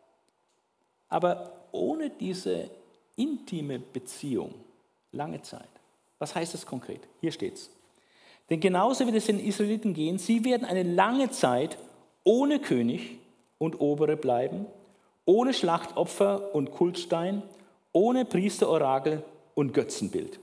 aber 1.08 1.68
ohne 1.72 2.10
diese 2.10 2.72
intime 3.16 3.80
Beziehung 3.80 4.54
lange 5.12 5.42
Zeit. 5.42 5.70
Was 6.20 6.36
heißt 6.36 6.54
das 6.54 6.66
konkret? 6.66 7.02
Hier 7.22 7.32
steht 7.32 7.56
es. 7.56 7.70
Denn 8.50 8.60
genauso 8.60 9.06
wird 9.06 9.16
es 9.16 9.26
den 9.26 9.40
Israeliten 9.40 9.94
gehen, 9.94 10.18
sie 10.18 10.44
werden 10.46 10.66
eine 10.66 10.84
lange 10.84 11.32
Zeit 11.32 11.78
ohne 12.24 12.60
König 12.60 13.18
und 13.58 13.80
Obere 13.80 14.18
bleiben, 14.18 14.66
ohne 15.26 15.54
Schlachtopfer 15.54 16.54
und 16.54 16.72
Kultstein, 16.72 17.42
ohne 17.92 18.26
Priesterorakel 18.26 19.24
und 19.56 19.74
Götzenbild. 19.74 20.40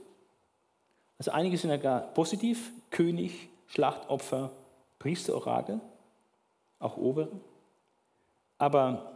Also 1.17 1.31
einige 1.31 1.57
sind 1.57 1.69
ja 1.69 1.77
gar 1.77 2.01
positiv, 2.01 2.71
König, 2.89 3.49
Schlachtopfer, 3.67 4.51
Priesterorakel, 4.99 5.79
auch 6.79 6.97
Obere. 6.97 7.31
Aber 8.57 9.12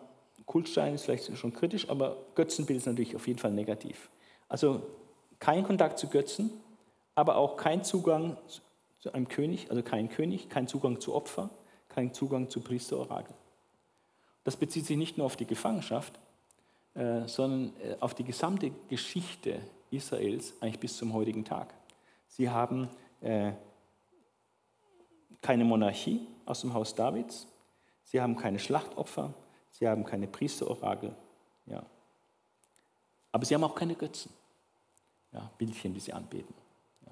Kultstein 0.47 0.95
ist 0.95 1.03
vielleicht 1.03 1.37
schon 1.37 1.53
kritisch, 1.53 1.89
aber 1.89 2.17
Götzenbild 2.33 2.79
ist 2.79 2.87
natürlich 2.87 3.15
auf 3.15 3.27
jeden 3.27 3.37
Fall 3.37 3.51
negativ. 3.51 4.09
Also 4.47 4.81
kein 5.39 5.63
Kontakt 5.63 5.99
zu 5.99 6.07
Götzen, 6.07 6.49
aber 7.13 7.35
auch 7.35 7.57
kein 7.57 7.83
Zugang 7.83 8.37
zu 8.99 9.11
einem 9.11 9.27
König, 9.27 9.69
also 9.69 9.83
kein 9.83 10.09
König, 10.09 10.49
kein 10.49 10.67
Zugang 10.67 10.99
zu 10.99 11.13
Opfer, 11.13 11.49
kein 11.89 12.13
Zugang 12.13 12.49
zu 12.49 12.61
Priesterorakel. 12.61 13.35
Das 14.45 14.55
bezieht 14.55 14.85
sich 14.85 14.97
nicht 14.97 15.17
nur 15.17 15.25
auf 15.25 15.35
die 15.35 15.45
Gefangenschaft, 15.45 16.17
äh, 16.93 17.27
sondern 17.27 17.73
äh, 17.83 17.97
auf 17.99 18.15
die 18.15 18.23
gesamte 18.23 18.71
Geschichte 18.87 19.59
Israels, 19.91 20.53
eigentlich 20.61 20.79
bis 20.79 20.97
zum 20.97 21.13
heutigen 21.13 21.43
Tag. 21.43 21.73
Sie 22.27 22.49
haben 22.49 22.89
äh, 23.21 23.51
keine 25.41 25.65
Monarchie 25.65 26.25
aus 26.45 26.61
dem 26.61 26.73
Haus 26.73 26.95
Davids, 26.95 27.47
sie 28.03 28.21
haben 28.21 28.37
keine 28.37 28.59
Schlachtopfer, 28.59 29.33
sie 29.77 29.87
haben 29.87 30.03
keine 30.03 30.27
Priesterorakel, 30.27 31.13
ja. 31.65 31.83
aber 33.31 33.45
sie 33.45 33.53
haben 33.53 33.63
auch 33.63 33.75
keine 33.75 33.95
Götzen, 33.95 34.31
ja, 35.31 35.49
Bildchen, 35.57 35.93
die 35.93 35.99
sie 35.99 36.13
anbeten. 36.13 36.53
Ja. 37.05 37.11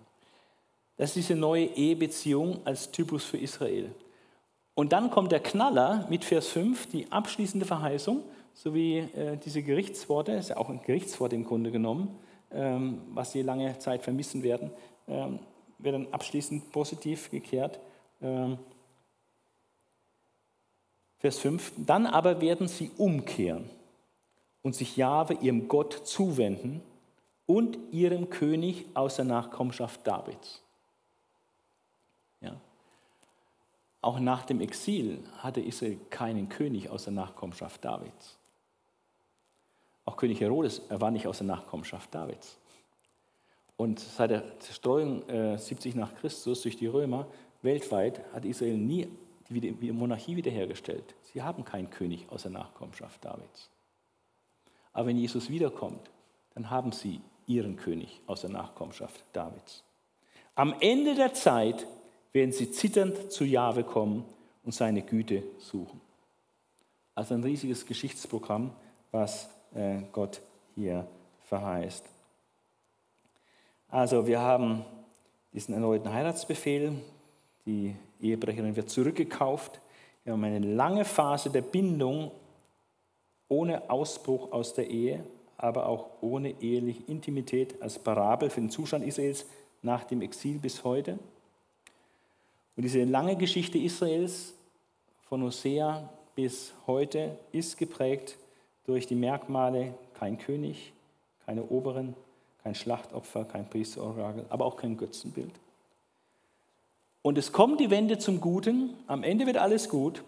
Das 0.98 1.10
ist 1.10 1.16
diese 1.16 1.36
neue 1.36 1.66
Ehebeziehung 1.66 2.66
als 2.66 2.92
Typus 2.92 3.24
für 3.24 3.38
Israel. 3.38 3.94
Und 4.74 4.92
dann 4.92 5.10
kommt 5.10 5.32
der 5.32 5.40
Knaller 5.40 6.06
mit 6.10 6.26
Vers 6.26 6.48
5, 6.50 6.88
die 6.88 7.12
abschließende 7.12 7.66
Verheißung, 7.66 8.24
sowie 8.54 9.00
äh, 9.00 9.38
diese 9.38 9.62
Gerichtsworte, 9.62 10.34
ist 10.34 10.50
ja 10.50 10.58
auch 10.58 10.70
ein 10.70 10.82
Gerichtswort 10.82 11.34
im 11.34 11.46
Grunde 11.46 11.72
genommen, 11.72 12.18
ähm, 12.52 13.02
was 13.14 13.32
sie 13.32 13.42
lange 13.42 13.78
Zeit 13.80 14.02
vermissen 14.02 14.44
werden, 14.44 14.72
ähm, 15.08 15.40
wird 15.78 15.96
dann 15.96 16.08
abschließend 16.12 16.72
positiv 16.72 17.30
gekehrt. 17.30 17.80
Ähm, 18.22 18.58
Vers 21.20 21.40
5, 21.40 21.74
dann 21.78 22.06
aber 22.06 22.42
werden 22.42 22.68
sie 22.68 22.92
umkehren 22.98 23.70
und 24.62 24.76
sich 24.76 24.98
Jahwe, 24.98 25.36
ihrem 25.36 25.68
Gott, 25.68 25.94
zuwenden 26.06 26.82
und 27.46 27.78
ihrem 27.92 28.30
König 28.30 28.86
aus 28.94 29.16
der 29.16 29.26
Nachkommenschaft 29.26 30.06
Davids. 30.06 30.62
Ja. 32.42 32.56
Auch 34.02 34.20
nach 34.20 34.46
dem 34.46 34.62
Exil 34.62 35.24
hatte 35.40 35.62
Israel 35.62 35.98
keinen 36.10 36.50
König 36.50 36.90
aus 36.90 37.06
der 37.06 37.14
Nachkommenschaft 37.14 37.84
Davids. 37.84 38.38
Auch 40.06 40.18
König 40.18 40.40
Herodes 40.40 40.82
war 40.90 41.10
nicht 41.10 41.26
aus 41.26 41.40
der 41.40 41.48
Nachkommenschaft 41.48 42.14
Davids. 42.14 42.58
Und 43.78 44.00
seit 44.00 44.32
der 44.32 44.60
Zerstreuung 44.60 45.28
äh, 45.28 45.58
70 45.58 45.96
nach 45.96 46.14
Christus 46.16 46.62
durch 46.62 46.78
die 46.78 46.88
Römer 46.88 47.28
weltweit 47.62 48.22
hat 48.34 48.46
Israel 48.46 48.78
nie 48.78 49.08
die 49.50 49.92
Monarchie 49.92 50.36
wiederhergestellt. 50.36 51.16
Sie 51.34 51.42
haben 51.42 51.66
keinen 51.66 51.90
König 51.90 52.26
aus 52.30 52.44
der 52.44 52.52
Nachkommenschaft 52.52 53.24
Davids. 53.24 53.70
Aber 54.94 55.08
wenn 55.08 55.18
Jesus 55.18 55.50
wiederkommt, 55.50 56.10
dann 56.54 56.70
haben 56.70 56.92
sie 56.92 57.22
ihren 57.48 57.76
König 57.76 58.22
aus 58.28 58.42
der 58.42 58.50
Nachkommenschaft 58.50 59.24
Davids. 59.34 59.84
Am 60.56 60.74
Ende 60.80 61.16
der 61.16 61.34
Zeit 61.34 61.86
werden 62.32 62.52
sie 62.52 62.72
zitternd 62.72 63.32
zu 63.32 63.44
Jahwe 63.44 63.84
kommen 63.84 64.26
und 64.64 64.74
seine 64.74 65.02
Güte 65.02 65.44
suchen. 65.60 66.02
Also 67.14 67.34
ein 67.34 67.44
riesiges 67.44 67.86
Geschichtsprogramm, 67.86 68.72
was 69.12 69.50
äh, 69.74 70.02
Gott 70.12 70.42
hier 70.76 71.08
verheißt. 71.44 72.06
Also 73.90 74.28
wir 74.28 74.40
haben 74.40 74.84
diesen 75.54 75.74
erneuten 75.74 76.12
Heiratsbefehl, 76.12 76.94
die 77.66 77.96
Ehebrecherin 78.22 78.76
wird 78.76 78.90
zurückgekauft. 78.90 79.80
Wir 80.24 80.34
haben 80.34 80.44
eine 80.44 80.60
lange 80.60 81.06
Phase 81.06 81.50
der 81.50 81.62
Bindung 81.62 82.32
ohne 83.48 83.90
Ausbruch 83.90 84.52
aus 84.52 84.74
der 84.74 84.90
Ehe, 84.90 85.24
aber 85.58 85.88
auch 85.88 86.10
ohne 86.22 86.62
eheliche 86.62 87.04
Intimität 87.08 87.82
als 87.82 88.00
Parabel 88.00 88.50
für 88.50 88.62
den 88.62 88.70
Zustand 88.70 89.06
Israels 89.06 89.46
nach 89.82 90.04
dem 90.04 90.22
Exil 90.22 90.60
bis 90.60 90.84
heute. 90.84 91.20
Und 92.76 92.84
diese 92.84 93.04
lange 93.04 93.36
Geschichte 93.36 93.78
Israels 93.78 94.54
von 95.30 95.44
Hosea 95.44 96.10
bis 96.36 96.74
heute 96.88 97.38
ist 97.52 97.78
geprägt 97.78 98.38
durch 98.86 99.08
die 99.08 99.16
Merkmale 99.16 99.94
kein 100.14 100.38
König, 100.38 100.92
keine 101.46 101.64
Oberen, 101.64 102.16
kein 102.64 102.76
Schlachtopfer, 102.76 103.46
kein 103.46 103.70
Priesterorakel, 103.70 104.46
aber 104.50 104.66
auch 104.66 104.76
kein 104.76 104.98
Götzenbild. 104.98 105.52
Und 107.26 107.40
es 107.40 107.52
kommt 107.52 107.80
die 107.80 107.90
Wende 107.90 108.20
zum 108.20 108.40
Guten, 108.40 108.94
am 109.08 109.24
Ende 109.24 109.48
wird 109.48 109.58
alles 109.58 109.90
gut. 109.90 110.22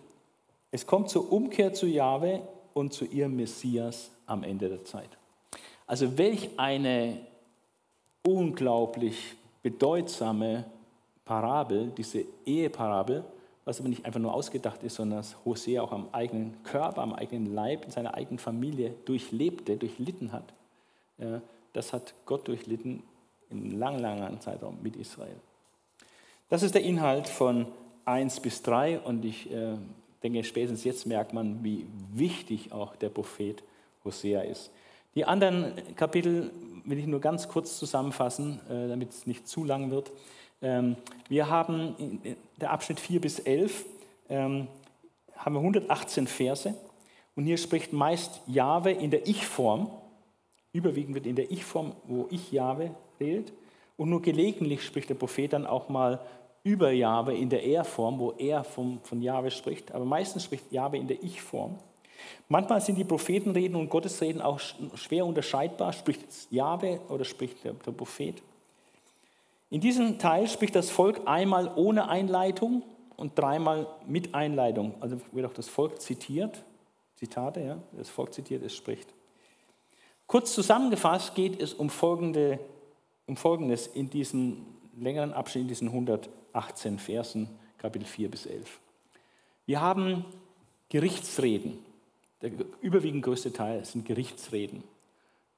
Es 0.72 0.88
kommt 0.88 1.12
zur 1.12 1.32
Umkehr 1.32 1.72
zu 1.72 1.86
Jahwe 1.86 2.42
und 2.74 2.92
zu 2.92 3.06
ihrem 3.06 3.36
Messias 3.36 4.10
am 4.26 4.42
Ende 4.42 4.68
der 4.68 4.84
Zeit. 4.84 5.10
Also 5.86 6.18
welch 6.18 6.50
eine 6.58 7.20
unglaublich 8.26 9.36
bedeutsame 9.62 10.66
Parabel, 11.24 11.94
diese 11.96 12.26
Eheparabel, 12.48 13.24
was 13.64 13.80
aber 13.80 13.90
nicht 13.90 14.04
einfach 14.04 14.20
nur 14.20 14.34
ausgedacht 14.34 14.82
ist, 14.82 14.96
sondern 14.96 15.20
dass 15.20 15.36
Hosea 15.46 15.84
auch 15.84 15.92
am 15.92 16.08
eigenen 16.14 16.64
Körper, 16.64 17.04
am 17.04 17.14
eigenen 17.14 17.54
Leib, 17.54 17.86
in 17.86 17.92
seiner 17.92 18.16
eigenen 18.16 18.40
Familie 18.40 18.96
durchlebte, 19.06 19.78
durchlitten 19.78 20.32
hat. 20.32 20.52
Das 21.74 21.94
hat 21.94 22.16
Gott 22.26 22.48
durchlitten 22.48 23.04
in 23.52 23.78
lang, 23.78 24.00
langen 24.00 24.42
Zeitraum 24.42 24.80
mit 24.82 24.96
Israel. 24.96 25.36
Das 26.50 26.64
ist 26.64 26.76
der 26.76 26.84
Inhalt 26.84 27.28
von 27.28 27.68
1 28.06 28.40
bis 28.40 28.62
3 28.62 29.00
und 29.00 29.26
ich 29.26 29.52
äh, 29.52 29.76
denke, 30.24 30.46
spätestens 30.46 30.86
jetzt 30.86 31.06
merkt 31.06 31.34
man, 31.34 31.62
wie 31.62 31.86
wichtig 32.14 32.72
auch 32.72 32.96
der 32.96 33.10
Prophet 33.10 33.62
Hosea 34.06 34.44
ist. 34.44 34.72
Die 35.14 35.26
anderen 35.26 35.74
Kapitel 35.98 36.52
will 36.86 37.00
ich 37.00 37.06
nur 37.06 37.20
ganz 37.20 37.50
kurz 37.50 37.78
zusammenfassen, 37.78 38.62
äh, 38.70 38.88
damit 38.88 39.10
es 39.10 39.28
nicht 39.28 39.46
zu 39.46 39.66
lang 39.66 39.92
wird. 39.92 40.14
Ähm, 40.62 40.96
wir 41.28 41.50
haben 41.50 41.96
in 41.98 42.38
der 42.62 42.72
Abschnitt 42.72 43.02
4 43.02 43.20
bis 43.20 43.40
11 43.40 43.86
ähm, 44.30 44.70
haben 45.36 45.54
wir 45.54 45.60
118 45.60 46.28
Verse 46.28 46.74
und 47.36 47.44
hier 47.44 47.58
spricht 47.58 47.92
meist 47.92 48.40
Jahwe 48.48 48.92
in 48.92 49.12
der 49.12 49.28
Ich-Form, 49.28 49.92
überwiegend 50.72 51.16
wird 51.16 51.26
in 51.26 51.36
der 51.36 51.52
Ich-Form, 51.52 51.92
wo 52.06 52.28
ich 52.32 52.54
Jahwe 52.54 52.92
redet 53.20 53.52
und 53.98 54.10
nur 54.10 54.22
gelegentlich 54.22 54.86
spricht 54.86 55.10
der 55.10 55.16
Prophet 55.16 55.52
dann 55.54 55.66
auch 55.66 55.90
mal 55.90 56.20
über 56.68 56.92
Jahwe 56.92 57.34
in 57.34 57.50
der 57.50 57.64
Er-Form, 57.64 58.20
wo 58.20 58.32
er 58.34 58.66
vom, 58.66 59.00
von 59.04 59.22
Jahwe 59.22 59.50
spricht, 59.52 59.94
aber 59.94 60.04
meistens 60.04 60.44
spricht 60.44 60.70
Jahwe 60.70 60.98
in 60.98 61.08
der 61.08 61.24
Ich-Form. 61.24 61.80
Manchmal 62.50 62.82
sind 62.82 62.98
die 62.98 63.06
Prophetenreden 63.06 63.78
und 63.78 63.90
Gottesreden 63.90 64.42
auch 64.42 64.60
schwer 64.96 65.26
unterscheidbar. 65.26 65.94
Spricht 65.94 66.26
Jahwe 66.52 67.00
oder 67.08 67.24
spricht 67.24 67.64
der, 67.64 67.74
der 67.74 67.92
Prophet? 67.92 68.42
In 69.70 69.80
diesem 69.80 70.20
Teil 70.20 70.48
spricht 70.48 70.76
das 70.76 70.90
Volk 70.90 71.22
einmal 71.26 71.72
ohne 71.76 72.10
Einleitung 72.10 72.84
und 73.16 73.38
dreimal 73.38 73.88
mit 74.06 74.36
Einleitung. 74.36 74.96
Also 75.00 75.22
wird 75.32 75.46
auch 75.46 75.54
das 75.54 75.70
Volk 75.70 76.02
zitiert. 76.02 76.64
Zitate, 77.16 77.62
ja, 77.62 77.78
das 77.94 78.10
Volk 78.10 78.34
zitiert, 78.34 78.64
es 78.64 78.76
spricht. 78.76 79.08
Kurz 80.26 80.54
zusammengefasst 80.54 81.34
geht 81.34 81.62
es 81.62 81.74
um, 81.74 81.90
folgende, 81.90 82.60
um 83.26 83.38
Folgendes 83.38 83.88
in 83.88 84.10
diesem 84.10 84.66
längeren 85.00 85.34
Abschnitt, 85.34 85.64
in 85.64 85.68
diesen 85.68 85.92
118 86.58 86.98
Versen, 86.98 87.48
Kapitel 87.78 88.06
4 88.06 88.32
bis 88.32 88.46
11. 88.48 88.80
Wir 89.68 89.80
haben 89.80 90.26
Gerichtsreden. 90.90 91.78
Der 92.42 92.52
überwiegend 92.82 93.24
größte 93.24 93.54
Teil 93.54 93.86
sind 93.86 94.06
Gerichtsreden. 94.06 94.84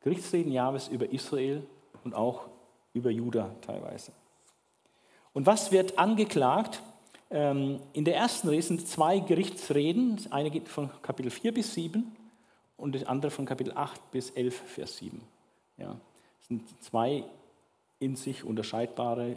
Gerichtsreden 0.02 0.52
Jahres 0.52 0.88
über 0.88 1.10
Israel 1.12 1.64
und 2.04 2.14
auch 2.14 2.48
über 2.94 3.10
Juda 3.10 3.56
teilweise. 3.62 4.12
Und 5.34 5.46
was 5.46 5.72
wird 5.72 5.98
angeklagt? 5.98 6.82
Ähm, 7.30 7.80
in 7.94 8.06
der 8.06 8.16
ersten 8.16 8.50
Rede 8.50 8.64
sind 8.64 8.88
zwei 8.88 9.20
Gerichtsreden. 9.20 10.18
Das 10.18 10.32
eine 10.32 10.52
geht 10.52 10.68
von 10.68 10.90
Kapitel 11.02 11.32
4 11.32 11.54
bis 11.54 11.74
7 11.76 12.16
und 12.78 12.96
das 12.96 13.06
andere 13.06 13.32
von 13.32 13.46
Kapitel 13.46 13.74
8 13.74 14.12
bis 14.12 14.32
11, 14.32 14.56
Vers 14.56 14.98
7. 14.98 15.22
Ja, 15.78 15.96
das 16.40 16.48
sind 16.48 16.84
zwei 16.84 17.24
in 18.00 18.16
sich 18.16 18.44
unterscheidbare, 18.44 19.36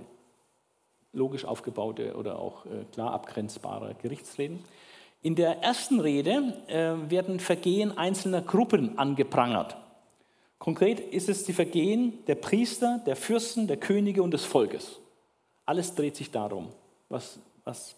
logisch 1.13 1.45
aufgebaute 1.45 2.15
oder 2.17 2.39
auch 2.39 2.67
äh, 2.67 2.85
klar 2.93 3.13
abgrenzbare 3.13 3.95
Gerichtsreden. 4.01 4.65
In 5.23 5.35
der 5.37 5.63
ersten 5.63 6.01
Rede 6.01 6.55
äh, 6.67 7.11
werden 7.11 7.39
Vergehen 7.39 7.97
einzelner 7.97 8.43
Gruppen 8.43 8.99
angeprangert. 8.99 9.77
Konkret 10.59 11.01
ist 11.01 11.29
es 11.29 11.45
die 11.45 11.53
Vergehen 11.53 12.25
der 12.27 12.37
Priester, 12.37 13.01
der 13.07 13.17
Fürsten, 13.17 13.67
der 13.67 13.77
Könige 13.77 14.23
und 14.23 14.33
des 14.33 14.45
Volkes. 14.45 15.01
Alles 15.67 15.95
dreht 15.95 16.17
sich 16.17 16.31
darum, 16.31 16.69
was, 17.09 17.39
was 17.65 17.97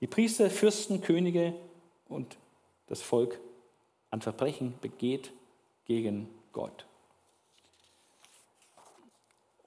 die 0.00 0.06
Priester, 0.06 0.50
Fürsten, 0.50 1.00
Könige 1.00 1.54
und 2.08 2.36
das 2.86 3.02
Volk 3.02 3.38
an 4.10 4.20
Verbrechen 4.20 4.74
begeht 4.80 5.32
gegen 5.84 6.28
Gott. 6.52 6.87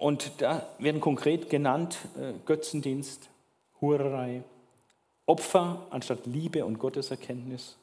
Und 0.02 0.42
da 0.42 0.68
werden 0.80 1.00
konkret 1.00 1.52
genannt 1.52 2.00
äh, 2.20 2.34
Götzendienst, 2.48 3.30
Hurerei, 3.80 4.44
Opfer 5.28 5.86
anstatt 5.92 6.26
Liebe 6.26 6.66
und 6.66 6.80
Gotteserkenntnis, 6.80 7.78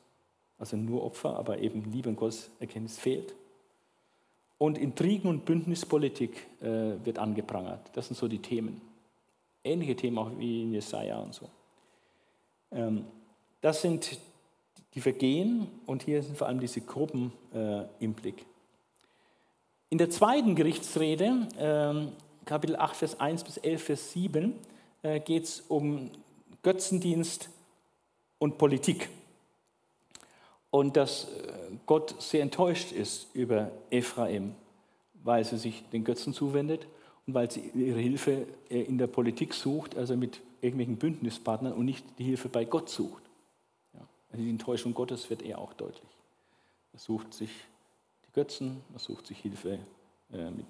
also 0.58 0.76
nur 0.76 1.04
Opfer, 1.04 1.36
aber 1.36 1.58
eben 1.58 1.92
Liebe 1.92 2.08
und 2.08 2.16
Gotteserkenntnis 2.16 2.98
fehlt. 2.98 3.36
Und 4.58 4.78
Intrigen 4.78 5.28
und 5.28 5.44
Bündnispolitik 5.44 6.44
äh, 6.60 6.96
wird 7.04 7.20
angeprangert. 7.20 7.88
Das 7.92 8.08
sind 8.08 8.16
so 8.16 8.26
die 8.26 8.42
Themen. 8.42 8.80
Ähnliche 9.62 9.94
Themen 9.94 10.18
auch 10.18 10.32
wie 10.38 10.62
in 10.62 10.72
Jesaja 10.72 11.20
und 11.20 11.34
so. 11.34 11.48
Ähm, 12.72 13.04
das 13.60 13.80
sind 13.80 14.18
die 14.94 15.00
Vergehen 15.00 15.68
und 15.86 16.02
hier 16.02 16.20
sind 16.24 16.36
vor 16.36 16.48
allem 16.48 16.58
diese 16.58 16.80
Gruppen 16.80 17.32
äh, 17.54 17.84
im 18.00 18.14
Blick. 18.14 18.44
In 19.90 19.96
der 19.96 20.10
zweiten 20.10 20.54
Gerichtsrede, 20.54 21.48
äh, 21.56 22.44
Kapitel 22.44 22.76
8, 22.76 22.94
Vers 22.94 23.20
1 23.20 23.44
bis 23.44 23.56
11, 23.56 23.82
Vers 23.82 24.12
7, 24.12 24.54
äh, 25.02 25.18
geht 25.20 25.44
es 25.44 25.62
um 25.68 26.10
Götzendienst 26.62 27.48
und 28.38 28.58
Politik. 28.58 29.08
Und 30.70 30.98
dass 30.98 31.24
äh, 31.24 31.52
Gott 31.86 32.20
sehr 32.20 32.42
enttäuscht 32.42 32.92
ist 32.92 33.28
über 33.34 33.70
Ephraim, 33.88 34.54
weil 35.24 35.44
sie 35.44 35.56
sich 35.56 35.82
den 35.90 36.04
Götzen 36.04 36.34
zuwendet 36.34 36.86
und 37.26 37.32
weil 37.32 37.50
sie 37.50 37.70
ihre 37.74 38.00
Hilfe 38.00 38.46
äh, 38.68 38.82
in 38.82 38.98
der 38.98 39.06
Politik 39.06 39.54
sucht, 39.54 39.96
also 39.96 40.18
mit 40.18 40.40
irgendwelchen 40.60 40.96
Bündnispartnern 40.96 41.72
und 41.72 41.86
nicht 41.86 42.04
die 42.18 42.24
Hilfe 42.24 42.50
bei 42.50 42.66
Gott 42.66 42.90
sucht. 42.90 43.22
Also 44.30 44.44
die 44.44 44.50
Enttäuschung 44.50 44.92
Gottes 44.92 45.30
wird 45.30 45.40
eher 45.40 45.58
auch 45.58 45.72
deutlich. 45.72 46.10
Er 46.92 46.98
sucht 46.98 47.32
sich 47.32 47.50
Götzen, 48.38 48.82
er 48.92 49.00
sucht 49.00 49.26
sich 49.26 49.40
Hilfe 49.40 49.80
äh, 50.32 50.50
mit 50.52 50.66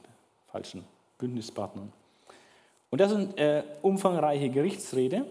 falschen 0.46 0.84
Bündnispartnern. 1.18 1.92
Und 2.88 2.98
das 2.98 3.10
sind 3.10 3.36
äh, 3.36 3.62
umfangreiche 3.82 4.48
Gerichtsrede. 4.48 5.26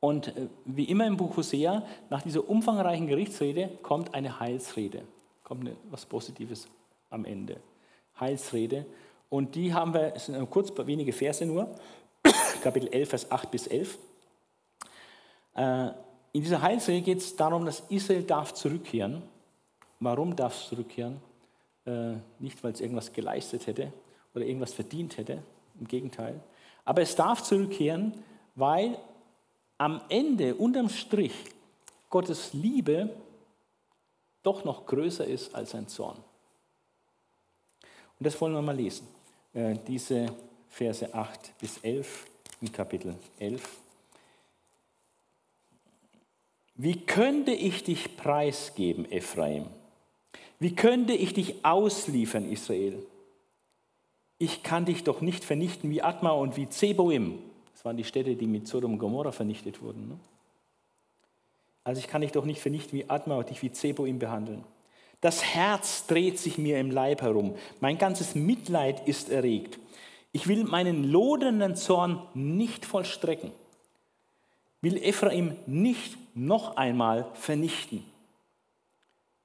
Und 0.00 0.28
äh, 0.28 0.46
wie 0.64 0.84
immer 0.84 1.06
im 1.06 1.18
Buch 1.18 1.36
Hosea, 1.36 1.84
nach 2.08 2.22
dieser 2.22 2.48
umfangreichen 2.48 3.06
Gerichtsrede 3.06 3.68
kommt 3.82 4.14
eine 4.14 4.40
Heilsrede, 4.40 5.02
kommt 5.44 5.60
eine, 5.68 5.76
was 5.90 6.06
Positives 6.06 6.68
am 7.10 7.26
Ende. 7.26 7.58
Heilsrede. 8.18 8.86
Und 9.28 9.54
die 9.54 9.74
haben 9.74 9.92
wir, 9.92 10.14
es 10.16 10.24
sind 10.24 10.48
kurz 10.48 10.72
wenige 10.86 11.12
Verse 11.12 11.44
nur, 11.44 11.68
Kapitel 12.62 12.88
11, 12.88 13.10
Vers 13.10 13.30
8 13.30 13.50
bis 13.50 13.66
11. 13.66 13.98
Äh, 15.54 15.88
in 16.32 16.40
dieser 16.40 16.62
Heilsrede 16.62 17.02
geht 17.02 17.18
es 17.18 17.36
darum, 17.36 17.66
dass 17.66 17.80
Israel 17.90 18.22
darf 18.22 18.54
zurückkehren. 18.54 19.22
Warum 20.00 20.34
darf 20.34 20.56
es 20.56 20.68
zurückkehren? 20.68 21.20
Äh, 21.86 22.14
nicht, 22.38 22.62
weil 22.64 22.72
es 22.72 22.80
irgendwas 22.80 23.12
geleistet 23.12 23.66
hätte 23.66 23.92
oder 24.34 24.44
irgendwas 24.44 24.72
verdient 24.72 25.18
hätte, 25.18 25.42
im 25.78 25.86
Gegenteil. 25.86 26.40
Aber 26.84 27.02
es 27.02 27.14
darf 27.14 27.42
zurückkehren, 27.42 28.14
weil 28.54 28.98
am 29.78 30.00
Ende, 30.08 30.54
unterm 30.54 30.88
Strich, 30.88 31.34
Gottes 32.08 32.52
Liebe 32.52 33.10
doch 34.42 34.64
noch 34.64 34.86
größer 34.86 35.24
ist 35.24 35.54
als 35.54 35.70
sein 35.70 35.86
Zorn. 35.86 36.16
Und 38.18 38.26
das 38.26 38.40
wollen 38.40 38.54
wir 38.54 38.62
mal 38.62 38.76
lesen. 38.76 39.06
Äh, 39.52 39.76
diese 39.86 40.26
Verse 40.68 41.14
8 41.14 41.58
bis 41.58 41.78
11 41.78 42.26
in 42.60 42.72
Kapitel 42.72 43.14
11. 43.38 43.78
Wie 46.74 47.04
könnte 47.04 47.52
ich 47.52 47.84
dich 47.84 48.16
preisgeben, 48.16 49.10
Ephraim? 49.10 49.66
Wie 50.60 50.76
könnte 50.76 51.14
ich 51.14 51.32
dich 51.32 51.64
ausliefern, 51.64 52.50
Israel? 52.50 53.02
Ich 54.38 54.62
kann 54.62 54.84
dich 54.84 55.04
doch 55.04 55.20
nicht 55.22 55.44
vernichten 55.44 55.90
wie 55.90 56.02
Atma 56.02 56.30
und 56.30 56.56
wie 56.56 56.68
Zeboim. 56.68 57.38
Das 57.72 57.84
waren 57.84 57.96
die 57.96 58.04
Städte, 58.04 58.36
die 58.36 58.46
mit 58.46 58.68
Sodom 58.68 58.92
und 58.92 58.98
Gomorra 58.98 59.32
vernichtet 59.32 59.82
wurden. 59.82 60.08
Ne? 60.08 60.16
Also 61.82 61.98
ich 61.98 62.08
kann 62.08 62.20
dich 62.20 62.32
doch 62.32 62.44
nicht 62.44 62.60
vernichten 62.60 62.98
wie 62.98 63.08
Adma 63.08 63.36
und 63.36 63.48
dich 63.48 63.62
wie 63.62 63.72
Zeboim 63.72 64.18
behandeln. 64.18 64.62
Das 65.22 65.42
Herz 65.42 66.06
dreht 66.06 66.38
sich 66.38 66.58
mir 66.58 66.78
im 66.78 66.90
Leib 66.90 67.22
herum. 67.22 67.54
Mein 67.80 67.98
ganzes 67.98 68.34
Mitleid 68.34 69.06
ist 69.08 69.30
erregt. 69.30 69.78
Ich 70.32 70.46
will 70.46 70.64
meinen 70.64 71.10
lodernden 71.10 71.74
Zorn 71.74 72.22
nicht 72.34 72.84
vollstrecken. 72.84 73.50
Will 74.82 74.96
Ephraim 74.96 75.56
nicht 75.66 76.16
noch 76.34 76.76
einmal 76.76 77.26
vernichten. 77.34 78.04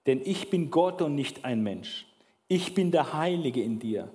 Denn 0.05 0.21
ich 0.23 0.49
bin 0.49 0.69
Gott 0.69 1.01
und 1.01 1.15
nicht 1.15 1.45
ein 1.45 1.63
Mensch. 1.63 2.05
Ich 2.47 2.73
bin 2.73 2.91
der 2.91 3.13
Heilige 3.13 3.61
in 3.63 3.79
dir. 3.79 4.11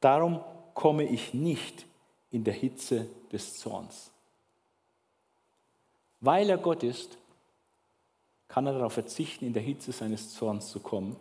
Darum 0.00 0.40
komme 0.74 1.04
ich 1.04 1.34
nicht 1.34 1.86
in 2.30 2.44
der 2.44 2.54
Hitze 2.54 3.06
des 3.32 3.58
Zorns. 3.58 4.10
Weil 6.20 6.50
er 6.50 6.58
Gott 6.58 6.82
ist, 6.82 7.18
kann 8.48 8.66
er 8.66 8.74
darauf 8.74 8.92
verzichten, 8.92 9.44
in 9.44 9.52
der 9.52 9.62
Hitze 9.62 9.92
seines 9.92 10.34
Zorns 10.34 10.70
zu 10.70 10.80
kommen. 10.80 11.16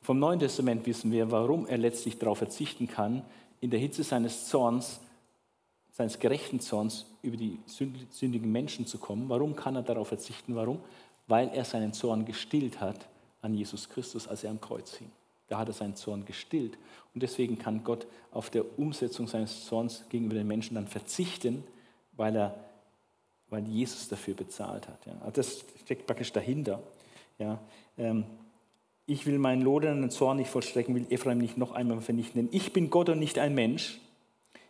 Vom 0.00 0.18
Neuen 0.18 0.40
Testament 0.40 0.86
wissen 0.86 1.12
wir, 1.12 1.30
warum 1.30 1.66
er 1.66 1.78
letztlich 1.78 2.18
darauf 2.18 2.38
verzichten 2.38 2.88
kann, 2.88 3.24
in 3.60 3.70
der 3.70 3.78
Hitze 3.78 4.02
seines 4.02 4.48
Zorns, 4.48 5.00
seines 5.92 6.18
gerechten 6.18 6.60
Zorns 6.60 7.06
über 7.20 7.36
die 7.36 7.58
sündigen 7.66 8.50
Menschen 8.50 8.86
zu 8.86 8.98
kommen. 8.98 9.28
Warum 9.28 9.54
kann 9.54 9.76
er 9.76 9.82
darauf 9.82 10.08
verzichten? 10.08 10.56
Warum? 10.56 10.80
Weil 11.28 11.50
er 11.50 11.64
seinen 11.64 11.92
Zorn 11.92 12.24
gestillt 12.24 12.80
hat 12.80 13.06
an 13.42 13.54
Jesus 13.54 13.88
Christus, 13.88 14.26
als 14.26 14.44
er 14.44 14.50
am 14.50 14.60
Kreuz 14.60 14.94
hing. 14.94 15.10
Da 15.48 15.58
hat 15.58 15.68
er 15.68 15.74
seinen 15.74 15.96
Zorn 15.96 16.24
gestillt. 16.24 16.78
Und 17.14 17.22
deswegen 17.22 17.58
kann 17.58 17.84
Gott 17.84 18.06
auf 18.30 18.48
der 18.48 18.78
Umsetzung 18.78 19.26
seines 19.26 19.66
Zorns 19.66 20.04
gegenüber 20.08 20.34
den 20.34 20.46
Menschen 20.46 20.76
dann 20.76 20.88
verzichten, 20.88 21.62
weil, 22.12 22.34
er, 22.36 22.54
weil 23.50 23.66
Jesus 23.66 24.08
dafür 24.08 24.34
bezahlt 24.34 24.88
hat. 24.88 25.04
Ja. 25.04 25.12
Also 25.20 25.32
das 25.32 25.64
steckt 25.84 26.06
praktisch 26.06 26.32
dahinter. 26.32 26.82
Ja. 27.38 27.58
Ähm, 27.98 28.24
ich 29.06 29.26
will 29.26 29.38
meinen 29.38 29.60
lodernden 29.60 30.10
Zorn 30.10 30.38
nicht 30.38 30.48
vollstrecken, 30.48 30.94
will 30.94 31.06
Ephraim 31.10 31.38
nicht 31.38 31.58
noch 31.58 31.72
einmal 31.72 32.00
vernichten. 32.00 32.46
Denn 32.46 32.56
ich 32.56 32.72
bin 32.72 32.88
Gott 32.88 33.08
und 33.08 33.18
nicht 33.18 33.38
ein 33.38 33.54
Mensch. 33.54 34.00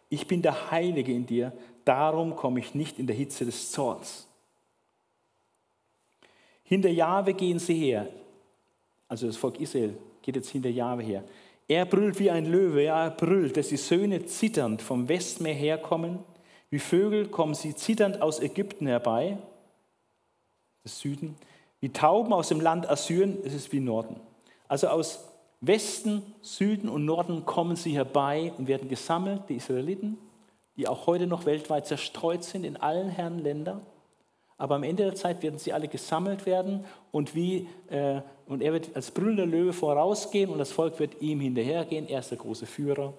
Ich 0.08 0.26
bin 0.26 0.42
der 0.42 0.70
Heilige 0.70 1.12
in 1.12 1.26
dir. 1.26 1.52
Darum 1.84 2.34
komme 2.34 2.60
ich 2.60 2.74
nicht 2.74 2.98
in 2.98 3.06
der 3.06 3.14
Hitze 3.14 3.44
des 3.44 3.70
Zorns. 3.70 4.26
Hinter 6.64 6.88
Jahwe 6.88 7.34
gehen 7.34 7.58
sie 7.58 7.74
her. 7.74 8.08
Also 9.12 9.26
das 9.26 9.36
Volk 9.36 9.60
Israel 9.60 9.94
geht 10.22 10.36
jetzt 10.36 10.48
hinter 10.48 10.70
Jahwe 10.70 11.02
her. 11.02 11.22
Er 11.68 11.84
brüllt 11.84 12.18
wie 12.18 12.30
ein 12.30 12.46
Löwe, 12.46 12.84
ja, 12.84 13.04
er 13.04 13.10
brüllt, 13.10 13.58
dass 13.58 13.68
die 13.68 13.76
Söhne 13.76 14.24
zitternd 14.24 14.80
vom 14.80 15.06
Westmeer 15.06 15.52
herkommen. 15.52 16.20
Wie 16.70 16.78
Vögel 16.78 17.28
kommen 17.28 17.52
sie 17.52 17.74
zitternd 17.74 18.22
aus 18.22 18.40
Ägypten 18.40 18.86
herbei, 18.86 19.36
des 20.82 20.98
Süden. 20.98 21.36
Wie 21.80 21.90
Tauben 21.90 22.32
aus 22.32 22.48
dem 22.48 22.62
Land 22.62 22.88
Assyrien, 22.88 23.36
es 23.44 23.52
ist 23.52 23.70
wie 23.70 23.80
Norden. 23.80 24.16
Also 24.66 24.88
aus 24.88 25.28
Westen, 25.60 26.22
Süden 26.40 26.88
und 26.88 27.04
Norden 27.04 27.44
kommen 27.44 27.76
sie 27.76 27.94
herbei 27.94 28.54
und 28.56 28.66
werden 28.66 28.88
gesammelt, 28.88 29.42
die 29.50 29.56
Israeliten, 29.56 30.16
die 30.78 30.88
auch 30.88 31.06
heute 31.06 31.26
noch 31.26 31.44
weltweit 31.44 31.86
zerstreut 31.86 32.44
sind 32.44 32.64
in 32.64 32.78
allen 32.78 33.10
Herren 33.10 33.40
Ländern. 33.40 33.82
Aber 34.62 34.76
am 34.76 34.84
Ende 34.84 35.02
der 35.02 35.16
Zeit 35.16 35.42
werden 35.42 35.58
sie 35.58 35.72
alle 35.72 35.88
gesammelt 35.88 36.46
werden 36.46 36.84
und, 37.10 37.34
wie, 37.34 37.66
äh, 37.90 38.20
und 38.46 38.62
er 38.62 38.72
wird 38.72 38.94
als 38.94 39.10
brüllender 39.10 39.44
Löwe 39.44 39.72
vorausgehen 39.72 40.50
und 40.50 40.58
das 40.58 40.70
Volk 40.70 41.00
wird 41.00 41.20
ihm 41.20 41.40
hinterhergehen. 41.40 42.06
Er 42.06 42.20
ist 42.20 42.30
der 42.30 42.38
große 42.38 42.66
Führer. 42.66 43.12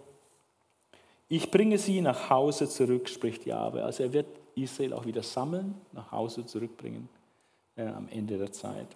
Ich 1.28 1.52
bringe 1.52 1.78
sie 1.78 2.00
nach 2.00 2.30
Hause 2.30 2.70
zurück, 2.70 3.10
spricht 3.10 3.46
Jahwe. 3.46 3.84
Also 3.84 4.04
er 4.04 4.14
wird 4.14 4.28
Israel 4.56 4.94
auch 4.94 5.06
wieder 5.06 5.22
sammeln, 5.22 5.76
nach 5.92 6.14
Hause 6.14 6.46
zurückbringen 6.46 7.10
äh, 7.76 7.88
am 7.88 8.08
Ende 8.08 8.38
der 8.38 8.54
Zeit. 8.54 8.88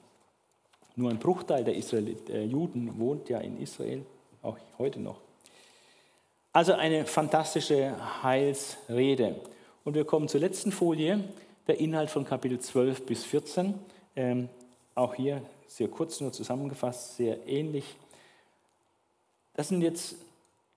Nur 0.95 1.09
ein 1.09 1.19
Bruchteil 1.19 1.65
der, 1.65 1.75
Israel, 1.75 2.15
der 2.29 2.45
Juden 2.45 2.97
wohnt 2.97 3.27
ja 3.27 3.39
in 3.39 3.61
Israel, 3.61 4.05
auch 4.41 4.55
heute 4.77 5.01
noch. 5.01 5.19
Also 6.53 6.75
eine 6.75 7.05
fantastische 7.05 7.93
Heilsrede. 8.23 9.35
Und 9.83 9.95
wir 9.95 10.05
kommen 10.05 10.29
zur 10.29 10.39
letzten 10.39 10.71
Folie 10.71 11.25
der 11.67 11.79
Inhalt 11.79 12.09
von 12.09 12.25
Kapitel 12.25 12.59
12 12.59 13.05
bis 13.05 13.23
14. 13.23 13.75
Ähm, 14.15 14.49
auch 14.95 15.13
hier 15.13 15.41
sehr 15.67 15.87
kurz 15.89 16.21
nur 16.21 16.31
zusammengefasst, 16.31 17.17
sehr 17.17 17.45
ähnlich. 17.47 17.95
Das 19.53 19.67
sind 19.67 19.81
jetzt 19.81 20.15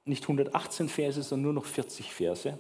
nicht 0.05 0.25
118 0.25 0.89
Verse, 0.89 1.23
sondern 1.23 1.45
nur 1.45 1.53
noch 1.53 1.65
40 1.65 2.13
Verse. 2.13 2.59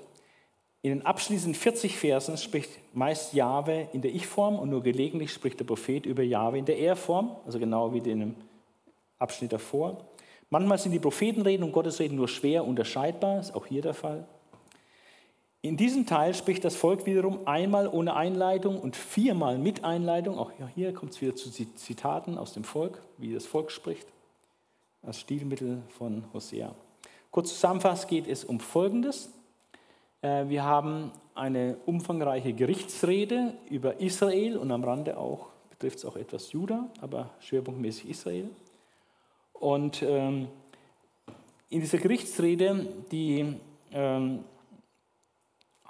In 0.82 0.90
den 0.90 1.04
abschließenden 1.04 1.54
40 1.54 1.98
Versen 1.98 2.38
spricht 2.38 2.70
meist 2.94 3.34
Jahwe 3.34 3.88
in 3.92 4.00
der 4.00 4.14
Ich-Form 4.14 4.58
und 4.58 4.70
nur 4.70 4.82
gelegentlich 4.82 5.32
spricht 5.32 5.60
der 5.60 5.66
Prophet 5.66 6.06
über 6.06 6.22
Jahwe 6.22 6.58
in 6.58 6.64
der 6.64 6.78
Er-Form, 6.78 7.36
also 7.44 7.58
genau 7.58 7.92
wie 7.92 7.98
in 7.98 8.20
dem 8.20 8.34
Abschnitt 9.18 9.52
davor. 9.52 9.98
Manchmal 10.48 10.78
sind 10.78 10.92
die 10.92 10.98
Prophetenreden 10.98 11.64
und 11.64 11.72
Gottesreden 11.72 12.16
nur 12.16 12.28
schwer 12.28 12.66
unterscheidbar, 12.66 13.40
ist 13.40 13.54
auch 13.54 13.66
hier 13.66 13.82
der 13.82 13.94
Fall. 13.94 14.26
In 15.62 15.76
diesem 15.76 16.06
Teil 16.06 16.32
spricht 16.32 16.64
das 16.64 16.74
Volk 16.74 17.04
wiederum 17.04 17.46
einmal 17.46 17.86
ohne 17.86 18.16
Einleitung 18.16 18.80
und 18.80 18.96
viermal 18.96 19.58
mit 19.58 19.84
Einleitung. 19.84 20.38
Auch 20.38 20.52
hier 20.74 20.94
kommt 20.94 21.12
es 21.12 21.20
wieder 21.20 21.36
zu 21.36 21.50
Zitaten 21.50 22.38
aus 22.38 22.54
dem 22.54 22.64
Volk, 22.64 23.02
wie 23.18 23.34
das 23.34 23.44
Volk 23.44 23.70
spricht, 23.70 24.08
als 25.02 25.20
Stilmittel 25.20 25.82
von 25.98 26.24
Hosea. 26.32 26.74
Kurz 27.30 27.50
zusammenfassend 27.50 28.08
geht 28.08 28.26
es 28.26 28.42
um 28.42 28.58
Folgendes. 28.58 29.30
Äh, 30.22 30.48
wir 30.48 30.64
haben 30.64 31.12
eine 31.34 31.76
umfangreiche 31.84 32.54
Gerichtsrede 32.54 33.52
über 33.68 34.00
Israel 34.00 34.56
und 34.56 34.70
am 34.70 34.82
Rande 34.82 35.18
auch, 35.18 35.48
betrifft 35.68 35.98
es 35.98 36.04
auch 36.06 36.16
etwas 36.16 36.52
Juda, 36.52 36.88
aber 37.02 37.30
schwerpunktmäßig 37.40 38.08
Israel. 38.08 38.48
Und 39.52 40.02
ähm, 40.02 40.48
in 41.68 41.80
dieser 41.80 41.98
Gerichtsrede, 41.98 42.86
die 43.12 43.56
ähm, 43.92 44.44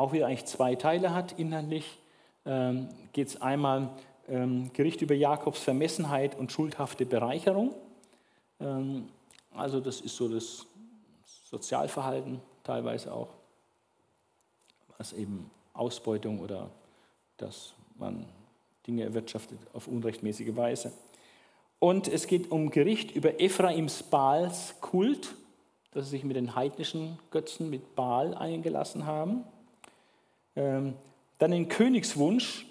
auch 0.01 0.12
wieder 0.12 0.27
eigentlich 0.27 0.47
zwei 0.47 0.74
Teile 0.74 1.14
hat 1.14 1.39
inhaltlich, 1.39 1.98
ähm, 2.47 2.89
geht 3.12 3.28
es 3.28 3.40
einmal 3.40 3.90
ähm, 4.28 4.72
Gericht 4.72 5.02
über 5.02 5.14
Jakobs 5.14 5.60
Vermessenheit 5.60 6.39
und 6.39 6.51
schuldhafte 6.51 7.05
Bereicherung. 7.05 7.74
Ähm, 8.60 9.09
also 9.55 9.81
das 9.81 10.01
ist 10.01 10.16
so 10.16 10.28
das 10.28 10.66
Sozialverhalten 11.51 12.40
teilweise 12.64 13.12
auch, 13.12 13.28
was 14.97 15.12
eben 15.12 15.51
Ausbeutung 15.74 16.40
oder 16.40 16.70
dass 17.36 17.74
man 17.98 18.24
Dinge 18.86 19.05
erwirtschaftet 19.05 19.59
auf 19.72 19.86
unrechtmäßige 19.86 20.56
Weise. 20.56 20.93
Und 21.78 22.09
es 22.09 22.27
geht 22.27 22.51
um 22.51 22.70
Gericht 22.70 23.10
über 23.10 23.40
Ephraims 23.40 24.02
Baals 24.02 24.74
Kult, 24.81 25.35
dass 25.93 26.05
sie 26.05 26.10
sich 26.10 26.24
mit 26.24 26.36
den 26.36 26.55
heidnischen 26.55 27.18
Götzen, 27.31 27.68
mit 27.68 27.94
Baal 27.97 28.35
eingelassen 28.35 29.06
haben. 29.06 29.44
Ähm, 30.56 30.94
dann 31.39 31.51
den 31.51 31.68
Königswunsch. 31.68 32.66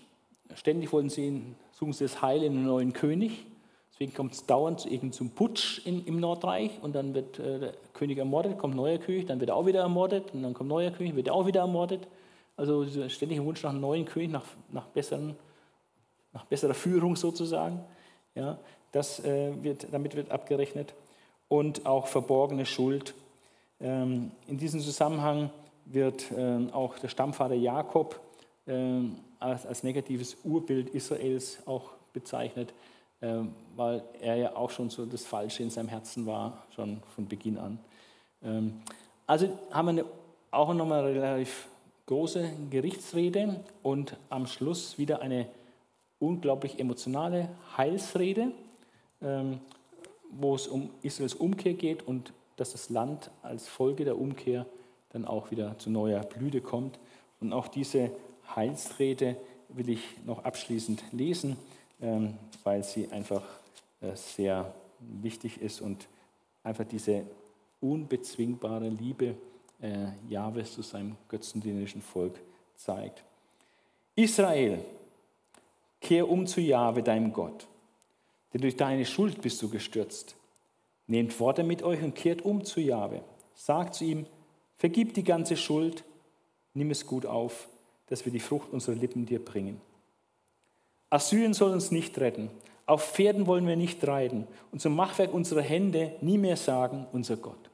Ständig 0.56 0.92
wollen 0.92 1.10
sie, 1.10 1.44
suchen 1.72 1.94
sie 1.94 2.06
das 2.06 2.22
Heil 2.22 2.44
in 2.44 2.54
einen 2.54 2.66
neuen 2.66 2.94
König. 2.94 3.46
Deswegen 3.92 4.14
kommt 4.14 4.32
es 4.32 4.46
dauernd 4.46 4.80
zu 4.80 5.10
zum 5.12 5.32
Putsch 5.32 5.86
in, 5.86 6.06
im 6.06 6.22
Nordreich 6.22 6.72
und 6.82 6.96
dann 6.96 7.14
wird 7.14 7.38
äh, 7.38 7.60
der 7.60 7.74
König 7.94 8.18
ermordet, 8.18 8.58
kommt 8.58 8.74
neuer 8.74 8.98
König, 8.98 9.26
dann 9.26 9.42
wird 9.42 9.50
er 9.50 9.58
auch 9.58 9.66
wieder 9.66 9.82
ermordet 9.82 10.34
und 10.34 10.42
dann 10.42 10.54
kommt 10.54 10.70
neuer 10.70 10.92
König, 10.92 11.16
wird 11.16 11.28
er 11.28 11.34
auch 11.34 11.46
wieder 11.46 11.60
ermordet. 11.60 12.08
Also 12.56 12.86
ständig 13.10 13.40
ein 13.40 13.46
Wunsch 13.46 13.62
nach 13.62 13.72
einem 13.72 13.82
neuen 13.82 14.06
König, 14.06 14.32
nach, 14.32 14.46
nach, 14.72 14.86
besseren, 14.86 15.36
nach 16.32 16.46
besserer 16.46 16.74
Führung 16.74 17.16
sozusagen. 17.16 17.82
Ja, 18.36 18.58
das, 18.92 19.24
äh, 19.24 19.52
wird, 19.62 19.88
damit 19.92 20.16
wird 20.16 20.32
abgerechnet. 20.32 20.94
Und 21.48 21.86
auch 21.86 22.08
verborgene 22.08 22.66
Schuld. 22.66 23.16
Ähm, 23.82 24.32
in 24.48 24.58
diesem 24.58 24.80
Zusammenhang 24.80 25.50
wird 25.92 26.26
ähm, 26.36 26.70
auch 26.72 26.98
der 27.00 27.08
Stammvater 27.08 27.56
Jakob 27.56 28.20
ähm, 28.68 29.16
als, 29.40 29.66
als, 29.66 29.84
negatives 29.84 30.38
Urbild 30.44 30.90
Israels 30.90 31.60
auch 31.66 31.92
bezeichnet, 32.14 32.74
ähm, 33.22 33.54
weil 33.76 34.04
er 34.22 34.36
ja 34.36 34.56
auch 34.56 34.70
schon 34.70 34.90
so 34.90 35.06
das 35.06 35.26
Falsche 35.26 35.64
in 35.64 35.70
seinem 35.70 35.90
Herzen 35.90 36.26
war, 36.26 36.64
schon 36.76 37.02
von 37.16 37.28
Beginn 37.28 37.58
an. 37.58 37.80
Also 39.28 39.50
haben 39.72 39.86
wir 39.88 39.90
eine, 39.90 40.06
auch 40.52 40.74
nochmal 40.74 41.04
eine 41.04 41.22
relativ 41.22 41.68
große 42.06 42.50
Gerichtsrede 42.70 43.60
und 43.84 44.16
am 44.30 44.48
Schluss 44.48 44.98
wieder 44.98 45.22
eine 45.22 45.48
unglaublich 46.20 46.80
emotionale 46.80 47.50
Heilsrede, 47.76 48.54
wo 50.32 50.56
es 50.56 50.70
um 50.70 50.90
Israels 51.02 51.34
Umkehr 51.34 51.74
geht 51.74 52.08
und 52.08 52.32
dass 52.56 52.72
das 52.72 52.90
Land 52.90 53.30
als 53.42 53.68
Folge 53.68 54.06
der 54.06 54.18
Umkehr 54.18 54.66
dann 55.10 55.26
auch 55.26 55.52
wieder 55.52 55.78
zu 55.78 55.90
neuer 55.90 56.22
Blüte 56.22 56.62
kommt. 56.62 57.00
Und 57.40 57.54
auch 57.54 57.68
diese 57.68 58.12
Heilsrede 58.56 59.38
will 59.70 59.90
ich 59.90 60.02
noch 60.26 60.44
abschließend 60.44 61.04
lesen, 61.12 61.58
ähm, 62.02 62.36
weil 62.64 62.84
sie 62.84 63.10
einfach 63.12 63.44
äh, 64.02 64.16
sehr 64.16 64.74
wichtig 65.00 65.62
ist 65.62 65.82
und 65.82 66.08
einfach 66.64 66.86
diese 66.86 67.24
unbezwingbare 67.82 68.90
Liebe 68.90 69.36
äh, 69.82 70.08
Jahwes 70.28 70.74
zu 70.74 70.82
seinem 70.82 71.16
götzendienerischen 71.28 72.02
Volk 72.02 72.40
zeigt. 72.76 73.24
Israel, 74.16 74.84
kehr 76.02 76.30
um 76.30 76.46
zu 76.46 76.62
Jahwe, 76.62 77.04
deinem 77.04 77.32
Gott, 77.32 77.68
denn 78.54 78.62
durch 78.62 78.76
deine 78.76 79.06
Schuld 79.06 79.42
bist 79.42 79.62
du 79.62 79.70
gestürzt. 79.70 80.36
Nehmt 81.08 81.40
Worte 81.40 81.64
mit 81.64 81.82
euch 81.82 82.02
und 82.04 82.16
kehrt 82.16 82.44
um 82.44 82.64
zu 82.64 82.82
Jahwe. 82.82 83.22
Sagt 83.56 83.96
zu 83.96 84.06
ihm, 84.06 84.26
Vergib 84.80 85.14
die 85.14 85.26
ganze 85.26 85.58
Schuld, 85.58 86.06
nimm 86.74 86.90
es 86.90 87.06
gut 87.06 87.26
auf, 87.26 87.68
dass 88.08 88.24
wir 88.24 88.32
die 88.32 88.40
Frucht 88.40 88.72
unserer 88.72 88.96
Lippen 88.96 89.26
dir 89.26 89.44
bringen. 89.44 89.82
Assyrien 91.10 91.54
soll 91.54 91.72
uns 91.72 91.92
nicht 91.92 92.18
retten, 92.18 92.50
auf 92.86 93.12
Pferden 93.12 93.46
wollen 93.46 93.68
wir 93.68 93.76
nicht 93.76 94.08
reiten 94.08 94.48
und 94.72 94.80
zum 94.80 94.96
Machwerk 94.96 95.34
unserer 95.34 95.62
Hände 95.62 96.16
nie 96.22 96.38
mehr 96.38 96.56
sagen, 96.56 97.08
unser 97.12 97.36
Gott. 97.36 97.70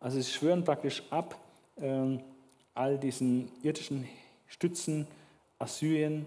Also 0.00 0.18
sie 0.18 0.30
schwören 0.30 0.64
praktisch 0.64 1.02
ab 1.10 1.38
äh, 1.76 2.18
all 2.72 2.96
diesen 2.96 3.52
irdischen 3.62 4.08
Stützen, 4.46 5.06
Assyrien 5.58 6.24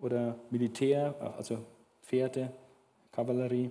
oder 0.00 0.34
Militär, 0.50 1.14
also 1.38 1.58
Pferde, 2.02 2.52
Kavallerie 3.12 3.70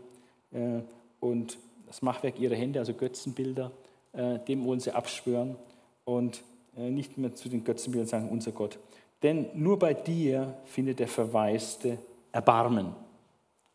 äh, 0.53 0.80
und 1.19 1.57
das 1.88 2.02
Machwerk 2.02 2.40
ihrer 2.40 2.56
Hände, 2.56 2.80
also 2.80 2.94
Götzenbilder 2.94 3.69
dem 4.13 4.65
wollen 4.65 4.79
sie 4.79 4.91
abschwören 4.91 5.55
und 6.05 6.43
äh, 6.75 6.89
nicht 6.89 7.17
mehr 7.17 7.33
zu 7.35 7.49
den 7.49 7.63
Götzenbildern 7.63 8.07
sagen, 8.07 8.29
unser 8.29 8.51
Gott. 8.51 8.79
Denn 9.23 9.47
nur 9.53 9.77
bei 9.77 9.93
dir 9.93 10.57
findet 10.65 10.99
der 10.99 11.07
Verwaiste 11.07 11.97
Erbarmen. 12.31 12.95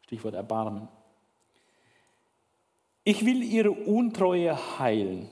Stichwort 0.02 0.34
Erbarmen. 0.34 0.88
Ich 3.04 3.24
will 3.24 3.42
ihre 3.42 3.70
Untreue 3.70 4.78
heilen. 4.78 5.28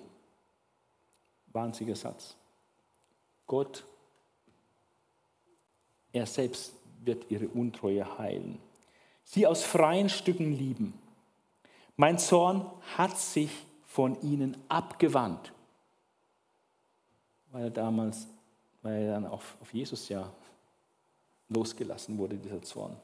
Wahnsinniger 1.49 1.97
Satz. 1.97 2.37
Gott, 3.47 3.85
er 6.13 6.27
selbst 6.27 6.75
wird 7.03 7.31
ihre 7.31 7.49
Untreue 7.49 8.19
heilen. 8.19 8.59
Sie 9.25 9.47
aus 9.47 9.63
freien 9.63 10.09
Stücken 10.09 10.57
lieben. 10.57 10.95
Mein 11.97 12.19
Zorn 12.19 12.71
hat 12.97 13.19
sich 13.19 13.51
von 13.95 14.21
ihnen 14.23 14.57
abgewandt. 14.69 15.53
Weil 17.53 17.67
er 17.67 17.71
damals, 17.71 18.27
weil 18.83 19.05
er 19.05 19.13
dann 19.13 19.27
auf, 19.27 19.57
auf 19.63 19.73
Jesus 19.73 20.09
ja 20.09 20.29
losgelassen 21.49 22.19
wurde, 22.19 22.35
dieser 22.35 22.61
Zorn. 22.61 22.97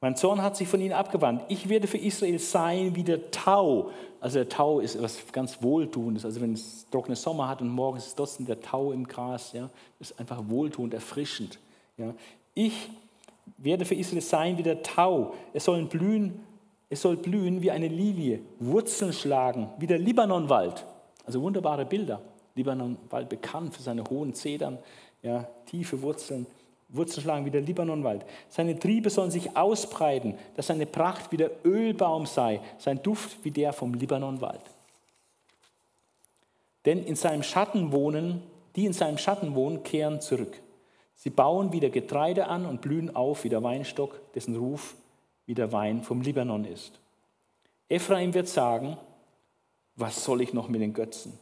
Mein 0.00 0.14
Zorn 0.14 0.42
hat 0.42 0.56
sich 0.56 0.68
von 0.68 0.80
ihnen 0.80 0.92
abgewandt. 0.92 1.42
Ich 1.48 1.68
werde 1.68 1.88
für 1.88 1.98
Israel 1.98 2.38
sein 2.38 2.94
wie 2.94 3.02
der 3.02 3.32
Tau. 3.32 3.90
Also 4.20 4.38
der 4.38 4.48
Tau 4.48 4.78
ist 4.78 4.94
etwas 4.94 5.18
ganz 5.32 5.60
Wohltuendes. 5.60 6.24
Also 6.24 6.40
wenn 6.40 6.52
es 6.52 6.86
trockene 6.92 7.16
Sommer 7.16 7.48
hat 7.48 7.60
und 7.60 7.68
morgens 7.68 8.06
ist 8.06 8.14
trotzdem 8.14 8.46
der 8.46 8.60
Tau 8.60 8.92
im 8.92 9.08
Gras, 9.08 9.52
ja, 9.54 9.70
ist 9.98 10.20
einfach 10.20 10.40
wohltuend, 10.46 10.94
erfrischend. 10.94 11.58
Ja. 11.96 12.14
Ich 12.54 12.90
werde 13.58 13.84
für 13.84 13.96
Israel 13.96 14.22
sein 14.22 14.56
wie 14.56 14.62
der 14.62 14.84
Tau. 14.84 15.34
Es 15.52 15.64
soll 15.64 15.84
blühen, 15.86 16.46
es 16.90 17.02
soll 17.02 17.16
blühen 17.16 17.62
wie 17.62 17.70
eine 17.70 17.86
Lilie, 17.86 18.40
Wurzeln 18.58 19.12
schlagen 19.12 19.70
wie 19.78 19.86
der 19.86 19.98
Libanonwald. 19.98 20.84
Also 21.24 21.40
wunderbare 21.40 21.86
Bilder. 21.86 22.20
Libanonwald 22.56 23.28
bekannt 23.28 23.74
für 23.74 23.82
seine 23.82 24.02
hohen 24.04 24.34
Zedern, 24.34 24.78
ja, 25.22 25.48
tiefe 25.66 26.02
Wurzeln. 26.02 26.46
Wurzeln 26.88 27.22
schlagen 27.22 27.46
wie 27.46 27.50
der 27.50 27.60
Libanonwald. 27.60 28.26
Seine 28.48 28.76
Triebe 28.76 29.08
sollen 29.08 29.30
sich 29.30 29.56
ausbreiten, 29.56 30.34
dass 30.56 30.66
seine 30.66 30.86
Pracht 30.86 31.30
wie 31.30 31.36
der 31.36 31.52
Ölbaum 31.64 32.26
sei, 32.26 32.60
sein 32.78 33.00
Duft 33.00 33.44
wie 33.44 33.52
der 33.52 33.72
vom 33.72 33.94
Libanonwald. 33.94 34.62
Denn 36.86 37.04
in 37.04 37.14
seinem 37.14 37.44
Schatten 37.44 37.92
wohnen, 37.92 38.42
die 38.74 38.86
in 38.86 38.92
seinem 38.92 39.18
Schatten 39.18 39.54
wohnen, 39.54 39.84
kehren 39.84 40.20
zurück. 40.20 40.60
Sie 41.14 41.30
bauen 41.30 41.72
wieder 41.72 41.90
Getreide 41.90 42.48
an 42.48 42.66
und 42.66 42.80
blühen 42.80 43.14
auf 43.14 43.44
wie 43.44 43.48
der 43.48 43.62
Weinstock, 43.62 44.32
dessen 44.32 44.56
Ruf 44.56 44.96
wie 45.46 45.54
der 45.54 45.72
Wein 45.72 46.02
vom 46.02 46.22
Libanon 46.22 46.64
ist. 46.64 47.00
Ephraim 47.88 48.34
wird 48.34 48.48
sagen, 48.48 48.96
was 49.96 50.24
soll 50.24 50.40
ich 50.40 50.52
noch 50.52 50.68
mit 50.68 50.80
den 50.80 50.94
Götzen? 50.94 51.38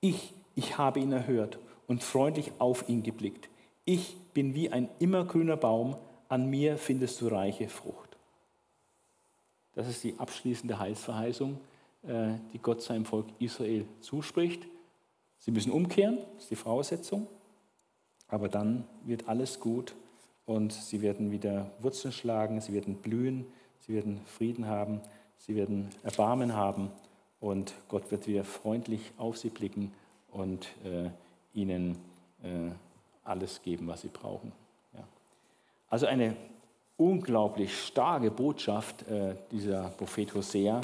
Ich, 0.00 0.34
ich 0.54 0.78
habe 0.78 1.00
ihn 1.00 1.12
erhört 1.12 1.58
und 1.86 2.02
freundlich 2.02 2.52
auf 2.58 2.88
ihn 2.88 3.02
geblickt. 3.02 3.48
Ich 3.84 4.16
bin 4.34 4.54
wie 4.54 4.70
ein 4.70 4.88
immergrüner 4.98 5.56
Baum, 5.56 5.96
an 6.28 6.50
mir 6.50 6.76
findest 6.76 7.20
du 7.20 7.28
reiche 7.28 7.68
Frucht. 7.68 8.16
Das 9.74 9.88
ist 9.88 10.02
die 10.04 10.18
abschließende 10.18 10.78
Heilsverheißung, 10.78 11.58
äh, 12.02 12.34
die 12.52 12.58
Gott 12.58 12.82
seinem 12.82 13.04
Volk 13.04 13.26
Israel 13.38 13.86
zuspricht. 14.00 14.66
Sie 15.38 15.50
müssen 15.50 15.70
umkehren, 15.70 16.18
das 16.34 16.44
ist 16.44 16.50
die 16.50 16.56
Voraussetzung, 16.56 17.26
aber 18.28 18.48
dann 18.48 18.84
wird 19.04 19.28
alles 19.28 19.60
gut 19.60 19.94
und 20.46 20.72
sie 20.72 21.02
werden 21.02 21.30
wieder 21.32 21.70
Wurzeln 21.80 22.12
schlagen, 22.12 22.60
sie 22.60 22.72
werden 22.72 22.96
blühen, 22.96 23.44
sie 23.80 23.94
werden 23.94 24.20
Frieden 24.24 24.66
haben, 24.66 25.00
sie 25.38 25.54
werden 25.54 25.90
Erbarmen 26.02 26.54
haben 26.54 26.90
und 27.40 27.74
Gott 27.88 28.10
wird 28.10 28.26
wieder 28.26 28.44
freundlich 28.44 29.12
auf 29.18 29.36
sie 29.36 29.50
blicken 29.50 29.92
und 30.32 30.68
äh, 30.84 31.10
ihnen 31.52 31.96
äh, 32.42 32.70
alles 33.24 33.62
geben, 33.62 33.88
was 33.88 34.02
sie 34.02 34.08
brauchen. 34.08 34.52
Ja. 34.94 35.04
Also 35.90 36.06
eine 36.06 36.36
unglaublich 36.96 37.76
starke 37.84 38.30
Botschaft 38.30 39.06
äh, 39.08 39.34
dieser 39.50 39.88
Prophet 39.90 40.34
Hosea 40.34 40.80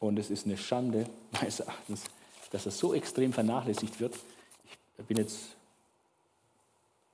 und 0.00 0.18
es 0.18 0.30
ist 0.30 0.46
eine 0.46 0.56
Schande, 0.56 1.06
meines 1.32 1.60
Erachtens, 1.60 2.04
dass 2.50 2.66
er 2.66 2.72
so 2.72 2.94
extrem 2.94 3.32
vernachlässigt 3.32 4.00
wird. 4.00 4.14
Ich 4.98 5.04
bin 5.04 5.16
jetzt 5.16 5.53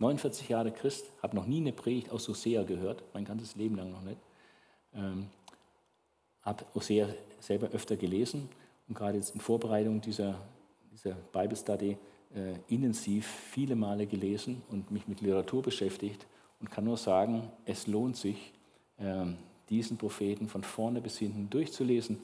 49 0.01 0.48
Jahre 0.48 0.72
Christ, 0.72 1.05
habe 1.22 1.36
noch 1.36 1.47
nie 1.47 1.60
eine 1.60 1.72
Predigt 1.72 2.10
aus 2.10 2.27
Hosea 2.27 2.62
gehört, 2.64 3.05
mein 3.12 3.24
ganzes 3.24 3.55
Leben 3.55 3.77
lang 3.77 3.93
noch 3.93 4.02
nicht. 4.02 4.18
Ähm, 4.94 5.28
habe 6.43 6.64
Hosea 6.74 7.09
selber 7.39 7.68
öfter 7.68 7.97
gelesen 7.97 8.48
und 8.89 8.94
gerade 8.97 9.18
jetzt 9.18 9.35
in 9.35 9.40
Vorbereitung 9.40 10.01
dieser, 10.01 10.40
dieser 10.90 11.12
Bible 11.32 11.56
Study 11.56 11.98
äh, 12.35 12.55
intensiv 12.68 13.27
viele 13.27 13.77
Male 13.77 14.06
gelesen 14.06 14.62
und 14.70 14.90
mich 14.90 15.06
mit 15.06 15.20
Literatur 15.20 15.62
beschäftigt 15.62 16.27
und 16.60 16.70
kann 16.70 16.85
nur 16.85 16.97
sagen, 16.97 17.51
es 17.66 17.86
lohnt 17.86 18.16
sich, 18.16 18.52
äh, 18.97 19.27
diesen 19.68 19.98
Propheten 19.98 20.48
von 20.48 20.62
vorne 20.62 21.01
bis 21.01 21.18
hinten 21.18 21.48
durchzulesen. 21.51 22.18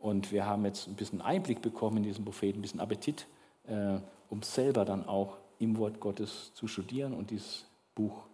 Und 0.00 0.32
wir 0.32 0.46
haben 0.46 0.64
jetzt 0.64 0.86
ein 0.86 0.94
bisschen 0.94 1.20
Einblick 1.20 1.62
bekommen 1.62 1.98
in 1.98 2.02
diesen 2.04 2.24
Propheten, 2.24 2.58
ein 2.58 2.62
bisschen 2.62 2.80
Appetit, 2.80 3.26
äh, 3.66 3.98
um 4.28 4.42
selber 4.42 4.84
dann 4.84 5.06
auch 5.06 5.38
im 5.62 5.78
Wort 5.78 6.00
Gottes 6.00 6.52
zu 6.54 6.66
studieren 6.66 7.14
und 7.14 7.30
dieses 7.30 7.64
Buch 7.94 8.24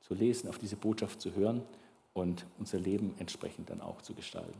zu 0.00 0.14
lesen, 0.14 0.48
auf 0.48 0.58
diese 0.58 0.76
Botschaft 0.76 1.20
zu 1.20 1.34
hören 1.34 1.62
und 2.12 2.44
unser 2.58 2.78
Leben 2.78 3.14
entsprechend 3.18 3.70
dann 3.70 3.80
auch 3.80 4.02
zu 4.02 4.14
gestalten. 4.14 4.58